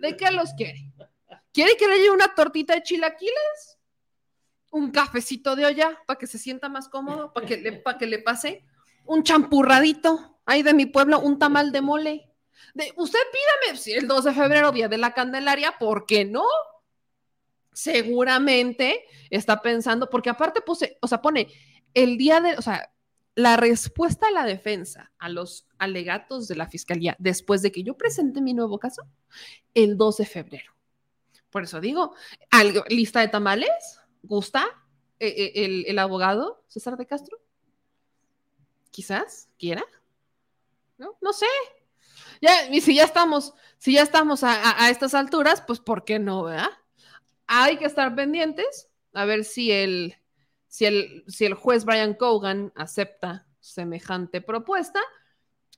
¿De 0.00 0.16
qué 0.16 0.30
los 0.32 0.52
quiere? 0.54 0.92
¿Quiere 1.52 1.76
que 1.76 1.86
le 1.86 1.98
lleve 1.98 2.10
una 2.10 2.34
tortita 2.34 2.74
de 2.74 2.82
chilaquiles? 2.82 3.78
Un 4.70 4.90
cafecito 4.90 5.56
de 5.56 5.66
olla 5.66 5.98
para 6.06 6.18
que 6.18 6.26
se 6.26 6.38
sienta 6.38 6.68
más 6.68 6.88
cómodo, 6.88 7.32
para 7.32 7.46
que, 7.46 7.56
le, 7.56 7.82
que 7.98 8.06
le 8.06 8.18
pase 8.20 8.64
un 9.04 9.22
champurradito 9.22 10.38
ahí 10.46 10.62
de 10.62 10.74
mi 10.74 10.86
pueblo, 10.86 11.20
un 11.20 11.38
tamal 11.38 11.72
de 11.72 11.80
mole. 11.80 12.30
De, 12.74 12.92
usted 12.96 13.18
pídame 13.32 13.78
si 13.78 13.92
el 13.92 14.06
2 14.06 14.24
de 14.24 14.32
febrero, 14.34 14.72
día 14.72 14.88
de 14.88 14.98
la 14.98 15.12
Candelaria, 15.12 15.76
¿por 15.78 16.06
qué 16.06 16.24
no? 16.24 16.44
Seguramente 17.72 19.04
está 19.30 19.60
pensando, 19.62 20.08
porque 20.08 20.30
aparte 20.30 20.60
puse, 20.60 20.98
o 21.00 21.08
sea, 21.08 21.20
pone 21.20 21.48
el 21.94 22.16
día 22.16 22.40
de, 22.40 22.56
o 22.56 22.62
sea, 22.62 22.92
la 23.34 23.56
respuesta 23.56 24.28
a 24.28 24.32
la 24.32 24.44
defensa 24.44 25.12
a 25.18 25.28
los 25.28 25.66
alegatos 25.78 26.48
de 26.48 26.56
la 26.56 26.68
fiscalía 26.68 27.16
después 27.18 27.62
de 27.62 27.72
que 27.72 27.82
yo 27.82 27.96
presente 27.96 28.40
mi 28.40 28.54
nuevo 28.54 28.78
caso, 28.78 29.02
el 29.74 29.96
2 29.96 30.16
de 30.18 30.26
febrero. 30.26 30.72
Por 31.50 31.64
eso 31.64 31.80
digo, 31.80 32.14
algo, 32.50 32.84
lista 32.88 33.20
de 33.20 33.28
tamales, 33.28 33.99
¿Gusta 34.22 34.64
eh, 35.18 35.28
eh, 35.36 35.52
el, 35.64 35.84
el 35.86 35.98
abogado 35.98 36.62
César 36.68 36.96
de 36.96 37.06
Castro? 37.06 37.38
Quizás 38.90 39.48
quiera. 39.58 39.84
¿No? 40.98 41.16
No 41.20 41.32
sé. 41.32 41.46
Ya, 42.42 42.68
y 42.70 42.80
si 42.80 42.94
ya 42.96 43.04
estamos, 43.04 43.54
si 43.78 43.94
ya 43.94 44.02
estamos 44.02 44.44
a, 44.44 44.54
a- 44.54 44.84
a 44.86 44.90
estas 44.90 45.14
alturas, 45.14 45.62
pues 45.66 45.80
¿por 45.80 46.04
qué 46.04 46.18
no, 46.18 46.44
verdad? 46.44 46.70
Hay 47.46 47.78
que 47.78 47.86
estar 47.86 48.14
pendientes 48.16 48.88
a 49.14 49.24
ver 49.26 49.44
si 49.44 49.72
el, 49.72 50.16
si 50.68 50.86
el, 50.86 51.24
si 51.28 51.46
el 51.46 51.54
juez 51.54 51.84
Brian 51.84 52.14
Cogan 52.14 52.72
acepta 52.76 53.46
semejante 53.60 54.40
propuesta, 54.40 55.00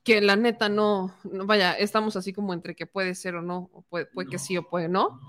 que 0.03 0.21
la 0.21 0.35
neta 0.37 0.69
no, 0.69 1.15
no, 1.25 1.45
vaya, 1.45 1.73
estamos 1.73 2.15
así 2.17 2.33
como 2.33 2.53
entre 2.53 2.75
que 2.75 2.87
puede 2.87 3.15
ser 3.15 3.35
o 3.35 3.41
no, 3.41 3.69
o 3.73 3.83
puede, 3.83 4.05
puede 4.07 4.29
que 4.29 4.39
sí 4.39 4.57
o 4.57 4.69
puede 4.69 4.89
no. 4.89 5.19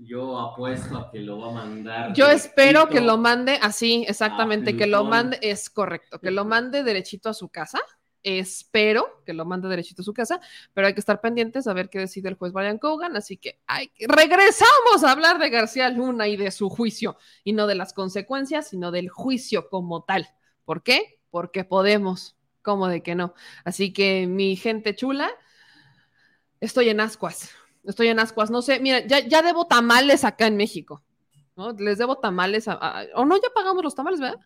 Yo 0.00 0.38
apuesto 0.38 0.96
a 0.96 1.10
que 1.10 1.20
lo 1.20 1.38
va 1.40 1.48
a 1.48 1.52
mandar. 1.52 2.12
Yo 2.14 2.28
espero 2.28 2.88
que 2.88 3.00
lo 3.00 3.18
mande 3.18 3.58
así, 3.60 4.04
exactamente, 4.06 4.76
que 4.76 4.86
lo 4.86 5.04
mande, 5.04 5.38
es 5.42 5.68
correcto, 5.68 6.20
que 6.20 6.30
lo 6.30 6.44
mande 6.44 6.82
derechito 6.84 7.28
a 7.28 7.34
su 7.34 7.48
casa. 7.48 7.80
Espero 8.22 9.22
que 9.24 9.32
lo 9.32 9.44
mande 9.44 9.68
derechito 9.68 10.02
a 10.02 10.04
su 10.04 10.12
casa, 10.12 10.40
pero 10.74 10.86
hay 10.86 10.92
que 10.94 11.00
estar 11.00 11.20
pendientes 11.20 11.66
a 11.66 11.72
ver 11.72 11.88
qué 11.88 12.00
decide 12.00 12.28
el 12.28 12.34
juez 12.34 12.52
Brian 12.52 12.78
Cogan. 12.78 13.16
Así 13.16 13.36
que 13.36 13.60
hay 13.66 13.88
que- 13.88 14.06
regresamos 14.08 15.04
a 15.04 15.12
hablar 15.12 15.38
de 15.38 15.50
García 15.50 15.88
Luna 15.88 16.26
y 16.28 16.36
de 16.36 16.50
su 16.50 16.68
juicio, 16.68 17.16
y 17.44 17.52
no 17.52 17.66
de 17.66 17.76
las 17.76 17.92
consecuencias, 17.92 18.68
sino 18.68 18.90
del 18.90 19.08
juicio 19.08 19.68
como 19.68 20.02
tal. 20.02 20.28
¿Por 20.64 20.82
qué? 20.82 21.20
Porque 21.30 21.64
podemos, 21.64 22.36
como 22.62 22.88
de 22.88 23.02
que 23.02 23.14
no. 23.14 23.34
Así 23.64 23.92
que 23.92 24.26
mi 24.26 24.56
gente 24.56 24.94
chula, 24.94 25.30
estoy 26.60 26.88
en 26.88 27.00
ascuas. 27.00 27.50
Estoy 27.84 28.08
en 28.08 28.18
ascuas. 28.20 28.50
No 28.50 28.62
sé, 28.62 28.80
mira, 28.80 29.00
ya, 29.06 29.20
ya 29.20 29.42
debo 29.42 29.66
tamales 29.66 30.24
acá 30.24 30.46
en 30.46 30.56
México. 30.56 31.02
¿no? 31.56 31.72
Les 31.72 31.98
debo 31.98 32.16
tamales. 32.16 32.68
a- 32.68 32.74
a- 32.74 33.04
o 33.14 33.24
no, 33.24 33.36
ya 33.36 33.48
pagamos 33.54 33.82
los 33.82 33.94
tamales, 33.94 34.20
¿verdad? 34.20 34.38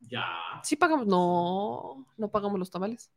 Ya. 0.00 0.26
Sí 0.62 0.76
pagamos. 0.76 1.06
No, 1.06 2.06
no 2.16 2.28
pagamos 2.30 2.58
los 2.58 2.70
tamales. 2.70 3.10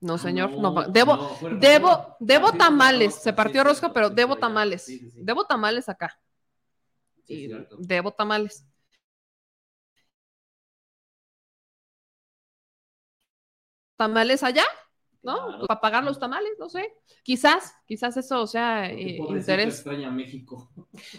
No, 0.00 0.14
Ah, 0.14 0.18
señor. 0.18 0.50
no, 0.50 0.72
debo, 0.88 1.16
no, 1.16 1.28
fueron- 1.30 1.60
debo, 1.60 2.16
debo 2.20 2.52
tamales. 2.52 3.06
rosca, 3.14 3.22
Se 3.22 3.32
partió 3.32 3.64
rosca, 3.64 3.92
pero 3.92 4.10
debo 4.10 4.36
tamales. 4.36 4.82
Sí, 4.84 4.98
sí, 4.98 5.10
sí. 5.10 5.20
Debo 5.22 5.44
tamales 5.46 5.88
acá. 5.88 6.20
Y 7.26 7.46
cierto. 7.46 7.76
debo 7.80 8.12
tamales. 8.12 8.64
¿Tamales 13.96 14.42
allá? 14.42 14.64
¿No? 15.20 15.66
Para 15.66 15.80
pagar 15.80 16.04
los 16.04 16.18
tamales, 16.20 16.52
no 16.60 16.68
sé. 16.68 16.94
Quizás, 17.24 17.74
quizás 17.86 18.16
eso, 18.16 18.46
sea, 18.46 18.88
eh, 18.88 19.16
pobrecito 19.18 19.52
interés. 19.52 19.74
extraña 19.74 20.10
México. 20.10 20.70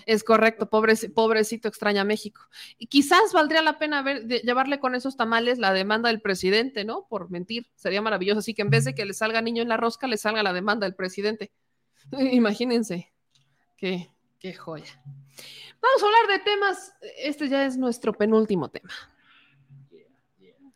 Es 0.06 0.24
correcto, 0.24 0.70
pobre, 0.70 0.96
pobrecito 1.14 1.68
extraña 1.68 2.06
México. 2.06 2.42
Y 2.78 2.88
quizás 2.88 3.34
valdría 3.34 3.62
la 3.62 3.78
pena 3.78 4.02
ver, 4.02 4.26
de- 4.26 4.40
llevarle 4.40 4.80
con 4.80 4.96
esos 4.96 5.18
tamales 5.18 5.60
la 5.60 5.74
demanda 5.74 6.08
del 6.10 6.22
presidente, 6.22 6.86
¿no? 6.86 7.08
Por 7.10 7.30
mentir. 7.30 7.68
Sería 7.76 8.02
maravilloso. 8.02 8.40
Así 8.40 8.54
que 8.54 8.62
en 8.62 8.70
vez 8.70 8.86
de 8.86 8.96
que 8.96 9.06
le 9.06 9.14
salga 9.14 9.42
niño 9.42 9.62
en 9.62 9.70
la 9.70 9.78
rosca, 9.78 10.08
le 10.08 10.18
salga 10.18 10.44
la 10.44 10.54
demanda 10.54 10.86
del 10.86 10.96
presidente. 10.96 11.52
Imagínense. 12.32 13.12
Qué, 13.78 14.10
qué 14.40 14.54
joya. 14.54 15.04
Vamos 15.82 16.04
a 16.04 16.06
hablar 16.06 16.38
de 16.40 16.44
temas. 16.44 16.94
Este 17.18 17.50
ya 17.50 17.66
es 17.66 17.78
nuestro 17.78 18.14
penúltimo 18.14 18.70
tema. 18.70 18.90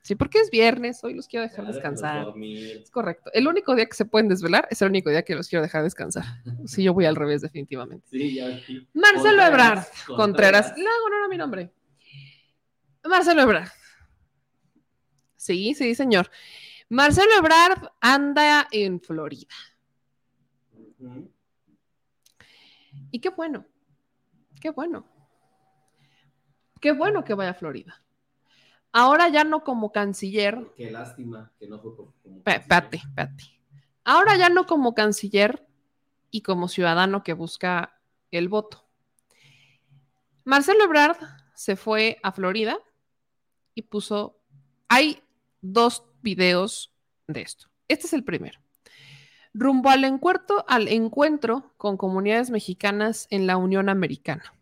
Sí, 0.04 0.16
porque 0.16 0.40
es 0.40 0.52
viernes, 0.52 1.02
hoy 1.06 1.14
los 1.14 1.30
quiero 1.30 1.48
dejar 1.48 1.64
Ya, 1.66 1.72
descansar. 1.72 2.28
Es 2.38 2.92
correcto. 2.92 3.32
El 3.34 3.48
único 3.48 3.74
día 3.74 3.86
que 3.86 3.94
se 3.96 4.04
pueden 4.04 4.28
desvelar 4.28 4.68
es 4.70 4.82
el 4.82 4.90
único 4.90 5.10
día 5.10 5.24
que 5.24 5.34
los 5.34 5.48
quiero 5.48 5.64
dejar 5.64 5.82
descansar. 5.82 6.26
Sí, 6.68 6.84
yo 6.84 6.94
voy 6.94 7.06
al 7.06 7.16
revés, 7.16 7.42
definitivamente. 7.42 8.06
Sí, 8.10 8.36
ya 8.36 8.48
aquí. 8.48 8.86
Marcelo 8.94 9.42
Contreras, 9.42 9.48
Ebrard 9.48 9.86
Contreras. 10.18 10.18
Contreras. 10.18 10.72
Hago 10.72 11.06
honor 11.06 11.24
a 11.24 11.28
mi 11.30 11.38
nombre. 11.38 11.74
Marcelo 13.06 13.42
Ebrard. 13.44 13.70
Sí, 15.38 15.74
sí, 15.74 15.96
señor. 15.96 16.30
Marcelo 16.90 17.32
Ebrard 17.38 17.90
anda 18.02 18.68
en 18.72 19.00
Florida. 19.00 19.48
Y 23.10 23.20
qué 23.20 23.30
bueno. 23.30 23.66
Qué 24.60 24.72
bueno. 24.72 25.08
Qué 26.82 26.92
bueno 26.92 27.24
que 27.24 27.34
vaya 27.34 27.52
a 27.52 27.54
Florida. 27.54 28.04
Ahora 28.94 29.28
ya 29.30 29.44
no 29.44 29.64
como 29.64 29.92
canciller. 29.92 30.72
Qué 30.78 30.90
lástima 30.92 31.52
que 31.60 31.68
no 31.68 31.80
fue 31.80 31.96
como- 31.96 32.14
Pe- 32.44 32.56
Espérate, 32.58 32.98
espérate. 32.98 33.44
Ahora 34.06 34.38
ya 34.38 34.50
no 34.50 34.66
como 34.66 34.94
canciller 34.94 35.68
y 36.32 36.42
como 36.42 36.68
ciudadano 36.68 37.24
que 37.24 37.34
busca 37.34 38.00
el 38.32 38.50
voto. 38.50 38.86
Marcelo 40.46 40.84
Ebrard 40.84 41.18
se 41.56 41.76
fue 41.76 42.20
a 42.24 42.32
Florida 42.32 42.78
y 43.76 43.84
puso. 43.84 44.40
Hay 44.90 45.22
dos 45.62 46.04
videos 46.22 46.94
de 47.28 47.42
esto. 47.42 47.68
Este 47.88 48.08
es 48.08 48.14
el 48.14 48.24
primero. 48.24 48.60
Rumbo 49.54 49.90
al 49.90 50.04
encuentro, 50.04 50.66
al 50.68 50.88
encuentro 50.88 51.74
con 51.78 51.96
comunidades 51.98 52.50
mexicanas 52.50 53.28
en 53.30 53.48
la 53.48 53.58
Unión 53.58 53.88
Americana. 53.90 54.54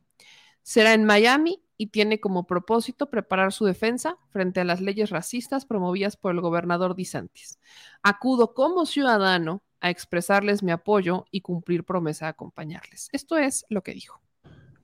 Será 0.64 0.94
en 0.94 1.06
Miami 1.06 1.62
y 1.82 1.88
tiene 1.88 2.20
como 2.20 2.46
propósito 2.46 3.10
preparar 3.10 3.52
su 3.52 3.66
defensa 3.66 4.20
frente 4.30 4.60
a 4.60 4.64
las 4.64 4.82
leyes 4.82 5.10
racistas 5.10 5.66
promovidas 5.66 6.16
por 6.16 6.32
el 6.32 6.40
gobernador 6.40 6.96
DeSantis. 6.96 7.58
Acudo 8.04 8.54
como 8.54 8.86
ciudadano 8.86 9.64
a 9.80 9.90
expresarles 9.90 10.62
mi 10.62 10.72
apoyo 10.72 11.26
y 11.32 11.42
cumplir 11.42 11.84
promesa 11.84 12.26
de 12.26 12.30
acompañarles. 12.30 13.10
Esto 13.14 13.36
es 13.36 13.66
lo 13.70 13.82
que 13.82 13.96
dijo. 13.96 14.22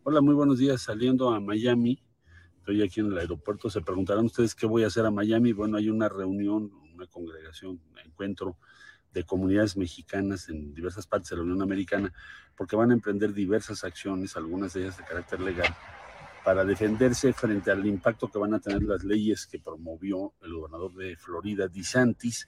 Hola, 0.02 0.22
muy 0.22 0.34
buenos 0.34 0.58
días. 0.58 0.82
Saliendo 0.82 1.30
a 1.30 1.40
Miami, 1.40 2.02
estoy 2.58 2.82
aquí 2.82 3.02
en 3.02 3.12
el 3.12 3.20
aeropuerto. 3.20 3.70
Se 3.70 3.82
preguntarán 3.82 4.26
ustedes 4.26 4.56
qué 4.56 4.66
voy 4.66 4.84
a 4.84 4.88
hacer 4.88 5.06
a 5.06 5.12
Miami. 5.12 5.54
Bueno, 5.54 5.78
hay 5.78 5.92
una 5.92 6.10
reunión, 6.10 6.72
una 6.96 7.06
congregación, 7.06 7.80
un 7.92 8.00
encuentro 8.00 8.58
de 9.14 9.24
comunidades 9.24 9.78
mexicanas 9.78 10.50
en 10.50 10.74
diversas 10.74 11.06
partes 11.06 11.30
de 11.30 11.36
la 11.36 11.44
Unión 11.44 11.62
Americana, 11.62 12.12
porque 12.56 12.76
van 12.76 12.90
a 12.90 12.96
emprender 12.96 13.36
diversas 13.36 13.84
acciones, 13.84 14.36
algunas 14.36 14.74
de 14.74 14.82
ellas 14.82 14.98
de 14.98 15.04
carácter 15.04 15.42
legal, 15.42 15.76
para 16.48 16.64
defenderse 16.64 17.34
frente 17.34 17.72
al 17.72 17.86
impacto 17.86 18.30
que 18.30 18.40
van 18.40 18.54
a 18.54 18.62
tener 18.62 18.82
las 18.82 19.04
leyes 19.04 19.46
que 19.48 19.60
promovió 19.60 20.32
el 20.42 20.54
gobernador 20.54 20.94
de 20.94 21.18
Florida, 21.18 21.68
DeSantis, 21.68 22.48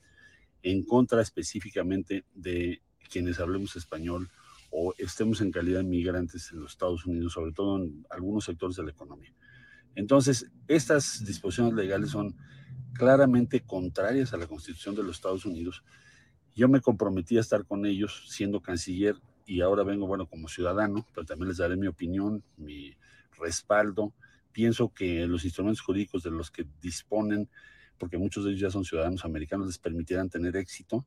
en 0.64 0.86
contra 0.86 1.22
específicamente 1.22 2.24
de 2.34 2.82
quienes 3.12 3.42
hablemos 3.42 3.76
español 3.76 4.30
o 4.72 4.94
estemos 4.98 5.42
en 5.42 5.52
calidad 5.52 5.80
de 5.80 5.84
migrantes 5.84 6.50
en 6.54 6.62
los 6.62 6.72
Estados 6.72 7.06
Unidos, 7.06 7.34
sobre 7.34 7.52
todo 7.52 7.76
en 7.76 8.06
algunos 8.10 8.46
sectores 8.46 8.78
de 8.78 8.84
la 8.84 8.92
economía. 8.92 9.34
Entonces, 9.96 10.50
estas 10.70 11.26
disposiciones 11.26 11.74
legales 11.74 12.12
son 12.12 12.38
claramente 12.94 13.60
contrarias 13.66 14.34
a 14.34 14.38
la 14.38 14.48
Constitución 14.48 14.96
de 14.96 15.04
los 15.04 15.18
Estados 15.18 15.46
Unidos. 15.46 15.84
Yo 16.56 16.70
me 16.70 16.80
comprometí 16.80 17.36
a 17.36 17.42
estar 17.42 17.66
con 17.66 17.86
ellos 17.86 18.28
siendo 18.30 18.62
canciller 18.62 19.18
y 19.46 19.60
ahora 19.60 19.84
vengo, 19.84 20.08
bueno, 20.08 20.26
como 20.26 20.48
ciudadano, 20.48 21.06
pero 21.14 21.26
también 21.26 21.50
les 21.50 21.58
daré 21.58 21.76
mi 21.76 21.88
opinión, 21.88 22.46
mi 22.56 22.96
respaldo. 23.40 24.14
Pienso 24.52 24.94
que 24.94 25.26
los 25.28 25.46
instrumentos 25.46 25.82
jurídicos 25.82 26.24
de 26.24 26.32
los 26.32 26.52
que 26.52 26.66
disponen, 26.82 27.50
porque 27.98 28.18
muchos 28.18 28.44
de 28.44 28.52
ellos 28.52 28.62
ya 28.62 28.72
son 28.72 28.86
ciudadanos 28.86 29.26
americanos, 29.26 29.68
les 29.68 29.78
permitirán 29.78 30.30
tener 30.30 30.56
éxito 30.56 31.06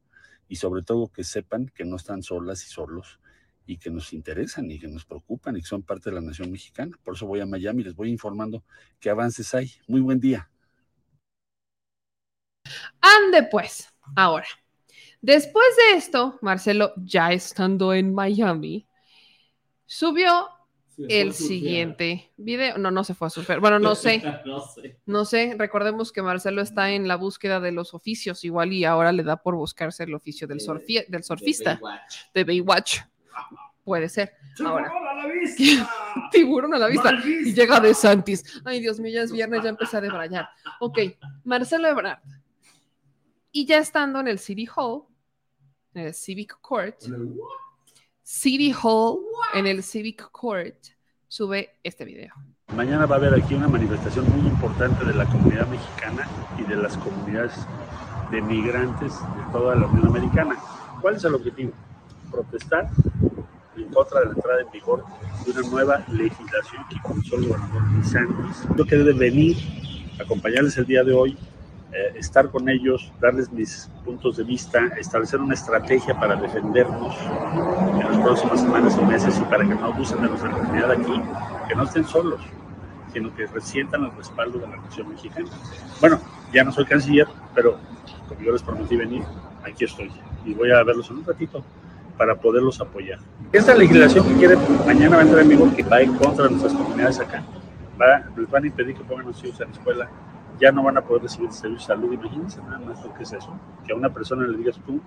y 0.49 0.57
sobre 0.57 0.83
todo 0.83 1.09
que 1.09 1.25
sepan 1.25 1.67
que 1.75 1.85
no 1.85 1.97
están 1.97 2.23
solas 2.23 2.65
y 2.67 2.71
solos 2.71 3.21
y 3.67 3.79
que 3.79 3.91
nos 3.91 4.13
interesan 4.13 4.71
y 4.71 4.79
que 4.79 4.89
nos 4.89 5.05
preocupan 5.05 5.57
y 5.57 5.61
que 5.61 5.67
son 5.67 5.83
parte 5.83 6.11
de 6.11 6.17
la 6.17 6.21
nación 6.21 6.51
mexicana. 6.51 6.97
Por 7.03 7.15
eso 7.15 7.27
voy 7.27 7.41
a 7.41 7.47
Miami 7.47 7.83
y 7.83 7.85
les 7.85 7.95
voy 7.95 8.11
informando 8.11 8.65
qué 9.01 9.11
avances 9.11 9.55
hay. 9.55 9.71
Muy 9.87 10.01
buen 10.01 10.21
día. 10.21 10.51
Ande 13.01 13.45
pues, 13.51 13.89
ahora. 14.17 14.47
Después 15.21 15.67
de 15.77 15.99
esto, 15.99 16.39
Marcelo, 16.43 16.93
ya 16.97 17.33
estando 17.33 17.95
en 17.95 18.13
Miami, 18.13 18.89
subió 19.87 20.49
el 21.09 21.33
siguiente 21.33 22.31
video. 22.37 22.79
No, 22.79 22.91
no 22.91 23.05
se 23.05 23.15
fue 23.15 23.27
a 23.27 23.31
surfear. 23.31 23.61
Bueno, 23.61 23.79
no 23.79 23.95
sé. 23.95 24.23
no 24.47 24.61
sé. 24.61 24.97
No 25.07 25.25
sé. 25.25 25.55
Recordemos 25.59 26.13
que 26.13 26.23
Marcelo 26.23 26.63
está 26.63 26.91
en 26.91 27.09
la 27.09 27.17
búsqueda 27.17 27.61
de 27.61 27.73
los 27.73 27.95
oficios, 27.95 28.45
igual 28.45 28.73
y 28.73 28.85
ahora 28.85 29.13
le 29.13 29.23
da 29.23 29.37
por 29.37 29.55
buscarse 29.57 30.05
el 30.05 30.15
oficio 30.15 30.47
del, 30.47 30.59
surfi- 30.61 31.07
del 31.09 31.23
surfista. 31.25 31.75
Baywatch. 31.81 32.17
De 32.35 32.45
Baywatch. 32.45 32.99
Puede 33.85 34.09
ser. 34.09 34.33
Ahora. 34.65 34.89
¡Tiburón 34.93 35.07
a 35.09 35.15
la 35.15 35.27
vista! 35.27 35.91
Tiburón 36.31 36.75
a 36.75 36.79
la 36.79 36.87
vista. 36.89 37.13
¡Mal 37.13 37.25
Y 37.27 37.53
llega 37.53 37.81
de 37.81 37.95
Santis. 37.95 38.61
Ay, 38.65 38.81
Dios 38.81 39.01
mío, 39.01 39.13
ya 39.13 39.23
es 39.23 39.33
viernes, 39.33 39.63
ya 39.63 39.71
empecé 39.71 39.97
a 39.97 40.01
debrayar. 40.01 40.49
Ok, 40.81 40.99
Marcelo 41.45 41.89
Ebrard. 41.89 42.21
Y 43.51 43.67
ya 43.67 43.79
estando 43.79 44.21
en 44.21 44.29
el 44.29 44.39
City 44.39 44.69
Hall, 44.77 45.03
en 45.95 46.07
el 46.07 46.15
Civic 46.15 46.59
Court, 46.61 46.97
City 48.35 48.73
Hall, 48.83 49.19
en 49.53 49.67
el 49.67 49.83
Civic 49.83 50.31
Court, 50.31 50.75
sube 51.29 51.69
este 51.85 52.07
video. 52.07 52.33
Mañana 52.75 53.05
va 53.05 53.17
a 53.17 53.19
haber 53.19 53.35
aquí 53.35 53.53
una 53.53 53.69
manifestación 53.69 54.27
muy 54.31 54.49
importante 54.49 55.05
de 55.05 55.13
la 55.13 55.27
comunidad 55.27 55.69
mexicana 55.69 56.27
y 56.59 56.63
de 56.63 56.77
las 56.77 56.97
comunidades 56.97 57.53
de 58.31 58.41
migrantes 58.41 59.13
de 59.13 59.53
toda 59.53 59.77
la 59.77 59.87
Unión 59.87 60.09
Americana. 60.09 60.57
¿Cuál 61.03 61.17
es 61.17 61.25
el 61.25 61.35
objetivo? 61.35 61.73
Protestar 62.31 62.89
en 63.77 63.89
contra 63.93 64.21
de 64.21 64.27
la 64.27 64.33
entrada 64.33 64.61
en 64.63 64.71
vigor 64.73 65.05
de 65.45 65.51
una 65.51 65.69
nueva 65.69 66.05
legislación 66.09 66.87
que 66.89 66.97
comenzó 67.03 67.37
el 67.37 67.49
gobernador 67.49 67.83
DeSantis. 67.99 68.67
Yo 68.79 68.87
que 68.87 68.97
debe 68.97 69.13
venir, 69.13 69.59
acompañarles 70.19 70.79
el 70.79 70.87
día 70.87 71.05
de 71.05 71.13
hoy, 71.13 71.37
eh, 71.93 72.15
estar 72.17 72.51
con 72.51 72.69
ellos, 72.69 73.13
darles 73.21 73.53
mis 73.53 73.91
puntos 74.05 74.39
de 74.39 74.45
vista, 74.45 74.87
establecer 74.99 75.41
una 75.41 75.55
estrategia 75.55 76.19
para 76.19 76.37
defendernos 76.37 77.15
en 77.93 77.99
las 77.99 78.17
próximas 78.19 78.61
semanas 78.61 78.99
y 79.01 79.05
meses 79.05 79.39
y 79.39 79.45
para 79.45 79.67
que 79.67 79.75
no 79.75 79.87
abusen 79.87 80.23
de 80.23 80.29
nuestra 80.29 80.51
comunidad 80.51 80.91
aquí, 80.91 81.23
que 81.69 81.75
no 81.75 81.83
estén 81.83 82.05
solos, 82.05 82.41
sino 83.13 83.35
que 83.35 83.47
resientan 83.47 84.05
el 84.05 84.13
respaldo 84.13 84.59
de 84.59 84.69
la 84.69 84.77
nación 84.79 85.11
mexicana. 85.11 85.51
Bueno, 86.01 86.19
ya 86.53 86.65
no 86.65 86.73
soy 86.73 86.87
canciller, 86.87 87.27
pero 87.55 87.79
como 88.27 88.41
yo 88.41 88.53
les 88.53 88.63
prometí 88.63 88.97
venir, 88.97 89.23
aquí 89.63 89.85
estoy 89.85 90.11
y 90.45 90.55
voy 90.55 90.71
a 90.71 90.83
verlos 90.83 91.11
en 91.11 91.19
un 91.19 91.25
ratito 91.25 91.63
para 92.17 92.35
poderlos 92.37 92.81
apoyar. 92.81 93.19
Esta 93.53 93.75
legislación 93.75 94.27
que 94.29 94.35
quiere 94.37 94.57
mañana 94.87 95.17
va 95.17 95.23
a 95.23 95.25
entrar 95.25 95.43
en 95.43 95.49
vigor, 95.51 95.75
que 95.75 95.83
va 95.83 96.01
en 96.01 96.15
contra 96.15 96.45
de 96.45 96.51
nuestras 96.53 96.73
comunidades 96.73 97.21
acá, 97.21 97.43
va, 98.01 98.25
les 98.37 98.51
van 98.51 98.65
a 98.65 98.67
impedir 98.67 98.97
que 98.97 99.05
pongan 99.05 99.27
a 99.27 99.29
los 99.29 99.45
hijos 99.45 99.61
en 99.61 99.69
la 99.69 99.73
escuela, 99.73 100.09
ya 100.59 100.73
no 100.73 100.83
van 100.83 100.97
a 100.99 101.03
poder 101.03 101.23
recibir 101.23 101.53
servicios 101.53 101.89
de 101.89 101.95
salud. 101.95 102.13
Imagínense 102.13 102.61
nada 102.63 102.79
más 102.79 103.05
lo 103.05 103.13
que 103.15 103.23
es 103.23 103.33
eso, 103.33 103.59
que 103.87 103.93
a 103.93 103.97
una 103.97 104.13
persona 104.13 104.47
le 104.47 104.57
digas 104.57 104.79
tú, 104.87 105.01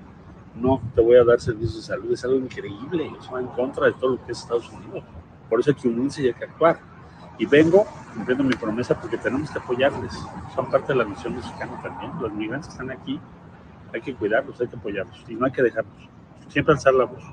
no 0.56 0.82
te 0.94 1.02
voy 1.02 1.18
a 1.18 1.24
dar 1.24 1.40
servicios 1.40 1.76
de 1.76 1.82
salud, 1.82 2.12
es 2.12 2.24
algo 2.24 2.38
increíble, 2.38 3.12
eso 3.20 3.32
va 3.34 3.42
en 3.42 3.48
contra 3.48 3.88
de 3.88 3.94
todo 3.94 4.12
lo 4.12 4.26
que 4.26 4.32
es 4.32 4.40
Estados 4.40 4.70
Unidos. 4.70 5.04
Por 5.50 5.60
eso 5.60 5.72
hay 5.72 5.76
que 5.76 5.88
unirse 5.88 6.24
y 6.24 6.28
hay 6.28 6.34
que 6.34 6.46
actuar. 6.46 6.80
Y 7.38 7.46
vengo 7.46 7.86
cumpliendo 8.14 8.44
mi 8.44 8.56
promesa 8.56 9.00
porque 9.00 9.18
tenemos 9.18 9.52
que 9.52 9.60
apoyarles. 9.60 10.14
Son 10.56 10.70
parte 10.72 10.94
de 10.94 11.00
la 11.00 11.06
nación 11.06 11.36
mexicana 11.36 11.80
también. 11.84 12.12
Los 12.22 12.34
migrantes 12.34 12.68
que 12.68 12.72
están 12.72 12.92
aquí, 12.92 13.20
hay 13.94 14.02
que 14.02 14.16
cuidarlos, 14.16 14.60
hay 14.62 14.68
que 14.68 14.78
apoyarlos 14.78 15.24
y 15.28 15.36
no 15.36 15.46
hay 15.46 15.52
que 15.52 15.62
dejarlos. 15.62 16.10
Siempre 16.48 16.74
alzar 16.74 16.94
la 16.94 17.06
voz. 17.06 17.24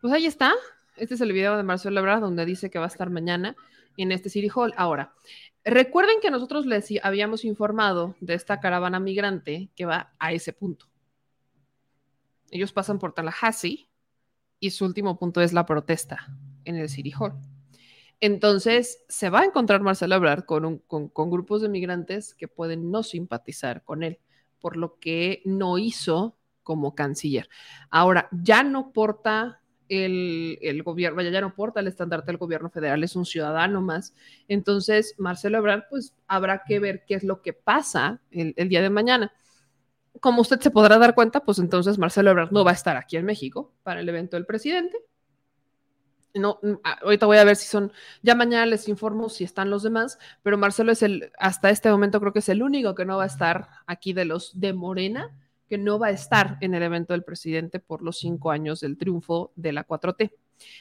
Pues 0.00 0.12
ahí 0.12 0.26
está. 0.26 0.52
Este 0.96 1.14
es 1.14 1.20
el 1.20 1.32
video 1.32 1.56
de 1.56 1.62
Marcelo 1.62 2.00
Ebrard 2.00 2.20
donde 2.20 2.44
dice 2.44 2.68
que 2.68 2.78
va 2.78 2.86
a 2.86 2.88
estar 2.88 3.08
mañana 3.08 3.54
en 3.96 4.10
este 4.10 4.28
City 4.28 4.50
Hall. 4.52 4.74
Ahora, 4.76 5.12
recuerden 5.64 6.16
que 6.20 6.30
nosotros 6.30 6.66
les 6.66 6.88
habíamos 7.02 7.44
informado 7.44 8.16
de 8.20 8.34
esta 8.34 8.60
caravana 8.60 9.00
migrante 9.00 9.70
que 9.76 9.86
va 9.86 10.14
a 10.18 10.32
ese 10.32 10.52
punto. 10.52 10.86
Ellos 12.50 12.72
pasan 12.72 12.98
por 12.98 13.14
Tallahassee 13.14 13.88
y 14.60 14.70
su 14.70 14.84
último 14.84 15.18
punto 15.18 15.40
es 15.40 15.52
la 15.52 15.66
protesta 15.66 16.26
en 16.64 16.76
el 16.76 16.88
City 16.88 17.12
Hall. 17.18 17.34
Entonces, 18.20 19.04
se 19.08 19.30
va 19.30 19.40
a 19.40 19.44
encontrar 19.44 19.80
Marcelo 19.80 20.14
Ebrard 20.14 20.44
con, 20.44 20.80
grupos 21.30 21.62
de 21.62 21.68
migrantes 21.68 22.34
que 22.34 22.46
pueden 22.46 22.92
no 22.92 23.02
simpatizar 23.02 23.82
con 23.82 24.04
él, 24.04 24.20
por 24.60 24.76
lo 24.76 25.00
que 25.00 25.42
no 25.44 25.76
hizo 25.78 26.38
como 26.62 26.94
canciller. 26.94 27.48
Ahora, 27.90 28.28
ya 28.30 28.62
no 28.62 28.92
porta 28.92 29.61
el, 29.92 30.82
gobierno, 30.82 31.16
vaya, 31.16 31.30
ya 31.30 31.40
no 31.40 31.54
porta 31.54 31.80
el 31.80 31.86
estandarte 31.86 32.26
del 32.26 32.38
gobierno 32.38 32.70
federal, 32.70 33.04
es 33.04 33.14
un 33.14 33.26
ciudadano 33.26 33.82
más. 33.82 34.14
Entonces, 34.48 35.14
Marcelo 35.18 35.58
Ebrard, 35.58 35.84
pues 35.90 36.14
habrá 36.26 36.62
que 36.66 36.80
ver 36.80 37.04
qué 37.06 37.14
es 37.14 37.24
lo 37.24 37.42
que 37.42 37.52
pasa 37.52 38.20
el, 38.30 38.54
el 38.56 38.68
día 38.68 38.80
de 38.80 38.90
mañana. 38.90 39.32
Como 40.20 40.40
usted 40.40 40.60
se 40.60 40.70
podrá 40.70 40.98
dar 40.98 41.14
cuenta, 41.14 41.40
pues 41.40 41.58
entonces 41.58 41.98
Marcelo 41.98 42.30
Ebrard 42.30 42.52
no 42.52 42.64
va 42.64 42.70
a 42.70 42.74
estar 42.74 42.96
aquí 42.96 43.16
en 43.16 43.24
México 43.24 43.72
para 43.82 44.00
el 44.00 44.08
evento 44.08 44.36
del 44.36 44.46
presidente. 44.46 44.96
No, 46.34 46.58
ahorita 47.02 47.26
voy 47.26 47.36
a 47.36 47.44
ver 47.44 47.56
si 47.56 47.66
son, 47.68 47.92
ya 48.22 48.34
mañana 48.34 48.64
les 48.64 48.88
informo 48.88 49.28
si 49.28 49.44
están 49.44 49.68
los 49.68 49.82
demás, 49.82 50.18
pero 50.42 50.56
Marcelo 50.56 50.92
es 50.92 51.02
el, 51.02 51.30
hasta 51.38 51.68
este 51.68 51.90
momento 51.90 52.20
creo 52.20 52.32
que 52.32 52.38
es 52.38 52.48
el 52.48 52.62
único 52.62 52.94
que 52.94 53.04
no 53.04 53.18
va 53.18 53.24
a 53.24 53.26
estar 53.26 53.68
aquí 53.86 54.14
de 54.14 54.24
los 54.24 54.58
de 54.58 54.72
Morena, 54.72 55.30
que 55.72 55.78
no 55.78 55.98
va 55.98 56.08
a 56.08 56.10
estar 56.10 56.58
en 56.60 56.74
el 56.74 56.82
evento 56.82 57.14
del 57.14 57.24
presidente 57.24 57.80
por 57.80 58.02
los 58.02 58.18
cinco 58.18 58.50
años 58.50 58.80
del 58.80 58.98
triunfo 58.98 59.52
de 59.56 59.72
la 59.72 59.86
4T. 59.86 60.34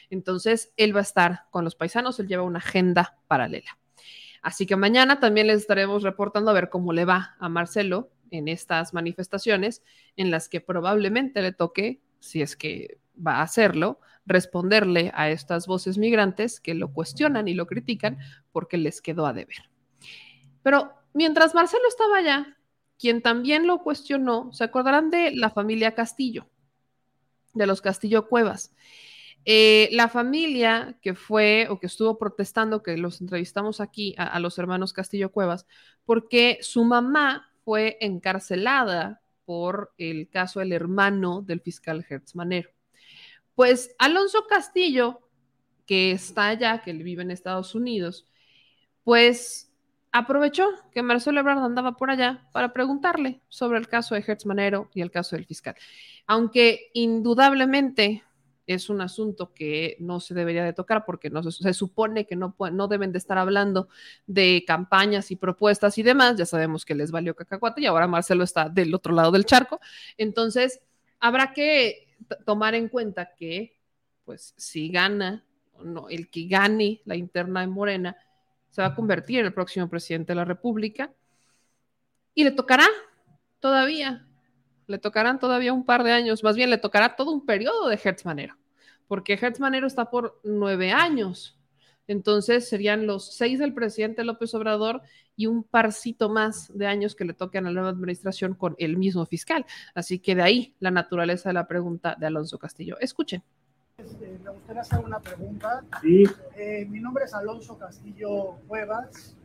Entonces, 0.10 0.74
él 0.76 0.94
va 0.94 1.00
a 1.00 1.04
estar 1.04 1.46
con 1.50 1.64
los 1.64 1.76
paisanos, 1.76 2.20
él 2.20 2.28
lleva 2.28 2.44
una 2.44 2.60
agenda 2.60 3.18
paralela. 3.30 3.78
Así 4.42 4.66
que 4.66 4.76
mañana 4.76 5.22
también 5.22 5.48
les 5.48 5.62
estaremos 5.62 6.04
reportando 6.04 6.52
a 6.52 6.54
ver 6.54 6.70
cómo 6.70 6.92
le 6.92 7.06
va 7.06 7.38
a 7.40 7.48
Marcelo 7.48 8.12
en 8.32 8.50
estas 8.50 8.94
manifestaciones 8.94 9.82
en 10.18 10.30
las 10.30 10.50
que 10.50 10.60
probablemente 10.60 11.42
le 11.42 11.54
toque, 11.54 12.02
si 12.20 12.42
es 12.42 12.58
que 12.58 13.00
va 13.16 13.36
a 13.36 13.44
hacerlo, 13.44 14.02
responderle 14.26 15.14
a 15.16 15.30
estas 15.30 15.68
voces 15.68 15.98
migrantes 15.98 16.60
que 16.60 16.74
lo 16.74 16.92
cuestionan 16.92 17.48
y 17.48 17.54
lo 17.54 17.66
critican 17.66 18.18
porque 18.52 18.76
les 18.76 19.02
quedó 19.02 19.26
a 19.26 19.32
deber. 19.32 19.70
Pero 20.64 20.92
mientras 21.14 21.56
Marcelo 21.56 21.88
estaba 21.88 22.18
allá, 22.18 22.58
quien 23.02 23.24
también 23.24 23.66
lo 23.66 23.80
cuestionó, 23.80 24.54
se 24.54 24.64
acordarán 24.64 25.10
de 25.10 25.32
la 25.36 25.50
familia 25.50 25.96
Castillo, 25.96 26.48
de 27.56 27.66
los 27.66 27.82
Castillo 27.82 28.30
Cuevas. 28.30 28.76
Eh, 29.44 29.90
la 29.92 30.08
familia 30.08 31.00
que 31.02 31.16
fue 31.16 31.66
o 31.72 31.80
que 31.80 31.88
estuvo 31.88 32.20
protestando, 32.20 32.84
que 32.84 32.98
los 32.98 33.20
entrevistamos 33.20 33.82
aquí 33.82 34.14
a, 34.20 34.40
los 34.40 34.60
hermanos 34.60 34.94
Castillo 34.94 35.32
Cuevas, 35.32 35.66
porque 36.06 36.60
su 36.62 36.84
mamá 36.84 37.52
fue 37.66 37.98
encarcelada 38.02 39.24
por 39.46 39.94
el 39.98 40.30
caso 40.30 40.60
del 40.60 40.72
hermano 40.72 41.42
del 41.42 41.60
fiscal 41.60 42.06
Hertz 42.08 42.36
Manero. 42.36 42.70
Pues 43.56 43.96
Alonso 43.98 44.46
Castillo, 44.48 45.28
que 45.88 46.12
está 46.12 46.50
allá, 46.50 46.84
que 46.84 46.94
vive 46.94 47.24
en 47.24 47.32
Estados 47.32 47.74
Unidos, 47.74 48.28
pues 49.04 49.71
aprovechó 50.12 50.68
que 50.92 51.04
Marcelo 51.04 51.40
Ebrard 51.40 51.60
andaba 51.60 51.94
por 51.94 52.10
allá 52.10 52.48
para 52.52 52.74
preguntarle 52.74 53.42
sobre 53.50 53.80
el 53.80 53.88
caso 53.88 54.16
de 54.16 54.24
Hertz 54.26 54.46
Manero 54.46 54.90
y 54.94 55.02
el 55.02 55.12
caso 55.12 55.36
del 55.36 55.46
fiscal. 55.46 55.76
Aunque 56.28 56.90
indudablemente 56.94 58.24
es 58.68 58.90
un 58.90 59.02
asunto 59.02 59.54
que 59.54 59.98
no 60.00 60.20
se 60.20 60.34
debería 60.34 60.64
de 60.64 60.74
tocar 60.74 61.06
porque 61.06 61.30
no 61.30 61.44
se, 61.44 61.74
supone 61.74 62.26
que 62.26 62.36
no, 62.36 62.56
no 62.72 62.88
deben 62.88 63.12
de 63.12 63.18
estar 63.18 63.38
hablando 63.38 63.90
de 64.28 64.64
campañas 64.66 65.32
y 65.32 65.36
propuestas 65.36 65.98
y 65.98 66.04
demás. 66.04 66.38
Ya 66.38 66.46
sabemos 66.46 66.86
que 66.86 66.96
les 66.96 67.12
valió 67.12 67.36
cacahuate 67.36 67.82
y 67.82 67.86
ahora 67.86 68.08
Marcelo 68.08 68.44
está 68.44 68.70
del 68.70 68.94
otro 68.94 69.14
lado 69.14 69.32
del 69.32 69.46
charco. 69.46 69.80
Entonces, 70.18 70.82
habrá 71.20 71.54
que 71.54 72.08
tomar 72.46 72.76
en 72.76 72.88
cuenta 72.88 73.34
que, 73.36 73.78
pues, 74.26 74.54
si 74.58 74.90
gana, 74.90 75.46
no, 75.84 76.10
el 76.10 76.30
que 76.30 76.48
gane 76.48 77.02
la 77.06 77.16
interna 77.16 77.64
en 77.64 77.72
Morena, 77.72 78.16
se 78.72 78.82
va 78.82 78.88
a 78.88 78.96
convertir 78.96 79.40
en 79.40 79.46
el 79.46 79.54
próximo 79.54 79.88
presidente 79.90 80.32
de 80.32 80.36
la 80.36 80.46
República 80.46 81.14
y 82.34 82.44
le 82.44 82.52
tocará 82.52 82.88
todavía, 83.60 84.26
le 84.88 84.98
tocarán 84.98 85.40
todavía 85.40 85.74
un 85.74 85.86
par 85.86 86.04
de 86.04 86.14
años, 86.14 86.44
más 86.44 86.56
bien 86.56 86.70
le 86.70 86.78
tocará 86.78 87.16
todo 87.16 87.32
un 87.32 87.46
periodo 87.46 87.88
de 87.90 88.00
Hertz 88.02 88.26
Manero, 88.26 88.58
porque 89.08 89.34
Hertz 89.34 89.60
Manero 89.60 89.86
está 89.86 90.10
por 90.10 90.40
nueve 90.44 90.92
años. 90.92 91.58
Entonces 92.08 92.68
serían 92.68 93.08
los 93.08 93.34
seis 93.36 93.60
del 93.60 93.74
presidente 93.74 94.24
López 94.24 94.54
Obrador 94.54 95.02
y 95.36 95.46
un 95.46 95.64
parcito 95.64 96.30
más 96.30 96.76
de 96.76 96.88
años 96.88 97.16
que 97.16 97.24
le 97.24 97.34
toquen 97.34 97.66
a 97.66 97.70
la 97.70 97.76
nueva 97.76 97.90
administración 97.90 98.54
con 98.54 98.76
el 98.80 98.98
mismo 98.98 99.26
fiscal. 99.26 99.66
Así 99.94 100.20
que 100.20 100.36
de 100.36 100.42
ahí 100.42 100.76
la 100.80 100.92
naturaleza 100.92 101.50
de 101.50 101.54
la 101.54 101.68
pregunta 101.68 102.18
de 102.20 102.26
Alonso 102.26 102.58
Castillo. 102.58 102.98
Escuchen. 103.00 103.44
Este, 104.06 104.40
me 104.44 104.52
gustaría 104.52 104.82
hacer 104.82 105.00
una 105.00 105.20
pregunta. 105.20 105.84
Sí. 106.02 106.24
Eh, 106.58 106.86
mi 106.90 107.00
nombre 107.00 107.26
es 107.26 107.34
Alonso 107.34 107.78
Castillo 107.78 108.56
Cuevas. 108.68 109.36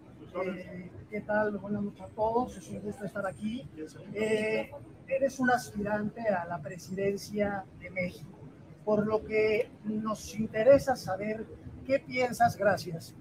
Eh, 0.44 0.90
¿Qué 1.10 1.20
tal? 1.20 1.58
Buenas 1.58 1.82
noches 1.82 2.00
a 2.00 2.08
todos. 2.08 2.56
Es 2.56 2.68
un 2.68 2.80
gusto 2.80 3.04
estar 3.04 3.26
aquí. 3.26 3.68
Eh, 4.14 4.70
eres 5.08 5.38
un 5.38 5.50
aspirante 5.50 6.22
a 6.28 6.46
la 6.46 6.60
presidencia 6.60 7.64
de 7.80 7.90
México, 7.90 8.38
por 8.84 9.06
lo 9.06 9.24
que 9.24 9.68
nos 9.84 10.38
interesa 10.38 10.96
saber 10.96 11.46
qué 11.86 12.00
piensas, 12.00 12.56
gracias, 12.56 13.14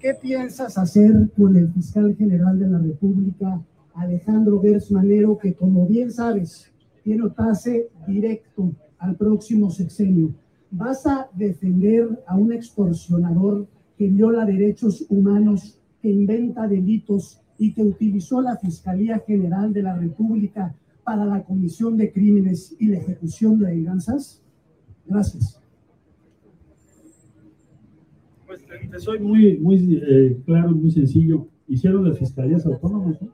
qué 0.00 0.14
piensas 0.14 0.76
hacer 0.76 1.30
con 1.36 1.56
el 1.56 1.72
fiscal 1.72 2.16
general 2.16 2.58
de 2.58 2.66
la 2.66 2.78
República, 2.78 3.60
Alejandro 3.94 4.60
Gers 4.60 4.90
Manero, 4.90 5.38
que 5.38 5.54
como 5.54 5.86
bien 5.86 6.10
sabes, 6.10 6.72
tiene 7.04 7.28
pase 7.30 7.88
directo 8.06 8.72
al 8.98 9.14
próximo 9.14 9.70
sexenio. 9.70 10.34
¿Vas 10.70 11.06
a 11.06 11.28
defender 11.34 12.22
a 12.26 12.36
un 12.36 12.52
extorsionador 12.52 13.66
que 13.98 14.08
viola 14.08 14.44
derechos 14.44 15.04
humanos, 15.08 15.78
que 16.00 16.10
inventa 16.10 16.68
delitos 16.68 17.40
y 17.58 17.72
que 17.72 17.82
utilizó 17.82 18.40
la 18.40 18.56
Fiscalía 18.56 19.18
General 19.26 19.72
de 19.72 19.82
la 19.82 19.96
República 19.96 20.74
para 21.04 21.24
la 21.24 21.42
comisión 21.42 21.96
de 21.96 22.12
crímenes 22.12 22.74
y 22.78 22.86
la 22.86 22.98
ejecución 22.98 23.58
de 23.58 23.66
venganzas? 23.66 24.42
Gracias. 25.06 25.60
Pues 28.46 28.64
te 28.64 28.98
soy 28.98 29.18
muy, 29.18 29.58
muy 29.58 30.00
eh, 30.02 30.40
claro, 30.46 30.70
muy 30.70 30.90
sencillo. 30.90 31.48
Hicieron 31.68 32.08
las 32.08 32.18
fiscalías 32.18 32.64
autónomas. 32.66 33.20
¿no? 33.20 33.28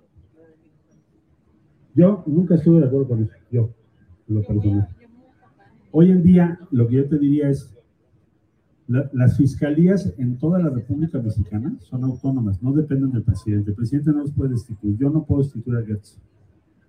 Yo 1.94 2.22
nunca 2.26 2.56
estuve 2.56 2.80
de 2.80 2.86
acuerdo 2.86 3.08
con 3.08 3.22
eso, 3.22 3.32
yo, 3.50 3.70
lo 4.28 4.42
personal. 4.42 4.95
Hoy 5.98 6.10
en 6.10 6.22
día, 6.22 6.58
lo 6.72 6.86
que 6.86 6.96
yo 6.96 7.08
te 7.08 7.18
diría 7.18 7.48
es, 7.48 7.74
la- 8.86 9.08
las 9.14 9.34
fiscalías 9.38 10.12
en 10.18 10.36
toda 10.36 10.58
la 10.58 10.68
República 10.68 11.18
Mexicana 11.18 11.74
son 11.80 12.04
autónomas, 12.04 12.62
no 12.62 12.72
dependen 12.74 13.12
del 13.12 13.22
presidente. 13.22 13.70
El 13.70 13.76
presidente 13.76 14.10
no 14.10 14.18
los 14.18 14.30
puede 14.32 14.50
destituir. 14.50 14.98
Yo 14.98 15.08
no 15.08 15.24
puedo 15.24 15.42
destituir 15.42 15.78
a 15.78 15.82
Gertz. 15.86 16.18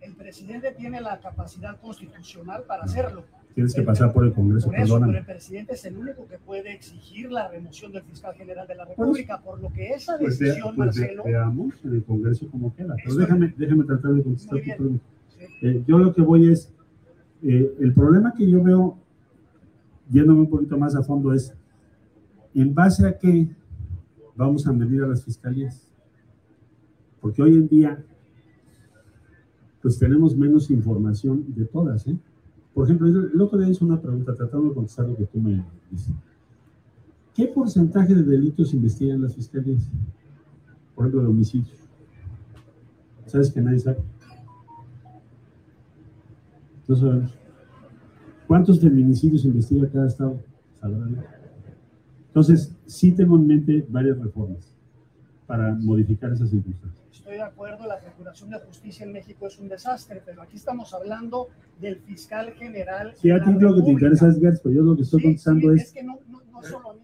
El 0.01 0.13
presidente 0.13 0.73
tiene 0.77 0.99
la 0.99 1.17
capacidad 1.21 1.79
constitucional 1.79 2.63
para 2.67 2.84
hacerlo. 2.84 3.23
Tienes 3.55 3.73
que 3.73 3.81
pasar 3.81 4.11
por 4.11 4.25
el 4.25 4.34
Congreso, 4.34 4.65
Por 4.67 4.75
eso, 4.75 4.84
pero 4.84 4.95
perdóname. 4.95 5.19
el 5.19 5.25
presidente 5.25 5.73
es 5.75 5.85
el 5.85 5.97
único 5.97 6.27
que 6.27 6.38
puede 6.39 6.73
exigir 6.73 7.31
la 7.31 7.47
remoción 7.47 7.93
del 7.93 8.03
fiscal 8.03 8.35
general 8.35 8.67
de 8.67 8.75
la 8.75 8.84
República, 8.84 9.39
por 9.41 9.61
lo 9.61 9.71
que 9.71 9.91
esa 9.91 10.17
Pues, 10.19 10.38
decisión, 10.38 10.75
pues 10.75 10.95
ve- 10.97 11.01
Marcelo, 11.01 11.23
veamos 11.23 11.73
en 11.85 11.93
el 11.93 12.03
Congreso 12.03 12.45
cómo 12.51 12.75
queda. 12.75 12.93
Pero 13.05 13.15
déjame, 13.15 13.53
déjame 13.57 13.85
tratar 13.85 14.11
de 14.11 14.23
contestar 14.23 14.59
tu 14.59 14.65
pregunta. 14.75 15.05
Eh, 15.61 15.81
yo 15.88 15.97
lo 15.97 16.13
que 16.13 16.21
voy 16.21 16.51
es, 16.51 16.73
eh, 17.41 17.76
el 17.80 17.93
problema 17.93 18.34
que 18.34 18.49
yo 18.49 18.64
veo, 18.64 18.97
yéndome 20.09 20.41
un 20.41 20.49
poquito 20.49 20.77
más 20.77 20.95
a 20.95 21.03
fondo, 21.03 21.34
es 21.34 21.53
en 22.53 22.73
base 22.73 23.07
a 23.07 23.18
qué 23.18 23.49
vamos 24.35 24.65
a 24.68 24.73
medir 24.73 25.03
a 25.03 25.07
las 25.07 25.23
fiscalías. 25.23 25.88
Porque 27.22 27.41
hoy 27.41 27.55
en 27.55 27.68
día, 27.68 28.03
pues 29.81 29.97
tenemos 29.99 30.35
menos 30.35 30.69
información 30.69 31.45
de 31.55 31.65
todas, 31.65 32.07
¿eh? 32.07 32.18
Por 32.73 32.85
ejemplo, 32.85 33.07
el 33.07 33.41
otro 33.41 33.57
día 33.57 33.69
hice 33.69 33.84
una 33.84 33.99
pregunta 33.99 34.35
tratando 34.35 34.69
de 34.69 34.76
contestar 34.76 35.07
lo 35.07 35.15
que 35.15 35.26
tú 35.26 35.39
me 35.39 35.65
dices. 35.89 36.14
¿Qué 37.34 37.47
porcentaje 37.47 38.14
de 38.14 38.22
delitos 38.22 38.73
investigan 38.73 39.22
las 39.22 39.35
fiscalías? 39.35 39.89
Por 40.93 41.05
ejemplo, 41.05 41.22
de 41.22 41.27
homicidios. 41.27 41.77
¿Sabes 43.26 43.51
que 43.51 43.61
nadie 43.61 43.80
sabe? 43.80 43.97
No 46.88 46.95
sabemos. 46.95 47.34
¿Cuántos 48.47 48.80
feminicidios 48.80 49.43
investiga 49.45 49.89
cada 49.89 50.07
estado? 50.07 50.39
Sabrán. 50.80 51.23
Entonces, 52.27 52.73
sí 52.85 53.11
tengo 53.11 53.35
en 53.35 53.47
mente 53.47 53.85
varias 53.89 54.18
reformas 54.19 54.73
para 55.45 55.73
modificar 55.73 56.31
esas 56.31 56.49
circunstancias. 56.49 57.03
estoy 57.11 57.35
de 57.35 57.41
acuerdo, 57.41 57.85
la 57.88 57.99
Procuración 57.99 58.49
de 58.51 58.59
Justicia 58.59 59.05
en 59.05 59.11
México 59.11 59.47
es 59.47 59.57
un 59.59 59.68
desastre, 59.68 60.22
pero 60.26 60.41
aquí 60.41 60.55
estamos 60.55 60.93
hablando 60.93 61.49
del 61.80 61.97
fiscal 61.97 62.51
general. 62.51 63.14
Sí, 63.15 63.31
a 63.31 63.43
ti 63.43 63.51
lo 63.53 63.76
que 63.76 63.81
te 63.81 63.91
interesa 63.91 64.27
es 64.30 64.39
Gertz, 64.39 64.61
pero 64.61 64.76
yo 64.76 64.81
lo 64.84 64.95
que 64.95 65.01
estoy 65.01 65.19
Sí, 65.19 65.26
contestando 65.26 65.73
sí, 65.73 65.80
es, 65.80 65.88
es 65.88 65.93
que 65.93 66.03
no, 66.03 66.19
no, 66.30 66.41
no 66.51 66.64
solo 66.64 66.91
a 66.91 66.93
mí, 66.93 66.99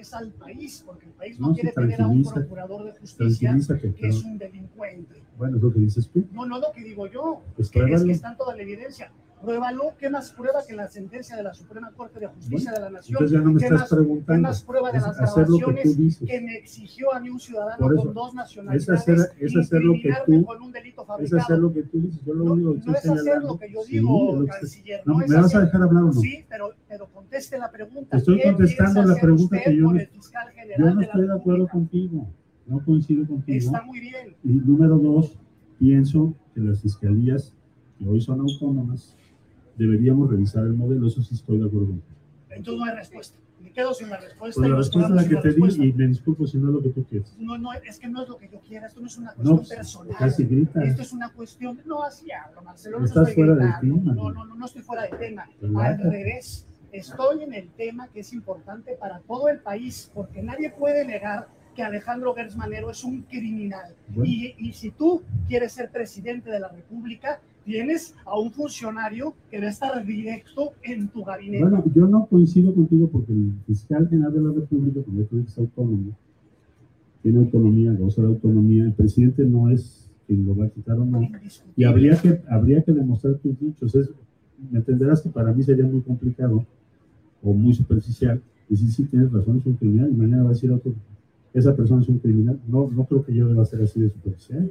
es 0.00 0.14
al 0.14 0.32
país, 0.32 0.82
porque 0.84 1.06
el 1.06 1.12
país 1.12 1.38
No, 1.38 1.52
quiere 1.54 1.72
tener 1.72 2.00
a 2.02 2.06
un 2.06 2.22
procurador 2.24 2.84
de 2.84 2.98
justicia 2.98 3.56
que 3.96 4.08
es 4.08 4.22
un 4.24 4.38
delincuente. 4.38 5.22
bueno, 5.36 5.56
es 5.56 5.62
lo 5.62 5.72
que 5.72 5.80
dices 5.80 6.08
tú. 6.08 6.26
No, 6.32 6.46
no 6.46 6.56
es 6.56 6.62
lo 6.62 6.72
que 6.72 6.82
digo 6.82 7.06
yo, 7.06 7.42
Pues 7.56 7.66
es, 7.68 7.72
que, 7.72 7.92
es 7.94 8.04
que 8.04 8.12
está 8.12 8.36
toda 8.36 8.56
la 8.56 8.62
evidencia. 8.62 9.10
Pruébalo, 9.40 9.94
¿qué 9.98 10.10
más 10.10 10.32
prueba 10.32 10.60
que 10.66 10.74
la 10.74 10.88
sentencia 10.88 11.36
de 11.36 11.44
la 11.44 11.54
Suprema 11.54 11.92
Corte 11.92 12.18
de 12.18 12.26
Justicia 12.26 12.72
Bueno, 12.72 12.86
de 12.86 12.90
la 12.92 12.98
Nación? 12.98 13.26
ya 13.28 13.38
no 13.40 13.52
me 13.52 13.58
¿Qué 13.60 13.64
estás 13.66 13.80
más- 13.80 13.88
¿Qué 13.90 13.96
preguntando, 13.96 14.48
más 14.48 14.62
prueba 14.64 14.90
de 14.90 14.98
es 14.98 15.04
las 15.04 15.16
que 15.16 15.24
grabaciones 15.24 15.96
dices. 15.96 16.28
que 16.28 16.40
me 16.40 16.54
exigió 16.56 17.14
a 17.14 17.20
mí 17.20 17.30
un 17.30 17.38
ciudadano 17.38 17.92
eso, 17.92 18.02
con 18.04 18.14
dos 18.14 18.28
es 18.30 18.34
nacionalidades? 18.34 18.88
hacer, 18.90 19.18
es 19.38 19.56
hacer 19.56 19.80
lo 19.82 19.92
que 19.94 20.12
tú, 20.26 20.44
con 20.44 20.62
un 20.62 20.72
delito 20.72 21.02
es 21.02 21.06
fabricado? 21.06 21.42
hacer 21.42 21.58
lo 21.58 21.72
que 21.72 21.82
tú 21.84 22.00
dices. 22.00 22.20
Yo 22.26 22.34
lo 22.34 22.44
único 22.52 22.72
que 22.74 22.78
No 22.86 22.92
es 22.92 22.98
hacer 22.98 23.18
señalando. 23.18 23.48
lo 23.48 23.58
que 23.58 23.72
yo 23.72 23.82
Sí, 23.82 23.92
digo, 23.92 24.08
es 24.08 24.26
que 24.28 24.44
estoy- 24.44 24.60
canciller. 24.60 25.02
No, 25.06 25.12
No, 25.12 25.18
¿Me 25.20 25.24
es 25.26 25.32
vas 25.34 25.54
a 25.54 25.60
dejar 25.60 25.82
hablar 25.82 26.02
o 26.02 26.06
no? 26.06 26.12
Sí, 26.12 26.44
pero, 26.48 26.70
pero 26.88 27.06
conteste 27.12 27.58
la 27.58 27.70
pregunta. 27.70 28.16
Estoy 28.16 28.36
¿Qué 28.38 28.42
contestando 28.42 29.02
la 29.04 29.14
pregunta 29.20 29.60
que 29.64 29.76
yo 29.76 29.82
no, 29.82 29.88
yo 29.92 29.94
no 30.78 30.96
de 30.96 31.04
estoy 31.04 31.26
de 31.28 31.32
acuerdo 31.32 31.68
contigo. 31.68 32.28
No 32.66 32.84
coincido 32.84 33.26
contigo. 33.26 33.56
Está 33.56 33.82
muy 33.82 34.00
bien. 34.00 34.34
Y 34.42 34.48
número 34.48 34.98
dos, 34.98 35.38
pienso 35.78 36.34
que 36.54 36.60
las 36.60 36.82
fiscalías, 36.82 37.54
que 37.98 38.06
hoy 38.06 38.20
son 38.20 38.40
autónomas, 38.40 39.16
deberíamos 39.78 40.30
revisar 40.30 40.64
el 40.64 40.74
modelo. 40.74 41.06
Eso 41.06 41.22
sí 41.22 41.34
estoy 41.34 41.58
de 41.58 41.66
acuerdo. 41.66 41.94
Entonces 42.50 42.78
no 42.78 42.84
hay 42.84 42.96
respuesta. 42.96 43.38
Me 43.62 43.72
quedo 43.72 43.92
sin 43.94 44.08
la 44.08 44.16
respuesta. 44.18 44.60
Pues 44.60 44.70
la 44.70 44.76
respuesta 44.76 45.08
es 45.10 45.14
la 45.16 45.28
que 45.28 45.36
te 45.36 45.40
respuesta. 45.42 45.82
di 45.82 45.88
y 45.88 45.92
me 45.92 46.06
disculpo 46.08 46.46
si 46.46 46.58
no 46.58 46.68
es 46.68 46.74
lo 46.74 46.82
que 46.82 46.88
tú 46.90 47.04
quieres. 47.04 47.34
No, 47.38 47.58
no, 47.58 47.72
es 47.72 47.98
que 47.98 48.08
no 48.08 48.22
es 48.22 48.28
lo 48.28 48.36
que 48.36 48.48
yo 48.48 48.60
quiera, 48.60 48.86
esto 48.86 49.00
no 49.00 49.06
es 49.06 49.18
una 49.18 49.30
No, 49.30 49.34
cuestión 49.36 49.56
pues, 49.58 49.68
personal. 49.68 50.16
casi 50.16 50.44
gritas. 50.44 50.84
Esto 50.84 51.02
es 51.02 51.12
una 51.12 51.32
cuestión, 51.32 51.80
no 51.84 52.02
así 52.02 52.30
hablo, 52.30 52.62
Marcelo, 52.62 52.98
no 53.00 53.04
Estás 53.06 53.28
estoy 53.28 53.44
fuera 53.44 53.54
del 53.56 53.72
tema. 53.80 54.12
No, 54.14 54.30
no, 54.30 54.44
no, 54.44 54.54
no 54.54 54.66
estoy 54.66 54.82
fuera 54.82 55.02
de 55.02 55.08
tema. 55.16 55.42
Al 55.42 55.50
Relájate. 55.60 56.02
revés, 56.10 56.66
estoy 56.92 57.42
en 57.42 57.52
el 57.54 57.68
tema 57.70 58.08
que 58.08 58.20
es 58.20 58.32
importante 58.32 58.92
para 58.94 59.18
todo 59.20 59.48
el 59.48 59.58
país, 59.58 60.10
porque 60.14 60.42
nadie 60.42 60.70
puede 60.70 61.04
negar 61.04 61.48
que 61.74 61.82
Alejandro 61.82 62.34
Gers 62.34 62.56
Manero 62.56 62.90
es 62.90 63.04
un 63.04 63.22
criminal. 63.22 63.94
Bueno. 64.08 64.24
Y, 64.24 64.54
y 64.58 64.72
si 64.72 64.90
tú 64.92 65.22
quieres 65.48 65.72
ser 65.72 65.90
presidente 65.90 66.50
de 66.50 66.58
la 66.60 66.68
República, 66.68 67.40
tienes 67.68 68.14
a 68.24 68.38
un 68.38 68.50
funcionario 68.50 69.34
que 69.50 69.60
va 69.60 69.66
a 69.66 69.70
estar 69.70 70.04
directo 70.04 70.72
en 70.82 71.08
tu 71.08 71.22
gabinete. 71.22 71.62
Bueno, 71.62 71.84
yo 71.94 72.08
no 72.08 72.26
coincido 72.26 72.74
contigo 72.74 73.08
porque 73.08 73.32
el 73.32 73.52
fiscal 73.66 74.08
general 74.08 74.32
de 74.32 74.40
la 74.40 74.52
República, 74.52 75.02
como 75.02 75.22
tú 75.24 75.36
dices, 75.36 75.52
es 75.52 75.58
autónomo, 75.58 76.16
tiene 77.22 77.40
autonomía, 77.40 77.92
goza 77.92 78.22
de 78.22 78.28
autonomía. 78.28 78.84
El 78.84 78.94
presidente 78.94 79.44
no 79.44 79.68
es 79.68 80.08
quien 80.26 80.46
lo 80.46 80.56
va 80.56 80.64
a 80.64 80.70
quitar 80.70 80.98
o 80.98 81.04
no. 81.04 81.20
Y 81.76 81.84
habría 81.84 82.16
que, 82.16 82.40
habría 82.48 82.82
que 82.82 82.92
demostrar 82.92 83.34
tus 83.34 83.60
dichos. 83.60 83.94
Es, 83.94 84.10
me 84.70 84.78
entenderás 84.78 85.20
que 85.20 85.28
para 85.28 85.52
mí 85.52 85.62
sería 85.62 85.84
muy 85.84 86.00
complicado 86.00 86.64
o 87.42 87.52
muy 87.52 87.74
superficial 87.74 88.40
decir, 88.68 88.88
sí, 88.90 89.04
tienes 89.04 89.30
razón, 89.30 89.58
es 89.58 89.66
un 89.66 89.74
criminal, 89.74 90.10
y 90.10 90.14
mañana 90.14 90.42
va 90.42 90.50
a 90.50 90.52
decir 90.52 90.70
otro, 90.70 90.92
esa 91.54 91.74
persona 91.76 92.02
es 92.02 92.08
un 92.08 92.18
criminal. 92.18 92.58
No, 92.66 92.90
no 92.90 93.04
creo 93.04 93.24
que 93.24 93.34
yo 93.34 93.46
deba 93.46 93.64
ser 93.64 93.82
así 93.82 94.00
de 94.00 94.10
superficial. 94.10 94.70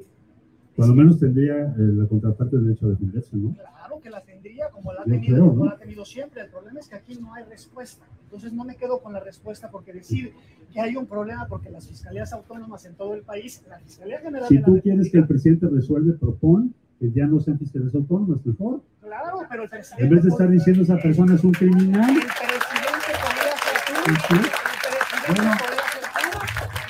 Cuando 0.77 0.93
menos 0.93 1.19
tendría 1.19 1.55
eh, 1.55 1.73
la 1.77 2.05
contraparte 2.05 2.55
derecho 2.55 2.85
a 2.85 2.89
defenderse, 2.89 3.35
¿no? 3.35 3.51
Claro 3.55 3.99
que 3.99 4.11
la 4.11 4.21
tendría, 4.21 4.69
como 4.69 4.93
la 4.93 5.01
ha 5.01 5.05
tenido, 5.05 5.35
creo, 5.35 5.49
como 5.49 5.65
la 5.65 5.71
ha 5.71 5.77
tenido 5.77 6.05
siempre. 6.05 6.41
El 6.41 6.49
problema 6.51 6.79
es 6.79 6.87
que 6.87 6.95
aquí 6.95 7.17
no 7.19 7.33
hay 7.33 7.45
respuesta. 7.45 8.05
Entonces 8.25 8.53
no 8.53 8.63
me 8.63 8.75
quedo 8.75 8.99
con 8.99 9.11
la 9.11 9.19
respuesta 9.19 9.71
porque 9.71 9.91
decir 9.91 10.33
que 10.71 10.79
hay 10.79 10.95
un 10.95 11.07
problema 11.07 11.47
porque 11.47 11.71
las 11.71 11.87
fiscalías 11.87 12.31
autónomas 12.31 12.85
en 12.85 12.93
todo 12.93 13.15
el 13.15 13.23
país, 13.23 13.63
la 13.67 13.79
Fiscalía 13.79 14.19
General 14.19 14.47
Si 14.47 14.53
de 14.53 14.61
la 14.61 14.65
tú 14.67 14.79
quieres 14.79 15.11
que 15.11 15.17
el 15.17 15.25
presidente 15.25 15.67
resuelva, 15.67 16.15
propon 16.19 16.75
que 16.99 17.11
ya 17.11 17.25
no 17.25 17.39
sean 17.39 17.57
fiscales 17.57 17.95
autónomos, 17.95 18.45
mejor. 18.45 18.83
Claro, 19.01 19.39
pero 19.49 19.63
el 19.63 19.69
presidente. 19.69 20.03
En 20.03 20.09
vez 20.11 20.23
de 20.23 20.29
estar 20.29 20.49
diciendo 20.49 20.83
esa 20.83 20.97
persona 20.97 21.33
es 21.33 21.43
un 21.43 21.53
criminal. 21.53 22.09
El 22.09 22.15
presidente 22.21 23.11
podría 23.25 23.53
ser 23.65 23.77
tú. 23.87 23.93
¿sí? 24.13 24.35
El 24.35 24.49
presidente 24.85 25.49
podría 25.57 25.85
ser 25.89 26.05
tú. 26.13 26.37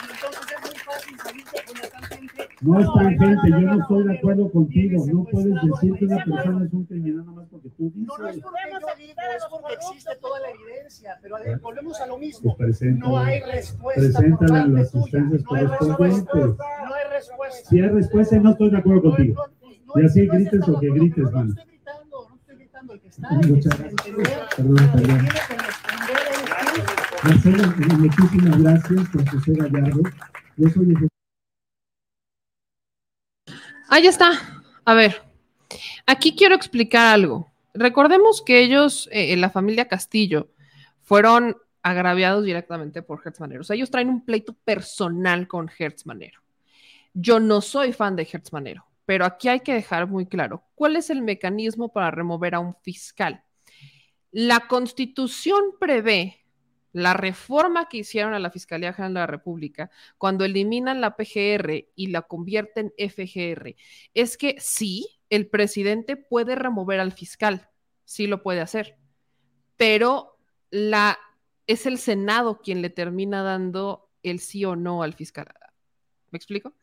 Y 0.03 0.11
entonces 0.11 0.45
es 0.51 0.61
muy 0.61 0.77
fácil 0.79 1.19
salirte 1.23 1.57
con 1.65 1.75
la 1.81 1.87
tangente. 1.87 2.49
No 2.67 2.79
es 2.81 2.87
tangente, 2.93 3.49
yo 3.49 3.59
no 3.61 3.81
estoy 3.81 4.03
de 4.03 4.17
acuerdo 4.17 4.51
contigo. 4.51 5.05
No 5.13 5.23
puedes 5.23 5.53
decir 5.63 5.93
que 5.93 6.05
una 6.05 6.23
persona 6.23 6.65
es 6.65 6.73
un 6.73 6.85
criminal 6.85 7.17
nada 7.25 7.31
más 7.31 7.47
porque 7.49 7.69
tú 7.69 7.93
No, 7.95 8.17
no 8.17 8.27
es 8.27 8.35
dices. 8.35 8.45
porque 9.49 9.73
existe 9.73 10.11
toda 10.21 10.39
la 10.41 10.47
evidencia, 10.49 11.17
pero 11.21 11.35
ver, 11.37 11.59
volvemos 11.59 12.01
a 12.01 12.07
lo 12.07 12.17
mismo. 12.17 12.55
Pues 12.57 12.81
no 12.81 13.17
hay 13.19 13.39
respuesta. 13.41 13.81
por 13.81 13.93
preséntale 14.11 14.51
parte 14.51 14.69
las 14.69 14.93
respuesta. 14.93 15.17
correspondientes. 15.17 15.45
No 15.47 16.93
hay 16.93 17.03
respuesta. 17.11 17.69
Si 17.69 17.79
hay 17.79 17.87
respuesta, 17.89 18.37
no 18.39 18.51
estoy 18.51 18.69
de 18.69 18.77
acuerdo 18.77 19.01
contigo. 19.01 19.43
Y 19.95 20.05
así 20.05 20.27
grites 20.27 20.67
o 20.67 20.79
que 20.79 20.89
grites, 20.89 21.31
mano. 21.31 21.55
Muchas 23.47 23.79
gracias. 23.79 24.01
Perdón, 24.55 24.91
perdón. 24.93 25.27
Marcelo, 27.23 27.63
muchísimas 27.97 28.61
gracias 28.61 29.09
por 29.09 29.23
Gallardo. 29.71 30.01
Yo 30.57 30.69
soy 30.69 30.89
el 30.89 31.09
Ahí 33.89 34.05
está. 34.05 34.31
A 34.83 34.93
ver, 34.93 35.21
aquí 36.05 36.35
quiero 36.35 36.55
explicar 36.55 37.13
algo. 37.13 37.49
Recordemos 37.73 38.41
que 38.41 38.61
ellos, 38.61 39.07
eh, 39.11 39.35
la 39.37 39.49
familia 39.49 39.87
Castillo, 39.87 40.49
fueron 41.03 41.57
agraviados 41.83 42.43
directamente 42.43 43.01
por 43.01 43.21
Hertz 43.23 43.39
Manero. 43.39 43.61
O 43.61 43.63
sea, 43.63 43.75
ellos 43.75 43.89
traen 43.89 44.09
un 44.09 44.25
pleito 44.25 44.53
personal 44.53 45.47
con 45.47 45.69
Hertz 45.77 46.05
Manero. 46.05 46.41
Yo 47.13 47.39
no 47.39 47.61
soy 47.61 47.93
fan 47.93 48.15
de 48.15 48.27
Hertz 48.29 48.51
Manero, 48.51 48.85
pero 49.05 49.25
aquí 49.25 49.47
hay 49.47 49.61
que 49.61 49.73
dejar 49.73 50.07
muy 50.07 50.25
claro 50.25 50.63
cuál 50.75 50.97
es 50.97 51.09
el 51.09 51.21
mecanismo 51.21 51.93
para 51.93 52.11
remover 52.11 52.55
a 52.55 52.59
un 52.59 52.75
fiscal. 52.81 53.41
La 54.31 54.67
constitución 54.67 55.75
prevé 55.79 56.45
la 56.97 57.13
reforma 57.13 57.89
que 57.89 57.97
hicieron 57.97 58.33
a 58.33 58.39
la 58.39 58.49
Fiscalía 58.49 58.91
General 58.91 59.13
de 59.13 59.19
la 59.19 59.27
República 59.27 59.91
cuando 60.17 60.45
eliminan 60.45 60.99
la 60.99 61.15
PGR 61.15 61.89
y 61.95 62.07
la 62.07 62.23
convierten 62.23 62.91
en 62.97 63.09
FGR 63.09 63.75
es 64.15 64.35
que 64.35 64.55
sí, 64.59 65.19
el 65.29 65.47
presidente 65.47 66.15
puede 66.15 66.55
remover 66.55 66.99
al 66.99 67.11
fiscal, 67.11 67.69
sí 68.03 68.25
lo 68.25 68.41
puede 68.41 68.61
hacer, 68.61 68.97
pero 69.75 70.39
es 70.71 71.85
el 71.85 71.99
Senado 71.99 72.61
quien 72.61 72.81
le 72.81 72.89
termina 72.89 73.43
dando 73.43 74.09
el 74.23 74.39
sí 74.39 74.65
o 74.65 74.75
no 74.75 75.03
al 75.03 75.13
fiscal. 75.13 75.47
¿Me 76.31 76.37
explico? 76.37 76.73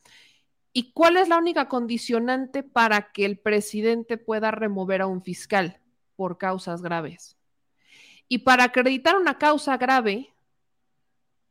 ¿Y 0.72 0.92
cuál 0.92 1.16
es 1.16 1.28
la 1.28 1.38
única 1.38 1.68
condicionante 1.68 2.62
para 2.62 3.10
que 3.10 3.24
el 3.24 3.38
presidente 3.38 4.16
pueda 4.16 4.52
remover 4.52 5.02
a 5.02 5.06
un 5.06 5.22
fiscal 5.22 5.80
por 6.14 6.38
causas 6.38 6.82
graves? 6.82 7.36
Y 8.28 8.38
para 8.38 8.64
acreditar 8.64 9.16
una 9.16 9.38
causa 9.38 9.76
grave, 9.76 10.34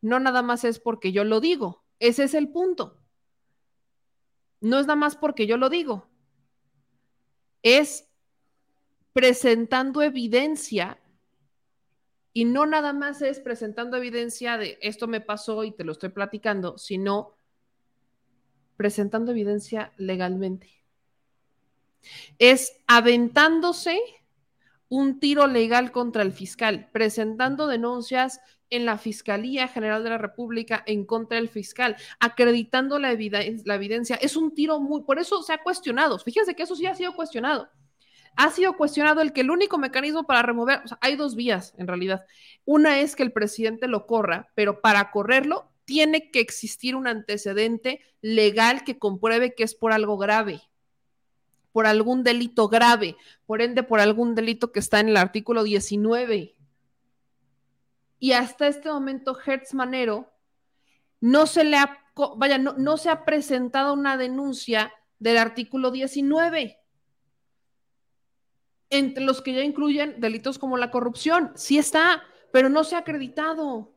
no 0.02 0.20
nada 0.20 0.42
más 0.42 0.64
es 0.64 0.80
porque 0.80 1.12
yo 1.12 1.24
lo 1.24 1.40
digo, 1.40 1.84
ese 2.00 2.26
es 2.26 2.34
el 2.34 2.50
punto. 2.50 3.00
No 4.60 4.80
es 4.80 4.88
nada 4.88 4.96
más 4.96 5.16
porque 5.16 5.46
yo 5.48 5.58
lo 5.58 5.70
digo, 5.70 6.08
es 7.62 8.10
presentando 9.14 10.02
evidencia 10.02 11.00
y 12.34 12.46
no 12.46 12.66
nada 12.66 12.94
más 12.94 13.22
es 13.22 13.40
presentando 13.40 13.96
evidencia 13.96 14.58
de 14.58 14.78
esto 14.82 15.08
me 15.08 15.22
pasó 15.22 15.64
y 15.64 15.72
te 15.72 15.84
lo 15.84 15.92
estoy 15.92 16.10
platicando, 16.10 16.78
sino 16.78 17.36
presentando 18.76 19.32
evidencia 19.32 19.94
legalmente. 19.98 20.70
Es 22.40 22.82
aventándose 22.88 24.00
un 24.94 25.20
tiro 25.20 25.48
legal 25.48 25.92
contra 25.92 26.22
el 26.22 26.32
fiscal, 26.32 26.88
presentando 26.92 27.66
denuncias 27.66 28.42
en 28.70 28.86
la 28.86 29.00
Fiscalía 29.00 29.68
General 29.68 30.04
de 30.04 30.12
la 30.12 30.20
República 30.20 30.84
en 30.86 31.04
contra 31.04 31.38
del 31.38 31.50
fiscal, 31.50 31.96
acreditando 32.20 33.00
la, 33.00 33.12
eviden 33.12 33.64
la 33.66 33.74
evidencia. 33.74 34.18
Es 34.18 34.36
un 34.36 34.54
tiro 34.54 34.80
muy, 34.80 35.02
por 35.02 35.18
eso 35.18 35.42
se 35.42 35.52
ha 35.52 35.64
cuestionado. 35.64 36.20
Fíjense 36.20 36.54
que 36.54 36.62
eso 36.62 36.76
sí 36.76 36.86
ha 36.86 36.94
sido 36.94 37.16
cuestionado. 37.16 37.70
Ha 38.36 38.52
sido 38.52 38.78
cuestionado 38.78 39.22
el 39.22 39.34
que 39.34 39.42
el 39.42 39.50
único 39.50 39.80
mecanismo 39.80 40.26
para 40.28 40.44
remover, 40.44 40.82
o 40.86 40.88
sea, 40.88 41.00
hay 41.02 41.16
dos 41.16 41.36
vías 41.36 41.74
en 41.80 41.88
realidad. 41.88 42.28
Una 42.64 43.00
es 43.00 43.16
que 43.16 43.24
el 43.24 43.32
presidente 43.32 43.88
lo 43.88 44.06
corra, 44.06 44.52
pero 44.54 44.80
para 44.80 45.10
correrlo 45.10 45.72
tiene 45.86 46.30
que 46.30 46.40
existir 46.40 46.96
un 46.96 47.08
antecedente 47.08 48.00
legal 48.22 48.84
que 48.84 49.00
compruebe 49.00 49.56
que 49.56 49.64
es 49.64 49.74
por 49.74 49.92
algo 49.92 50.20
grave 50.20 50.62
por 51.74 51.88
algún 51.88 52.24
delito 52.24 52.70
grave, 52.70 53.18
por 53.46 53.62
ende 53.62 53.84
por 53.84 54.00
algún 54.00 54.36
delito 54.36 54.72
que 54.72 54.80
está 54.80 55.02
en 55.02 55.10
el 55.10 55.18
artículo 55.18 55.64
19. 55.64 56.56
Y 58.20 58.32
hasta 58.32 58.68
este 58.68 58.90
momento 58.90 59.38
Hertz 59.38 59.74
Manero 59.74 60.32
no 61.20 61.48
se 61.48 61.64
le 61.66 61.78
ha, 61.78 62.00
vaya, 62.38 62.58
no, 62.58 62.98
se 62.98 63.10
ha 63.10 63.26
presentado 63.26 63.94
una 63.94 64.16
denuncia 64.16 64.94
del 65.20 65.38
artículo 65.38 65.92
19 65.92 66.80
entre 68.90 69.24
los 69.24 69.42
que 69.42 69.54
ya 69.54 69.64
incluyen 69.64 70.20
delitos 70.20 70.60
como 70.60 70.78
la 70.78 70.92
corrupción. 70.92 71.52
Sí 71.56 71.80
está, 71.80 72.24
pero 72.52 72.70
no 72.70 72.84
se 72.84 72.96
ha 72.96 73.00
acreditado. 73.00 73.93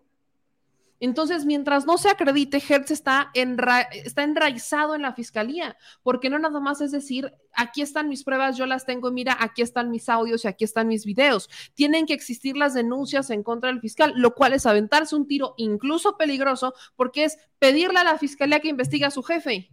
Entonces, 0.98 1.44
mientras 1.44 1.84
no 1.84 1.98
se 1.98 2.08
acredite, 2.08 2.62
Hertz 2.66 2.90
está, 2.90 3.30
está 3.34 4.22
enraizado 4.22 4.94
en 4.94 5.02
la 5.02 5.12
fiscalía, 5.12 5.76
porque 6.02 6.30
no 6.30 6.38
nada 6.38 6.58
más 6.60 6.80
es 6.80 6.90
decir, 6.90 7.32
aquí 7.52 7.82
están 7.82 8.08
mis 8.08 8.24
pruebas, 8.24 8.56
yo 8.56 8.66
las 8.66 8.86
tengo, 8.86 9.10
mira, 9.10 9.36
aquí 9.38 9.62
están 9.62 9.90
mis 9.90 10.08
audios 10.08 10.44
y 10.44 10.48
aquí 10.48 10.64
están 10.64 10.88
mis 10.88 11.04
videos. 11.04 11.50
Tienen 11.74 12.06
que 12.06 12.14
existir 12.14 12.56
las 12.56 12.74
denuncias 12.74 13.30
en 13.30 13.42
contra 13.42 13.70
del 13.70 13.80
fiscal, 13.80 14.14
lo 14.16 14.34
cual 14.34 14.54
es 14.54 14.64
aventarse 14.64 15.16
un 15.16 15.26
tiro 15.26 15.54
incluso 15.58 16.16
peligroso, 16.16 16.74
porque 16.96 17.24
es 17.24 17.38
pedirle 17.58 17.98
a 18.00 18.04
la 18.04 18.18
fiscalía 18.18 18.60
que 18.60 18.68
investigue 18.68 19.04
a 19.04 19.10
su 19.10 19.22
jefe. 19.22 19.70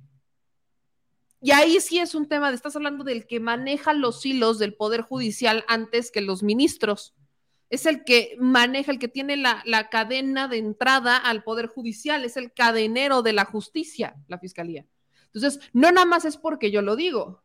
Y 1.40 1.52
ahí 1.52 1.80
sí 1.82 2.00
es 2.00 2.16
un 2.16 2.28
tema 2.28 2.50
de, 2.50 2.56
estás 2.56 2.76
hablando 2.78 3.04
del 3.04 3.28
que 3.28 3.42
maneja 3.42 3.92
los 3.92 4.26
hilos 4.26 4.60
del 4.60 4.76
Poder 4.76 5.02
Judicial 5.02 5.66
antes 5.68 6.10
que 6.10 6.22
los 6.22 6.42
ministros 6.42 7.14
es 7.74 7.88
el 7.88 8.04
que 8.04 8.36
maneja, 8.40 8.92
el 8.92 9.00
que 9.00 9.08
tiene 9.08 9.36
la, 9.36 9.90
cadena 9.90 10.48
de 10.48 10.58
entrada 10.58 11.18
al 11.18 11.44
Poder 11.44 11.66
Judicial, 11.66 12.24
es 12.24 12.38
el 12.38 12.54
cadenero 12.54 13.24
de 13.24 13.34
la 13.34 13.46
justicia, 13.46 14.16
la 14.28 14.38
Fiscalía. 14.38 14.86
Entonces, 15.34 15.60
no 15.74 15.92
nada 15.92 16.06
más 16.06 16.24
es 16.24 16.38
porque 16.38 16.70
yo 16.70 16.84
lo 16.84 16.96
digo, 16.96 17.44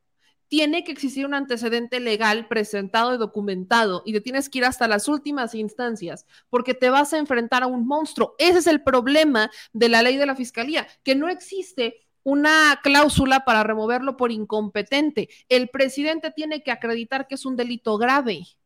tiene 0.48 0.84
que 0.84 0.92
existir 0.92 1.24
un 1.24 1.32
antecedente 1.32 1.98
legal 1.98 2.46
presentado 2.46 3.14
y 3.14 3.18
documentado 3.18 4.02
y 4.04 4.12
te 4.12 4.20
tienes 4.20 4.50
que 4.50 4.58
ir 4.58 4.66
hasta 4.66 4.86
las 4.86 5.08
últimas 5.08 5.54
instancias 5.54 6.26
porque 6.50 6.74
te 6.74 6.90
vas 6.90 7.14
a 7.14 7.18
enfrentar 7.18 7.62
a 7.62 7.66
un 7.66 7.86
monstruo. 7.86 8.34
Ese 8.38 8.58
es 8.58 8.66
el 8.66 8.82
problema 8.82 9.50
de 9.72 9.88
la 9.88 10.02
ley 10.02 10.18
de 10.18 10.26
la 10.26 10.36
Fiscalía, 10.36 10.86
que 11.04 11.14
no 11.14 11.30
existe 11.30 12.06
una 12.22 12.80
cláusula 12.82 13.46
para 13.46 13.62
removerlo 13.62 14.18
por 14.18 14.30
incompetente. 14.30 15.30
El 15.48 15.70
presidente 15.70 16.30
tiene 16.30 16.62
que 16.62 16.70
acreditar 16.70 17.26
que 17.26 17.36
es 17.36 17.46
un 17.46 17.56
delito 17.56 17.96
grave 17.96 18.57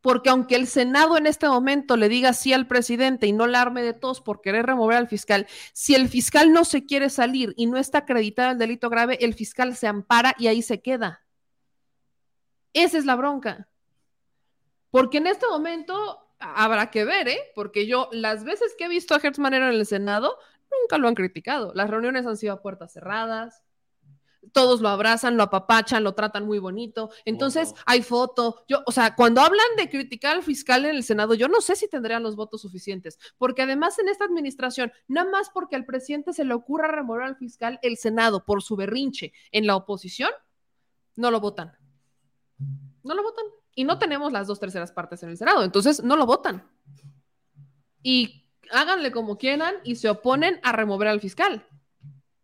porque 0.00 0.30
aunque 0.30 0.56
el 0.56 0.66
Senado 0.66 1.16
en 1.16 1.26
este 1.26 1.48
momento 1.48 1.96
le 1.96 2.08
diga 2.08 2.32
sí 2.32 2.52
al 2.52 2.66
presidente 2.66 3.26
y 3.26 3.32
no 3.32 3.46
la 3.46 3.60
arme 3.60 3.82
de 3.82 3.92
tos 3.92 4.20
por 4.20 4.40
querer 4.40 4.66
remover 4.66 4.96
al 4.96 5.08
fiscal, 5.08 5.46
si 5.72 5.94
el 5.94 6.08
fiscal 6.08 6.52
no 6.52 6.64
se 6.64 6.86
quiere 6.86 7.10
salir 7.10 7.54
y 7.56 7.66
no 7.66 7.78
está 7.78 7.98
acreditado 7.98 8.52
el 8.52 8.58
delito 8.58 8.90
grave, 8.90 9.18
el 9.20 9.34
fiscal 9.34 9.76
se 9.76 9.86
ampara 9.86 10.34
y 10.38 10.46
ahí 10.48 10.62
se 10.62 10.80
queda. 10.80 11.24
Esa 12.72 12.98
es 12.98 13.04
la 13.04 13.16
bronca. 13.16 13.68
Porque 14.90 15.18
en 15.18 15.26
este 15.26 15.46
momento 15.46 16.28
habrá 16.38 16.90
que 16.90 17.04
ver, 17.04 17.28
¿eh? 17.28 17.40
Porque 17.54 17.86
yo 17.86 18.08
las 18.12 18.44
veces 18.44 18.74
que 18.76 18.84
he 18.84 18.88
visto 18.88 19.14
a 19.14 19.18
Hertz 19.18 19.38
en 19.38 19.54
el 19.54 19.86
Senado, 19.86 20.38
nunca 20.70 20.98
lo 20.98 21.08
han 21.08 21.14
criticado. 21.14 21.72
Las 21.74 21.90
reuniones 21.90 22.26
han 22.26 22.36
sido 22.36 22.54
a 22.54 22.62
puertas 22.62 22.92
cerradas 22.92 23.62
todos 24.52 24.80
lo 24.80 24.88
abrazan, 24.88 25.36
lo 25.36 25.44
apapachan, 25.44 26.04
lo 26.04 26.14
tratan 26.14 26.46
muy 26.46 26.58
bonito. 26.58 27.10
Entonces, 27.24 27.74
hay 27.84 28.02
foto. 28.02 28.64
Yo, 28.68 28.82
o 28.86 28.92
sea, 28.92 29.14
cuando 29.14 29.40
hablan 29.40 29.66
de 29.76 29.88
criticar 29.88 30.36
al 30.36 30.42
fiscal 30.42 30.84
en 30.84 30.96
el 30.96 31.02
Senado, 31.02 31.34
yo 31.34 31.48
no 31.48 31.60
sé 31.60 31.76
si 31.76 31.88
tendrían 31.88 32.22
los 32.22 32.36
votos 32.36 32.62
suficientes, 32.62 33.18
porque 33.38 33.62
además 33.62 33.98
en 33.98 34.08
esta 34.08 34.24
administración, 34.24 34.92
nada 35.08 35.30
más 35.30 35.50
porque 35.50 35.76
al 35.76 35.84
presidente 35.84 36.32
se 36.32 36.44
le 36.44 36.54
ocurra 36.54 36.88
remover 36.88 37.22
al 37.22 37.36
fiscal, 37.36 37.78
el 37.82 37.96
Senado, 37.96 38.44
por 38.44 38.62
su 38.62 38.76
berrinche 38.76 39.32
en 39.52 39.66
la 39.66 39.76
oposición, 39.76 40.30
no 41.14 41.30
lo 41.30 41.40
votan. 41.40 41.76
No 43.02 43.14
lo 43.14 43.22
votan. 43.22 43.44
Y 43.74 43.84
no 43.84 43.98
tenemos 43.98 44.32
las 44.32 44.46
dos 44.46 44.58
terceras 44.58 44.92
partes 44.92 45.22
en 45.22 45.30
el 45.30 45.36
Senado, 45.36 45.62
entonces 45.62 46.02
no 46.02 46.16
lo 46.16 46.26
votan. 46.26 46.66
Y 48.02 48.46
háganle 48.70 49.12
como 49.12 49.36
quieran 49.36 49.74
y 49.84 49.96
se 49.96 50.08
oponen 50.08 50.60
a 50.62 50.72
remover 50.72 51.08
al 51.08 51.20
fiscal 51.20 51.66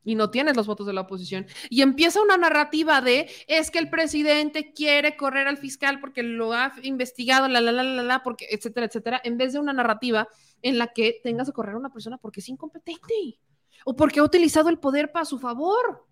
y 0.05 0.15
no 0.15 0.31
tienes 0.31 0.57
los 0.57 0.67
votos 0.67 0.87
de 0.87 0.93
la 0.93 1.03
oposición. 1.03 1.47
Y 1.71 1.83
empieza 1.83 2.23
una 2.23 2.37
narrativa 2.37 3.01
de 3.01 3.31
es 3.47 3.71
que 3.71 3.79
el 3.79 3.91
presidente 3.91 4.73
quiere 4.73 5.17
correr 5.17 5.49
al 5.49 5.59
fiscal 5.59 6.01
porque 6.01 6.23
lo 6.23 6.53
ha 6.53 6.73
investigado, 6.83 7.49
la, 7.49 7.61
la, 7.61 7.73
la, 7.73 7.83
la, 7.83 8.03
la, 8.03 8.23
porque, 8.23 8.47
etcétera, 8.51 8.87
etcétera, 8.87 9.21
en 9.25 9.39
vez 9.39 9.53
de 9.53 9.61
una 9.61 9.73
narrativa 9.73 10.29
en 10.63 10.79
la 10.79 10.89
que 10.89 11.21
tengas 11.23 11.49
que 11.49 11.53
correr 11.53 11.75
a 11.75 11.79
una 11.79 11.91
persona 11.93 12.19
porque 12.19 12.41
es 12.41 12.49
incompetente 12.49 13.39
o 13.85 13.97
porque 13.97 14.21
ha 14.21 14.25
utilizado 14.25 14.69
el 14.69 14.79
poder 14.79 15.13
para 15.13 15.25
su 15.25 15.39
favor. 15.39 16.07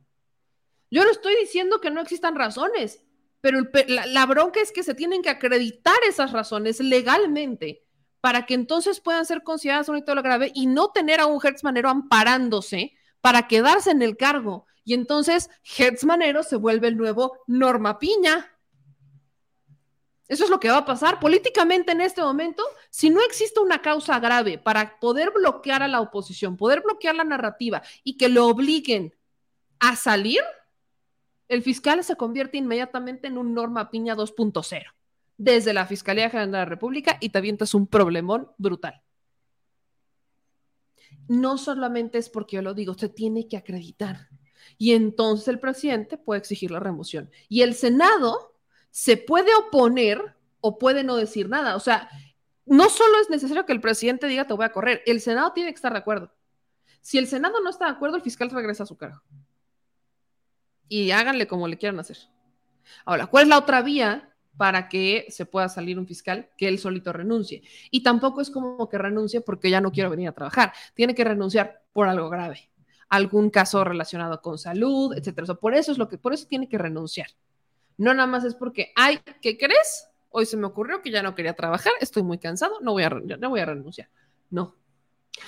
Yo 0.90 1.04
no 1.04 1.10
estoy 1.10 1.36
diciendo 1.36 1.80
que 1.80 1.90
no 1.90 2.00
existan 2.00 2.34
razones, 2.34 3.04
pero 3.40 3.60
la, 3.86 4.26
bronca 4.26 4.60
es 4.60 4.72
que 4.72 4.82
se 4.82 4.94
tienen 4.94 5.22
que 5.22 5.30
acreditar 5.30 5.96
esas 6.08 6.32
razones 6.32 6.80
legalmente 6.80 7.84
para 8.20 8.44
que 8.44 8.54
entonces 8.54 9.00
puedan 9.00 9.24
ser 9.24 9.42
consideradas 9.42 9.88
un 9.88 10.02
lo 10.04 10.22
grave 10.22 10.52
y 10.54 10.66
no 10.66 10.90
tener 10.90 11.20
a 11.20 11.26
un 11.26 11.40
Hertz 11.42 11.64
Manero 11.64 11.88
amparándose 11.88 12.92
para 13.20 13.48
quedarse 13.48 13.90
en 13.90 14.02
el 14.02 14.16
cargo. 14.16 14.66
Y 14.84 14.94
entonces 14.94 15.50
Hertz 15.62 16.04
Manero 16.04 16.42
se 16.42 16.56
vuelve 16.56 16.88
el 16.88 16.96
nuevo 16.96 17.38
Norma 17.46 17.98
Piña. 17.98 18.50
Eso 20.28 20.44
es 20.44 20.50
lo 20.50 20.60
que 20.60 20.70
va 20.70 20.78
a 20.78 20.84
pasar 20.84 21.18
políticamente 21.18 21.92
en 21.92 22.00
este 22.00 22.22
momento. 22.22 22.62
Si 22.88 23.10
no 23.10 23.20
existe 23.20 23.58
una 23.58 23.82
causa 23.82 24.20
grave 24.20 24.58
para 24.58 24.98
poder 25.00 25.32
bloquear 25.32 25.82
a 25.82 25.88
la 25.88 26.00
oposición, 26.00 26.56
poder 26.56 26.82
bloquear 26.82 27.16
la 27.16 27.24
narrativa 27.24 27.82
y 28.04 28.16
que 28.16 28.28
lo 28.28 28.46
obliguen 28.46 29.14
a 29.80 29.96
salir, 29.96 30.40
el 31.48 31.62
fiscal 31.62 32.04
se 32.04 32.14
convierte 32.14 32.58
inmediatamente 32.58 33.26
en 33.26 33.38
un 33.38 33.54
Norma 33.54 33.90
Piña 33.90 34.14
2.0 34.14 34.84
desde 35.36 35.72
la 35.72 35.86
Fiscalía 35.86 36.30
General 36.30 36.52
de 36.52 36.58
la 36.58 36.64
República 36.64 37.16
y 37.18 37.30
te 37.30 37.38
avientas 37.38 37.74
un 37.74 37.86
problemón 37.86 38.52
brutal. 38.56 39.02
No 41.30 41.58
solamente 41.58 42.18
es 42.18 42.28
porque 42.28 42.56
yo 42.56 42.62
lo 42.62 42.74
digo, 42.74 42.94
se 42.94 43.08
tiene 43.08 43.46
que 43.46 43.56
acreditar. 43.56 44.30
Y 44.78 44.94
entonces 44.94 45.46
el 45.46 45.60
presidente 45.60 46.18
puede 46.18 46.40
exigir 46.40 46.72
la 46.72 46.80
remoción. 46.80 47.30
Y 47.48 47.62
el 47.62 47.74
Senado 47.74 48.58
se 48.90 49.16
puede 49.16 49.54
oponer 49.54 50.34
o 50.60 50.76
puede 50.76 51.04
no 51.04 51.14
decir 51.14 51.48
nada. 51.48 51.76
O 51.76 51.78
sea, 51.78 52.10
no 52.66 52.90
solo 52.90 53.20
es 53.20 53.30
necesario 53.30 53.64
que 53.64 53.72
el 53.72 53.80
presidente 53.80 54.26
diga 54.26 54.48
te 54.48 54.54
voy 54.54 54.64
a 54.64 54.72
correr, 54.72 55.04
el 55.06 55.20
Senado 55.20 55.52
tiene 55.52 55.70
que 55.70 55.76
estar 55.76 55.92
de 55.92 56.00
acuerdo. 56.00 56.34
Si 57.00 57.16
el 57.16 57.28
Senado 57.28 57.60
no 57.60 57.70
está 57.70 57.84
de 57.84 57.92
acuerdo, 57.92 58.16
el 58.16 58.22
fiscal 58.22 58.50
regresa 58.50 58.82
a 58.82 58.86
su 58.86 58.96
cargo. 58.96 59.22
Y 60.88 61.12
háganle 61.12 61.46
como 61.46 61.68
le 61.68 61.78
quieran 61.78 62.00
hacer. 62.00 62.18
Ahora, 63.04 63.28
¿cuál 63.28 63.44
es 63.44 63.50
la 63.50 63.58
otra 63.58 63.82
vía 63.82 64.29
para 64.56 64.88
que 64.88 65.26
se 65.30 65.46
pueda 65.46 65.68
salir 65.68 65.98
un 65.98 66.06
fiscal 66.06 66.48
que 66.56 66.68
él 66.68 66.78
solito 66.78 67.12
renuncie? 67.12 67.62
Y 67.90 68.02
tampoco 68.02 68.40
es 68.40 68.50
como 68.50 68.88
que 68.88 68.98
renuncie 68.98 69.40
porque 69.40 69.70
ya 69.70 69.80
no 69.80 69.92
quiero 69.92 70.10
venir 70.10 70.28
a 70.28 70.32
trabajar. 70.32 70.72
Tiene 70.94 71.14
que 71.14 71.24
renunciar 71.24 71.82
por 71.92 72.08
algo 72.08 72.28
grave, 72.30 72.70
algún 73.08 73.50
caso 73.50 73.84
relacionado 73.84 74.40
con 74.40 74.58
salud, 74.58 75.14
etcétera. 75.16 75.54
por 75.54 75.74
eso 75.74 75.92
es 75.92 75.98
lo 75.98 76.08
que, 76.08 76.18
por 76.18 76.32
eso 76.32 76.46
tiene 76.46 76.68
que 76.68 76.78
renunciar. 76.78 77.28
No 77.96 78.14
nada 78.14 78.26
más 78.26 78.44
es 78.44 78.54
porque, 78.54 78.92
ay, 78.96 79.20
¿qué 79.42 79.58
crees? 79.58 80.08
Hoy 80.30 80.46
se 80.46 80.56
me 80.56 80.66
ocurrió 80.66 81.02
que 81.02 81.10
ya 81.10 81.22
no 81.22 81.34
quería 81.34 81.54
trabajar, 81.54 81.92
estoy 82.00 82.22
muy 82.22 82.38
cansado, 82.38 82.80
no 82.80 82.92
voy 82.92 83.02
a, 83.02 83.10
no 83.10 83.50
voy 83.50 83.60
a 83.60 83.66
renunciar. 83.66 84.08
No. 84.48 84.76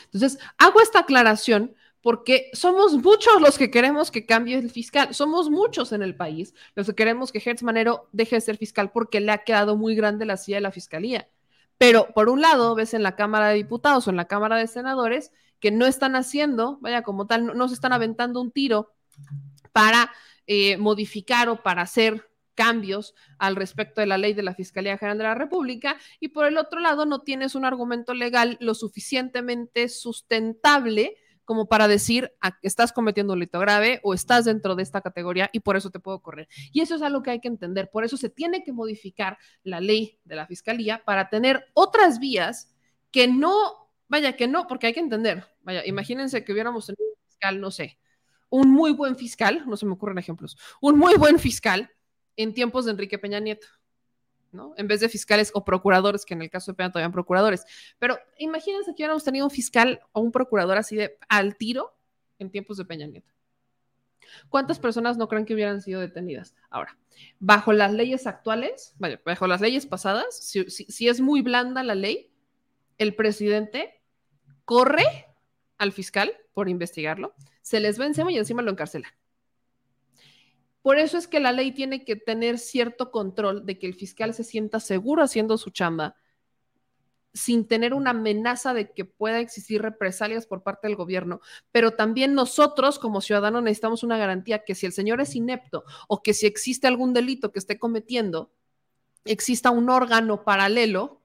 Entonces, 0.05 0.39
hago 0.59 0.81
esta 0.81 1.01
aclaración 1.01 1.75
porque 2.03 2.51
somos 2.53 2.95
muchos 2.95 3.41
los 3.41 3.57
que 3.57 3.71
queremos 3.71 4.11
que 4.11 4.27
cambie 4.27 4.59
el 4.59 4.71
fiscal, 4.71 5.15
somos 5.15 5.49
muchos 5.51 5.93
en 5.93 6.03
el 6.03 6.17
país 6.17 6.53
los 6.75 6.87
que 6.89 6.95
queremos 6.95 7.33
que 7.33 7.43
Hertz 7.45 7.63
Manero 7.63 8.09
deje 8.13 8.37
de 8.37 8.41
ser 8.41 8.57
fiscal 8.59 8.91
porque 8.91 9.21
le 9.21 9.33
ha 9.33 9.45
quedado 9.45 9.77
muy 9.77 9.95
grande 9.95 10.27
la 10.27 10.37
silla 10.37 10.57
de 10.59 10.63
la 10.63 10.73
fiscalía. 10.73 11.29
Pero 11.79 12.13
por 12.15 12.29
un 12.29 12.41
lado, 12.41 12.75
ves 12.75 12.95
en 12.95 13.03
la 13.03 13.17
Cámara 13.17 13.49
de 13.49 13.55
Diputados 13.55 14.07
o 14.07 14.11
en 14.11 14.17
la 14.17 14.27
Cámara 14.27 14.57
de 14.57 14.67
Senadores 14.67 15.33
que 15.61 15.71
no 15.71 15.87
están 15.87 16.17
haciendo, 16.17 16.79
vaya, 16.81 17.03
como 17.03 17.27
tal, 17.27 17.57
no, 17.57 17.69
se 17.69 17.75
están 17.75 17.93
aventando 17.93 18.41
un 18.41 18.51
tiro 18.51 18.93
para 19.73 20.13
eh, 20.47 20.77
modificar 20.77 21.49
o 21.49 21.63
para 21.63 21.83
hacer 21.83 22.29
cambios 22.55 23.15
al 23.39 23.57
respecto 23.57 24.01
de 24.01 24.07
la 24.07 24.19
ley 24.19 24.35
de 24.35 24.43
la 24.43 24.55
Fiscalía 24.55 24.99
General 24.99 25.19
de 25.19 25.25
la 25.25 25.35
República 25.35 25.97
y 26.21 26.29
por 26.29 26.47
el 26.47 26.59
otro 26.59 26.81
lado 26.81 27.07
no 27.07 27.21
tienes 27.21 27.55
un 27.55 27.65
argumento 27.65 28.13
legal 28.13 28.59
lo 28.61 28.75
suficientemente 28.75 29.89
sustentable 29.89 31.17
como 31.45 31.67
para 31.67 31.89
decir 31.89 32.33
que 32.61 32.69
estás 32.69 32.93
cometiendo 32.93 33.33
un 33.33 33.41
delito 33.41 33.59
grave 33.59 34.01
o 34.03 34.15
estás 34.15 34.45
dentro 34.45 34.75
de 34.75 34.83
esta 34.83 35.01
categoría 35.01 35.51
y 35.53 35.61
por 35.61 35.77
eso 35.77 35.91
te 35.91 36.01
puedo 36.01 36.21
correr. 36.21 36.49
Y 36.73 36.81
eso 36.81 36.95
es 36.95 37.03
algo 37.03 37.23
que 37.23 37.31
hay 37.31 37.41
que 37.41 37.49
entender. 37.49 37.91
Por 37.91 38.05
eso 38.05 38.17
se 38.17 38.29
tiene 38.29 38.65
que 38.65 38.73
modificar 38.73 39.39
la 39.63 39.81
ley 39.81 40.21
de 40.25 40.37
la 40.37 40.47
Fiscalía 40.47 41.03
para 41.05 41.29
tener 41.29 41.67
otras 41.75 42.19
vías 42.19 42.73
que 43.11 43.29
no, 43.29 43.89
vaya, 44.09 44.37
que 44.37 44.49
no, 44.49 44.67
porque 44.67 44.89
hay 44.89 44.95
que 44.95 45.01
entender, 45.01 45.47
vaya, 45.61 45.87
imagínense 45.87 46.45
que 46.45 46.53
hubiéramos 46.53 46.87
tenido 46.87 47.05
un 47.05 47.29
fiscal, 47.29 47.61
no 47.61 47.71
sé, 47.71 47.99
un 48.49 48.71
muy 48.71 48.93
buen 48.93 49.17
fiscal, 49.17 49.65
no 49.67 49.77
se 49.77 49.87
me 49.87 49.93
ocurren 49.93 50.19
ejemplos, 50.19 50.57
un 50.81 50.99
muy 50.99 51.15
buen 51.17 51.39
fiscal 51.39 51.91
en 52.37 52.55
tiempos 52.55 52.87
de 52.87 52.93
Enrique 52.93 53.19
Peña 53.19 53.39
Nieto, 53.39 53.67
¿no? 54.53 54.75
En 54.77 54.87
vez 54.87 55.01
de 55.01 55.09
fiscales 55.09 55.51
o 55.55 55.65
procuradores, 55.65 56.25
que 56.25 56.35
en 56.35 56.43
el 56.43 56.51
caso 56.51 56.71
de 56.71 56.77
Peña 56.77 56.93
todavía 56.93 57.13
procuradores. 57.13 57.65
Pero 57.99 58.19
imagínense 58.39 58.93
que 58.95 59.03
hubiéramos 59.03 59.25
tenido 59.25 59.47
un 59.47 59.51
fiscal 59.51 60.01
o 60.13 60.21
un 60.21 60.31
procurador 60.31 60.79
así 60.79 60.97
de 60.97 61.19
al 61.29 61.57
tiro 61.57 61.97
en 62.39 62.51
tiempos 62.51 62.77
de 62.77 62.85
Peña 62.85 63.07
Nieto. 63.07 63.33
¿Cuántas 64.49 64.79
personas 64.79 65.17
no 65.17 65.29
creen 65.29 65.45
que 65.45 65.55
hubieran 65.55 65.83
sido 65.83 66.01
detenidas? 66.01 66.55
Ahora, 66.71 66.97
bajo 67.39 67.73
las 67.73 67.93
leyes 67.93 68.27
actuales, 68.27 68.95
bajo 69.25 69.47
las 69.47 69.61
leyes 69.61 69.87
pasadas, 69.87 70.37
si, 70.37 70.65
si 70.71 71.09
es 71.09 71.21
muy 71.21 71.43
blanda 71.43 71.83
la 71.83 71.95
ley, 71.95 72.33
el 72.99 73.15
presidente 73.15 74.01
corre 74.65 75.05
al 75.79 75.93
fiscal 75.93 76.33
por 76.55 76.69
investigarlo, 76.69 77.35
se 77.61 77.81
les 77.81 77.99
vence 77.99 78.23
y 78.29 78.39
encima 78.39 78.63
lo 78.63 78.71
encarcela. 78.71 79.15
Por 80.83 80.99
eso 80.99 81.17
es 81.17 81.29
que 81.29 81.41
la 81.41 81.53
ley 81.53 81.73
tiene 81.73 82.05
que 82.05 82.17
tener 82.17 82.59
cierto 82.59 83.11
control 83.11 83.65
de 83.65 83.79
que 83.79 83.87
el 83.87 83.95
fiscal 83.95 84.35
se 84.35 84.45
sienta 84.45 84.81
seguro 84.81 85.23
haciendo 85.23 85.57
su 85.57 85.71
chamba 85.71 86.17
sin 87.35 87.67
tener 87.67 87.95
una 87.95 88.11
amenaza 88.11 88.75
de 88.75 88.93
que 88.93 89.05
pueda 89.05 89.41
existir 89.41 89.81
represalias 89.81 90.47
por 90.47 90.63
parte 90.63 90.87
del 90.87 90.97
gobierno, 90.97 91.41
pero 91.71 91.93
también 91.93 92.35
nosotros 92.35 92.99
como 92.99 93.21
ciudadanos 93.21 93.63
necesitamos 93.63 94.03
una 94.03 94.19
garantía 94.19 94.65
que 94.65 94.75
si 94.75 94.87
el 94.87 94.93
señor 94.93 95.21
es 95.21 95.35
inepto 95.35 95.85
o 96.09 96.23
que 96.23 96.35
si 96.35 96.47
existe 96.47 96.87
algún 96.87 97.15
delito 97.15 97.53
que 97.53 97.59
esté 97.59 97.79
cometiendo, 97.79 98.53
exista 99.25 99.71
un 99.71 99.89
órgano 99.89 100.45
paralelo 100.45 101.23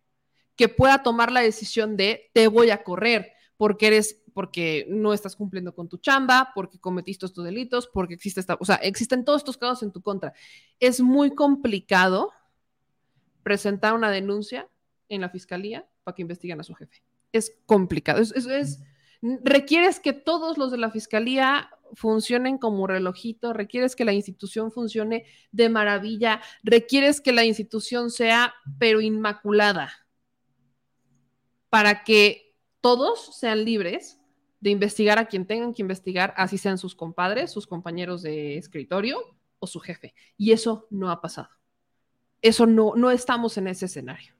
que 0.55 0.69
pueda 0.69 1.03
tomar 1.03 1.31
la 1.31 1.41
decisión 1.41 1.97
de 1.97 2.31
te 2.33 2.47
voy 2.47 2.69
a 2.69 2.83
correr 2.83 3.33
porque 3.57 3.87
eres 3.87 4.23
porque 4.37 4.85
no 4.87 5.13
estás 5.13 5.35
cumpliendo 5.35 5.73
con 5.73 5.89
tu 5.89 5.97
chamba, 5.97 6.51
porque 6.53 6.77
cometiste 6.77 7.25
estos 7.25 7.43
delitos, 7.43 7.87
porque 7.87 8.13
existe 8.13 8.39
esta, 8.39 8.55
o 8.59 8.65
sea, 8.65 8.75
existen 8.75 9.25
todos 9.25 9.39
estos 9.39 9.57
casos 9.57 9.81
en 9.81 9.91
tu 9.91 10.03
contra. 10.03 10.31
Es 10.79 11.01
muy 11.01 11.33
complicado 11.33 12.31
presentar 13.41 13.95
una 13.95 14.11
denuncia 14.11 14.69
en 15.09 15.21
la 15.21 15.29
fiscalía 15.29 15.89
para 16.03 16.13
que 16.13 16.21
investiguen 16.21 16.59
a 16.59 16.63
su 16.63 16.75
jefe. 16.75 17.01
Es 17.31 17.57
complicado. 17.65 18.21
Es, 18.21 18.31
es, 18.31 18.83
requieres 19.43 19.99
que 19.99 20.13
todos 20.13 20.59
los 20.59 20.69
de 20.69 20.77
la 20.77 20.91
fiscalía 20.91 21.71
funcionen 21.95 22.59
como 22.59 22.85
relojito, 22.85 23.53
requieres 23.53 23.95
que 23.95 24.05
la 24.05 24.13
institución 24.13 24.71
funcione 24.71 25.25
de 25.51 25.69
maravilla, 25.69 26.41
requieres 26.61 27.21
que 27.21 27.31
la 27.31 27.43
institución 27.43 28.11
sea 28.11 28.53
pero 28.77 29.01
inmaculada 29.01 29.91
para 31.69 32.03
que 32.03 32.55
todos 32.81 33.35
sean 33.35 33.65
libres 33.65 34.19
de 34.59 34.69
investigar 34.71 35.19
a 35.19 35.25
quien 35.25 35.45
tengan 35.45 35.73
que 35.73 35.81
investigar, 35.81 36.33
así 36.37 36.57
sean 36.57 36.77
sus 36.77 36.95
compadres, 36.95 37.51
sus 37.51 37.67
compañeros 37.67 38.21
de 38.21 38.57
escritorio 38.57 39.19
o 39.59 39.67
su 39.67 39.79
jefe. 39.79 40.13
Y 40.37 40.51
eso 40.51 40.87
no 40.89 41.11
ha 41.11 41.21
pasado. 41.21 41.49
Eso 42.41 42.65
no, 42.65 42.93
no 42.95 43.11
estamos 43.11 43.57
en 43.57 43.67
ese 43.67 43.85
escenario. 43.85 44.37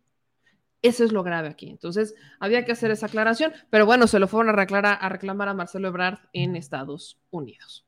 Eso 0.82 1.04
es 1.04 1.12
lo 1.12 1.24
grave 1.24 1.50
aquí. 1.50 1.70
Entonces, 1.70 2.16
había 2.40 2.64
que 2.66 2.72
hacer 2.72 2.92
esa 2.92 3.08
aclaración, 3.08 3.52
pero 3.70 3.86
bueno, 3.86 4.08
se 4.08 4.20
lo 4.20 4.28
fueron 4.28 4.50
a, 4.50 4.54
reclamar 4.54 5.50
a, 5.50 5.54
Marcelo 5.54 5.88
Ebrard 5.88 6.20
en 6.34 6.56
Estados 6.56 7.20
Unidos, 7.32 7.86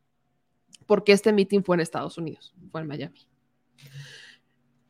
porque 0.88 1.12
este 1.12 1.32
meeting 1.32 1.62
fue 1.62 1.76
en 1.76 1.82
Estados 1.82 2.18
Unidos, 2.18 2.54
fue 2.72 2.82
en 2.82 2.88
Miami. 2.88 3.28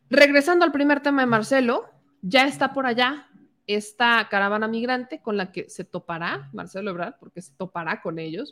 Regresando 0.10 0.66
al 0.66 0.72
primer 0.72 1.02
tema 1.02 1.22
de 1.22 1.28
Marcelo, 1.28 1.86
ya 2.22 2.48
está 2.48 2.74
por 2.74 2.86
allá 2.86 3.29
esta 3.70 4.28
caravana 4.32 4.68
migrante 4.68 5.22
con 5.22 5.38
la 5.38 5.52
que 5.52 5.70
se 5.70 5.84
topará 5.84 6.50
Marcelo 6.54 6.90
Ebrard, 6.90 7.20
porque 7.20 7.40
se 7.40 7.54
topará 7.54 8.02
con 8.02 8.18
ellos. 8.18 8.52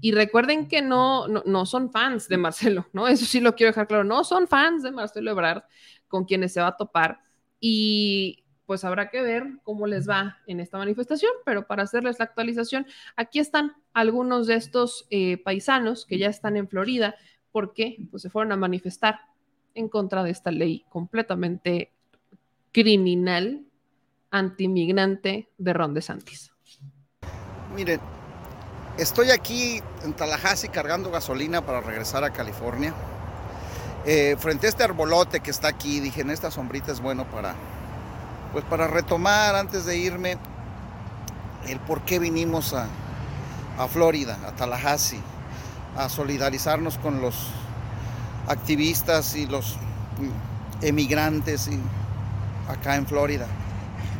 Y 0.00 0.12
recuerden 0.12 0.68
que 0.68 0.80
no, 0.80 1.28
no, 1.28 1.66
son 1.66 1.92
fans 1.92 2.28
de 2.28 2.38
Marcelo, 2.38 2.86
¿no? 2.94 3.06
Eso 3.06 3.26
sí 3.26 3.40
lo 3.40 3.54
quiero 3.54 3.72
dejar 3.72 3.86
claro, 3.86 4.04
no 4.04 4.24
son 4.24 4.48
fans 4.48 4.82
de 4.82 4.90
Marcelo 4.90 5.30
Ebrard 5.30 5.64
con 6.08 6.24
quienes 6.24 6.54
se 6.54 6.62
va 6.62 6.68
a 6.68 6.76
topar. 6.78 7.20
Y 7.60 8.46
pues 8.64 8.84
habrá 8.84 9.10
que 9.10 9.20
ver 9.20 9.44
cómo 9.64 9.86
les 9.86 10.08
va 10.08 10.38
en 10.46 10.60
esta 10.60 10.78
manifestación, 10.78 11.32
pero 11.44 11.66
para 11.66 11.82
hacerles 11.82 12.18
la 12.18 12.24
actualización, 12.24 12.86
aquí 13.16 13.40
están 13.40 13.74
algunos 13.92 14.46
de 14.46 14.54
estos 14.54 15.06
eh, 15.10 15.36
paisanos 15.36 16.06
que 16.06 16.16
ya 16.16 16.28
están 16.28 16.56
en 16.56 16.68
Florida, 16.68 17.16
porque 17.52 17.98
pues, 18.10 18.22
se 18.22 18.30
fueron 18.30 18.52
a 18.52 18.56
manifestar 18.56 19.20
en 19.74 19.90
contra 19.90 20.22
de 20.22 20.30
esta 20.30 20.50
ley 20.50 20.86
completamente 20.88 21.92
criminal 22.72 23.66
antimigrante 24.34 25.48
de 25.58 25.72
Ron 25.72 25.94
DeSantis. 25.94 26.50
Miren, 27.72 28.00
estoy 28.98 29.30
aquí 29.30 29.80
en 30.02 30.12
Tallahassee 30.12 30.68
cargando 30.70 31.12
gasolina 31.12 31.64
para 31.64 31.80
regresar 31.80 32.24
a 32.24 32.32
California. 32.32 32.92
Eh, 34.04 34.34
frente 34.36 34.66
a 34.66 34.70
este 34.70 34.82
arbolote 34.82 35.38
que 35.38 35.52
está 35.52 35.68
aquí, 35.68 36.00
dije, 36.00 36.22
en 36.22 36.30
esta 36.30 36.50
sombrita 36.50 36.90
es 36.90 37.00
bueno 37.00 37.24
para, 37.26 37.54
pues 38.52 38.64
para 38.64 38.88
retomar 38.88 39.54
antes 39.54 39.86
de 39.86 39.98
irme 39.98 40.36
el 41.68 41.78
por 41.78 42.02
qué 42.02 42.18
vinimos 42.18 42.74
a, 42.74 42.88
a 43.78 43.86
Florida, 43.86 44.36
a 44.48 44.50
Tallahassee, 44.50 45.20
a 45.96 46.08
solidarizarnos 46.08 46.98
con 46.98 47.20
los 47.22 47.50
activistas 48.48 49.36
y 49.36 49.46
los 49.46 49.76
emigrantes 50.82 51.68
y 51.68 51.78
acá 52.68 52.96
en 52.96 53.06
Florida. 53.06 53.46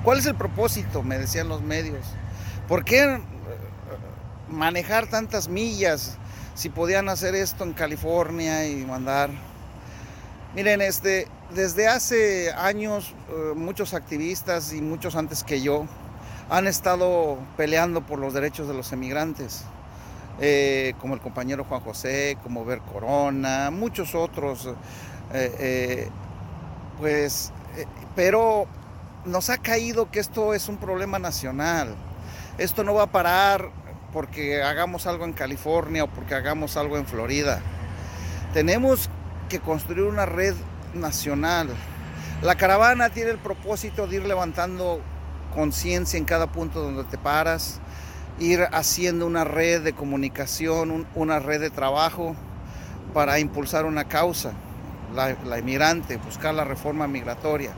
¿Cuál 0.04 0.18
es 0.18 0.26
el 0.26 0.34
propósito? 0.34 1.02
Me 1.02 1.18
decían 1.18 1.48
los 1.48 1.62
medios. 1.62 2.04
¿Por 2.68 2.84
qué 2.84 3.04
eh, 3.04 3.20
manejar 4.50 5.06
tantas 5.06 5.48
millas 5.48 6.18
si 6.54 6.68
podían 6.68 7.08
hacer 7.08 7.34
esto 7.34 7.64
en 7.64 7.72
California 7.72 8.68
y 8.68 8.84
mandar? 8.84 9.30
Miren, 10.54 10.82
este, 10.82 11.26
desde 11.54 11.88
hace 11.88 12.52
años 12.52 13.14
eh, 13.30 13.54
muchos 13.56 13.94
activistas 13.94 14.74
y 14.74 14.82
muchos 14.82 15.16
antes 15.16 15.42
que 15.42 15.62
yo 15.62 15.86
han 16.50 16.66
estado 16.66 17.38
peleando 17.56 18.04
por 18.04 18.18
los 18.18 18.34
derechos 18.34 18.68
de 18.68 18.74
los 18.74 18.92
emigrantes. 18.92 19.64
Eh, 20.38 20.92
como 21.00 21.14
el 21.14 21.20
compañero 21.20 21.64
Juan 21.64 21.80
José, 21.80 22.36
como 22.42 22.66
Ver 22.66 22.80
Corona, 22.80 23.70
muchos 23.70 24.14
otros, 24.14 24.68
pues, 26.98 27.52
pero 28.14 28.66
nos 29.24 29.50
ha 29.50 29.58
caído 29.58 30.10
que 30.10 30.20
esto 30.20 30.54
es 30.54 30.68
un 30.68 30.76
problema 30.76 31.18
nacional. 31.18 31.94
Esto 32.58 32.84
no 32.84 32.94
va 32.94 33.04
a 33.04 33.12
parar 33.12 33.70
porque 34.12 34.62
hagamos 34.62 35.06
algo 35.06 35.24
en 35.24 35.32
California 35.32 36.04
o 36.04 36.08
porque 36.08 36.34
hagamos 36.34 36.76
algo 36.76 36.96
en 36.96 37.06
Florida. 37.06 37.60
Tenemos 38.52 39.08
que 39.48 39.60
construir 39.60 40.04
una 40.04 40.26
red 40.26 40.54
nacional. 40.94 41.68
La 42.42 42.54
caravana 42.54 43.10
tiene 43.10 43.30
el 43.30 43.38
propósito 43.38 44.06
de 44.06 44.16
ir 44.16 44.26
levantando 44.26 45.00
conciencia 45.54 46.18
en 46.18 46.24
cada 46.24 46.46
punto 46.48 46.82
donde 46.82 47.04
te 47.04 47.16
paras, 47.16 47.80
ir 48.38 48.66
haciendo 48.72 49.26
una 49.26 49.44
red 49.44 49.82
de 49.82 49.94
comunicación, 49.94 51.06
una 51.14 51.38
red 51.38 51.60
de 51.60 51.70
trabajo 51.70 52.36
para 53.12 53.38
impulsar 53.38 53.86
una 53.86 54.04
causa, 54.04 54.52
la, 55.14 55.36
la 55.44 55.58
inmigrante, 55.58 56.16
buscar 56.18 56.54
la 56.54 56.64
reforma 56.64 57.06
migratoria. 57.06 57.70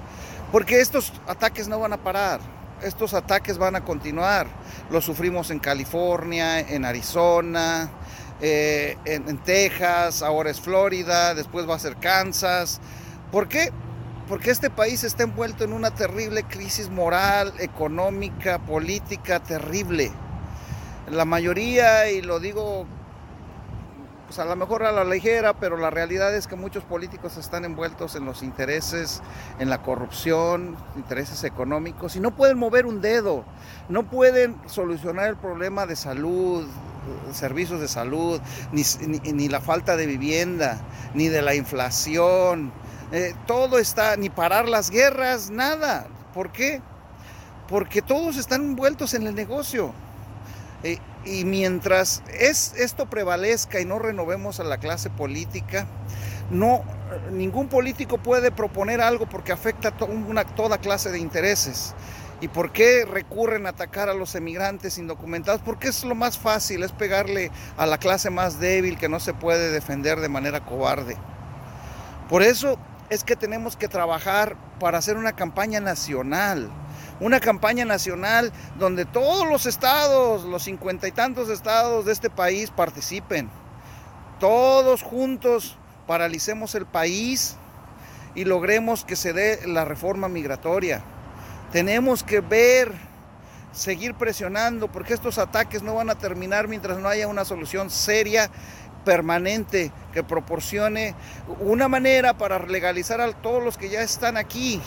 Porque 0.52 0.80
estos 0.80 1.12
ataques 1.26 1.68
no 1.68 1.78
van 1.80 1.92
a 1.92 1.96
parar, 1.96 2.40
estos 2.82 3.14
ataques 3.14 3.58
van 3.58 3.76
a 3.76 3.84
continuar. 3.84 4.46
Los 4.90 5.04
sufrimos 5.04 5.50
en 5.50 5.58
California, 5.58 6.60
en 6.60 6.84
Arizona, 6.84 7.90
eh, 8.40 8.96
en, 9.04 9.38
Texas, 9.38 10.22
ahora 10.22 10.50
es 10.50 10.60
Florida, 10.60 11.34
después 11.34 11.68
va 11.68 11.74
a 11.74 11.78
ser 11.78 11.96
Kansas. 11.96 12.80
¿Por 13.32 13.48
qué? 13.48 13.72
Porque 14.28 14.50
este 14.50 14.70
país 14.70 15.04
está 15.04 15.22
envuelto 15.22 15.64
en 15.64 15.72
una 15.72 15.90
terrible 15.92 16.44
crisis 16.44 16.90
moral, 16.90 17.52
económica, 17.58 18.58
política 18.58 19.40
terrible. 19.40 20.12
La 21.10 21.24
mayoría, 21.24 22.10
y 22.10 22.22
lo 22.22 22.40
digo 22.40 22.86
pues 24.26 24.38
a 24.40 24.44
lo 24.44 24.56
mejor 24.56 24.82
a 24.82 24.92
la 24.92 25.04
ligera, 25.04 25.54
pero 25.54 25.76
la 25.76 25.90
realidad 25.90 26.34
es 26.34 26.46
que 26.46 26.56
muchos 26.56 26.84
políticos 26.84 27.36
están 27.36 27.64
envueltos 27.64 28.16
en 28.16 28.24
los 28.24 28.42
intereses, 28.42 29.22
en 29.58 29.70
la 29.70 29.82
corrupción, 29.82 30.76
intereses 30.96 31.44
económicos 31.44 32.16
y 32.16 32.20
no 32.20 32.34
pueden 32.34 32.58
mover 32.58 32.86
un 32.86 33.00
dedo, 33.00 33.44
no 33.88 34.02
pueden 34.04 34.56
solucionar 34.66 35.28
el 35.28 35.36
problema 35.36 35.86
de 35.86 35.94
salud, 35.94 36.66
servicios 37.32 37.80
de 37.80 37.88
salud, 37.88 38.40
ni, 38.72 39.48
la 39.48 39.60
falta 39.60 39.96
de 39.96 40.06
vivienda, 40.06 40.80
ni 41.14 41.28
de 41.28 41.42
la 41.42 41.54
inflación, 41.54 42.72
eh, 43.12 43.34
todo 43.46 43.78
está, 43.78 44.16
ni 44.16 44.28
parar 44.28 44.68
las 44.68 44.90
guerras, 44.90 45.50
nada. 45.50 46.08
¿Por 46.34 46.50
qué? 46.50 46.82
Porque 47.68 48.02
todos 48.02 48.36
están 48.36 48.62
envueltos 48.62 49.14
en 49.14 49.26
el 49.26 49.34
negocio. 49.34 49.92
Eh, 50.82 50.98
y 51.24 51.44
mientras 51.44 52.22
es, 52.38 52.74
esto 52.76 53.06
prevalezca 53.06 53.80
y 53.80 53.84
no 53.84 53.98
renovemos 53.98 54.60
a 54.60 54.64
la 54.64 54.78
clase 54.78 55.10
política, 55.10 55.86
no, 56.50 56.84
ningún 57.32 57.68
político 57.68 58.18
puede 58.18 58.52
proponer 58.52 59.00
algo 59.00 59.26
porque 59.26 59.52
afecta 59.52 59.92
a 59.98 60.04
una, 60.04 60.44
toda 60.44 60.78
clase 60.78 61.10
de 61.10 61.18
intereses. 61.18 61.94
¿Y 62.40 62.48
por 62.48 62.70
qué 62.70 63.06
recurren 63.06 63.66
a 63.66 63.70
atacar 63.70 64.10
a 64.10 64.14
los 64.14 64.34
emigrantes 64.34 64.98
indocumentados? 64.98 65.62
Porque 65.62 65.88
es 65.88 66.04
lo 66.04 66.14
más 66.14 66.38
fácil, 66.38 66.82
es 66.82 66.92
pegarle 66.92 67.50
a 67.78 67.86
la 67.86 67.98
clase 67.98 68.28
más 68.28 68.60
débil 68.60 68.98
que 68.98 69.08
no 69.08 69.20
se 69.20 69.32
puede 69.32 69.70
defender 69.70 70.20
de 70.20 70.28
manera 70.28 70.64
cobarde. 70.64 71.16
Por 72.28 72.42
eso 72.42 72.78
es 73.08 73.24
que 73.24 73.36
tenemos 73.36 73.76
que 73.76 73.88
trabajar 73.88 74.56
para 74.78 74.98
hacer 74.98 75.16
una 75.16 75.32
campaña 75.32 75.80
nacional 75.80 76.70
una 77.20 77.40
campaña 77.40 77.84
nacional 77.84 78.52
donde 78.78 79.04
todos 79.04 79.48
los 79.48 79.66
estados, 79.66 80.44
los 80.44 80.62
cincuenta 80.62 81.08
y 81.08 81.12
tantos 81.12 81.48
estados 81.48 82.04
de 82.04 82.12
este 82.12 82.30
país 82.30 82.70
participen. 82.70 83.48
Todos 84.38 85.02
juntos 85.02 85.76
paralicemos 86.06 86.74
el 86.74 86.86
país 86.86 87.56
y 88.34 88.44
logremos 88.44 89.04
que 89.04 89.16
se 89.16 89.32
dé 89.32 89.66
la 89.66 89.84
reforma 89.84 90.28
migratoria. 90.28 91.02
Tenemos 91.72 92.22
que 92.22 92.40
ver, 92.40 92.92
seguir 93.72 94.14
presionando, 94.14 94.88
porque 94.88 95.14
estos 95.14 95.38
ataques 95.38 95.82
no 95.82 95.94
van 95.94 96.10
a 96.10 96.16
terminar 96.16 96.68
mientras 96.68 96.98
no 96.98 97.08
haya 97.08 97.28
una 97.28 97.44
solución 97.44 97.90
seria 97.90 98.50
permanente 99.04 99.92
que 100.12 100.22
proporcione 100.22 101.14
una 101.60 101.88
manera 101.88 102.36
para 102.36 102.58
legalizar 102.58 103.20
a 103.20 103.32
todos 103.32 103.62
los 103.62 103.78
que 103.78 103.88
ya 103.88 104.02
están 104.02 104.36
aquí 104.36 104.82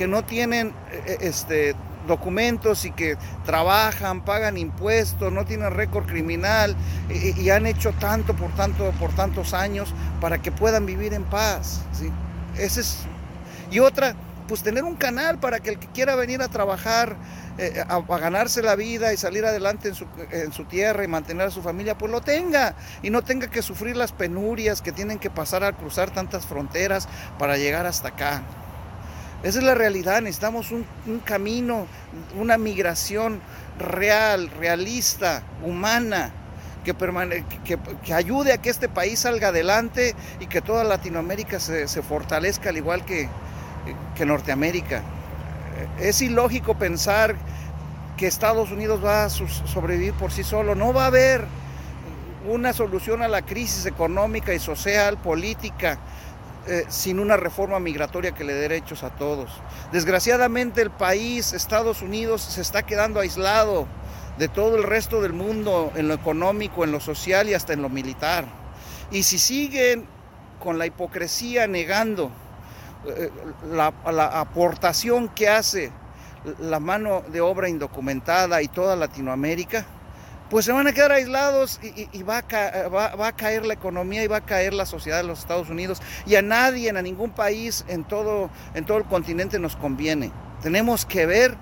que 0.00 0.06
no 0.06 0.24
tienen 0.24 0.68
eh, 0.68 1.02
eh, 1.04 1.18
este, 1.20 1.74
documentos 2.08 2.86
y 2.86 2.90
que 2.90 3.18
trabajan, 3.44 4.24
pagan 4.24 4.56
impuestos, 4.56 5.30
no 5.30 5.44
tienen 5.44 5.72
récord 5.72 6.06
criminal 6.06 6.74
y, 7.10 7.50
han 7.50 7.66
hecho 7.66 7.92
tanto 7.92 8.34
por, 8.34 8.50
tanto 8.52 8.92
por 8.92 9.14
tantos 9.14 9.52
años 9.52 9.92
para 10.18 10.40
que 10.40 10.52
puedan 10.52 10.86
vivir 10.86 11.12
en 11.12 11.24
paz. 11.24 11.82
¿sí? 11.92 12.10
Ese 12.56 12.80
es, 12.80 13.00
y 13.70 13.80
otra, 13.80 14.14
pues 14.48 14.62
tener 14.62 14.84
un 14.84 14.96
canal 14.96 15.38
para 15.38 15.60
que 15.60 15.68
el 15.68 15.78
que 15.78 15.88
quiera 15.88 16.14
venir 16.14 16.40
a 16.40 16.48
trabajar, 16.48 17.16
eh, 17.58 17.84
a, 17.86 18.00
ganarse 18.00 18.62
la 18.62 18.76
vida 18.76 19.12
y 19.12 19.18
salir 19.18 19.44
adelante 19.44 19.88
en 19.88 19.94
su, 19.94 20.06
en 20.30 20.50
su, 20.50 20.64
tierra 20.64 21.04
y 21.04 21.08
mantener 21.08 21.48
a 21.48 21.50
su 21.50 21.60
familia, 21.60 21.98
pues 21.98 22.10
lo 22.10 22.22
tenga 22.22 22.74
y 23.02 23.10
no 23.10 23.20
tenga 23.20 23.48
que 23.48 23.60
sufrir 23.60 23.98
las 23.98 24.12
penurias 24.12 24.80
que 24.80 24.92
tienen 24.92 25.18
que 25.18 25.28
pasar 25.28 25.62
al 25.62 25.76
cruzar 25.76 26.08
tantas 26.08 26.46
fronteras 26.46 27.06
para 27.38 27.58
llegar 27.58 27.84
hasta 27.84 28.08
acá. 28.08 28.42
Esa 29.42 29.58
es 29.58 29.64
la 29.64 29.74
realidad, 29.74 30.20
necesitamos 30.20 30.70
un, 30.70 30.84
camino, 31.24 31.86
una 32.38 32.58
migración 32.58 33.40
real, 33.78 34.50
realista, 34.58 35.42
humana, 35.64 36.30
que, 36.84 38.12
ayude 38.12 38.52
a 38.52 38.58
que 38.58 38.68
este 38.68 38.90
país 38.90 39.20
salga 39.20 39.48
adelante 39.48 40.14
y 40.40 40.46
que 40.46 40.60
toda 40.60 40.84
Latinoamérica 40.84 41.58
se, 41.58 41.86
fortalezca 42.02 42.68
al 42.68 42.76
igual 42.76 43.06
que, 43.06 43.28
que 44.14 44.26
Norteamérica. 44.26 45.02
Es 45.98 46.20
ilógico 46.20 46.74
pensar 46.76 47.34
que 48.18 48.26
Estados 48.26 48.70
Unidos 48.70 49.02
va 49.02 49.24
a 49.24 49.30
sobrevivir 49.30 50.12
por 50.12 50.32
sí 50.32 50.44
solo, 50.44 50.74
no 50.74 50.92
va 50.92 51.04
a 51.04 51.06
haber 51.06 51.46
una 52.46 52.74
solución 52.74 53.22
a 53.22 53.28
la 53.28 53.40
crisis 53.40 53.86
económica 53.86 54.52
y 54.52 54.58
social, 54.58 55.16
política, 55.16 55.98
eh, 56.66 56.84
sin 56.88 57.18
una 57.20 57.36
reforma 57.36 57.80
migratoria 57.80 58.32
que 58.32 58.44
le 58.44 58.54
dé 58.54 58.60
derechos 58.60 59.02
a 59.02 59.10
todos. 59.10 59.50
Desgraciadamente 59.92 60.82
el 60.82 60.90
país, 60.90 61.52
Estados 61.52 62.02
Unidos, 62.02 62.42
se 62.42 62.60
está 62.60 62.82
quedando 62.82 63.20
aislado 63.20 63.86
de 64.38 64.48
todo 64.48 64.76
el 64.76 64.84
resto 64.84 65.22
del 65.22 65.32
mundo 65.32 65.92
en 65.96 66.08
lo 66.08 66.14
económico, 66.14 66.84
en 66.84 66.92
lo 66.92 67.00
social 67.00 67.48
y 67.48 67.54
hasta 67.54 67.72
en 67.72 67.82
lo 67.82 67.88
militar. 67.88 68.44
Y 69.10 69.22
si 69.22 69.38
siguen 69.38 70.06
con 70.62 70.78
la 70.78 70.86
hipocresía 70.86 71.66
negando 71.66 72.30
eh, 73.06 73.30
la, 73.70 73.92
la 74.12 74.40
aportación 74.40 75.28
que 75.30 75.48
hace 75.48 75.90
la 76.58 76.80
mano 76.80 77.22
de 77.28 77.40
obra 77.40 77.68
indocumentada 77.68 78.62
y 78.62 78.68
toda 78.68 78.96
Latinoamérica, 78.96 79.86
pues 80.50 80.64
se 80.64 80.72
van 80.72 80.86
a 80.86 80.92
quedar 80.92 81.12
aislados 81.12 81.80
y, 81.82 82.22
va, 82.24 82.38
a 82.38 83.32
caer 83.32 83.64
la 83.64 83.74
economía 83.74 84.24
y 84.24 84.26
va 84.26 84.38
a 84.38 84.44
caer 84.44 84.74
la 84.74 84.84
sociedad 84.84 85.18
de 85.18 85.24
los 85.24 85.38
Estados 85.38 85.70
Unidos. 85.70 86.02
Y 86.26 86.34
a 86.34 86.42
nadie, 86.42 86.90
a 86.90 87.02
ningún 87.02 87.30
país 87.30 87.84
en 87.88 88.04
todo, 88.04 88.50
en 88.74 88.84
todo 88.84 88.98
el 88.98 89.04
continente 89.04 89.58
nos 89.58 89.76
conviene. 89.76 90.32
Tenemos 90.60 91.06
que 91.06 91.24
ver 91.24 91.56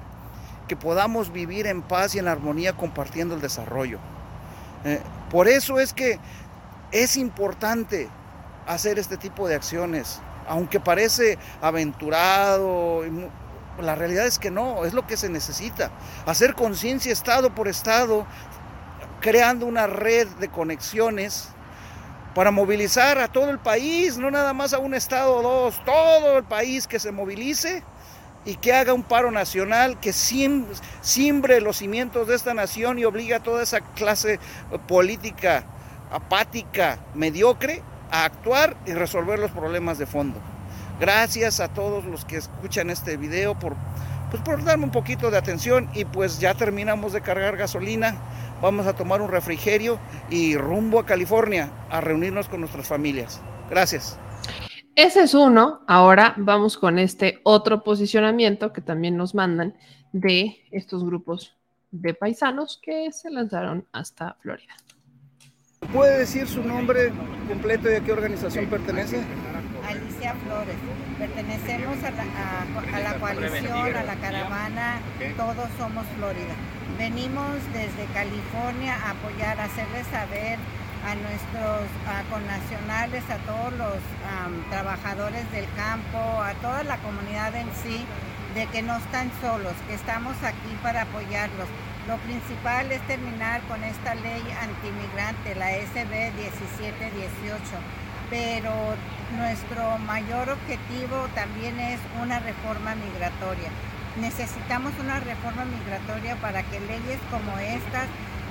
que 0.67 0.77
podamos 0.77 1.33
vivir 1.33 1.67
en 1.67 1.83
paz 1.83 2.15
y 2.15 2.19
en 2.19 2.29
armonía 2.29 2.73
compartiendo 2.73 3.35
el 3.35 3.41
desarrollo. 3.41 3.99
Eh, 4.85 5.01
por 5.31 5.49
eso 5.49 5.81
es 5.81 5.93
que 5.93 6.19
es 6.93 7.17
importante 7.17 8.09
hacer 8.67 8.99
este 8.99 9.17
tipo 9.17 9.49
de 9.49 9.55
acciones, 9.55 10.21
aunque 10.47 10.81
parece 10.81 11.39
aventurado. 11.61 13.03
La 13.81 13.95
realidad 13.95 14.27
es 14.27 14.39
que 14.39 14.51
no, 14.51 14.85
es 14.85 14.93
lo 14.93 15.07
que 15.07 15.17
se 15.17 15.29
necesita. 15.29 15.91
Hacer 16.27 16.55
conciencia 16.55 17.13
estado 17.13 17.55
por 17.55 17.69
estado 17.69 18.27
creando 19.21 19.67
una 19.67 19.87
red 19.87 20.29
de 20.39 20.49
conexiones 20.49 21.49
para 22.35 22.51
movilizar 22.51 23.19
a 23.19 23.29
todo 23.29 23.51
el 23.51 23.59
país, 23.59 24.17
no 24.19 24.31
nada 24.31 24.53
más 24.53 24.73
a 24.73 24.79
un 24.79 24.95
estado 24.95 25.37
o 25.37 25.43
dos, 25.43 25.83
todo 25.85 26.39
el 26.39 26.45
país 26.45 26.87
que 26.87 26.99
se 26.99 27.11
movilice 27.11 27.83
y 28.45 28.57
que 28.57 28.73
haga 28.73 28.95
un 28.95 29.03
paro 29.03 29.31
nacional 29.31 29.99
que 29.99 30.13
simbre 30.13 31.61
los 31.61 31.79
cimientos 31.79 32.29
de 32.29 32.37
esta 32.37 32.55
nación 32.55 32.99
y 32.99 33.05
obliga 33.05 33.39
a 33.39 33.43
toda 33.43 33.63
esa 33.63 33.81
clase 33.81 34.39
política 34.87 35.65
apática, 36.11 36.99
mediocre, 37.15 37.83
a 38.11 38.25
actuar 38.25 38.77
y 38.87 38.93
resolver 38.93 39.39
los 39.39 39.51
problemas 39.51 39.99
de 39.99 40.07
fondo. 40.07 40.41
Gracias 41.01 41.61
a 41.61 41.69
todos 41.69 42.05
los 42.05 42.25
que 42.25 42.39
escuchan 42.39 42.91
este 42.91 43.17
video 43.17 43.59
por, 43.59 43.75
pues 44.31 44.43
por 44.43 44.65
darme 44.65 44.85
un 44.85 44.91
poquito 44.91 45.31
de 45.31 45.39
atención 45.39 45.91
y 45.95 46.05
pues 46.05 46.39
ya 46.39 46.55
terminamos 46.55 47.13
de 47.13 47.21
cargar 47.21 47.57
gasolina. 47.57 48.17
Vamos 48.61 48.87
a 48.87 48.95
tomar 48.95 49.21
un 49.23 49.29
refrigerio 49.31 49.99
y 50.31 50.57
rumbo 50.57 50.99
a 50.99 51.07
California 51.07 51.71
a 51.91 52.01
reunirnos 52.01 52.49
con 52.49 52.61
nuestras 52.61 52.89
familias. 52.89 53.41
Gracias. 53.71 54.19
Ese 54.97 55.23
es 55.23 55.35
uno. 55.35 55.81
Ahora 55.87 56.35
vamos 56.39 56.77
con 56.77 56.99
este 56.99 57.41
otro 57.45 57.85
posicionamiento 57.85 58.73
que 58.73 58.81
también 58.81 59.17
nos 59.17 59.35
mandan 59.35 59.75
de 60.13 60.57
estos 60.73 61.05
grupos 61.05 61.55
de 61.93 62.15
paisanos 62.15 62.81
que 62.83 63.13
se 63.13 63.31
lanzaron 63.31 63.87
hasta 63.93 64.37
Florida. 64.41 64.75
¿Puede 65.93 66.19
decir 66.19 66.49
su 66.49 66.65
nombre 66.65 67.13
completo 67.47 67.89
y 67.91 67.95
a 67.95 68.01
qué 68.01 68.13
organización 68.13 68.67
pertenece? 68.67 69.23
Alicia 69.87 70.35
Flores. 70.35 70.75
Pertenecemos 71.19 71.97
a 72.03 72.11
la, 72.11 72.23
a- 72.25 72.97
a 72.97 73.01
la 73.01 73.15
coalición, 73.21 73.97
a 73.97 74.03
la 74.03 74.17
caravana 74.17 75.01
Todos 75.37 75.69
Somos 75.79 76.05
Florida. 76.17 76.55
Venimos 76.99 77.55
desde 77.73 78.13
California 78.13 78.97
a 78.97 79.11
apoyar, 79.13 79.61
a 79.61 79.65
hacerles 79.67 80.05
saber 80.09 80.59
a 81.07 81.15
nuestros 81.15 81.87
a 82.11 82.25
connacionales, 82.29 83.23
a 83.31 83.39
todos 83.47 83.73
los 83.75 83.95
trabajadores 84.69 85.49
del 85.53 85.67
campo, 85.77 86.19
a 86.19 86.55
toda 86.55 86.83
la 86.83 86.97
comunidad 86.99 87.55
en 87.55 87.69
sí, 87.85 88.05
de 88.57 88.67
que 88.67 88.83
no 88.83 88.97
están 88.97 89.31
solos, 89.41 89.75
que 89.87 89.95
estamos 89.95 90.35
aquí 90.43 90.75
para 90.83 91.03
apoyarlos. 91.03 91.69
Lo 92.09 92.17
principal 92.17 92.91
es 92.91 93.01
terminar 93.07 93.61
con 93.69 93.85
esta 93.85 94.17
ley 94.17 94.43
antimigrante, 94.61 95.55
la 95.55 95.71
SB 95.71 96.33
1718, 96.35 97.63
pero 98.29 98.73
nuestro 99.37 99.99
mayor 99.99 100.51
objetivo 100.51 101.29
también 101.37 101.79
es 101.79 102.01
una 102.21 102.41
reforma 102.41 102.97
migratoria. 102.97 103.71
Necesitamos 104.17 104.93
una 104.99 105.21
reforma 105.21 105.65
migratoria 105.65 106.37
para 106.37 106.63
que 106.63 106.81
leyes 106.81 107.19
como 107.31 107.59
estas 107.59 108.07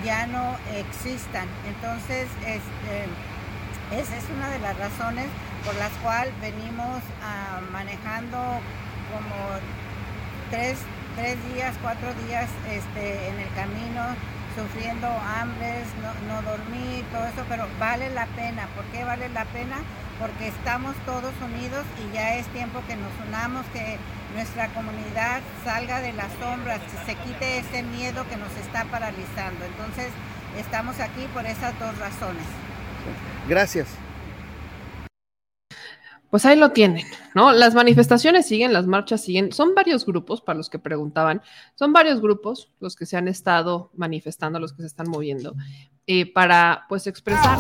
ya 0.06 0.28
no 0.28 0.56
existan. 0.76 1.48
Entonces, 1.68 2.28
este, 2.46 4.00
esa 4.00 4.16
es 4.16 4.24
una 4.36 4.50
de 4.50 4.60
las 4.60 4.78
razones 4.78 5.28
por 5.66 5.76
las 5.76 5.92
cuales 6.04 6.34
venimos 6.40 7.02
ah, 7.24 7.60
manejando 7.72 8.38
como 9.12 9.36
tres, 10.52 10.78
tres 11.16 11.38
días, 11.54 11.76
cuatro 11.82 12.14
días 12.28 12.50
este, 12.70 13.30
en 13.30 13.40
el 13.40 13.54
camino, 13.54 14.04
sufriendo 14.56 15.08
hambres, 15.08 15.86
no, 16.02 16.12
no 16.34 16.42
dormir, 16.42 17.06
todo 17.12 17.26
eso, 17.26 17.44
pero 17.50 17.68
vale 17.80 18.10
la 18.10 18.26
pena. 18.28 18.68
¿Por 18.76 18.86
qué 18.86 19.04
vale 19.04 19.30
la 19.30 19.46
pena? 19.46 19.78
Porque 20.20 20.48
estamos 20.48 20.96
todos 21.06 21.34
unidos 21.42 21.86
y 22.02 22.14
ya 22.14 22.36
es 22.36 22.48
tiempo 22.48 22.82
que 22.88 22.96
nos 22.96 23.12
unamos, 23.28 23.66
que 23.74 24.00
nuestra 24.38 24.68
comunidad 24.68 25.42
salga 25.64 26.00
de 26.00 26.14
las 26.14 26.32
sombras, 26.34 26.80
que 26.84 27.12
se 27.12 27.18
quite 27.22 27.58
ese 27.58 27.82
miedo 27.82 28.24
que 28.30 28.38
nos 28.38 28.56
está 28.58 28.86
paralizando. 28.86 29.66
Entonces, 29.66 30.10
estamos 30.60 31.00
aquí 31.00 31.26
por 31.34 31.44
esas 31.48 31.78
dos 31.80 31.98
razones. 31.98 32.44
Gracias. 33.50 33.88
Pues 36.30 36.46
ahí 36.46 36.56
lo 36.56 36.72
tienen, 36.72 37.04
¿no? 37.34 37.52
Las 37.52 37.74
manifestaciones 37.74 38.46
siguen, 38.46 38.74
las 38.74 38.86
marchas 38.86 39.24
siguen. 39.24 39.52
Son 39.52 39.74
varios 39.74 40.06
grupos, 40.06 40.42
para 40.42 40.58
los 40.58 40.70
que 40.70 40.78
preguntaban, 40.78 41.42
son 41.74 41.92
varios 41.92 42.22
grupos 42.22 42.72
los 42.80 42.96
que 42.96 43.08
se 43.08 43.18
han 43.18 43.28
estado 43.28 43.90
manifestando, 43.96 44.60
los 44.60 44.72
que 44.72 44.84
se 44.84 44.88
están 44.88 45.10
moviendo, 45.10 45.56
eh, 46.06 46.32
para 46.32 46.86
pues 46.90 47.08
expresar 47.08 47.58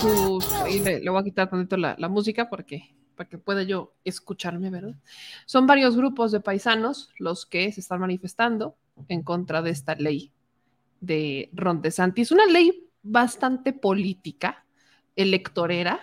sus... 0.00 0.44
y 0.68 0.80
le, 0.80 0.98
le 0.98 1.10
voy 1.10 1.20
a 1.20 1.24
quitar 1.24 1.48
tantito 1.48 1.76
la, 1.76 1.94
la 1.98 2.08
música 2.08 2.50
porque 2.50 2.97
para 3.18 3.28
que 3.28 3.36
pueda 3.36 3.64
yo 3.64 3.92
escucharme, 4.04 4.70
¿verdad? 4.70 4.94
Son 5.44 5.66
varios 5.66 5.96
grupos 5.96 6.32
de 6.32 6.40
paisanos 6.40 7.10
los 7.18 7.44
que 7.44 7.70
se 7.72 7.80
están 7.80 8.00
manifestando 8.00 8.76
en 9.08 9.22
contra 9.22 9.60
de 9.60 9.70
esta 9.70 9.96
ley 9.96 10.32
de 11.00 11.50
Ron 11.52 11.82
DeSantis, 11.82 12.30
una 12.30 12.46
ley 12.46 12.88
bastante 13.02 13.72
política, 13.72 14.64
electorera, 15.16 16.00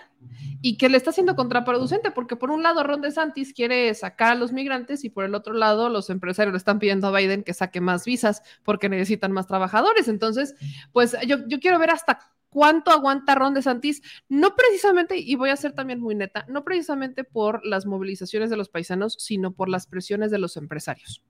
y 0.60 0.76
que 0.76 0.88
le 0.88 0.96
está 0.96 1.12
siendo 1.12 1.36
contraproducente, 1.36 2.10
porque 2.10 2.36
por 2.36 2.50
un 2.50 2.62
lado 2.62 2.82
Ron 2.82 3.00
DeSantis 3.00 3.52
quiere 3.52 3.94
sacar 3.94 4.32
a 4.32 4.34
los 4.34 4.52
migrantes 4.52 5.04
y 5.04 5.10
por 5.10 5.24
el 5.24 5.34
otro 5.34 5.54
lado 5.54 5.88
los 5.88 6.10
empresarios 6.10 6.52
le 6.52 6.58
están 6.58 6.78
pidiendo 6.78 7.06
a 7.06 7.16
Biden 7.16 7.44
que 7.44 7.54
saque 7.54 7.80
más 7.80 8.04
visas 8.04 8.42
porque 8.62 8.88
necesitan 8.88 9.32
más 9.32 9.46
trabajadores. 9.46 10.08
Entonces, 10.08 10.54
pues 10.92 11.16
yo, 11.26 11.46
yo 11.46 11.60
quiero 11.60 11.78
ver 11.78 11.90
hasta 11.90 12.18
cuánto 12.50 12.90
aguanta 12.90 13.34
Ron 13.34 13.54
DeSantis, 13.54 14.02
no 14.28 14.54
precisamente, 14.56 15.16
y 15.18 15.34
voy 15.34 15.50
a 15.50 15.56
ser 15.56 15.72
también 15.72 16.00
muy 16.00 16.14
neta, 16.14 16.44
no 16.48 16.64
precisamente 16.64 17.24
por 17.24 17.64
las 17.64 17.86
movilizaciones 17.86 18.50
de 18.50 18.56
los 18.56 18.68
paisanos, 18.68 19.16
sino 19.18 19.52
por 19.52 19.68
las 19.68 19.86
presiones 19.86 20.30
de 20.30 20.38
los 20.38 20.56
empresarios. 20.56 21.22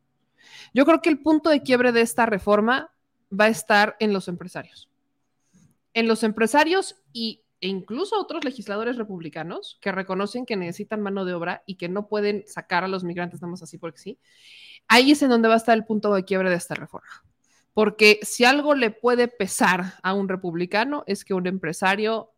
Yo 0.75 0.85
creo 0.85 1.03
que 1.03 1.11
el 1.11 1.21
punto 1.21 1.51
de 1.51 1.63
quiebre 1.63 1.93
de 1.93 2.03
esta 2.03 2.27
reforma 2.27 2.93
va 3.33 3.47
a 3.47 3.49
estar 3.49 3.97
en 3.99 4.13
los 4.13 4.29
empresarios. 4.29 4.89
En 5.95 6.09
los 6.09 6.23
empresarios 6.23 6.97
y 7.13 7.43
e 7.61 7.69
incluso 7.69 8.21
otros 8.21 8.45
legisladores 8.45 8.97
republicanos 8.97 9.79
que 9.81 9.91
reconocen 9.91 10.45
que 10.45 10.57
necesitan 10.57 11.01
mano 11.01 11.25
de 11.25 11.33
obra 11.33 11.63
y 11.65 11.77
que 11.77 11.89
no 11.89 12.07
pueden 12.07 12.45
sacar 12.47 12.85
a 12.85 12.89
los 12.89 13.03
migrantes 13.03 13.41
nada 13.41 13.55
así 13.55 13.79
porque 13.79 13.99
sí, 13.99 14.19
ahí 14.89 15.13
es 15.13 15.23
en 15.23 15.31
donde 15.31 15.49
va 15.49 15.55
a 15.55 15.57
estar 15.57 15.77
el 15.77 15.85
punto 15.85 16.13
de 16.15 16.25
quiebre 16.25 16.51
de 16.51 16.57
esta 16.57 16.75
reforma. 16.75 17.09
Porque 17.77 18.21
si 18.23 18.47
algo 18.47 18.75
le 18.75 18.91
puede 18.91 19.29
pesar 19.29 19.97
a 20.03 20.15
un 20.15 20.31
republicano 20.31 21.05
es 21.07 21.27
que 21.27 21.35
un 21.35 21.47
empresario 21.47 22.33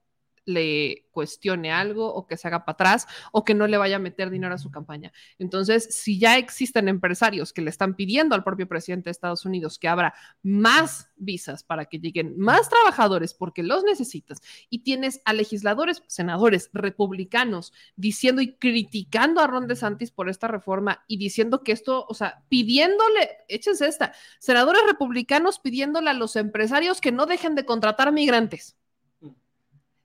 le 0.49 1.09
cuestione 1.11 1.71
algo 1.71 2.15
o 2.15 2.27
que 2.27 2.37
se 2.37 2.49
haga 2.49 2.65
para 2.65 2.75
atrás 2.75 3.07
o 3.33 3.45
que 3.45 3.55
no 3.55 3.67
le 3.67 3.77
vaya 3.77 3.97
a 3.97 3.99
meter 3.99 4.31
dinero 4.31 4.55
a 4.55 4.59
su 4.59 4.71
campaña. 4.71 5.13
Entonces, 5.39 5.89
si 5.91 6.19
ya 6.19 6.39
existen 6.39 6.89
empresarios 6.89 7.53
que 7.53 7.61
le 7.61 7.71
están 7.71 7.97
pidiendo 7.97 8.35
al 8.35 8.45
propio 8.45 8.67
presidente 8.67 9.07
de 9.07 9.11
Estados 9.11 9.45
Unidos 9.45 9.79
que 9.79 9.89
abra 9.89 10.15
más 10.43 11.11
visas 11.17 11.65
para 11.65 11.85
que 11.85 11.99
lleguen 11.99 12.39
más 12.39 12.71
trabajadores 12.71 13.35
porque 13.35 13.63
los 13.63 13.85
necesitas 13.85 14.41
y 14.71 14.85
tienes 14.85 15.21
a 15.27 15.35
legisladores, 15.35 16.03
senadores 16.07 16.71
republicanos 16.73 17.75
diciendo 17.97 18.41
y 18.41 18.55
criticando 18.55 19.43
a 19.43 19.47
Ron 19.47 19.67
DeSantis 19.67 20.11
por 20.11 20.31
esta 20.31 20.49
reforma 20.49 21.05
y 21.09 21.19
diciendo 21.19 21.63
que 21.63 21.73
esto, 21.73 22.07
o 22.09 22.15
sea, 22.15 22.43
pidiéndole, 22.49 23.39
échense 23.49 23.87
esta, 23.87 24.15
senadores 24.39 24.83
republicanos 24.87 25.59
pidiéndole 25.59 26.09
a 26.09 26.15
los 26.15 26.37
empresarios 26.37 27.03
que 27.03 27.13
no 27.13 27.27
dejen 27.27 27.55
de 27.55 27.67
contratar 27.67 28.13
migrantes. 28.13 28.78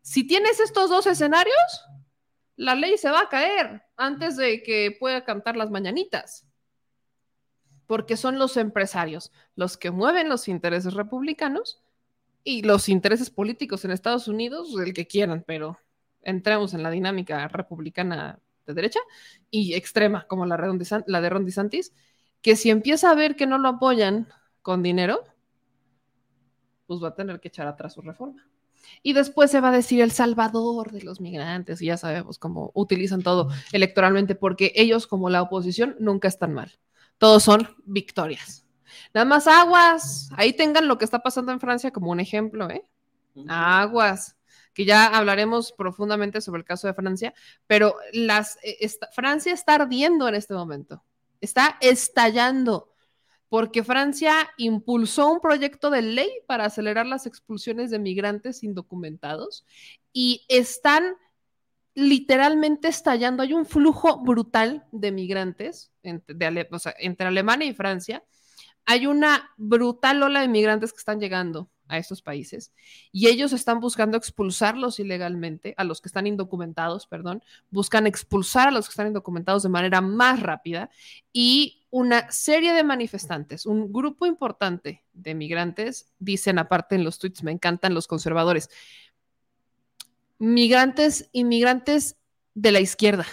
Si 0.03 0.27
tienes 0.27 0.59
estos 0.59 0.89
dos 0.89 1.07
escenarios, 1.07 1.85
la 2.57 2.75
ley 2.75 2.97
se 2.97 3.09
va 3.09 3.21
a 3.21 3.29
caer 3.29 3.83
antes 3.95 4.35
de 4.35 4.61
que 4.61 4.95
pueda 4.99 5.23
cantar 5.23 5.55
las 5.55 5.71
mañanitas. 5.71 6.45
Porque 7.87 8.17
son 8.17 8.37
los 8.37 8.57
empresarios 8.57 9.31
los 9.55 9.77
que 9.77 9.91
mueven 9.91 10.27
los 10.27 10.49
intereses 10.49 10.93
republicanos 10.93 11.81
y 12.43 12.63
los 12.63 12.89
intereses 12.89 13.29
políticos 13.29 13.85
en 13.85 13.91
Estados 13.91 14.27
Unidos, 14.27 14.75
el 14.77 14.93
que 14.93 15.07
quieran, 15.07 15.41
pero 15.47 15.79
entremos 16.21 16.73
en 16.73 16.83
la 16.83 16.91
dinámica 16.91 17.47
republicana 17.47 18.41
de 18.65 18.73
derecha 18.73 18.99
y 19.49 19.73
extrema, 19.73 20.27
como 20.27 20.45
la, 20.45 20.57
la 21.07 21.21
de 21.21 21.29
Ron 21.29 21.45
DeSantis, 21.45 21.93
que 22.41 22.57
si 22.57 22.69
empieza 22.71 23.09
a 23.09 23.15
ver 23.15 23.37
que 23.37 23.47
no 23.47 23.57
lo 23.57 23.69
apoyan 23.69 24.27
con 24.61 24.83
dinero, 24.83 25.23
pues 26.87 27.01
va 27.01 27.09
a 27.09 27.15
tener 27.15 27.39
que 27.39 27.47
echar 27.47 27.67
atrás 27.67 27.93
su 27.93 28.01
reforma. 28.01 28.45
Y 29.01 29.13
después 29.13 29.51
se 29.51 29.61
va 29.61 29.69
a 29.69 29.71
decir 29.71 30.01
el 30.01 30.11
salvador 30.11 30.91
de 30.91 31.01
los 31.01 31.21
migrantes, 31.21 31.81
y 31.81 31.87
ya 31.87 31.97
sabemos 31.97 32.39
cómo 32.39 32.71
utilizan 32.73 33.21
todo 33.21 33.49
electoralmente, 33.71 34.35
porque 34.35 34.71
ellos, 34.75 35.07
como 35.07 35.29
la 35.29 35.41
oposición, 35.41 35.95
nunca 35.99 36.27
están 36.27 36.53
mal. 36.53 36.71
Todos 37.17 37.43
son 37.43 37.69
victorias. 37.85 38.65
Nada 39.13 39.25
más 39.25 39.47
aguas. 39.47 40.29
Ahí 40.35 40.53
tengan 40.53 40.87
lo 40.87 40.97
que 40.97 41.05
está 41.05 41.19
pasando 41.19 41.51
en 41.51 41.59
Francia 41.59 41.91
como 41.91 42.11
un 42.11 42.19
ejemplo, 42.19 42.69
¿eh? 42.69 42.85
Aguas. 43.47 44.37
Que 44.73 44.85
ya 44.85 45.05
hablaremos 45.05 45.71
profundamente 45.71 46.41
sobre 46.41 46.59
el 46.59 46.65
caso 46.65 46.87
de 46.87 46.95
Francia, 46.95 47.33
pero 47.67 47.95
las, 48.11 48.57
esta, 48.63 49.07
Francia 49.11 49.53
está 49.53 49.75
ardiendo 49.75 50.27
en 50.27 50.35
este 50.35 50.55
momento. 50.55 51.03
Está 51.41 51.77
estallando 51.79 52.92
porque 53.53 53.83
Francia 53.83 54.49
impulsó 54.57 55.31
un 55.31 55.39
proyecto 55.39 55.91
de 55.91 56.01
ley 56.01 56.27
para 56.47 56.65
acelerar 56.65 57.05
las 57.05 57.27
expulsiones 57.27 57.91
de 57.91 57.99
migrantes 57.99 58.63
indocumentados 58.63 59.63
y 60.11 60.43
están 60.47 61.17
literalmente 61.93 62.87
estallando. 62.87 63.43
Hay 63.43 63.53
un 63.53 63.67
flujo 63.67 64.23
brutal 64.23 64.87
de 64.91 65.11
migrantes 65.11 65.91
entre, 66.01 67.27
Alemania 67.27 67.67
y 67.67 67.75
Francia. 67.75 68.23
Hay 68.85 69.05
una 69.05 69.51
brutal 69.57 70.23
ola 70.23 70.41
de 70.41 70.47
migrantes 70.47 70.91
que 70.91 70.97
están 70.97 71.19
llegando 71.19 71.69
a 71.87 71.99
estos 71.99 72.23
países 72.23 72.73
y 73.11 73.27
ellos 73.27 73.53
están 73.53 73.79
buscando 73.79 74.17
expulsarlos 74.17 74.99
ilegalmente, 74.99 75.75
a 75.77 75.83
los 75.83 76.01
que 76.01 76.07
están 76.07 76.25
indocumentados, 76.25 77.05
perdón, 77.05 77.43
buscan 77.69 78.07
expulsar 78.07 78.69
a 78.69 78.71
los 78.71 78.87
que 78.87 78.93
están 78.93 79.07
indocumentados 79.07 79.61
de 79.61 79.69
manera 79.69 80.01
más 80.01 80.39
rápida 80.39 80.89
y 81.31 81.82
una 81.93 82.31
serie 82.31 82.73
de 82.73 82.83
manifestantes, 82.83 83.67
un 83.67 83.93
grupo 83.93 84.25
importante 84.25 85.03
de 85.13 85.35
migrantes, 85.35 86.11
dicen 86.17 86.57
aparte 86.57 86.95
en 86.95 87.03
los 87.03 87.19
tweets, 87.19 87.43
me 87.43 87.51
encantan 87.51 87.93
los 87.93 88.07
conservadores, 88.07 88.71
migrantes, 90.39 91.29
inmigrantes 91.33 92.17
de 92.55 92.71
la 92.71 92.79
izquierda. 92.79 93.27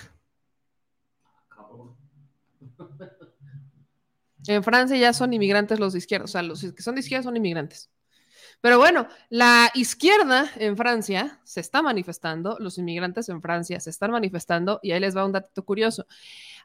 En 4.47 4.63
Francia 4.63 4.99
ya 4.99 5.15
son 5.15 5.33
inmigrantes 5.33 5.81
los 5.81 5.95
de 5.95 6.01
izquierda, 6.01 6.27
o 6.27 6.29
sea, 6.29 6.43
los 6.43 6.61
que 6.61 6.83
son 6.83 6.97
de 6.97 7.01
izquierda 7.01 7.23
son 7.23 7.39
inmigrantes. 7.39 7.89
Pero 8.61 8.79
bueno, 8.79 9.09
la 9.31 9.71
izquierda 9.75 10.51
en 10.57 10.77
Francia 10.77 11.41
se 11.45 11.61
está 11.61 11.81
manifestando, 11.81 12.59
los 12.61 12.77
inmigrantes 12.77 13.31
en 13.31 13.41
Francia 13.41 13.81
se 13.81 13.89
están 13.89 14.11
manifestando, 14.11 14.81
y 14.83 14.93
ahí 14.93 15.01
les 15.01 15.17
va 15.17 15.25
un 15.25 15.33
dato 15.33 15.65
curioso. 15.65 16.05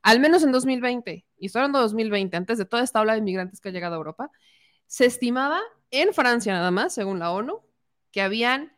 Al 0.02 0.20
menos 0.20 0.44
en 0.44 0.52
2020, 0.52 1.26
y 1.38 1.46
estoy 1.46 1.62
hablando 1.62 1.80
de 1.80 1.84
2020, 1.84 2.36
antes 2.36 2.58
de 2.58 2.66
toda 2.66 2.84
esta 2.84 3.00
ola 3.00 3.14
de 3.14 3.20
inmigrantes 3.20 3.62
que 3.62 3.70
ha 3.70 3.72
llegado 3.72 3.96
a 3.96 3.98
Europa, 3.98 4.30
se 4.88 5.06
estimaba 5.06 5.62
en 5.90 6.14
Francia 6.14 6.54
nada 6.54 6.72
más, 6.72 6.94
según 6.94 7.20
la 7.20 7.32
ONU, 7.32 7.62
que 8.12 8.22
habían 8.22 8.74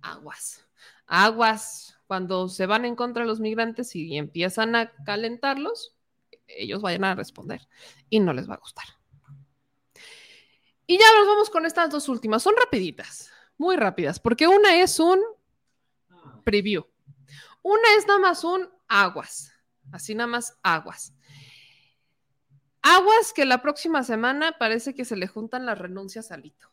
aguas. 0.00 0.66
Aguas. 1.06 1.96
Cuando 2.06 2.48
se 2.48 2.66
van 2.66 2.84
en 2.84 2.96
contra 2.96 3.22
de 3.22 3.28
los 3.28 3.40
migrantes 3.40 3.94
y 3.94 4.16
empiezan 4.16 4.74
a 4.76 4.92
calentarlos, 5.04 5.94
ellos 6.46 6.80
vayan 6.80 7.04
a 7.04 7.14
responder 7.14 7.68
y 8.08 8.20
no 8.20 8.32
les 8.32 8.48
va 8.48 8.54
a 8.54 8.58
gustar. 8.58 8.86
Y 10.86 10.98
ya 10.98 11.04
nos 11.18 11.26
vamos 11.26 11.50
con 11.50 11.66
estas 11.66 11.90
dos 11.90 12.08
últimas. 12.08 12.42
Son 12.42 12.54
rapiditas, 12.58 13.30
muy 13.58 13.76
rápidas, 13.76 14.18
porque 14.18 14.48
una 14.48 14.80
es 14.80 14.98
un 14.98 15.20
preview. 16.44 16.86
Una 17.62 17.94
es 17.98 18.06
nada 18.06 18.18
más 18.18 18.42
un 18.42 18.70
aguas. 18.88 19.52
Así 19.92 20.14
nada 20.14 20.28
más 20.28 20.58
aguas. 20.62 21.14
Aguas 22.82 23.32
que 23.34 23.44
la 23.44 23.60
próxima 23.62 24.02
semana 24.02 24.56
parece 24.58 24.94
que 24.94 25.04
se 25.04 25.16
le 25.16 25.26
juntan 25.26 25.66
las 25.66 25.78
renuncias 25.78 26.30
a 26.30 26.36
Lito. 26.36 26.70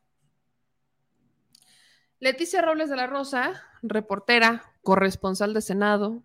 Leticia 2.19 2.61
Robles 2.61 2.89
de 2.89 2.95
la 2.95 3.07
Rosa, 3.07 3.63
reportera, 3.81 4.73
corresponsal 4.81 5.53
de 5.53 5.61
Senado, 5.61 6.23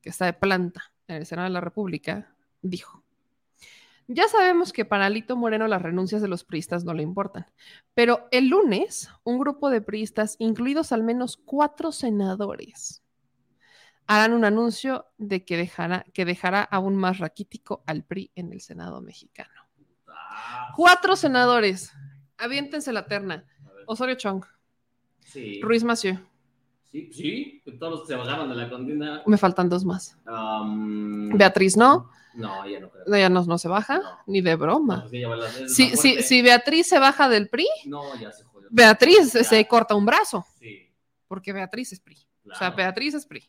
que 0.00 0.10
está 0.10 0.26
de 0.26 0.32
planta 0.32 0.92
en 1.08 1.16
el 1.16 1.26
Senado 1.26 1.48
de 1.48 1.54
la 1.54 1.60
República, 1.60 2.34
dijo, 2.62 3.04
ya 4.08 4.28
sabemos 4.28 4.72
que 4.72 4.84
para 4.84 5.10
Lito 5.10 5.36
Moreno 5.36 5.66
las 5.66 5.82
renuncias 5.82 6.22
de 6.22 6.28
los 6.28 6.44
priistas 6.44 6.84
no 6.84 6.94
le 6.94 7.02
importan, 7.02 7.46
pero 7.94 8.28
el 8.30 8.48
lunes 8.48 9.10
un 9.24 9.38
grupo 9.38 9.70
de 9.70 9.80
priistas, 9.80 10.36
incluidos 10.38 10.92
al 10.92 11.02
menos 11.02 11.36
cuatro 11.36 11.92
senadores, 11.92 13.02
harán 14.06 14.32
un 14.32 14.44
anuncio 14.44 15.06
de 15.18 15.44
que 15.44 15.56
dejará, 15.56 16.04
que 16.12 16.24
dejará 16.24 16.62
aún 16.62 16.96
más 16.96 17.18
raquítico 17.18 17.82
al 17.86 18.04
PRI 18.04 18.30
en 18.34 18.52
el 18.52 18.60
Senado 18.60 19.00
mexicano. 19.00 19.62
Cuatro 20.74 21.16
senadores, 21.16 21.92
aviéntense 22.38 22.92
la 22.92 23.06
terna. 23.06 23.44
Osorio 23.86 24.14
Chong, 24.16 24.44
Sí. 25.20 25.60
Ruiz 25.62 25.82
Massieu, 25.84 26.16
Sí, 26.92 27.10
sí, 27.12 27.62
todos 27.78 27.92
los 27.92 28.00
que 28.02 28.06
se 28.08 28.14
bajaron 28.16 28.48
de 28.48 28.54
la 28.54 28.70
contienda. 28.70 29.22
me 29.26 29.36
faltan 29.36 29.68
dos 29.68 29.84
más. 29.84 30.16
Um, 30.26 31.36
Beatriz 31.36 31.76
no, 31.76 32.10
No, 32.34 32.66
ya 32.68 32.80
no 32.80 32.90
creo. 32.90 33.14
ella 33.14 33.28
no, 33.28 33.44
no 33.44 33.58
se 33.58 33.68
baja, 33.68 34.00
ni 34.26 34.40
de 34.40 34.54
broma. 34.56 35.06
Pues 35.10 35.74
Si, 35.74 35.96
si, 35.96 36.22
si 36.22 36.42
Beatriz 36.42 36.86
se 36.88 36.98
baja 36.98 37.28
del 37.28 37.48
PRI, 37.48 37.66
No, 37.86 38.14
ya 38.20 38.30
se 38.32 38.44
jodió. 38.44 38.68
Beatriz 38.70 39.32
Ya. 39.32 39.44
se 39.44 39.66
corta 39.66 39.94
un 39.94 40.06
brazo, 40.06 40.46
Sí, 40.58 40.88
porque 41.28 41.52
Beatriz 41.52 41.92
es 41.92 42.00
PRI. 42.00 42.16
O 42.50 42.54
sea. 42.54 42.70
Beatriz 42.70 43.14
es 43.14 43.26
PRI. 43.26 43.42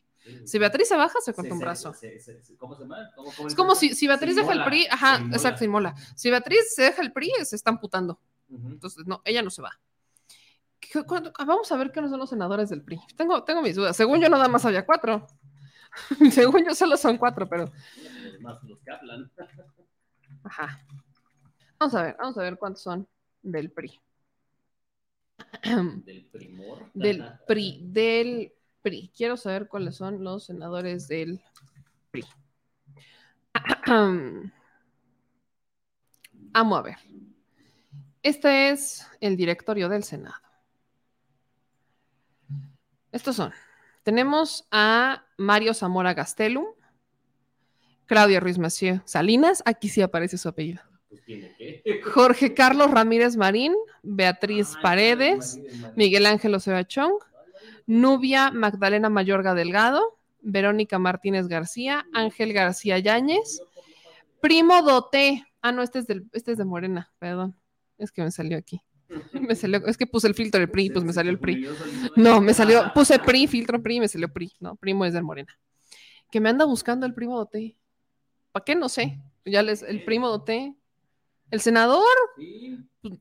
Si 0.45 0.57
Beatriz 0.59 0.87
se 0.87 0.95
baja, 0.97 1.19
se 1.21 1.33
corta 1.33 1.53
un 1.53 1.59
brazo. 1.59 1.93
¿Cómo 2.57 2.75
se 2.75 2.81
llama? 2.83 3.11
¿Cómo- 3.15 3.31
cómo 3.35 3.47
Es 3.47 3.55
como 3.55 3.75
si, 3.75 3.93
si 3.95 4.07
Beatriz 4.07 4.35
deja 4.35 4.51
el 4.53 4.63
PRI, 4.65 4.87
ajá, 4.89 5.15
exacto, 5.33 5.59
se 5.59 5.65
inmola. 5.65 5.95
Si 6.15 6.29
Beatriz 6.29 6.73
se 6.75 6.83
deja 6.83 7.01
el 7.01 7.11
PRI, 7.13 7.31
se 7.43 7.55
está 7.55 7.69
amputando. 7.71 8.19
Entonces, 8.49 9.05
no, 9.05 9.21
ella 9.25 9.41
no 9.41 9.49
se 9.49 9.61
va. 9.61 9.71
¿Qué- 10.79 10.99
ah, 11.37 11.45
Vamos 11.45 11.71
a 11.71 11.75
ver 11.77 11.91
quiénes 11.91 12.11
son 12.11 12.19
los 12.19 12.29
senadores 12.29 12.69
del 12.69 12.81
PRI. 12.83 12.99
Tengo, 13.15 13.43
tengo 13.43 13.61
mis 13.61 13.75
dudas. 13.75 13.95
Según 13.95 14.21
yo, 14.21 14.29
nada 14.29 14.47
más 14.47 14.63
había 14.65 14.85
cuatro. 14.85 15.27
Según 16.31 16.65
yo, 16.65 16.75
solo 16.75 16.95
son 16.97 17.17
cuatro, 17.17 17.47
pero. 17.49 17.71
Los 18.23 18.41
más 18.41 18.63
los 18.63 18.79
que 18.79 18.91
hablan. 18.91 19.31
Ajá. 20.43 20.85
Vamos 21.79 21.95
a 21.95 22.03
ver, 22.03 22.15
vamos 22.19 22.37
a 22.37 22.41
ver 22.41 22.57
cuántos 22.57 22.81
son 22.83 23.07
del 23.41 23.71
PRI. 23.71 23.99
Del 26.05 26.25
primor. 26.31 26.89
Del 26.93 27.23
PRI, 27.47 27.79
del 27.83 28.53
PRI. 28.87 29.11
Quiero 29.15 29.35
saber 29.35 29.67
cuáles 29.67 29.97
son 29.97 30.23
los 30.23 30.45
senadores 30.45 31.09
del 31.09 31.41
PRI. 32.11 32.23
Vamos 36.31 36.79
a 36.79 36.81
ver. 36.81 36.95
Este 38.23 38.69
es 38.69 39.05
el 39.19 39.35
directorio 39.35 39.89
del 39.89 40.03
Senado. 40.03 40.37
Estos 43.11 43.35
son. 43.35 43.51
Tenemos 44.03 44.65
a 44.71 45.25
Mario 45.37 45.73
Zamora 45.73 46.13
Gastelum, 46.13 46.67
Claudia 48.05 48.39
Ruiz 48.39 48.57
Massieu 48.57 49.01
Salinas, 49.03 49.61
aquí 49.65 49.89
sí 49.89 50.01
aparece 50.01 50.37
su 50.37 50.47
apellido. 50.47 50.81
Pues. 51.09 51.21
Jorge 52.13 52.53
Carlos 52.53 52.91
Ramírez 52.91 53.35
Marín, 53.35 53.73
Beatriz 54.01 54.75
Paredes, 54.81 55.59
Miguel 55.95 56.25
Ángel 56.25 56.55
Osea 56.55 56.85
Chong, 56.85 57.13
Nubia 57.87 58.51
Magdalena 58.51 59.09
Mayorga 59.09 59.55
Delgado, 59.55 60.19
Verónica 60.41 60.99
Martínez 60.99 61.47
García, 61.47 62.05
Ángel 62.13 62.53
García 62.53 62.99
Yáñez, 62.99 63.61
Primo 64.41 64.81
Doté. 64.83 65.45
Ah, 65.61 65.71
no, 65.71 65.81
este 65.81 65.99
es, 65.99 66.07
del, 66.07 66.29
este 66.33 66.51
es 66.51 66.57
de 66.57 66.65
Morena, 66.65 67.11
perdón. 67.17 67.55
Es 67.97 68.11
que 68.11 68.21
me 68.21 68.31
salió 68.31 68.57
aquí. 68.57 68.81
Me 69.41 69.55
salió, 69.55 69.85
es 69.85 69.97
que 69.97 70.05
puse 70.05 70.27
el 70.27 70.35
filtro 70.35 70.59
del 70.59 70.69
PRI, 70.69 70.89
pues 70.89 71.05
me 71.05 71.13
salió 71.13 71.31
el 71.31 71.39
PRI. 71.39 71.65
No, 72.17 72.41
me 72.41 72.53
salió, 72.53 72.91
puse 72.93 73.17
PRI, 73.19 73.47
filtro 73.47 73.81
PRI, 73.81 74.01
me 74.01 74.07
salió 74.09 74.27
PRI. 74.27 74.51
No, 74.59 74.75
primo 74.75 75.05
es 75.05 75.13
de 75.13 75.21
Morena. 75.21 75.57
Que 76.29 76.41
me 76.41 76.49
anda 76.49 76.65
buscando 76.65 77.05
el 77.05 77.13
primo 77.13 77.37
Doté. 77.37 77.77
¿Para 78.51 78.65
qué? 78.65 78.75
No 78.75 78.89
sé. 78.89 79.17
Ya 79.45 79.63
les, 79.63 79.81
el 79.81 80.03
primo 80.03 80.27
Doté. 80.27 80.75
El 81.51 81.61
senador, 81.61 82.03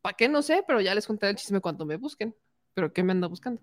¿para 0.02 0.16
qué? 0.16 0.28
No 0.28 0.42
sé, 0.42 0.64
pero 0.66 0.80
ya 0.80 0.92
les 0.92 1.06
contaré 1.06 1.30
el 1.30 1.36
chisme 1.36 1.60
cuando 1.60 1.86
me 1.86 1.96
busquen. 1.96 2.34
Pero 2.76 2.92
¿qué 2.92 3.02
me 3.02 3.12
anda 3.12 3.26
buscando? 3.26 3.62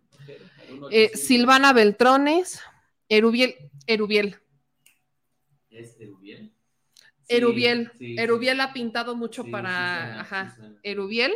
Eh, 0.90 1.12
Silvana 1.14 1.72
Beltrones, 1.72 2.60
Erubiel, 3.08 3.54
Erubiel, 3.86 4.38
¿Es 5.70 6.00
Erubiel? 6.00 6.52
Sí, 7.22 7.36
Erubiel. 7.36 7.92
sí, 7.96 8.16
Erubiel 8.18 8.60
ha 8.60 8.74
pintado 8.74 9.16
mucho 9.16 9.44
para, 9.52 10.20
ajá. 10.20 10.58
Erubiel, 10.82 11.32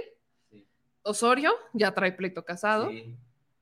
Osorio, 1.04 1.54
ya 1.74 1.94
trae 1.94 2.14
pleito 2.14 2.44
casado. 2.44 2.92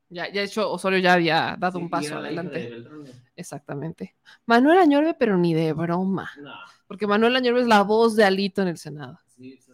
Ya, 0.08 0.28
ya 0.28 0.40
de 0.40 0.44
hecho, 0.44 0.72
Osorio 0.72 1.00
ya 1.00 1.12
había 1.16 1.58
dado 1.60 1.80
un 1.80 1.90
paso 1.90 2.16
adelante. 2.16 2.72
Exactamente. 3.36 4.16
Manuel 4.46 4.78
Añorbe, 4.78 5.14
pero 5.14 5.36
ni 5.38 5.54
de 5.54 5.74
broma. 5.74 6.32
No, 6.40 6.54
Porque 6.88 7.06
Manuel 7.06 7.36
Añorbe 7.36 7.60
es 7.60 7.68
la 7.68 7.82
voz 7.82 8.16
de 8.16 8.24
Alito 8.24 8.62
en 8.62 8.70
el 8.70 8.78
Senado. 8.78 9.20
sí, 9.28 9.60
es 9.60 9.68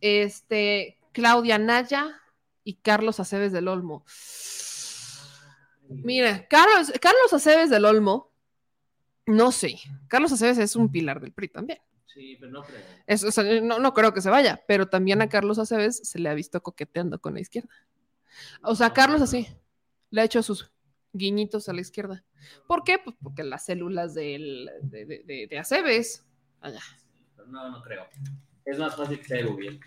Este, 0.00 0.98
Claudia 1.12 1.58
Naya 1.58 2.21
y 2.64 2.74
Carlos 2.76 3.20
Aceves 3.20 3.52
del 3.52 3.68
Olmo. 3.68 4.04
Mira, 5.88 6.46
Carlos, 6.48 6.92
Carlos 7.00 7.32
Aceves 7.32 7.68
del 7.70 7.84
Olmo, 7.84 8.32
no 9.26 9.52
sé. 9.52 9.78
Carlos 10.08 10.32
Aceves 10.32 10.58
es 10.58 10.74
un 10.76 10.90
pilar 10.90 11.20
del 11.20 11.32
PRI 11.32 11.48
también. 11.48 11.80
Sí, 12.06 12.36
pero 12.38 12.52
no 12.52 12.62
creo. 12.62 12.80
Es- 13.06 13.24
o 13.24 13.30
sea, 13.30 13.44
no, 13.60 13.78
no 13.78 13.92
creo 13.94 14.12
que 14.14 14.20
se 14.20 14.30
vaya, 14.30 14.62
pero 14.66 14.88
también 14.88 15.22
a 15.22 15.28
Carlos 15.28 15.58
Aceves 15.58 16.00
se 16.02 16.18
le 16.18 16.28
ha 16.28 16.34
visto 16.34 16.62
coqueteando 16.62 17.20
con 17.20 17.34
la 17.34 17.40
izquierda. 17.40 17.70
O 18.62 18.74
sea, 18.74 18.92
Carlos 18.92 19.20
así 19.22 19.46
le 20.10 20.20
ha 20.20 20.24
hecho 20.24 20.42
sus 20.42 20.70
guiñitos 21.12 21.68
a 21.68 21.72
la 21.72 21.80
izquierda. 21.80 22.24
¿Por 22.66 22.84
qué? 22.84 22.98
Pues 22.98 23.16
porque 23.22 23.42
las 23.44 23.64
células 23.66 24.14
del- 24.14 24.70
de, 24.82 25.04
de, 25.04 25.22
de- 25.24 25.46
de 25.48 25.58
Aceves. 25.58 26.24
allá. 26.60 26.80
No, 27.48 27.70
no 27.70 27.82
creo. 27.82 28.06
Es 28.64 28.78
más 28.78 28.96
fácil 28.96 29.18
que 29.18 29.24
sea 29.24 29.38
Erubiel. 29.40 29.80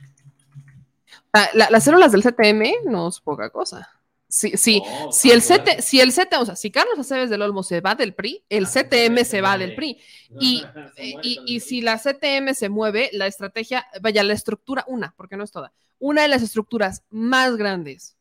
Ah, 1.34 1.50
la- 1.54 1.70
las 1.70 1.84
células 1.84 2.12
del 2.12 2.24
CTM 2.24 2.74
no 2.86 3.08
es 3.10 3.20
poca 3.20 3.50
cosa. 3.50 3.90
Si, 4.28 4.58
si, 4.58 4.82
No, 4.82 5.12
si, 5.12 5.32
el. 5.32 5.42
CT, 5.42 5.82
si 5.82 6.02
el 6.02 6.12
CT, 6.12 6.36
o 6.38 6.46
sea, 6.46 6.56
si 6.56 6.70
Carlos 6.72 6.98
Aceves 7.00 7.30
del 7.30 7.42
Olmo 7.42 7.64
se 7.64 7.80
va 7.80 7.96
del 7.96 8.14
PRI, 8.14 8.44
el 8.50 8.66
CTM 8.68 9.24
se 9.24 9.40
va 9.40 9.58
del 9.58 9.76
PRI. 9.76 9.98
Y, 10.40 10.64
muere 10.98 11.20
y, 11.24 11.40
y 11.46 11.60
si 11.62 11.82
la 11.82 11.98
CTM 11.98 12.54
se 12.54 12.68
mueve, 12.70 13.10
la 13.14 13.28
estrategia, 13.28 13.86
vaya, 14.02 14.24
la 14.24 14.34
estructura, 14.34 14.84
una, 14.88 15.14
porque 15.16 15.38
no 15.38 15.44
es 15.44 15.52
toda, 15.52 15.72
una 16.00 16.24
de 16.24 16.28
las 16.28 16.42
estructuras 16.42 17.04
más 17.10 17.56
grandes 17.56 18.18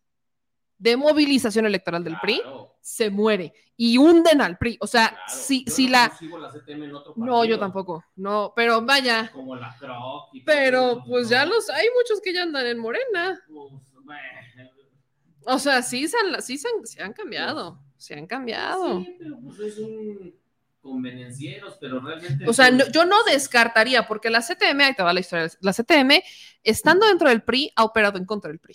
de 0.79 0.97
movilización 0.97 1.67
electoral 1.67 2.05
del 2.05 2.19
PRI 2.21 2.43
se 2.85 3.09
muere 3.09 3.55
y 3.79 3.97
hunden 3.97 4.43
al 4.43 4.59
PRI. 4.59 4.77
O 4.79 4.87
sea, 4.87 5.09
claro. 5.09 5.23
si, 5.27 5.65
si 5.67 5.87
no 5.87 5.93
la... 5.93 6.09
consigo 6.11 6.39
la 6.39 6.51
CTM 6.51 6.83
en 6.85 6.95
otro 6.95 7.15
No, 7.17 7.43
yo 7.47 7.59
tampoco, 7.59 8.05
no, 8.17 8.53
pero 8.55 8.83
vaya, 8.83 9.31
Como 9.33 9.57
la 9.57 9.75
CROC. 9.79 10.35
y 10.35 10.45
todo 10.45 10.55
pero 10.55 11.03
pues 11.07 11.25
no. 11.25 11.31
ya 11.31 11.47
los, 11.47 11.71
hay 11.71 11.87
muchos 11.97 12.21
que 12.23 12.35
ya 12.35 12.43
andan 12.43 12.67
en 12.67 12.79
Morena. 12.79 13.41
Pues, 13.49 13.73
O 15.47 15.59
sea, 15.59 15.81
sí, 15.81 16.07
se 16.09 16.17
han, 16.19 16.43
sí 16.43 16.59
se 16.59 16.69
han, 16.69 16.87
se 16.87 17.03
han 17.03 17.13
cambiado, 17.15 17.81
se 17.97 18.15
han 18.15 18.27
cambiado. 18.27 19.01
Sí, 19.01 19.17
pero 19.19 19.39
pues 19.43 19.59
es 19.61 19.79
un 19.79 20.35
convenencieros, 20.83 21.79
pero 21.81 22.01
realmente. 22.01 22.47
O 22.47 22.53
sea, 22.53 22.71
no- 22.71 22.87
yo 22.93 23.07
no 23.07 23.17
descartaría, 23.25 24.07
porque 24.07 24.29
la 24.29 24.43
CTM, 24.43 24.81
ahí 24.83 24.95
te 24.95 25.03
va 25.03 25.15
la 25.15 25.21
historia, 25.21 25.49
la 25.63 25.73
CTM, 25.73 26.23
estando 26.63 27.07
dentro 27.07 27.31
del 27.31 27.43
PRI, 27.43 27.73
ha 27.77 27.85
operado 27.85 28.19
en 28.19 28.27
contra 28.27 28.51
del 28.51 28.61
PRI. 28.61 28.75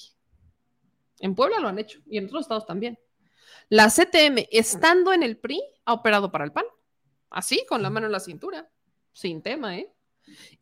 En 1.20 1.36
Puebla 1.36 1.60
lo 1.60 1.68
han 1.68 1.78
hecho, 1.78 2.00
y 2.08 2.18
en 2.18 2.26
otros 2.26 2.42
estados 2.42 2.66
también. 2.66 2.98
La 3.70 3.90
CTM, 3.90 4.48
estando 4.52 5.14
en 5.14 5.24
el 5.24 5.38
PRI, 5.38 5.62
ha 5.86 5.94
operado 5.94 6.32
para 6.32 6.46
el 6.46 6.52
PAN. 6.52 6.66
Así, 7.30 7.66
con 7.68 7.82
la 7.82 7.90
mano 7.90 8.08
en 8.08 8.12
la 8.12 8.20
cintura. 8.20 8.70
Sin 9.14 9.42
tema, 9.42 9.78
¿eh? 9.78 9.92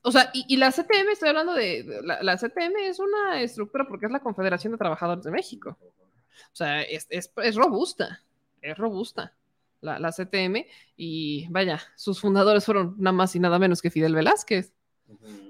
O 0.01 0.11
sea, 0.11 0.29
y, 0.33 0.45
y 0.47 0.57
la 0.57 0.71
CTM, 0.71 1.11
estoy 1.11 1.29
hablando 1.29 1.53
de, 1.53 1.83
de- 1.83 2.01
la, 2.01 2.21
la 2.23 2.37
CTM 2.37 2.75
es 2.87 2.99
una 2.99 3.41
estructura 3.41 3.85
porque 3.87 4.05
es 4.05 4.11
la 4.11 4.21
Confederación 4.21 4.71
de 4.73 4.77
Trabajadores 4.77 5.23
de 5.23 5.31
México. 5.31 5.77
O 5.81 6.55
sea, 6.55 6.81
es, 6.81 7.07
es- 7.09 7.31
es 7.37 7.55
robusta, 7.55 8.23
es 8.61 8.77
robusta 8.77 9.33
la, 9.81 9.99
la 9.99 10.11
CTM 10.11 10.65
y 10.95 11.47
vaya, 11.49 11.81
sus 11.95 12.19
fundadores 12.19 12.65
fueron 12.65 12.95
nada 12.97 13.13
más 13.13 13.35
y 13.35 13.39
nada 13.39 13.59
menos 13.59 13.81
que 13.81 13.91
Fidel 13.91 14.15
Velázquez. 14.15 14.73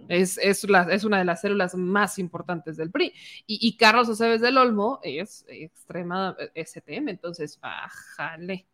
Es, 0.08 0.38
es, 0.38 0.66
es 0.90 1.04
una 1.04 1.18
de 1.18 1.26
las 1.26 1.42
células 1.42 1.76
más 1.76 2.20
importantes 2.20 2.78
del 2.78 2.92
PRI. 2.92 3.14
Y, 3.46 3.76
Carlos 3.78 4.10
Aceves 4.10 4.42
del 4.42 4.58
Olmo 4.58 5.00
es 5.04 5.46
extrema 5.48 6.36
STM, 6.56 7.10
entonces, 7.10 7.60
bájale. 7.60 8.66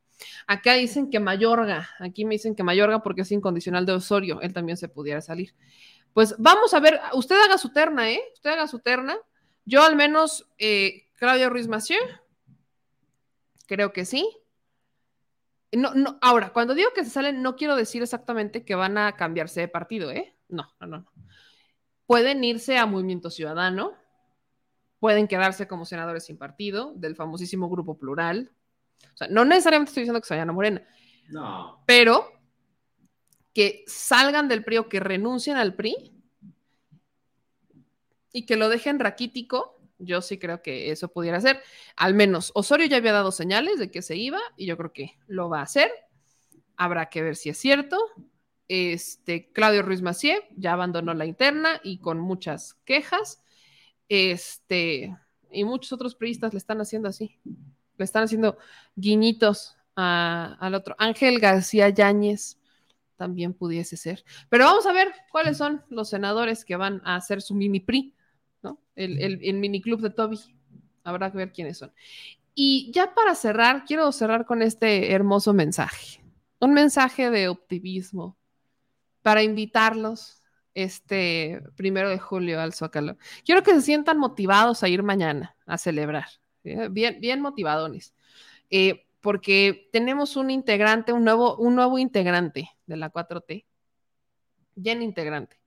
Acá 0.48 0.74
dicen 0.74 1.10
que 1.10 1.20
Mayorga, 1.20 1.90
aquí 2.00 2.26
me 2.26 2.36
dicen 2.36 2.56
que 2.56 2.64
Mayorga 2.64 3.02
porque 3.02 3.22
es 3.22 3.32
incondicional 3.32 3.86
de 3.86 3.94
Osorio, 3.94 4.42
él 4.42 4.54
también 4.54 4.78
se 4.78 4.88
pudiera 4.88 5.22
salir. 5.22 5.54
Pues 6.14 6.36
vamos 6.38 6.74
a 6.74 6.80
ver, 6.80 7.00
usted 7.14 7.36
haga 7.44 7.58
su 7.58 7.70
terna, 7.70 8.12
¿eh? 8.12 8.22
Usted 8.34 8.52
haga 8.52 8.68
su 8.68 8.80
terna. 8.80 9.18
Yo 9.66 9.84
al 9.84 9.96
menos, 9.96 10.48
eh, 10.60 11.08
Claudia 11.16 11.50
Ruiz 11.50 11.68
Massieu, 11.68 12.00
creo 13.66 13.92
que 13.92 14.06
sí. 14.06 14.28
No, 15.72 15.96
no, 15.96 16.20
ahora, 16.22 16.54
cuando 16.54 16.76
digo 16.76 16.92
que 16.94 17.04
se 17.04 17.10
salen, 17.10 17.42
no 17.42 17.56
quiero 17.56 17.76
decir 17.76 18.04
exactamente 18.04 18.64
que 18.64 18.76
van 18.76 18.98
a 19.00 19.16
cambiarse 19.16 19.62
de 19.62 19.68
partido, 19.68 20.12
¿eh? 20.12 20.33
No, 20.54 20.72
no, 20.80 20.88
no. 20.88 21.06
Pueden 22.06 22.44
irse 22.44 22.78
a 22.78 22.86
Movimiento 22.86 23.30
Ciudadano, 23.30 23.94
pueden 25.00 25.28
quedarse 25.28 25.68
como 25.68 25.86
senadores 25.86 26.26
sin 26.26 26.38
partido 26.38 26.94
del 26.96 27.16
famosísimo 27.16 27.70
Grupo 27.70 27.98
Plural. 27.98 28.52
O 29.14 29.18
sea, 29.18 29.28
no 29.28 29.46
necesariamente 29.46 29.90
estoy 29.90 30.02
diciendo 30.04 30.22
que 30.22 30.28
se 30.28 30.34
vayan 30.36 30.50
a 30.50 30.54
Morena, 30.54 30.88
No. 31.30 31.84
pero 31.88 32.32
que 33.54 33.84
salgan 33.88 34.48
del 34.48 34.64
PRI 34.64 34.78
o 34.78 34.90
que 34.90 35.00
renuncien 35.00 35.58
al 35.58 35.76
PRI 35.76 35.96
y 38.32 38.46
que 38.46 38.56
lo 38.56 38.70
dejen 38.70 39.00
raquítico, 39.00 39.80
yo 40.00 40.22
sí 40.22 40.38
creo 40.40 40.62
que 40.62 40.92
eso 40.92 41.08
pudiera 41.10 41.40
ser. 41.42 41.62
Al 41.96 42.14
menos 42.14 42.52
Osorio 42.56 42.86
ya 42.88 42.98
había 42.98 43.14
dado 43.14 43.32
señales 43.32 43.80
de 43.80 43.92
que 43.92 44.02
se 44.02 44.16
iba 44.16 44.40
y 44.58 44.66
yo 44.66 44.78
creo 44.78 44.92
que 44.94 45.18
lo 45.28 45.50
va 45.50 45.60
a 45.60 45.64
hacer. 45.64 45.92
Habrá 46.78 47.10
que 47.10 47.22
ver 47.22 47.36
si 47.36 47.50
es 47.50 47.58
cierto. 47.58 47.98
Este, 48.68 49.52
Claudio 49.52 49.82
Ruiz 49.82 50.02
Macié 50.02 50.50
ya 50.56 50.74
abandonó 50.74 51.14
la 51.14 51.26
interna 51.26 51.80
y 51.84 51.98
con 51.98 52.20
muchas 52.20 52.76
quejas. 52.86 53.44
Este, 54.10 55.16
y 55.52 55.64
muchos 55.64 55.94
otros 55.94 56.16
priistas 56.16 56.54
le 56.54 56.58
están 56.58 56.82
haciendo 56.82 57.10
así. 57.10 57.40
Le 57.98 58.06
están 58.06 58.24
haciendo 58.24 58.58
guiñitos 58.96 59.78
al 59.96 60.74
otro. 60.74 60.96
Ángel 60.98 61.40
García 61.40 61.90
Yáñez 61.90 62.58
también 63.16 63.54
pudiese 63.54 63.96
ser. 63.96 64.24
Pero 64.50 64.66
vamos 64.66 64.86
a 64.86 64.94
ver 64.94 65.14
cuáles 65.32 65.58
son 65.58 65.84
los 65.90 66.10
senadores 66.10 66.66
que 66.66 66.76
van 66.76 67.02
a 67.06 67.16
hacer 67.16 67.42
su 67.42 67.54
mini 67.54 67.80
PRI, 67.80 68.16
¿no? 68.64 68.80
El, 68.96 69.20
el, 69.20 69.40
el 69.44 69.56
mini 69.58 69.82
club 69.82 70.02
de 70.02 70.10
Toby. 70.10 70.40
Habrá 71.04 71.32
que 71.32 71.38
ver 71.38 71.52
quiénes 71.52 71.78
son. 71.78 71.94
Y 72.56 72.92
ya 72.94 73.14
para 73.14 73.36
cerrar, 73.36 73.86
quiero 73.86 74.12
cerrar 74.12 74.46
con 74.46 74.62
este 74.62 75.12
hermoso 75.12 75.54
mensaje. 75.54 76.24
Un 76.60 76.74
mensaje 76.74 77.30
de 77.30 77.50
optimismo 77.50 78.38
para 79.24 79.42
invitarlos 79.42 80.42
este 80.76 81.62
primero 81.76 82.10
de 82.10 82.20
julio 82.20 82.60
al 82.62 82.74
Zócalo. 82.74 83.18
Quiero 83.46 83.64
que 83.64 83.74
se 83.74 83.82
sientan 83.82 84.18
motivados 84.18 84.84
a 84.84 84.88
ir 84.90 85.02
mañana 85.04 85.56
a 85.66 85.78
celebrar. 85.78 86.28
¿sí? 86.64 86.76
Bien, 86.92 87.20
bien 87.20 87.42
motivadones. 87.42 88.14
Eh, 88.70 89.08
porque 89.22 89.90
tenemos 89.92 90.36
un 90.36 90.52
integrante, 90.52 91.14
un 91.14 91.24
nuevo, 91.24 91.56
un 91.58 91.76
nuevo 91.76 91.98
integrante 91.98 92.70
de 92.86 92.98
la 92.98 93.10
4T. 93.12 93.66
Bien 94.76 95.02
integrante. 95.02 95.60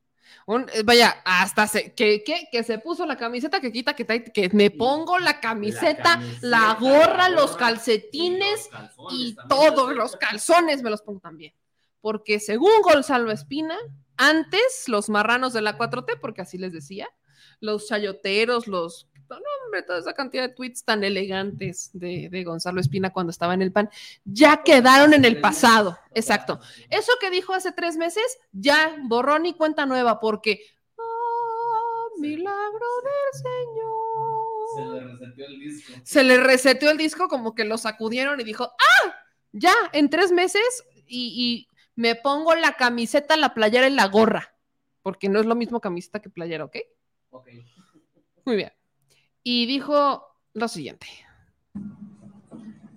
Un- 0.46 0.66
eh, 0.74 0.82
vaya, 0.84 1.22
hasta 1.24 1.66
se, 1.68 1.94
que, 1.94 2.24
que, 2.24 2.48
que 2.50 2.64
se 2.64 2.78
puso 2.78 3.06
la 3.06 3.16
camiseta 3.16 3.60
que 3.60 3.70
quita, 3.70 3.94
que, 3.94 4.04
que 4.04 4.50
me 4.52 4.70
pongo 4.72 5.18
la 5.20 5.40
camiseta, 5.40 6.20
la, 6.42 6.74
gorra, 6.80 7.28
los 7.28 7.56
calcetines 7.56 8.68
y 9.12 9.36
todos 9.48 9.94
los 9.94 10.16
calzones 10.16 10.82
me 10.82 10.90
los 10.90 11.00
pongo 11.02 11.20
también. 11.20 11.54
Porque 12.00 12.40
según 12.40 12.70
Gonzalo 12.82 13.30
Espina, 13.30 13.76
antes 14.16 14.84
los 14.88 15.08
marranos 15.08 15.52
de 15.52 15.62
la 15.62 15.76
4T, 15.76 16.18
porque 16.20 16.42
así 16.42 16.58
les 16.58 16.72
decía, 16.72 17.08
los 17.60 17.88
chayoteros, 17.88 18.66
los... 18.66 19.08
No, 19.28 19.36
hombre, 19.64 19.82
toda 19.82 19.98
esa 19.98 20.12
cantidad 20.12 20.44
de 20.44 20.54
tweets 20.54 20.84
tan 20.84 21.02
elegantes 21.02 21.90
de, 21.92 22.28
de 22.30 22.44
Gonzalo 22.44 22.80
Espina 22.80 23.12
cuando 23.12 23.32
estaba 23.32 23.54
en 23.54 23.62
el 23.62 23.72
PAN, 23.72 23.90
ya 24.24 24.62
quedaron 24.62 25.14
en 25.14 25.24
el 25.24 25.40
pasado. 25.40 25.98
Exacto. 26.14 26.60
Eso 26.90 27.10
que 27.20 27.30
dijo 27.30 27.52
hace 27.52 27.72
tres 27.72 27.96
meses, 27.96 28.24
ya 28.52 28.96
borrón 29.02 29.44
y 29.46 29.54
cuenta 29.54 29.84
nueva, 29.84 30.20
porque... 30.20 30.60
"Ah, 30.96 32.06
milagro 32.20 32.86
del 33.02 33.42
Señor. 33.42 34.36
Se 34.76 34.84
le 34.84 35.00
reseteó 35.10 35.46
el 35.46 35.58
disco. 35.58 35.92
Se 36.04 36.22
le 36.22 36.36
reseteó 36.38 36.90
el 36.90 36.98
disco, 36.98 37.28
como 37.28 37.54
que 37.54 37.64
lo 37.64 37.78
sacudieron 37.78 38.40
y 38.40 38.44
dijo, 38.44 38.64
¡ah! 38.64 39.14
Ya, 39.52 39.74
en 39.92 40.08
tres 40.08 40.30
meses 40.30 40.84
y, 41.06 41.66
y 41.68 41.75
me 41.96 42.14
pongo 42.14 42.54
la 42.54 42.74
camiseta, 42.74 43.36
la 43.36 43.54
playera 43.54 43.88
y 43.88 43.94
la 43.94 44.06
gorra, 44.06 44.54
porque 45.02 45.28
no 45.28 45.40
es 45.40 45.46
lo 45.46 45.54
mismo 45.54 45.80
camiseta 45.80 46.20
que 46.20 46.30
playera, 46.30 46.64
¿ok? 46.64 46.76
Ok. 47.30 47.48
Muy 48.44 48.56
bien. 48.56 48.72
Y 49.42 49.66
dijo 49.66 50.22
lo 50.52 50.68
siguiente. 50.68 51.06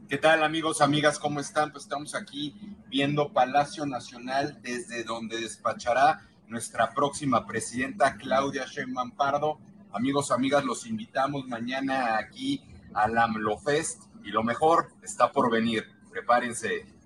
¿Qué 0.09 0.17
tal 0.17 0.43
amigos, 0.43 0.81
amigas? 0.81 1.17
¿Cómo 1.17 1.39
están? 1.39 1.71
Pues 1.71 1.84
estamos 1.84 2.13
aquí 2.13 2.55
viendo 2.88 3.31
Palacio 3.31 3.85
Nacional 3.85 4.59
desde 4.61 5.03
donde 5.03 5.39
despachará 5.39 6.27
nuestra 6.47 6.93
próxima 6.93 7.45
presidenta 7.45 8.17
Claudia 8.17 8.65
Sheinbaum 8.65 9.11
Pardo. 9.11 9.59
Amigos, 9.91 10.31
amigas, 10.31 10.65
los 10.65 10.85
invitamos 10.88 11.47
mañana 11.47 12.17
aquí 12.17 12.63
al 12.93 13.17
AMLO 13.17 13.59
Fest 13.59 14.03
y 14.23 14.30
lo 14.30 14.43
mejor 14.43 14.91
está 15.03 15.31
por 15.31 15.51
venir. 15.51 15.85
Prepárense. 16.11 16.98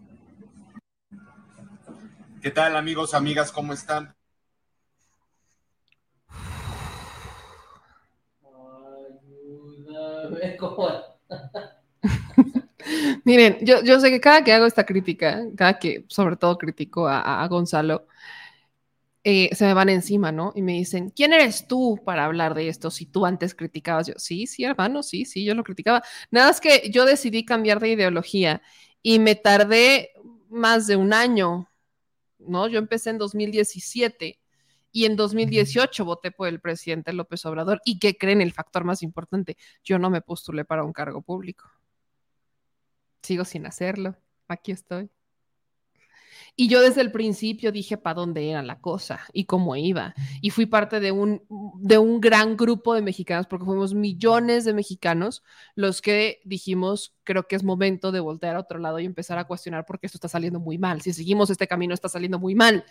¿Qué 2.43 2.51
tal 2.51 2.75
amigos, 2.75 3.13
amigas? 3.13 3.53
¿Cómo 3.53 3.71
están? 3.71 4.13
Miren, 13.23 13.59
yo, 13.61 13.81
yo 13.81 13.97
sé 14.01 14.09
que 14.09 14.19
cada 14.19 14.43
que 14.43 14.51
hago 14.51 14.65
esta 14.65 14.85
crítica, 14.85 15.41
cada 15.55 15.79
que 15.79 16.03
sobre 16.09 16.35
todo 16.35 16.57
critico 16.57 17.07
a 17.07 17.47
Gonzalo, 17.47 18.07
eh, 19.23 19.49
se 19.55 19.65
me 19.65 19.73
van 19.73 19.87
encima, 19.89 20.31
¿no? 20.33 20.51
Y 20.55 20.61
me 20.61 20.73
dicen, 20.73 21.09
¿quién 21.09 21.31
eres 21.31 21.67
tú 21.67 22.01
para 22.05 22.25
hablar 22.25 22.53
de 22.55 22.67
esto 22.67 22.91
si 22.91 23.05
tú 23.05 23.25
antes 23.25 23.55
criticabas? 23.55 24.07
Yo, 24.07 24.13
sí, 24.17 24.47
sí, 24.47 24.65
hermano, 24.65 25.01
sí, 25.01 25.23
sí, 25.25 25.45
yo 25.45 25.55
lo 25.55 25.63
criticaba. 25.63 26.03
Nada 26.29 26.51
es 26.51 26.59
que 26.59 26.89
yo 26.91 27.05
decidí 27.05 27.45
cambiar 27.45 27.79
de 27.79 27.89
ideología 27.89 28.61
y 29.01 29.19
me 29.19 29.35
tardé 29.35 30.11
más 30.49 30.87
de 30.87 30.97
un 30.97 31.13
año, 31.13 31.69
¿no? 32.47 32.67
Yo 32.67 32.79
empecé 32.79 33.09
en 33.09 33.17
2017 33.17 34.39
y 34.91 35.05
en 35.05 35.15
2018 35.15 36.05
voté 36.05 36.31
por 36.31 36.47
el 36.47 36.61
presidente 36.61 37.13
López 37.13 37.45
Obrador. 37.45 37.81
¿Y 37.83 37.99
qué 37.99 38.15
creen? 38.17 38.41
El 38.41 38.53
factor 38.53 38.83
más 38.83 39.01
importante, 39.03 39.57
yo 39.83 39.99
no 39.99 40.09
me 40.09 40.21
postulé 40.21 40.65
para 40.65 40.83
un 40.83 40.93
cargo 40.93 41.21
público. 41.21 41.69
Sigo 43.23 43.45
sin 43.45 43.65
hacerlo. 43.65 44.15
Aquí 44.47 44.71
estoy. 44.71 45.09
Y 46.55 46.67
yo 46.67 46.81
desde 46.81 47.01
el 47.01 47.11
principio 47.11 47.71
dije 47.71 47.97
para 47.97 48.13
dónde 48.13 48.49
era 48.49 48.61
la 48.61 48.79
cosa 48.79 49.21
y 49.33 49.45
cómo 49.45 49.75
iba. 49.75 50.13
Y 50.39 50.51
fui 50.51 50.67
parte 50.67 50.99
de 50.99 51.11
un, 51.11 51.41
de 51.79 51.97
un 51.97 52.21
gran 52.21 52.55
grupo 52.55 52.93
de 52.93 53.01
mexicanos, 53.01 53.47
porque 53.47 53.65
fuimos 53.65 53.95
millones 53.95 54.63
de 54.63 54.73
mexicanos 54.73 55.43
los 55.73 56.01
que 56.01 56.41
dijimos, 56.45 57.15
creo 57.23 57.47
que 57.47 57.55
es 57.55 57.63
momento 57.63 58.11
de 58.11 58.19
voltear 58.19 58.55
a 58.55 58.59
otro 58.59 58.77
lado 58.77 58.99
y 58.99 59.05
empezar 59.05 59.39
a 59.39 59.45
cuestionar 59.45 59.85
porque 59.85 60.05
esto 60.05 60.17
está 60.17 60.27
saliendo 60.27 60.59
muy 60.59 60.77
mal. 60.77 61.01
Si 61.01 61.11
seguimos 61.11 61.49
este 61.49 61.67
camino, 61.67 61.93
está 61.93 62.07
saliendo 62.07 62.37
muy 62.37 62.53
mal. 62.53 62.85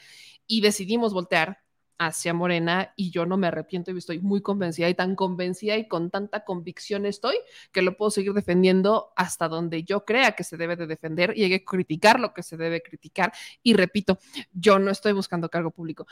Y 0.49 0.61
decidimos 0.61 1.13
voltear 1.15 1.61
hacia 2.07 2.35
Morena 2.35 2.93
y 2.97 3.11
yo 3.11 3.27
no 3.27 3.37
me 3.37 3.47
arrepiento 3.47 3.91
y 3.91 3.99
estoy 3.99 4.21
muy 4.21 4.43
convencida 4.43 4.89
y 4.89 4.95
tan 4.95 5.15
convencida 5.15 5.77
y 5.77 5.89
con 5.89 6.11
tanta 6.11 6.45
convicción 6.45 7.07
estoy 7.07 7.37
que 7.71 7.83
lo 7.83 7.97
puedo 7.97 8.11
seguir 8.11 8.33
defendiendo 8.33 9.13
hasta 9.17 9.49
donde 9.49 9.85
yo 9.85 10.05
crea 10.05 10.33
que 10.33 10.45
se 10.45 10.57
debe 10.57 10.77
de 10.77 10.87
defender 10.87 11.33
y 11.37 11.45
hay 11.45 11.51
que 11.51 11.65
criticar 11.65 12.21
lo 12.21 12.35
que 12.35 12.43
se 12.43 12.57
debe 12.57 12.83
criticar. 12.83 13.33
Y 13.63 13.75
repito, 13.75 14.19
yo 14.53 14.79
no 14.79 14.91
estoy 14.91 15.13
buscando 15.13 15.49
cargo 15.49 15.71
público, 15.71 16.07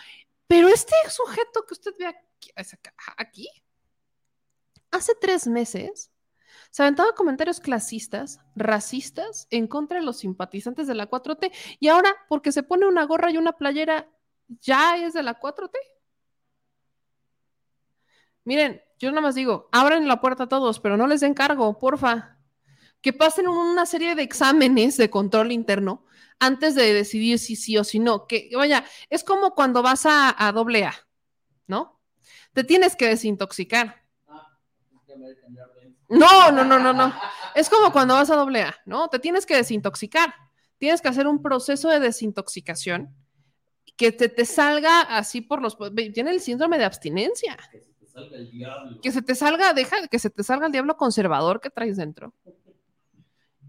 pero 0.46 0.68
este 0.68 0.94
sujeto 1.08 1.64
que 1.66 1.74
usted 1.74 1.92
ve 1.98 2.06
aquí, 2.06 2.50
aquí 3.16 3.48
hace 4.90 5.14
tres 5.20 5.46
meses 5.46 6.10
se 6.70 6.82
aventaba 6.82 7.14
comentarios 7.14 7.60
clasistas, 7.60 8.38
racistas, 8.54 9.48
en 9.50 9.66
contra 9.66 9.98
de 9.98 10.04
los 10.04 10.18
simpatizantes 10.18 10.86
de 10.86 10.94
la 10.94 11.10
4T. 11.10 11.50
Y 11.80 11.88
ahora, 11.88 12.14
porque 12.28 12.52
se 12.52 12.62
pone 12.62 12.86
una 12.86 13.04
gorra 13.04 13.30
y 13.30 13.38
una 13.38 13.52
playera, 13.52 14.08
ya 14.60 14.96
es 14.96 15.12
de 15.12 15.22
la 15.22 15.38
4T. 15.38 15.76
Miren, 18.44 18.82
yo 18.98 19.10
nada 19.10 19.22
más 19.22 19.34
digo, 19.34 19.68
abran 19.72 20.08
la 20.08 20.20
puerta 20.20 20.44
a 20.44 20.48
todos, 20.48 20.80
pero 20.80 20.96
no 20.96 21.06
les 21.06 21.20
den 21.20 21.34
cargo, 21.34 21.78
porfa. 21.78 22.38
Que 23.00 23.12
pasen 23.12 23.48
una 23.48 23.86
serie 23.86 24.14
de 24.14 24.22
exámenes 24.22 24.96
de 24.96 25.08
control 25.08 25.52
interno 25.52 26.04
antes 26.38 26.74
de 26.74 26.92
decidir 26.92 27.38
si 27.38 27.56
sí 27.56 27.78
o 27.78 27.84
si 27.84 27.98
no. 27.98 28.26
Que 28.26 28.50
vaya, 28.54 28.84
es 29.08 29.24
como 29.24 29.54
cuando 29.54 29.82
vas 29.82 30.04
a, 30.04 30.52
doble 30.52 30.84
A, 30.84 30.94
¿no? 31.66 32.00
Te 32.52 32.64
tienes 32.64 32.96
que 32.96 33.08
desintoxicar. 33.08 34.02
No, 36.08 36.50
no, 36.50 36.64
no, 36.64 36.78
no, 36.78 36.92
no. 36.92 37.14
Es 37.54 37.70
como 37.70 37.92
cuando 37.92 38.14
vas 38.14 38.30
a 38.30 38.36
doble 38.36 38.62
A, 38.62 38.76
¿no? 38.84 39.08
Te 39.08 39.18
tienes 39.18 39.46
que 39.46 39.56
desintoxicar. 39.56 40.34
Tienes 40.78 41.00
que 41.00 41.08
hacer 41.08 41.26
un 41.26 41.40
proceso 41.40 41.88
de 41.88 42.00
desintoxicación 42.00 43.14
que 43.96 44.12
te, 44.12 44.28
te 44.28 44.44
salga 44.44 45.02
así 45.02 45.40
por 45.40 45.60
los... 45.60 45.76
Tiene 46.14 46.30
el 46.30 46.40
síndrome 46.40 46.78
de 46.78 46.84
abstinencia. 46.84 47.56
Salga 48.06 48.36
el 48.36 48.50
diablo. 48.50 49.00
Que 49.00 49.12
se 49.12 49.22
te 49.22 49.34
salga, 49.34 49.72
deja 49.72 50.08
que 50.08 50.18
se 50.18 50.30
te 50.30 50.42
salga 50.42 50.66
el 50.66 50.72
diablo 50.72 50.96
conservador 50.96 51.60
que 51.60 51.70
traes 51.70 51.96
dentro. 51.96 52.34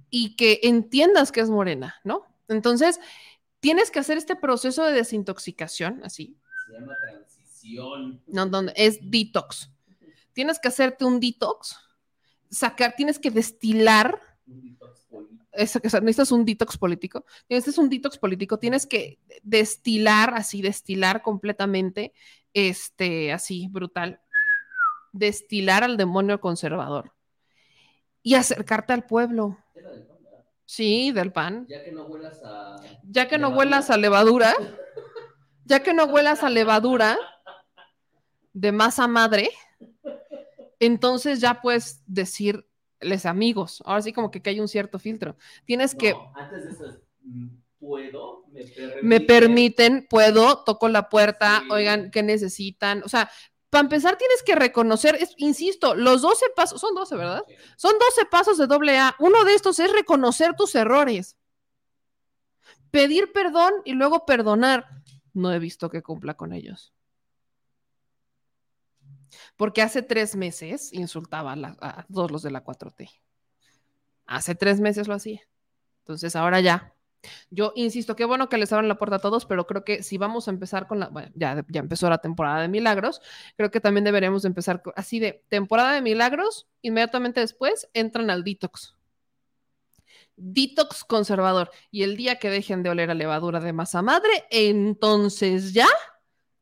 Y 0.10 0.36
que 0.36 0.60
entiendas 0.64 1.32
que 1.32 1.42
es 1.42 1.50
morena, 1.50 1.96
¿no? 2.04 2.26
Entonces, 2.48 3.00
tienes 3.60 3.92
que 3.92 4.00
hacer 4.00 4.18
este 4.18 4.36
proceso 4.36 4.84
de 4.84 4.94
desintoxicación, 4.94 6.02
así. 6.04 6.38
Se 6.66 6.74
llama 6.74 6.96
transición. 7.02 8.22
No, 8.28 8.46
donde 8.46 8.74
es 8.76 9.00
detox. 9.02 9.70
Tienes 10.34 10.60
que 10.60 10.70
hacerte 10.70 11.06
un 11.06 11.20
detox, 11.20 11.78
sacar, 12.50 12.96
tienes 12.96 13.20
que 13.20 13.32
destilar. 13.32 14.20
Eso, 14.48 15.28
sea, 15.53 16.02
necesitas 16.02 16.32
un 16.32 16.45
detox 16.45 16.78
político. 16.78 17.26
Este 17.49 17.69
es 17.69 17.78
un 17.78 17.90
detox 17.90 18.18
político. 18.18 18.60
Tienes 18.60 18.86
que 18.86 19.19
destilar, 19.44 20.34
así, 20.34 20.61
destilar 20.61 21.22
completamente, 21.22 22.14
este, 22.53 23.32
así, 23.34 23.68
brutal. 23.69 24.22
Destilar 25.11 25.84
al 25.84 25.98
demonio 25.98 26.40
conservador 26.40 27.14
y 28.23 28.36
acercarte 28.36 28.94
al 28.94 29.06
pueblo. 29.06 29.57
Sí, 30.65 31.11
del 31.11 31.34
pan. 31.34 31.65
Ya 31.68 31.84
que 31.84 31.91
no 31.91 32.06
huelas 32.06 32.41
a. 32.45 32.78
Ya 33.03 33.28
que 33.28 33.38
no 33.38 33.49
huelas 33.49 33.90
a 33.90 33.98
levadura, 33.98 34.53
ya 35.65 35.84
que 35.84 35.94
no 35.94 36.06
huelas 36.06 36.44
a 36.44 36.49
levadura 36.49 37.18
de 38.53 38.72
masa 38.72 39.07
madre, 39.07 39.49
entonces 40.80 41.41
ya 41.41 41.61
puedes 41.61 42.02
decirles 43.02 43.26
amigos. 43.26 43.82
Ahora 43.86 44.02
sí, 44.02 44.14
como 44.14 44.32
que, 44.32 44.41
que 44.41 44.52
hay 44.52 44.60
un 44.60 44.68
cierto 44.68 44.99
filtro. 44.99 45.36
Tienes 45.65 45.95
que. 45.95 46.30
Antes 46.34 46.64
de 46.65 46.72
eso 46.72 46.86
es. 46.86 46.99
mm, 47.23 47.48
¿Puedo? 47.80 48.45
¿Me 48.52 48.61
permiten? 48.65 48.99
Me 49.02 49.22
permiten, 49.22 50.07
puedo, 50.10 50.64
toco 50.64 50.88
la 50.90 51.10
puerta, 51.10 51.65
oigan, 51.69 52.11
¿qué 52.11 52.22
necesitan? 52.23 53.02
O 53.03 53.10
sea, 53.10 53.30
para 53.69 53.84
empezar 53.84 54.18
tienes 54.18 54.44
que 54.44 54.56
reconocer, 54.56 55.15
es- 55.15 55.34
insisto, 55.38 55.95
los 55.95 56.22
12 56.22 56.45
pasos, 56.56 56.80
son 56.82 56.94
12, 56.94 57.15
¿verdad? 57.15 57.44
Son 57.78 57.94
12 57.99 58.26
pasos 58.26 58.57
de 58.57 58.68
doble 58.68 58.98
A. 58.99 59.15
Uno 59.19 59.44
de 59.45 59.56
estos 59.56 59.80
es 59.80 59.91
reconocer 59.91 60.56
tus 60.56 60.76
errores. 60.76 61.38
Pedir 62.91 63.32
perdón 63.34 63.73
y 63.86 63.94
luego 63.94 64.26
perdonar. 64.26 64.88
No 65.34 65.52
he 65.53 65.60
visto 65.60 65.90
que 65.90 66.02
cumpla 66.03 66.36
con 66.36 66.53
ellos. 66.53 66.94
Porque 69.62 69.84
hace 69.84 70.02
tres 70.02 70.36
meses 70.36 70.92
insultaba 70.92 71.54
a, 71.54 72.08
todos 72.12 72.32
los 72.32 72.42
de 72.42 72.50
la 72.50 72.64
4T. 72.64 73.12
Hace 74.26 74.56
tres 74.56 74.80
meses 74.80 75.08
lo 75.08 75.14
hacía. 75.14 75.42
Entonces 76.00 76.36
ahora 76.36 76.62
ya. 76.62 76.96
Yo 77.52 77.72
insisto, 77.76 78.16
qué 78.16 78.26
bueno 78.26 78.50
que 78.50 78.58
les 78.58 78.74
abran 78.74 78.88
la 78.88 78.98
puerta 78.98 79.18
a 79.18 79.20
todos, 79.20 79.46
pero 79.46 79.68
creo 79.68 79.84
que 79.84 80.02
si 80.02 80.18
vamos 80.18 80.48
a 80.48 80.52
empezar 80.52 80.88
con 80.88 81.00
la, 81.00 81.10
bueno, 81.10 81.32
ya, 81.36 81.64
ya 81.70 81.80
empezó 81.80 82.10
la 82.10 82.18
temporada 82.18 82.60
de 82.60 82.70
milagros, 82.70 83.22
creo 83.56 83.70
que 83.70 83.80
también 83.80 84.04
deberíamos 84.04 84.42
de 84.42 84.48
empezar 84.48 84.82
así 84.96 85.20
de 85.20 85.44
temporada 85.48 85.94
de 85.94 86.02
milagros, 86.02 86.68
inmediatamente 86.82 87.40
después 87.40 87.88
entran 87.94 88.32
al 88.32 88.44
detox. 88.44 88.96
Detox 90.38 91.04
conservador. 91.04 91.70
Y 91.92 92.02
el 92.02 92.18
día 92.18 92.38
que 92.38 92.50
dejen 92.50 92.82
de 92.82 92.90
oler 92.90 93.12
a 93.12 93.14
levadura 93.14 93.60
de 93.60 93.74
masa 93.74 94.02
madre, 94.02 94.44
entonces 94.50 95.72
ya 95.72 95.88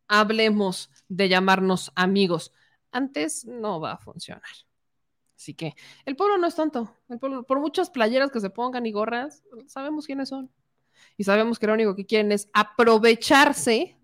hablemos 0.09 0.89
de 1.07 1.29
llamarnos 1.29 1.93
amigos. 1.95 2.51
Antes 2.91 3.45
no 3.45 3.79
va 3.79 3.93
a 3.93 3.97
funcionar. 3.97 4.43
Así 5.35 5.53
que 5.53 5.73
el 6.05 6.15
pueblo 6.15 6.37
no 6.37 6.47
es 6.47 6.55
tonto. 6.55 6.93
El 7.07 7.17
pueblo, 7.19 7.43
por 7.43 7.59
muchas 7.59 7.89
playeras 7.89 8.31
que 8.31 8.41
se 8.41 8.49
pongan 8.49 8.85
y 8.85 8.91
gorras, 8.91 9.43
sabemos 9.67 10.05
quiénes 10.05 10.29
son. 10.29 10.51
Y 11.15 11.23
sabemos 11.23 11.59
que 11.59 11.67
lo 11.67 11.73
único 11.73 11.95
que 11.95 12.05
quieren 12.05 12.31
es 12.31 12.49
aprovecharse 12.53 13.97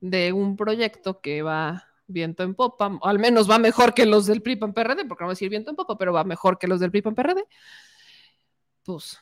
de 0.00 0.32
un 0.32 0.56
proyecto 0.56 1.20
que 1.20 1.42
va 1.42 1.86
viento 2.06 2.42
en 2.42 2.54
popa, 2.54 2.98
o 3.00 3.06
al 3.06 3.18
menos 3.18 3.48
va 3.48 3.58
mejor 3.58 3.94
que 3.94 4.04
los 4.04 4.26
del 4.26 4.42
PRI 4.42 4.56
PAN 4.56 4.74
PRD, 4.74 5.04
porque 5.06 5.22
no 5.22 5.28
voy 5.28 5.32
a 5.32 5.36
decir 5.36 5.48
viento 5.48 5.70
en 5.70 5.76
popa, 5.76 5.96
pero 5.96 6.12
va 6.12 6.24
mejor 6.24 6.58
que 6.58 6.66
los 6.66 6.80
del 6.80 6.90
PRI 6.90 7.02
PAN 7.02 7.14
PRD. 7.14 7.44
Pues 8.84 9.18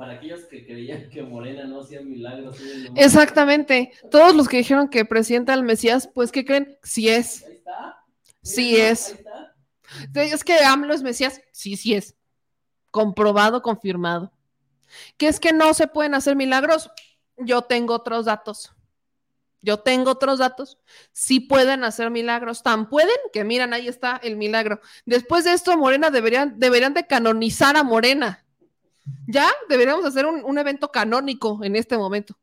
Para 0.00 0.14
aquellos 0.14 0.40
que 0.44 0.64
creían 0.64 1.10
que 1.10 1.22
Morena 1.22 1.66
no 1.66 1.82
hacía 1.82 2.00
milagros. 2.00 2.56
exactamente. 2.94 3.92
Todos 4.08 4.34
los 4.34 4.48
que 4.48 4.56
dijeron 4.56 4.88
que 4.88 5.04
presidenta 5.04 5.52
del 5.52 5.62
Mesías, 5.62 6.08
pues 6.14 6.32
¿qué 6.32 6.42
creen? 6.46 6.78
Sí 6.82 7.10
es. 7.10 7.44
Sí 8.42 8.78
es. 8.78 9.14
Sí, 10.14 10.20
Es 10.20 10.42
que 10.42 10.58
AMLO 10.64 10.94
es 10.94 11.02
Mesías. 11.02 11.42
Sí, 11.52 11.76
sí 11.76 11.92
es. 11.94 12.14
Comprobado, 12.90 13.60
confirmado. 13.60 14.32
¿Que 15.18 15.28
es 15.28 15.38
que 15.38 15.52
no 15.52 15.74
se 15.74 15.86
pueden 15.86 16.14
hacer 16.14 16.34
milagros? 16.34 16.90
Yo 17.36 17.60
tengo 17.60 17.92
otros 17.92 18.24
datos. 18.24 18.72
Yo 19.60 19.80
tengo 19.80 20.12
otros 20.12 20.38
datos. 20.38 20.78
Sí 21.12 21.40
pueden 21.40 21.84
hacer 21.84 22.10
milagros. 22.10 22.62
Tan 22.62 22.88
pueden 22.88 23.16
que 23.34 23.44
miran, 23.44 23.74
ahí 23.74 23.86
está 23.86 24.18
el 24.22 24.36
milagro. 24.38 24.80
Después 25.04 25.44
de 25.44 25.52
esto, 25.52 25.76
Morena 25.76 26.08
deberían, 26.10 26.58
deberían 26.58 26.94
de 26.94 27.06
canonizar 27.06 27.76
a 27.76 27.82
Morena. 27.82 28.46
Ya 29.26 29.50
deberíamos 29.68 30.04
hacer 30.04 30.26
un, 30.26 30.58
evento 30.58 30.90
canónico 30.90 31.60
en 31.62 31.76
este 31.76 31.96
momento. 31.96 32.38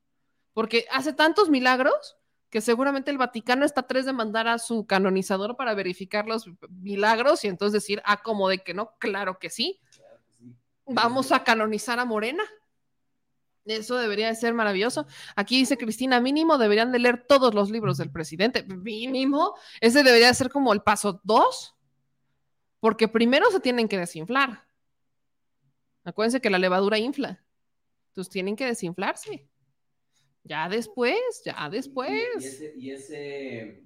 Porque 0.53 0.85
hace 0.91 1.13
tantos 1.13 1.49
milagros 1.49 2.17
que 2.49 2.61
seguramente 2.61 3.11
el 3.11 3.17
Vaticano 3.17 3.65
está 3.65 3.81
a 3.81 3.88
tres 3.88 4.05
de 4.05 4.13
mandar 4.13 4.47
a 4.47 4.57
su 4.57 4.85
canonizador 4.88 5.55
para 5.55 5.73
verificar 5.73 6.25
los 6.27 6.49
milagros 6.69 7.43
y 7.43 7.47
entonces 7.47 7.73
decir, 7.73 8.01
ah, 8.05 8.21
como 8.23 8.49
de 8.49 8.59
que 8.59 8.73
no, 8.73 8.91
claro 8.99 9.38
que 9.38 9.49
sí. 9.49 9.79
Vamos 10.85 11.31
a 11.31 11.43
canonizar 11.43 11.99
a 11.99 12.05
Morena. 12.05 12.43
Eso 13.65 13.97
debería 13.97 14.27
de 14.27 14.35
ser 14.35 14.53
maravilloso. 14.53 15.05
Aquí 15.35 15.57
dice 15.59 15.77
Cristina, 15.77 16.21
mínimo 16.21 16.57
deberían 16.57 16.93
de 16.93 16.99
leer 16.99 17.25
todos 17.27 17.53
los 17.53 17.69
libros 17.69 17.97
del 17.97 18.11
presidente. 18.11 18.63
Mínimo. 18.63 19.55
Ese 19.81 20.03
debería 20.03 20.34
ser 20.34 20.49
como 20.49 20.71
el 20.71 20.81
paso 20.81 21.19
dos. 21.23 21.75
Porque 22.79 23.09
primero 23.09 23.51
se 23.51 23.59
tienen 23.59 23.89
que 23.89 23.97
desinflar. 23.97 24.66
Acuérdense 26.07 26.39
que 26.39 26.49
la 26.49 26.57
levadura 26.57 26.97
infla. 26.97 27.43
Entonces 28.09 28.31
tienen 28.31 28.55
que 28.55 28.65
desinflarse. 28.65 29.45
Ya 30.43 30.69
después, 30.69 31.17
ya 31.43 31.69
después. 31.69 32.09
Y, 32.39 32.43
y 32.43 32.47
ese, 32.47 32.73
y 32.77 32.91
ese- 32.91 33.84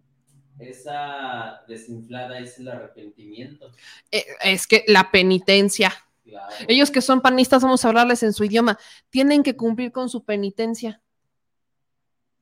esa 0.60 1.64
desinflada 1.68 2.38
es 2.38 2.60
el 2.60 2.68
arrepentimiento. 2.68 3.72
Eh, 4.11 4.23
es 4.43 4.68
que 4.68 4.84
la 4.88 5.10
penitencia. 5.10 5.91
Claro. 6.23 6.53
Ellos 6.68 6.91
que 6.91 7.02
son 7.02 7.22
panistas, 7.22 7.64
vamos 7.64 7.84
a 7.84 7.88
hablarles 7.88 8.22
en 8.22 8.34
su 8.34 8.43
idioma, 8.43 8.77
tienen 9.10 9.41
que 9.41 9.57
cumplir 9.57 9.91
con 9.91 10.07
su 10.07 10.23
penitencia. 10.23 11.02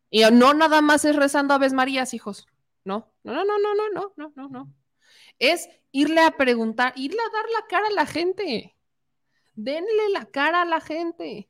Y 0.09 0.23
no 0.33 0.53
nada 0.53 0.81
más 0.81 1.05
es 1.05 1.15
rezando 1.15 1.53
Aves 1.53 1.71
Marías, 1.71 2.13
hijos. 2.13 2.47
No, 2.83 3.09
no, 3.23 3.33
no, 3.33 3.45
no, 3.45 3.57
no, 3.57 3.73
no, 3.75 3.89
no, 3.93 4.13
no, 4.17 4.33
no, 4.35 4.49
no. 4.49 4.73
Es 5.37 5.69
irle 5.93 6.19
a 6.19 6.31
preguntar, 6.31 6.91
irle 6.97 7.19
a 7.21 7.31
dar 7.33 7.45
la 7.51 7.67
cara 7.69 7.87
a 7.87 7.91
la 7.91 8.05
gente. 8.05 8.75
Denle 9.61 10.09
la 10.13 10.25
cara 10.25 10.61
a 10.61 10.65
la 10.65 10.79
gente. 10.79 11.49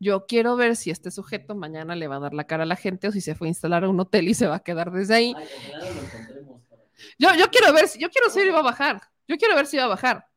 Yo 0.00 0.26
quiero 0.26 0.56
ver 0.56 0.74
si 0.74 0.90
este 0.90 1.12
sujeto 1.12 1.54
mañana 1.54 1.94
le 1.94 2.08
va 2.08 2.16
a 2.16 2.20
dar 2.20 2.34
la 2.34 2.44
cara 2.44 2.64
a 2.64 2.66
la 2.66 2.74
gente 2.74 3.06
o 3.06 3.12
si 3.12 3.20
se 3.20 3.36
fue 3.36 3.46
a 3.46 3.50
instalar 3.50 3.84
a 3.84 3.88
un 3.88 4.00
hotel 4.00 4.26
y 4.26 4.34
se 4.34 4.48
va 4.48 4.56
a 4.56 4.64
quedar 4.64 4.90
desde 4.90 5.14
ahí. 5.14 5.34
Ay, 5.36 5.46
lo 6.34 6.60
Yo, 7.18 7.38
yo 7.38 7.48
quiero 7.50 7.72
ver 7.72 7.86
si, 7.86 8.00
yo 8.00 8.10
quiero 8.10 8.30
si 8.30 8.48
va 8.48 8.58
a 8.58 8.62
bajar. 8.62 9.00
Yo 9.28 9.36
quiero 9.36 9.54
ver 9.54 9.66
si 9.66 9.76
va 9.76 9.84
a 9.84 9.88
bajar. 9.88 10.28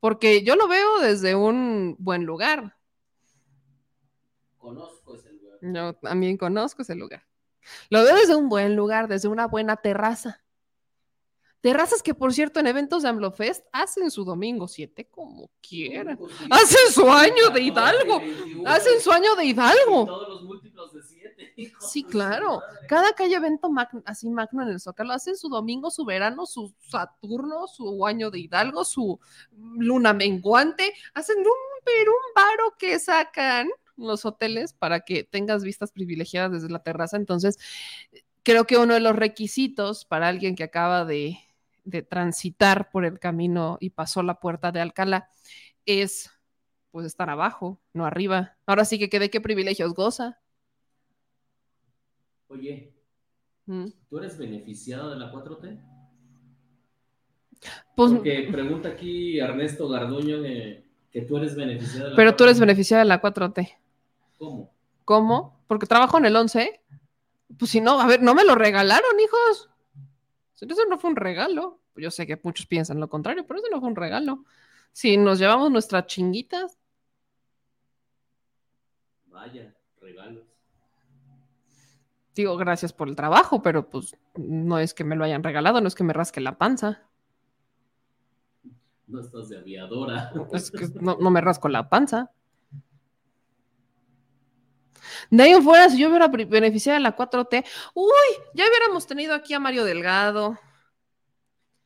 Porque 0.00 0.42
yo 0.42 0.56
lo 0.56 0.66
veo 0.66 0.98
desde 0.98 1.36
un 1.36 1.94
buen 2.00 2.24
lugar. 2.24 2.76
Conozco 4.56 5.14
ese 5.14 5.32
lugar. 5.32 5.58
Yo 5.62 5.94
también 5.94 6.36
conozco 6.36 6.82
ese 6.82 6.96
lugar. 6.96 7.24
Lo 7.88 8.02
veo 8.02 8.16
desde 8.16 8.34
un 8.34 8.48
buen 8.48 8.74
lugar, 8.74 9.06
desde 9.06 9.28
una 9.28 9.46
buena 9.46 9.76
terraza. 9.76 10.42
Terrazas 11.60 12.02
que, 12.02 12.14
por 12.14 12.32
cierto, 12.32 12.60
en 12.60 12.68
eventos 12.68 13.02
de 13.02 13.08
AMLOFest 13.08 13.66
hacen 13.72 14.10
su 14.12 14.24
domingo 14.24 14.68
7 14.68 15.08
como 15.10 15.50
quieran. 15.60 16.18
Hacen 16.50 16.92
su 16.92 17.10
año 17.10 17.50
de 17.52 17.60
Hidalgo. 17.62 18.22
Hacen 18.64 19.00
su 19.00 19.10
año 19.10 19.34
de 19.34 19.46
Hidalgo. 19.46 20.06
todos 20.06 20.28
los 20.28 20.42
múltiplos 20.44 20.92
de 20.92 21.02
siete. 21.02 21.54
Sí, 21.80 22.04
claro. 22.04 22.62
Cada 22.88 23.12
que 23.12 23.24
hay 23.24 23.34
evento 23.34 23.68
así 24.04 24.30
magno 24.30 24.62
en 24.62 24.68
el 24.68 24.80
Zócalo, 24.80 25.12
hacen 25.12 25.36
su 25.36 25.48
domingo, 25.48 25.90
su 25.90 26.04
verano, 26.04 26.46
su 26.46 26.72
Saturno, 26.88 27.66
su 27.66 28.06
año 28.06 28.30
de 28.30 28.38
Hidalgo, 28.38 28.84
su 28.84 29.18
luna 29.52 30.12
menguante. 30.12 30.92
Hacen 31.14 31.38
un, 31.38 31.44
pero 31.84 32.12
un 32.12 32.34
varo 32.34 32.76
que 32.78 32.98
sacan 32.98 33.68
los 33.96 34.24
hoteles 34.24 34.72
para 34.72 35.00
que 35.00 35.24
tengas 35.24 35.64
vistas 35.64 35.90
privilegiadas 35.90 36.52
desde 36.52 36.68
la 36.68 36.82
terraza. 36.82 37.16
Entonces, 37.16 37.58
creo 38.44 38.64
que 38.66 38.78
uno 38.78 38.94
de 38.94 39.00
los 39.00 39.16
requisitos 39.16 40.04
para 40.04 40.28
alguien 40.28 40.54
que 40.54 40.62
acaba 40.62 41.04
de, 41.04 41.38
de 41.88 42.02
transitar 42.02 42.90
por 42.90 43.04
el 43.04 43.18
camino 43.18 43.78
y 43.80 43.90
pasó 43.90 44.22
la 44.22 44.40
puerta 44.40 44.70
de 44.72 44.80
Alcalá 44.80 45.30
es 45.86 46.30
pues 46.90 47.06
estar 47.06 47.30
abajo, 47.30 47.80
no 47.92 48.04
arriba. 48.06 48.56
Ahora 48.66 48.84
sí 48.84 48.98
que 49.08 49.18
de 49.18 49.30
qué 49.30 49.40
privilegios 49.40 49.94
goza. 49.94 50.38
Oye, 52.48 52.94
Mm. 53.66 53.88
¿tú 54.08 54.16
eres 54.18 54.38
beneficiado 54.38 55.10
de 55.10 55.16
la 55.16 55.30
4T? 55.30 55.78
Pues, 57.94 58.12
Porque 58.12 58.48
pregunta 58.50 58.88
aquí 58.88 59.38
Ernesto 59.38 59.88
Garduño 59.90 60.40
que, 60.42 60.84
que 61.10 61.20
tú 61.22 61.36
eres 61.36 61.54
beneficiado 61.54 62.04
de 62.04 62.10
la 62.12 62.16
pero 62.16 62.34
tú 62.34 62.44
eres 62.44 62.56
4T. 62.56 62.60
beneficiada 62.60 63.02
de 63.02 63.08
la 63.08 63.20
4T. 63.20 63.76
¿Cómo? 64.38 64.72
¿Cómo? 65.04 65.60
Porque 65.66 65.84
trabajo 65.86 66.16
en 66.16 66.24
el 66.24 66.34
11. 66.36 66.80
Pues 67.58 67.70
si 67.70 67.82
no, 67.82 68.00
a 68.00 68.06
ver, 68.06 68.22
no 68.22 68.34
me 68.34 68.44
lo 68.44 68.54
regalaron, 68.54 69.20
hijos. 69.20 69.68
Eso 70.60 70.86
no 70.88 70.98
fue 70.98 71.10
un 71.10 71.16
regalo. 71.16 71.80
Yo 71.96 72.10
sé 72.10 72.26
que 72.26 72.40
muchos 72.42 72.66
piensan 72.66 73.00
lo 73.00 73.08
contrario, 73.08 73.46
pero 73.46 73.60
eso 73.60 73.68
no 73.70 73.80
fue 73.80 73.88
un 73.88 73.96
regalo. 73.96 74.44
Si 74.92 75.16
nos 75.16 75.38
llevamos 75.38 75.70
nuestras 75.70 76.06
chinguitas, 76.06 76.78
Vaya, 79.26 79.72
regalos. 80.00 80.44
digo 82.34 82.56
gracias 82.56 82.92
por 82.92 83.08
el 83.08 83.14
trabajo, 83.14 83.62
pero 83.62 83.88
pues 83.88 84.16
no 84.34 84.78
es 84.78 84.94
que 84.94 85.04
me 85.04 85.14
lo 85.14 85.24
hayan 85.24 85.44
regalado, 85.44 85.80
no 85.80 85.86
es 85.86 85.94
que 85.94 86.04
me 86.04 86.12
rasque 86.12 86.40
la 86.40 86.58
panza. 86.58 87.02
No 89.06 89.20
estás 89.20 89.48
de 89.48 89.58
aviadora. 89.58 90.32
Es 90.52 90.70
que 90.70 90.88
no, 91.00 91.16
no 91.20 91.30
me 91.30 91.40
rasco 91.40 91.68
la 91.68 91.88
panza. 91.88 92.32
De 95.30 95.42
ahí 95.42 95.50
en 95.52 95.62
fuera, 95.62 95.88
si 95.88 95.98
yo 95.98 96.08
hubiera 96.08 96.28
beneficiado 96.28 96.94
de 96.96 97.02
la 97.02 97.16
4T, 97.16 97.64
uy, 97.94 98.10
ya 98.54 98.64
hubiéramos 98.68 99.06
tenido 99.06 99.34
aquí 99.34 99.54
a 99.54 99.60
Mario 99.60 99.84
Delgado. 99.84 100.58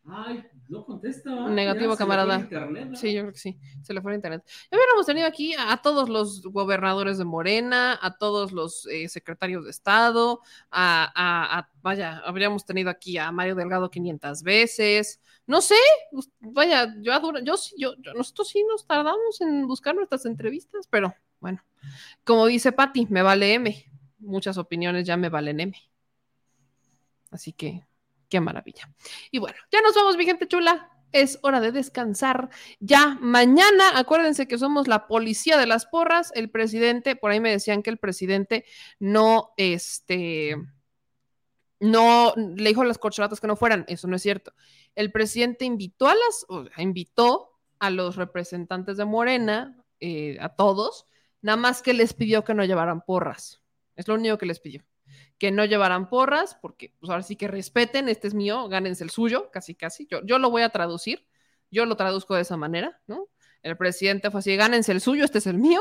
Ay, 0.05 0.45
no 0.69 0.85
contesta. 0.85 1.31
Negativo, 1.49 1.97
camarada. 1.97 2.37
internet, 2.41 2.89
¿no? 2.91 2.97
Sí, 2.97 3.13
yo 3.13 3.21
creo 3.23 3.33
que 3.33 3.39
sí. 3.39 3.57
Se 3.83 3.95
le 3.95 4.01
fue 4.03 4.11
el 4.11 4.17
internet. 4.17 4.43
Ya 4.71 4.77
hubiéramos 4.77 5.07
tenido 5.07 5.29
aquí 5.29 5.55
a, 5.55 5.73
a 5.73 5.81
todos 5.81 6.09
los 6.09 6.43
gobernadores 6.43 7.19
de 7.19 7.25
Morena, 7.25 7.97
a 8.03 8.17
todos 8.17 8.51
los 8.51 8.87
eh, 8.87 9.09
secretarios 9.09 9.65
de 9.65 9.71
Estado, 9.71 10.41
a, 10.73 11.05
a- 11.15 11.59
a- 11.61 11.71
vaya, 11.83 12.21
habríamos 12.27 12.65
tenido 12.67 12.91
aquí 12.91 13.17
a 13.17 13.31
Mario 13.31 13.55
Delgado 13.55 13.91
500 13.91 14.43
veces. 14.43 15.21
No 15.47 15.61
sé, 15.61 15.77
vaya, 16.41 16.93
yo 17.01 17.13
adoro, 17.13 17.39
yo 17.41 17.57
sí, 17.57 17.77
yo, 17.79 17.95
yo- 18.01 18.13
nosotros 18.15 18.49
sí 18.49 18.65
nos 18.69 18.85
tardamos 18.85 19.41
en 19.41 19.69
buscar 19.69 19.95
nuestras 19.95 20.27
entrevistas, 20.27 20.89
pero 20.91 21.15
bueno, 21.43 21.63
como 22.25 22.47
dice 22.47 22.71
Patti, 22.73 23.07
me 23.11 23.21
vale 23.21 23.55
M. 23.55 23.85
Muchas 24.21 24.57
opiniones 24.57 25.05
ya 25.05 25.17
me 25.17 25.29
valen 25.29 25.59
M. 25.59 25.77
Así 27.33 27.53
que, 27.53 27.85
qué 28.29 28.41
maravilla. 28.41 28.89
Y 29.33 29.39
bueno, 29.39 29.57
ya 29.71 29.83
nos 29.83 29.95
vamos, 29.95 30.17
mi 30.17 30.25
gente 30.25 30.47
chula. 30.47 30.89
Es 31.11 31.41
hora 31.43 31.61
de 31.61 31.73
descansar. 31.73 32.49
Ya 32.79 33.19
mañana, 33.21 33.99
acuérdense 33.99 34.47
que 34.47 34.57
somos 34.57 34.87
la 34.87 35.09
policía 35.09 35.59
de 35.59 35.67
las 35.67 35.85
porras. 35.85 36.31
El 36.35 36.49
presidente, 36.49 37.17
por 37.17 37.33
ahí 37.33 37.41
me 37.41 37.51
decían 37.51 37.83
que 37.83 37.91
el 37.91 37.99
presidente 37.99 38.65
no, 39.01 39.51
este, 39.57 40.57
no 41.81 42.33
le 42.37 42.69
dijo 42.69 42.85
las 42.85 42.99
corcholatas 42.99 43.41
que 43.41 43.49
no 43.49 43.57
fueran. 43.57 43.85
Eso 43.89 44.07
no 44.07 44.17
es 44.17 44.23
cierto. 44.23 44.55
El 44.95 45.11
presidente 45.11 45.65
invitó 45.65 46.07
a 46.07 46.15
las, 46.15 46.47
o 46.49 46.65
sea, 46.65 46.83
invitó 46.83 47.51
a 47.81 47.91
los 47.91 48.15
representantes 48.15 48.97
de 48.97 49.05
Morena, 49.05 49.77
eh, 50.05 50.37
a 50.41 50.49
todos, 50.51 51.07
nada 51.43 51.57
más 51.57 51.83
que 51.83 51.93
les 51.93 52.15
pidió 52.15 52.45
que 52.45 52.55
no 52.55 52.65
llevaran 52.65 53.03
porras. 53.03 53.63
Es 53.95 54.09
lo 54.09 54.15
único 54.15 54.39
que 54.39 54.47
les 54.47 54.61
pidió 54.61 54.85
que 55.43 55.51
no 55.51 55.65
llevaran 55.65 56.09
porras, 56.09 56.57
porque 56.63 56.95
pues 57.01 57.11
ahora 57.11 57.25
sí 57.25 57.35
que 57.35 57.49
respeten, 57.49 58.09
este 58.09 58.29
es 58.29 58.35
mío, 58.35 58.69
gánense 58.69 59.03
el 59.03 59.11
suyo, 59.11 59.51
casi 59.51 59.75
casi. 59.75 60.07
Yo, 60.07 60.25
yo 60.25 60.39
lo 60.39 60.51
voy 60.53 60.63
a 60.63 60.69
traducir, 60.69 61.27
yo 61.69 61.85
lo 61.85 61.97
traduzco 61.97 62.37
de 62.37 62.43
esa 62.43 62.57
manera, 62.57 63.01
¿no? 63.09 63.29
El 63.63 63.77
presidente 63.77 64.31
fue 64.31 64.39
así, 64.39 64.55
gánense 64.55 64.93
el 64.93 65.01
suyo, 65.01 65.25
este 65.25 65.39
es 65.39 65.49
el 65.49 65.59
mío, 65.59 65.81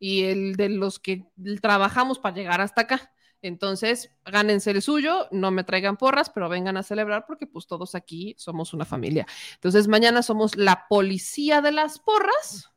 y 0.00 0.24
el 0.24 0.56
de 0.56 0.70
los 0.70 0.98
que 0.98 1.24
trabajamos 1.62 2.18
para 2.18 2.34
llegar 2.34 2.60
hasta 2.60 2.80
acá. 2.80 3.12
Entonces, 3.42 4.10
gánense 4.24 4.72
el 4.72 4.82
suyo, 4.82 5.28
no 5.30 5.52
me 5.52 5.62
traigan 5.62 5.96
porras, 5.96 6.28
pero 6.28 6.48
vengan 6.48 6.76
a 6.76 6.82
celebrar 6.82 7.26
porque 7.28 7.46
pues 7.46 7.68
todos 7.68 7.94
aquí 7.94 8.34
somos 8.38 8.74
una 8.74 8.84
familia. 8.84 9.24
Entonces, 9.54 9.86
mañana 9.86 10.22
somos 10.22 10.56
la 10.56 10.86
policía 10.88 11.60
de 11.60 11.70
las 11.70 12.00
porras 12.00 12.72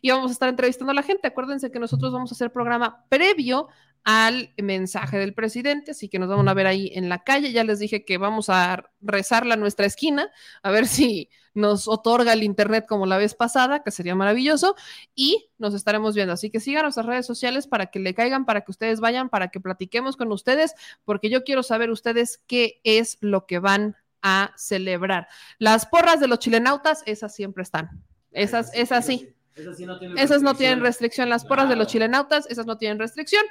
y 0.00 0.10
vamos 0.10 0.30
a 0.30 0.32
estar 0.32 0.48
entrevistando 0.48 0.92
a 0.92 0.94
la 0.94 1.02
gente. 1.02 1.28
Acuérdense 1.28 1.70
que 1.70 1.78
nosotros 1.78 2.12
vamos 2.12 2.30
a 2.32 2.34
hacer 2.34 2.52
programa 2.52 3.04
previo 3.08 3.68
al 4.04 4.54
mensaje 4.56 5.18
del 5.18 5.34
presidente, 5.34 5.90
así 5.90 6.08
que 6.08 6.18
nos 6.18 6.28
vamos 6.28 6.46
a 6.48 6.54
ver 6.54 6.66
ahí 6.66 6.90
en 6.94 7.08
la 7.08 7.22
calle. 7.22 7.52
Ya 7.52 7.64
les 7.64 7.78
dije 7.78 8.04
que 8.04 8.18
vamos 8.18 8.48
a 8.48 8.84
rezarla 9.00 9.54
a 9.54 9.56
nuestra 9.56 9.86
esquina, 9.86 10.30
a 10.62 10.70
ver 10.70 10.86
si 10.86 11.28
nos 11.52 11.88
otorga 11.88 12.32
el 12.32 12.42
internet 12.42 12.86
como 12.88 13.06
la 13.06 13.18
vez 13.18 13.34
pasada, 13.34 13.82
que 13.82 13.90
sería 13.90 14.14
maravilloso, 14.14 14.74
y 15.14 15.50
nos 15.58 15.74
estaremos 15.74 16.14
viendo. 16.14 16.32
Así 16.32 16.50
que 16.50 16.60
sigan 16.60 16.84
nuestras 16.84 17.06
redes 17.06 17.26
sociales 17.26 17.66
para 17.66 17.86
que 17.86 17.98
le 17.98 18.14
caigan, 18.14 18.46
para 18.46 18.62
que 18.62 18.70
ustedes 18.70 19.00
vayan, 19.00 19.28
para 19.28 19.48
que 19.48 19.60
platiquemos 19.60 20.16
con 20.16 20.32
ustedes, 20.32 20.74
porque 21.04 21.28
yo 21.28 21.44
quiero 21.44 21.62
saber 21.62 21.90
ustedes 21.90 22.40
qué 22.46 22.80
es 22.84 23.18
lo 23.20 23.46
que 23.46 23.58
van 23.58 23.96
a 24.22 24.52
celebrar. 24.56 25.28
Las 25.58 25.86
porras 25.86 26.20
de 26.20 26.28
los 26.28 26.38
chilenautas, 26.38 27.02
esas 27.06 27.34
siempre 27.34 27.62
están. 27.62 28.02
Esas, 28.32 28.72
esas 28.74 29.04
sí. 29.06 29.34
Esas 29.60 29.76
sí 29.76 29.86
no 29.86 29.98
tienen 29.98 30.18
Esas 30.18 30.42
no 30.42 30.54
tienen 30.54 30.80
restricción. 30.80 31.28
las 31.28 31.44
porras 31.44 31.68
de 31.68 31.76
los 31.76 31.86
chilenautas, 31.86 32.46
esas 32.48 32.66
no 32.66 32.78
tienen 32.78 32.98
restricción. 32.98 33.44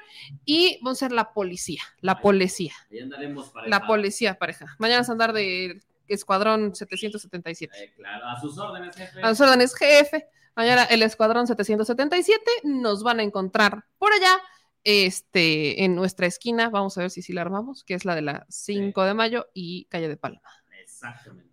Y 0.46 0.80
vamos 0.82 0.98
a 0.98 1.08
ser 1.08 1.12
la 1.12 1.34
policía, 1.34 1.82
la 2.02 2.20
policía, 2.20 2.74
Ahí 2.92 3.00
andaremos 3.00 3.50
para 3.50 3.68
la 3.68 3.86
policía 3.88 4.38
pareja. 4.38 4.76
Mañana 4.80 5.02
es 5.02 5.10
andar 5.10 5.34
de 5.34 5.82
escuadrón 6.08 6.76
777. 6.76 7.74
Eh, 7.78 7.94
claro, 7.96 8.28
a 8.28 8.40
sus 8.40 8.58
órdenes, 8.58 8.96
jefe. 8.96 9.22
A 9.22 9.30
los 9.30 9.42
órdenes 9.42 9.76
jefe. 9.76 10.28
Mañana 10.56 10.84
el 10.84 11.04
escuadrón 11.04 11.48
777 11.48 12.44
nos 12.64 13.04
van 13.04 13.20
a 13.20 13.24
encontrar 13.24 13.86
por 13.98 14.12
allá, 14.12 14.42
este, 14.84 15.84
en 15.84 15.96
nuestra 15.96 16.26
esquina. 16.28 16.70
Vamos 16.70 16.98
a 16.98 17.02
ver 17.02 17.12
si 17.12 17.22
sí 17.22 17.34
la 17.34 17.42
armamos, 17.42 17.84
que 17.84 17.94
es 17.94 18.06
la 18.06 18.16
de 18.16 18.22
la 18.22 18.46
5 18.50 19.04
de 19.04 19.14
mayo 19.14 19.48
y 19.54 19.86
calle 19.86 20.08
de 20.08 20.18
Palma. 20.18 20.42
Exactamente. 20.82 21.49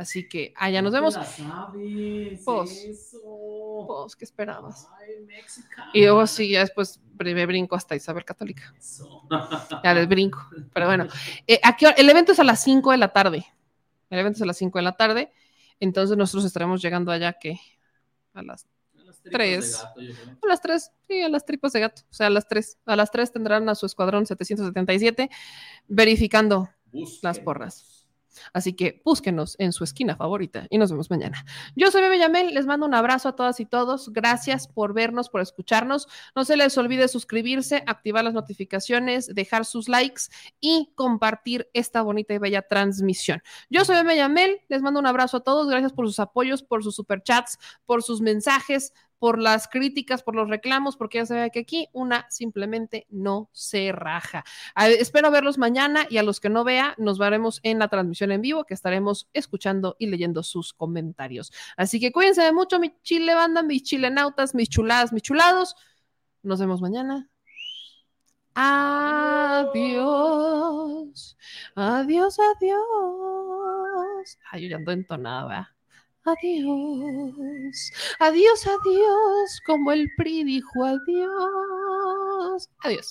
Así 0.00 0.26
que 0.26 0.54
allá 0.56 0.80
nos 0.80 0.94
No 0.94 0.98
te 0.98 1.00
vemos. 1.12 1.16
eso. 2.72 3.86
pues, 3.86 4.16
¿qué 4.16 4.24
esperabas? 4.24 4.88
Ay. 4.98 5.26
Y 5.92 6.04
luego 6.04 6.26
sí, 6.26 6.48
ya 6.48 6.60
después 6.60 7.02
me 7.18 7.44
brinco 7.44 7.76
hasta 7.76 7.94
Isabel 7.94 8.24
Católica. 8.24 8.74
Ya 9.84 9.92
les 9.92 10.08
brinco. 10.08 10.42
Pero 10.72 10.86
bueno, 10.86 11.06
eh, 11.46 11.60
¿a 11.62 11.76
qué 11.76 11.88
hora? 11.88 11.96
el 11.98 12.08
evento 12.08 12.32
es 12.32 12.40
a 12.40 12.44
las 12.44 12.62
5 12.62 12.92
de 12.92 12.96
la 12.96 13.12
tarde. 13.12 13.44
El 14.08 14.20
evento 14.20 14.38
es 14.38 14.42
a 14.42 14.46
las 14.46 14.56
5 14.56 14.78
de 14.78 14.82
la 14.82 14.92
tarde. 14.92 15.30
Entonces 15.78 16.16
nosotros 16.16 16.46
estaremos 16.46 16.80
llegando 16.80 17.12
allá 17.12 17.34
que 17.34 17.60
a 18.32 18.40
las 18.40 18.64
tripas 18.94 19.22
de 19.22 19.30
3. 19.32 19.82
gato, 19.82 20.00
yo 20.00 20.14
creo. 20.14 20.38
A 20.42 20.46
las 20.46 20.60
3, 20.62 20.92
sí, 21.08 21.20
a 21.20 21.28
las 21.28 21.44
tripas 21.44 21.72
de 21.74 21.80
gato. 21.80 22.02
O 22.10 22.14
sea, 22.14 22.28
a 22.28 22.30
las 22.30 22.48
3. 22.48 22.78
A 22.86 22.96
las 22.96 23.10
3 23.10 23.32
tendrán 23.32 23.68
a 23.68 23.74
su 23.74 23.84
escuadrón 23.84 24.24
777 24.24 25.28
verificando 25.88 26.70
las 27.20 27.38
porras. 27.38 27.99
Así 28.52 28.74
que 28.74 29.00
búsquenos 29.04 29.56
en 29.58 29.72
su 29.72 29.84
esquina 29.84 30.16
favorita 30.16 30.66
y 30.70 30.78
nos 30.78 30.90
vemos 30.90 31.10
mañana. 31.10 31.44
Yo 31.76 31.90
soy 31.90 32.02
Bebe 32.02 32.50
les 32.50 32.66
mando 32.66 32.86
un 32.86 32.94
abrazo 32.94 33.28
a 33.28 33.36
todas 33.36 33.60
y 33.60 33.66
todos. 33.66 34.12
Gracias 34.12 34.68
por 34.68 34.94
vernos, 34.94 35.28
por 35.28 35.40
escucharnos. 35.40 36.08
No 36.34 36.44
se 36.44 36.56
les 36.56 36.76
olvide 36.78 37.08
suscribirse, 37.08 37.82
activar 37.86 38.24
las 38.24 38.34
notificaciones, 38.34 39.26
dejar 39.34 39.64
sus 39.64 39.88
likes 39.88 40.22
y 40.60 40.92
compartir 40.94 41.68
esta 41.72 42.02
bonita 42.02 42.34
y 42.34 42.38
bella 42.38 42.62
transmisión. 42.62 43.42
Yo 43.68 43.84
soy 43.84 43.96
Bebe 43.96 44.64
les 44.68 44.82
mando 44.82 45.00
un 45.00 45.06
abrazo 45.06 45.38
a 45.38 45.40
todos. 45.40 45.68
Gracias 45.68 45.92
por 45.92 46.06
sus 46.06 46.18
apoyos, 46.20 46.62
por 46.62 46.82
sus 46.82 46.94
superchats, 46.94 47.58
por 47.86 48.02
sus 48.02 48.20
mensajes, 48.20 48.92
por 49.20 49.38
las 49.38 49.68
críticas, 49.68 50.24
por 50.24 50.34
los 50.34 50.48
reclamos, 50.48 50.96
porque 50.96 51.18
ya 51.18 51.26
se 51.26 51.34
ve 51.34 51.50
que 51.50 51.60
aquí 51.60 51.88
una 51.92 52.26
simplemente 52.30 53.06
no 53.10 53.50
se 53.52 53.92
raja. 53.92 54.42
Espero 54.74 55.30
verlos 55.30 55.58
mañana 55.58 56.06
y 56.08 56.16
a 56.16 56.22
los 56.22 56.40
que 56.40 56.48
no 56.48 56.64
vea, 56.64 56.94
nos 56.96 57.18
veremos 57.18 57.60
en 57.62 57.78
la 57.78 57.88
transmisión 57.88 58.32
en 58.32 58.40
vivo, 58.40 58.64
que 58.64 58.72
estaremos 58.72 59.28
escuchando 59.34 59.94
y 59.98 60.06
leyendo 60.06 60.42
sus 60.42 60.72
comentarios. 60.72 61.52
Así 61.76 62.00
que 62.00 62.12
cuídense 62.12 62.42
de 62.42 62.52
mucho, 62.52 62.80
mi 62.80 62.94
chile 63.02 63.34
banda, 63.34 63.62
mis 63.62 63.82
chilenautas, 63.82 64.54
mis 64.54 64.70
chuladas, 64.70 65.12
mis 65.12 65.22
chulados. 65.22 65.76
Nos 66.42 66.58
vemos 66.58 66.80
mañana. 66.80 67.28
Adiós. 68.54 70.16
Adiós, 71.74 72.38
adiós. 72.38 72.78
Ay, 74.50 74.62
yo 74.62 74.68
ya 74.68 74.76
ando 74.76 74.92
entonada, 74.92 75.46
¿verdad? 75.46 75.66
Adiós, 76.26 77.90
adiós, 78.20 78.66
adiós, 78.66 79.60
como 79.64 79.90
el 79.90 80.06
PRI 80.18 80.44
dijo 80.44 80.84
adiós. 80.84 82.68
Adiós. 82.84 83.10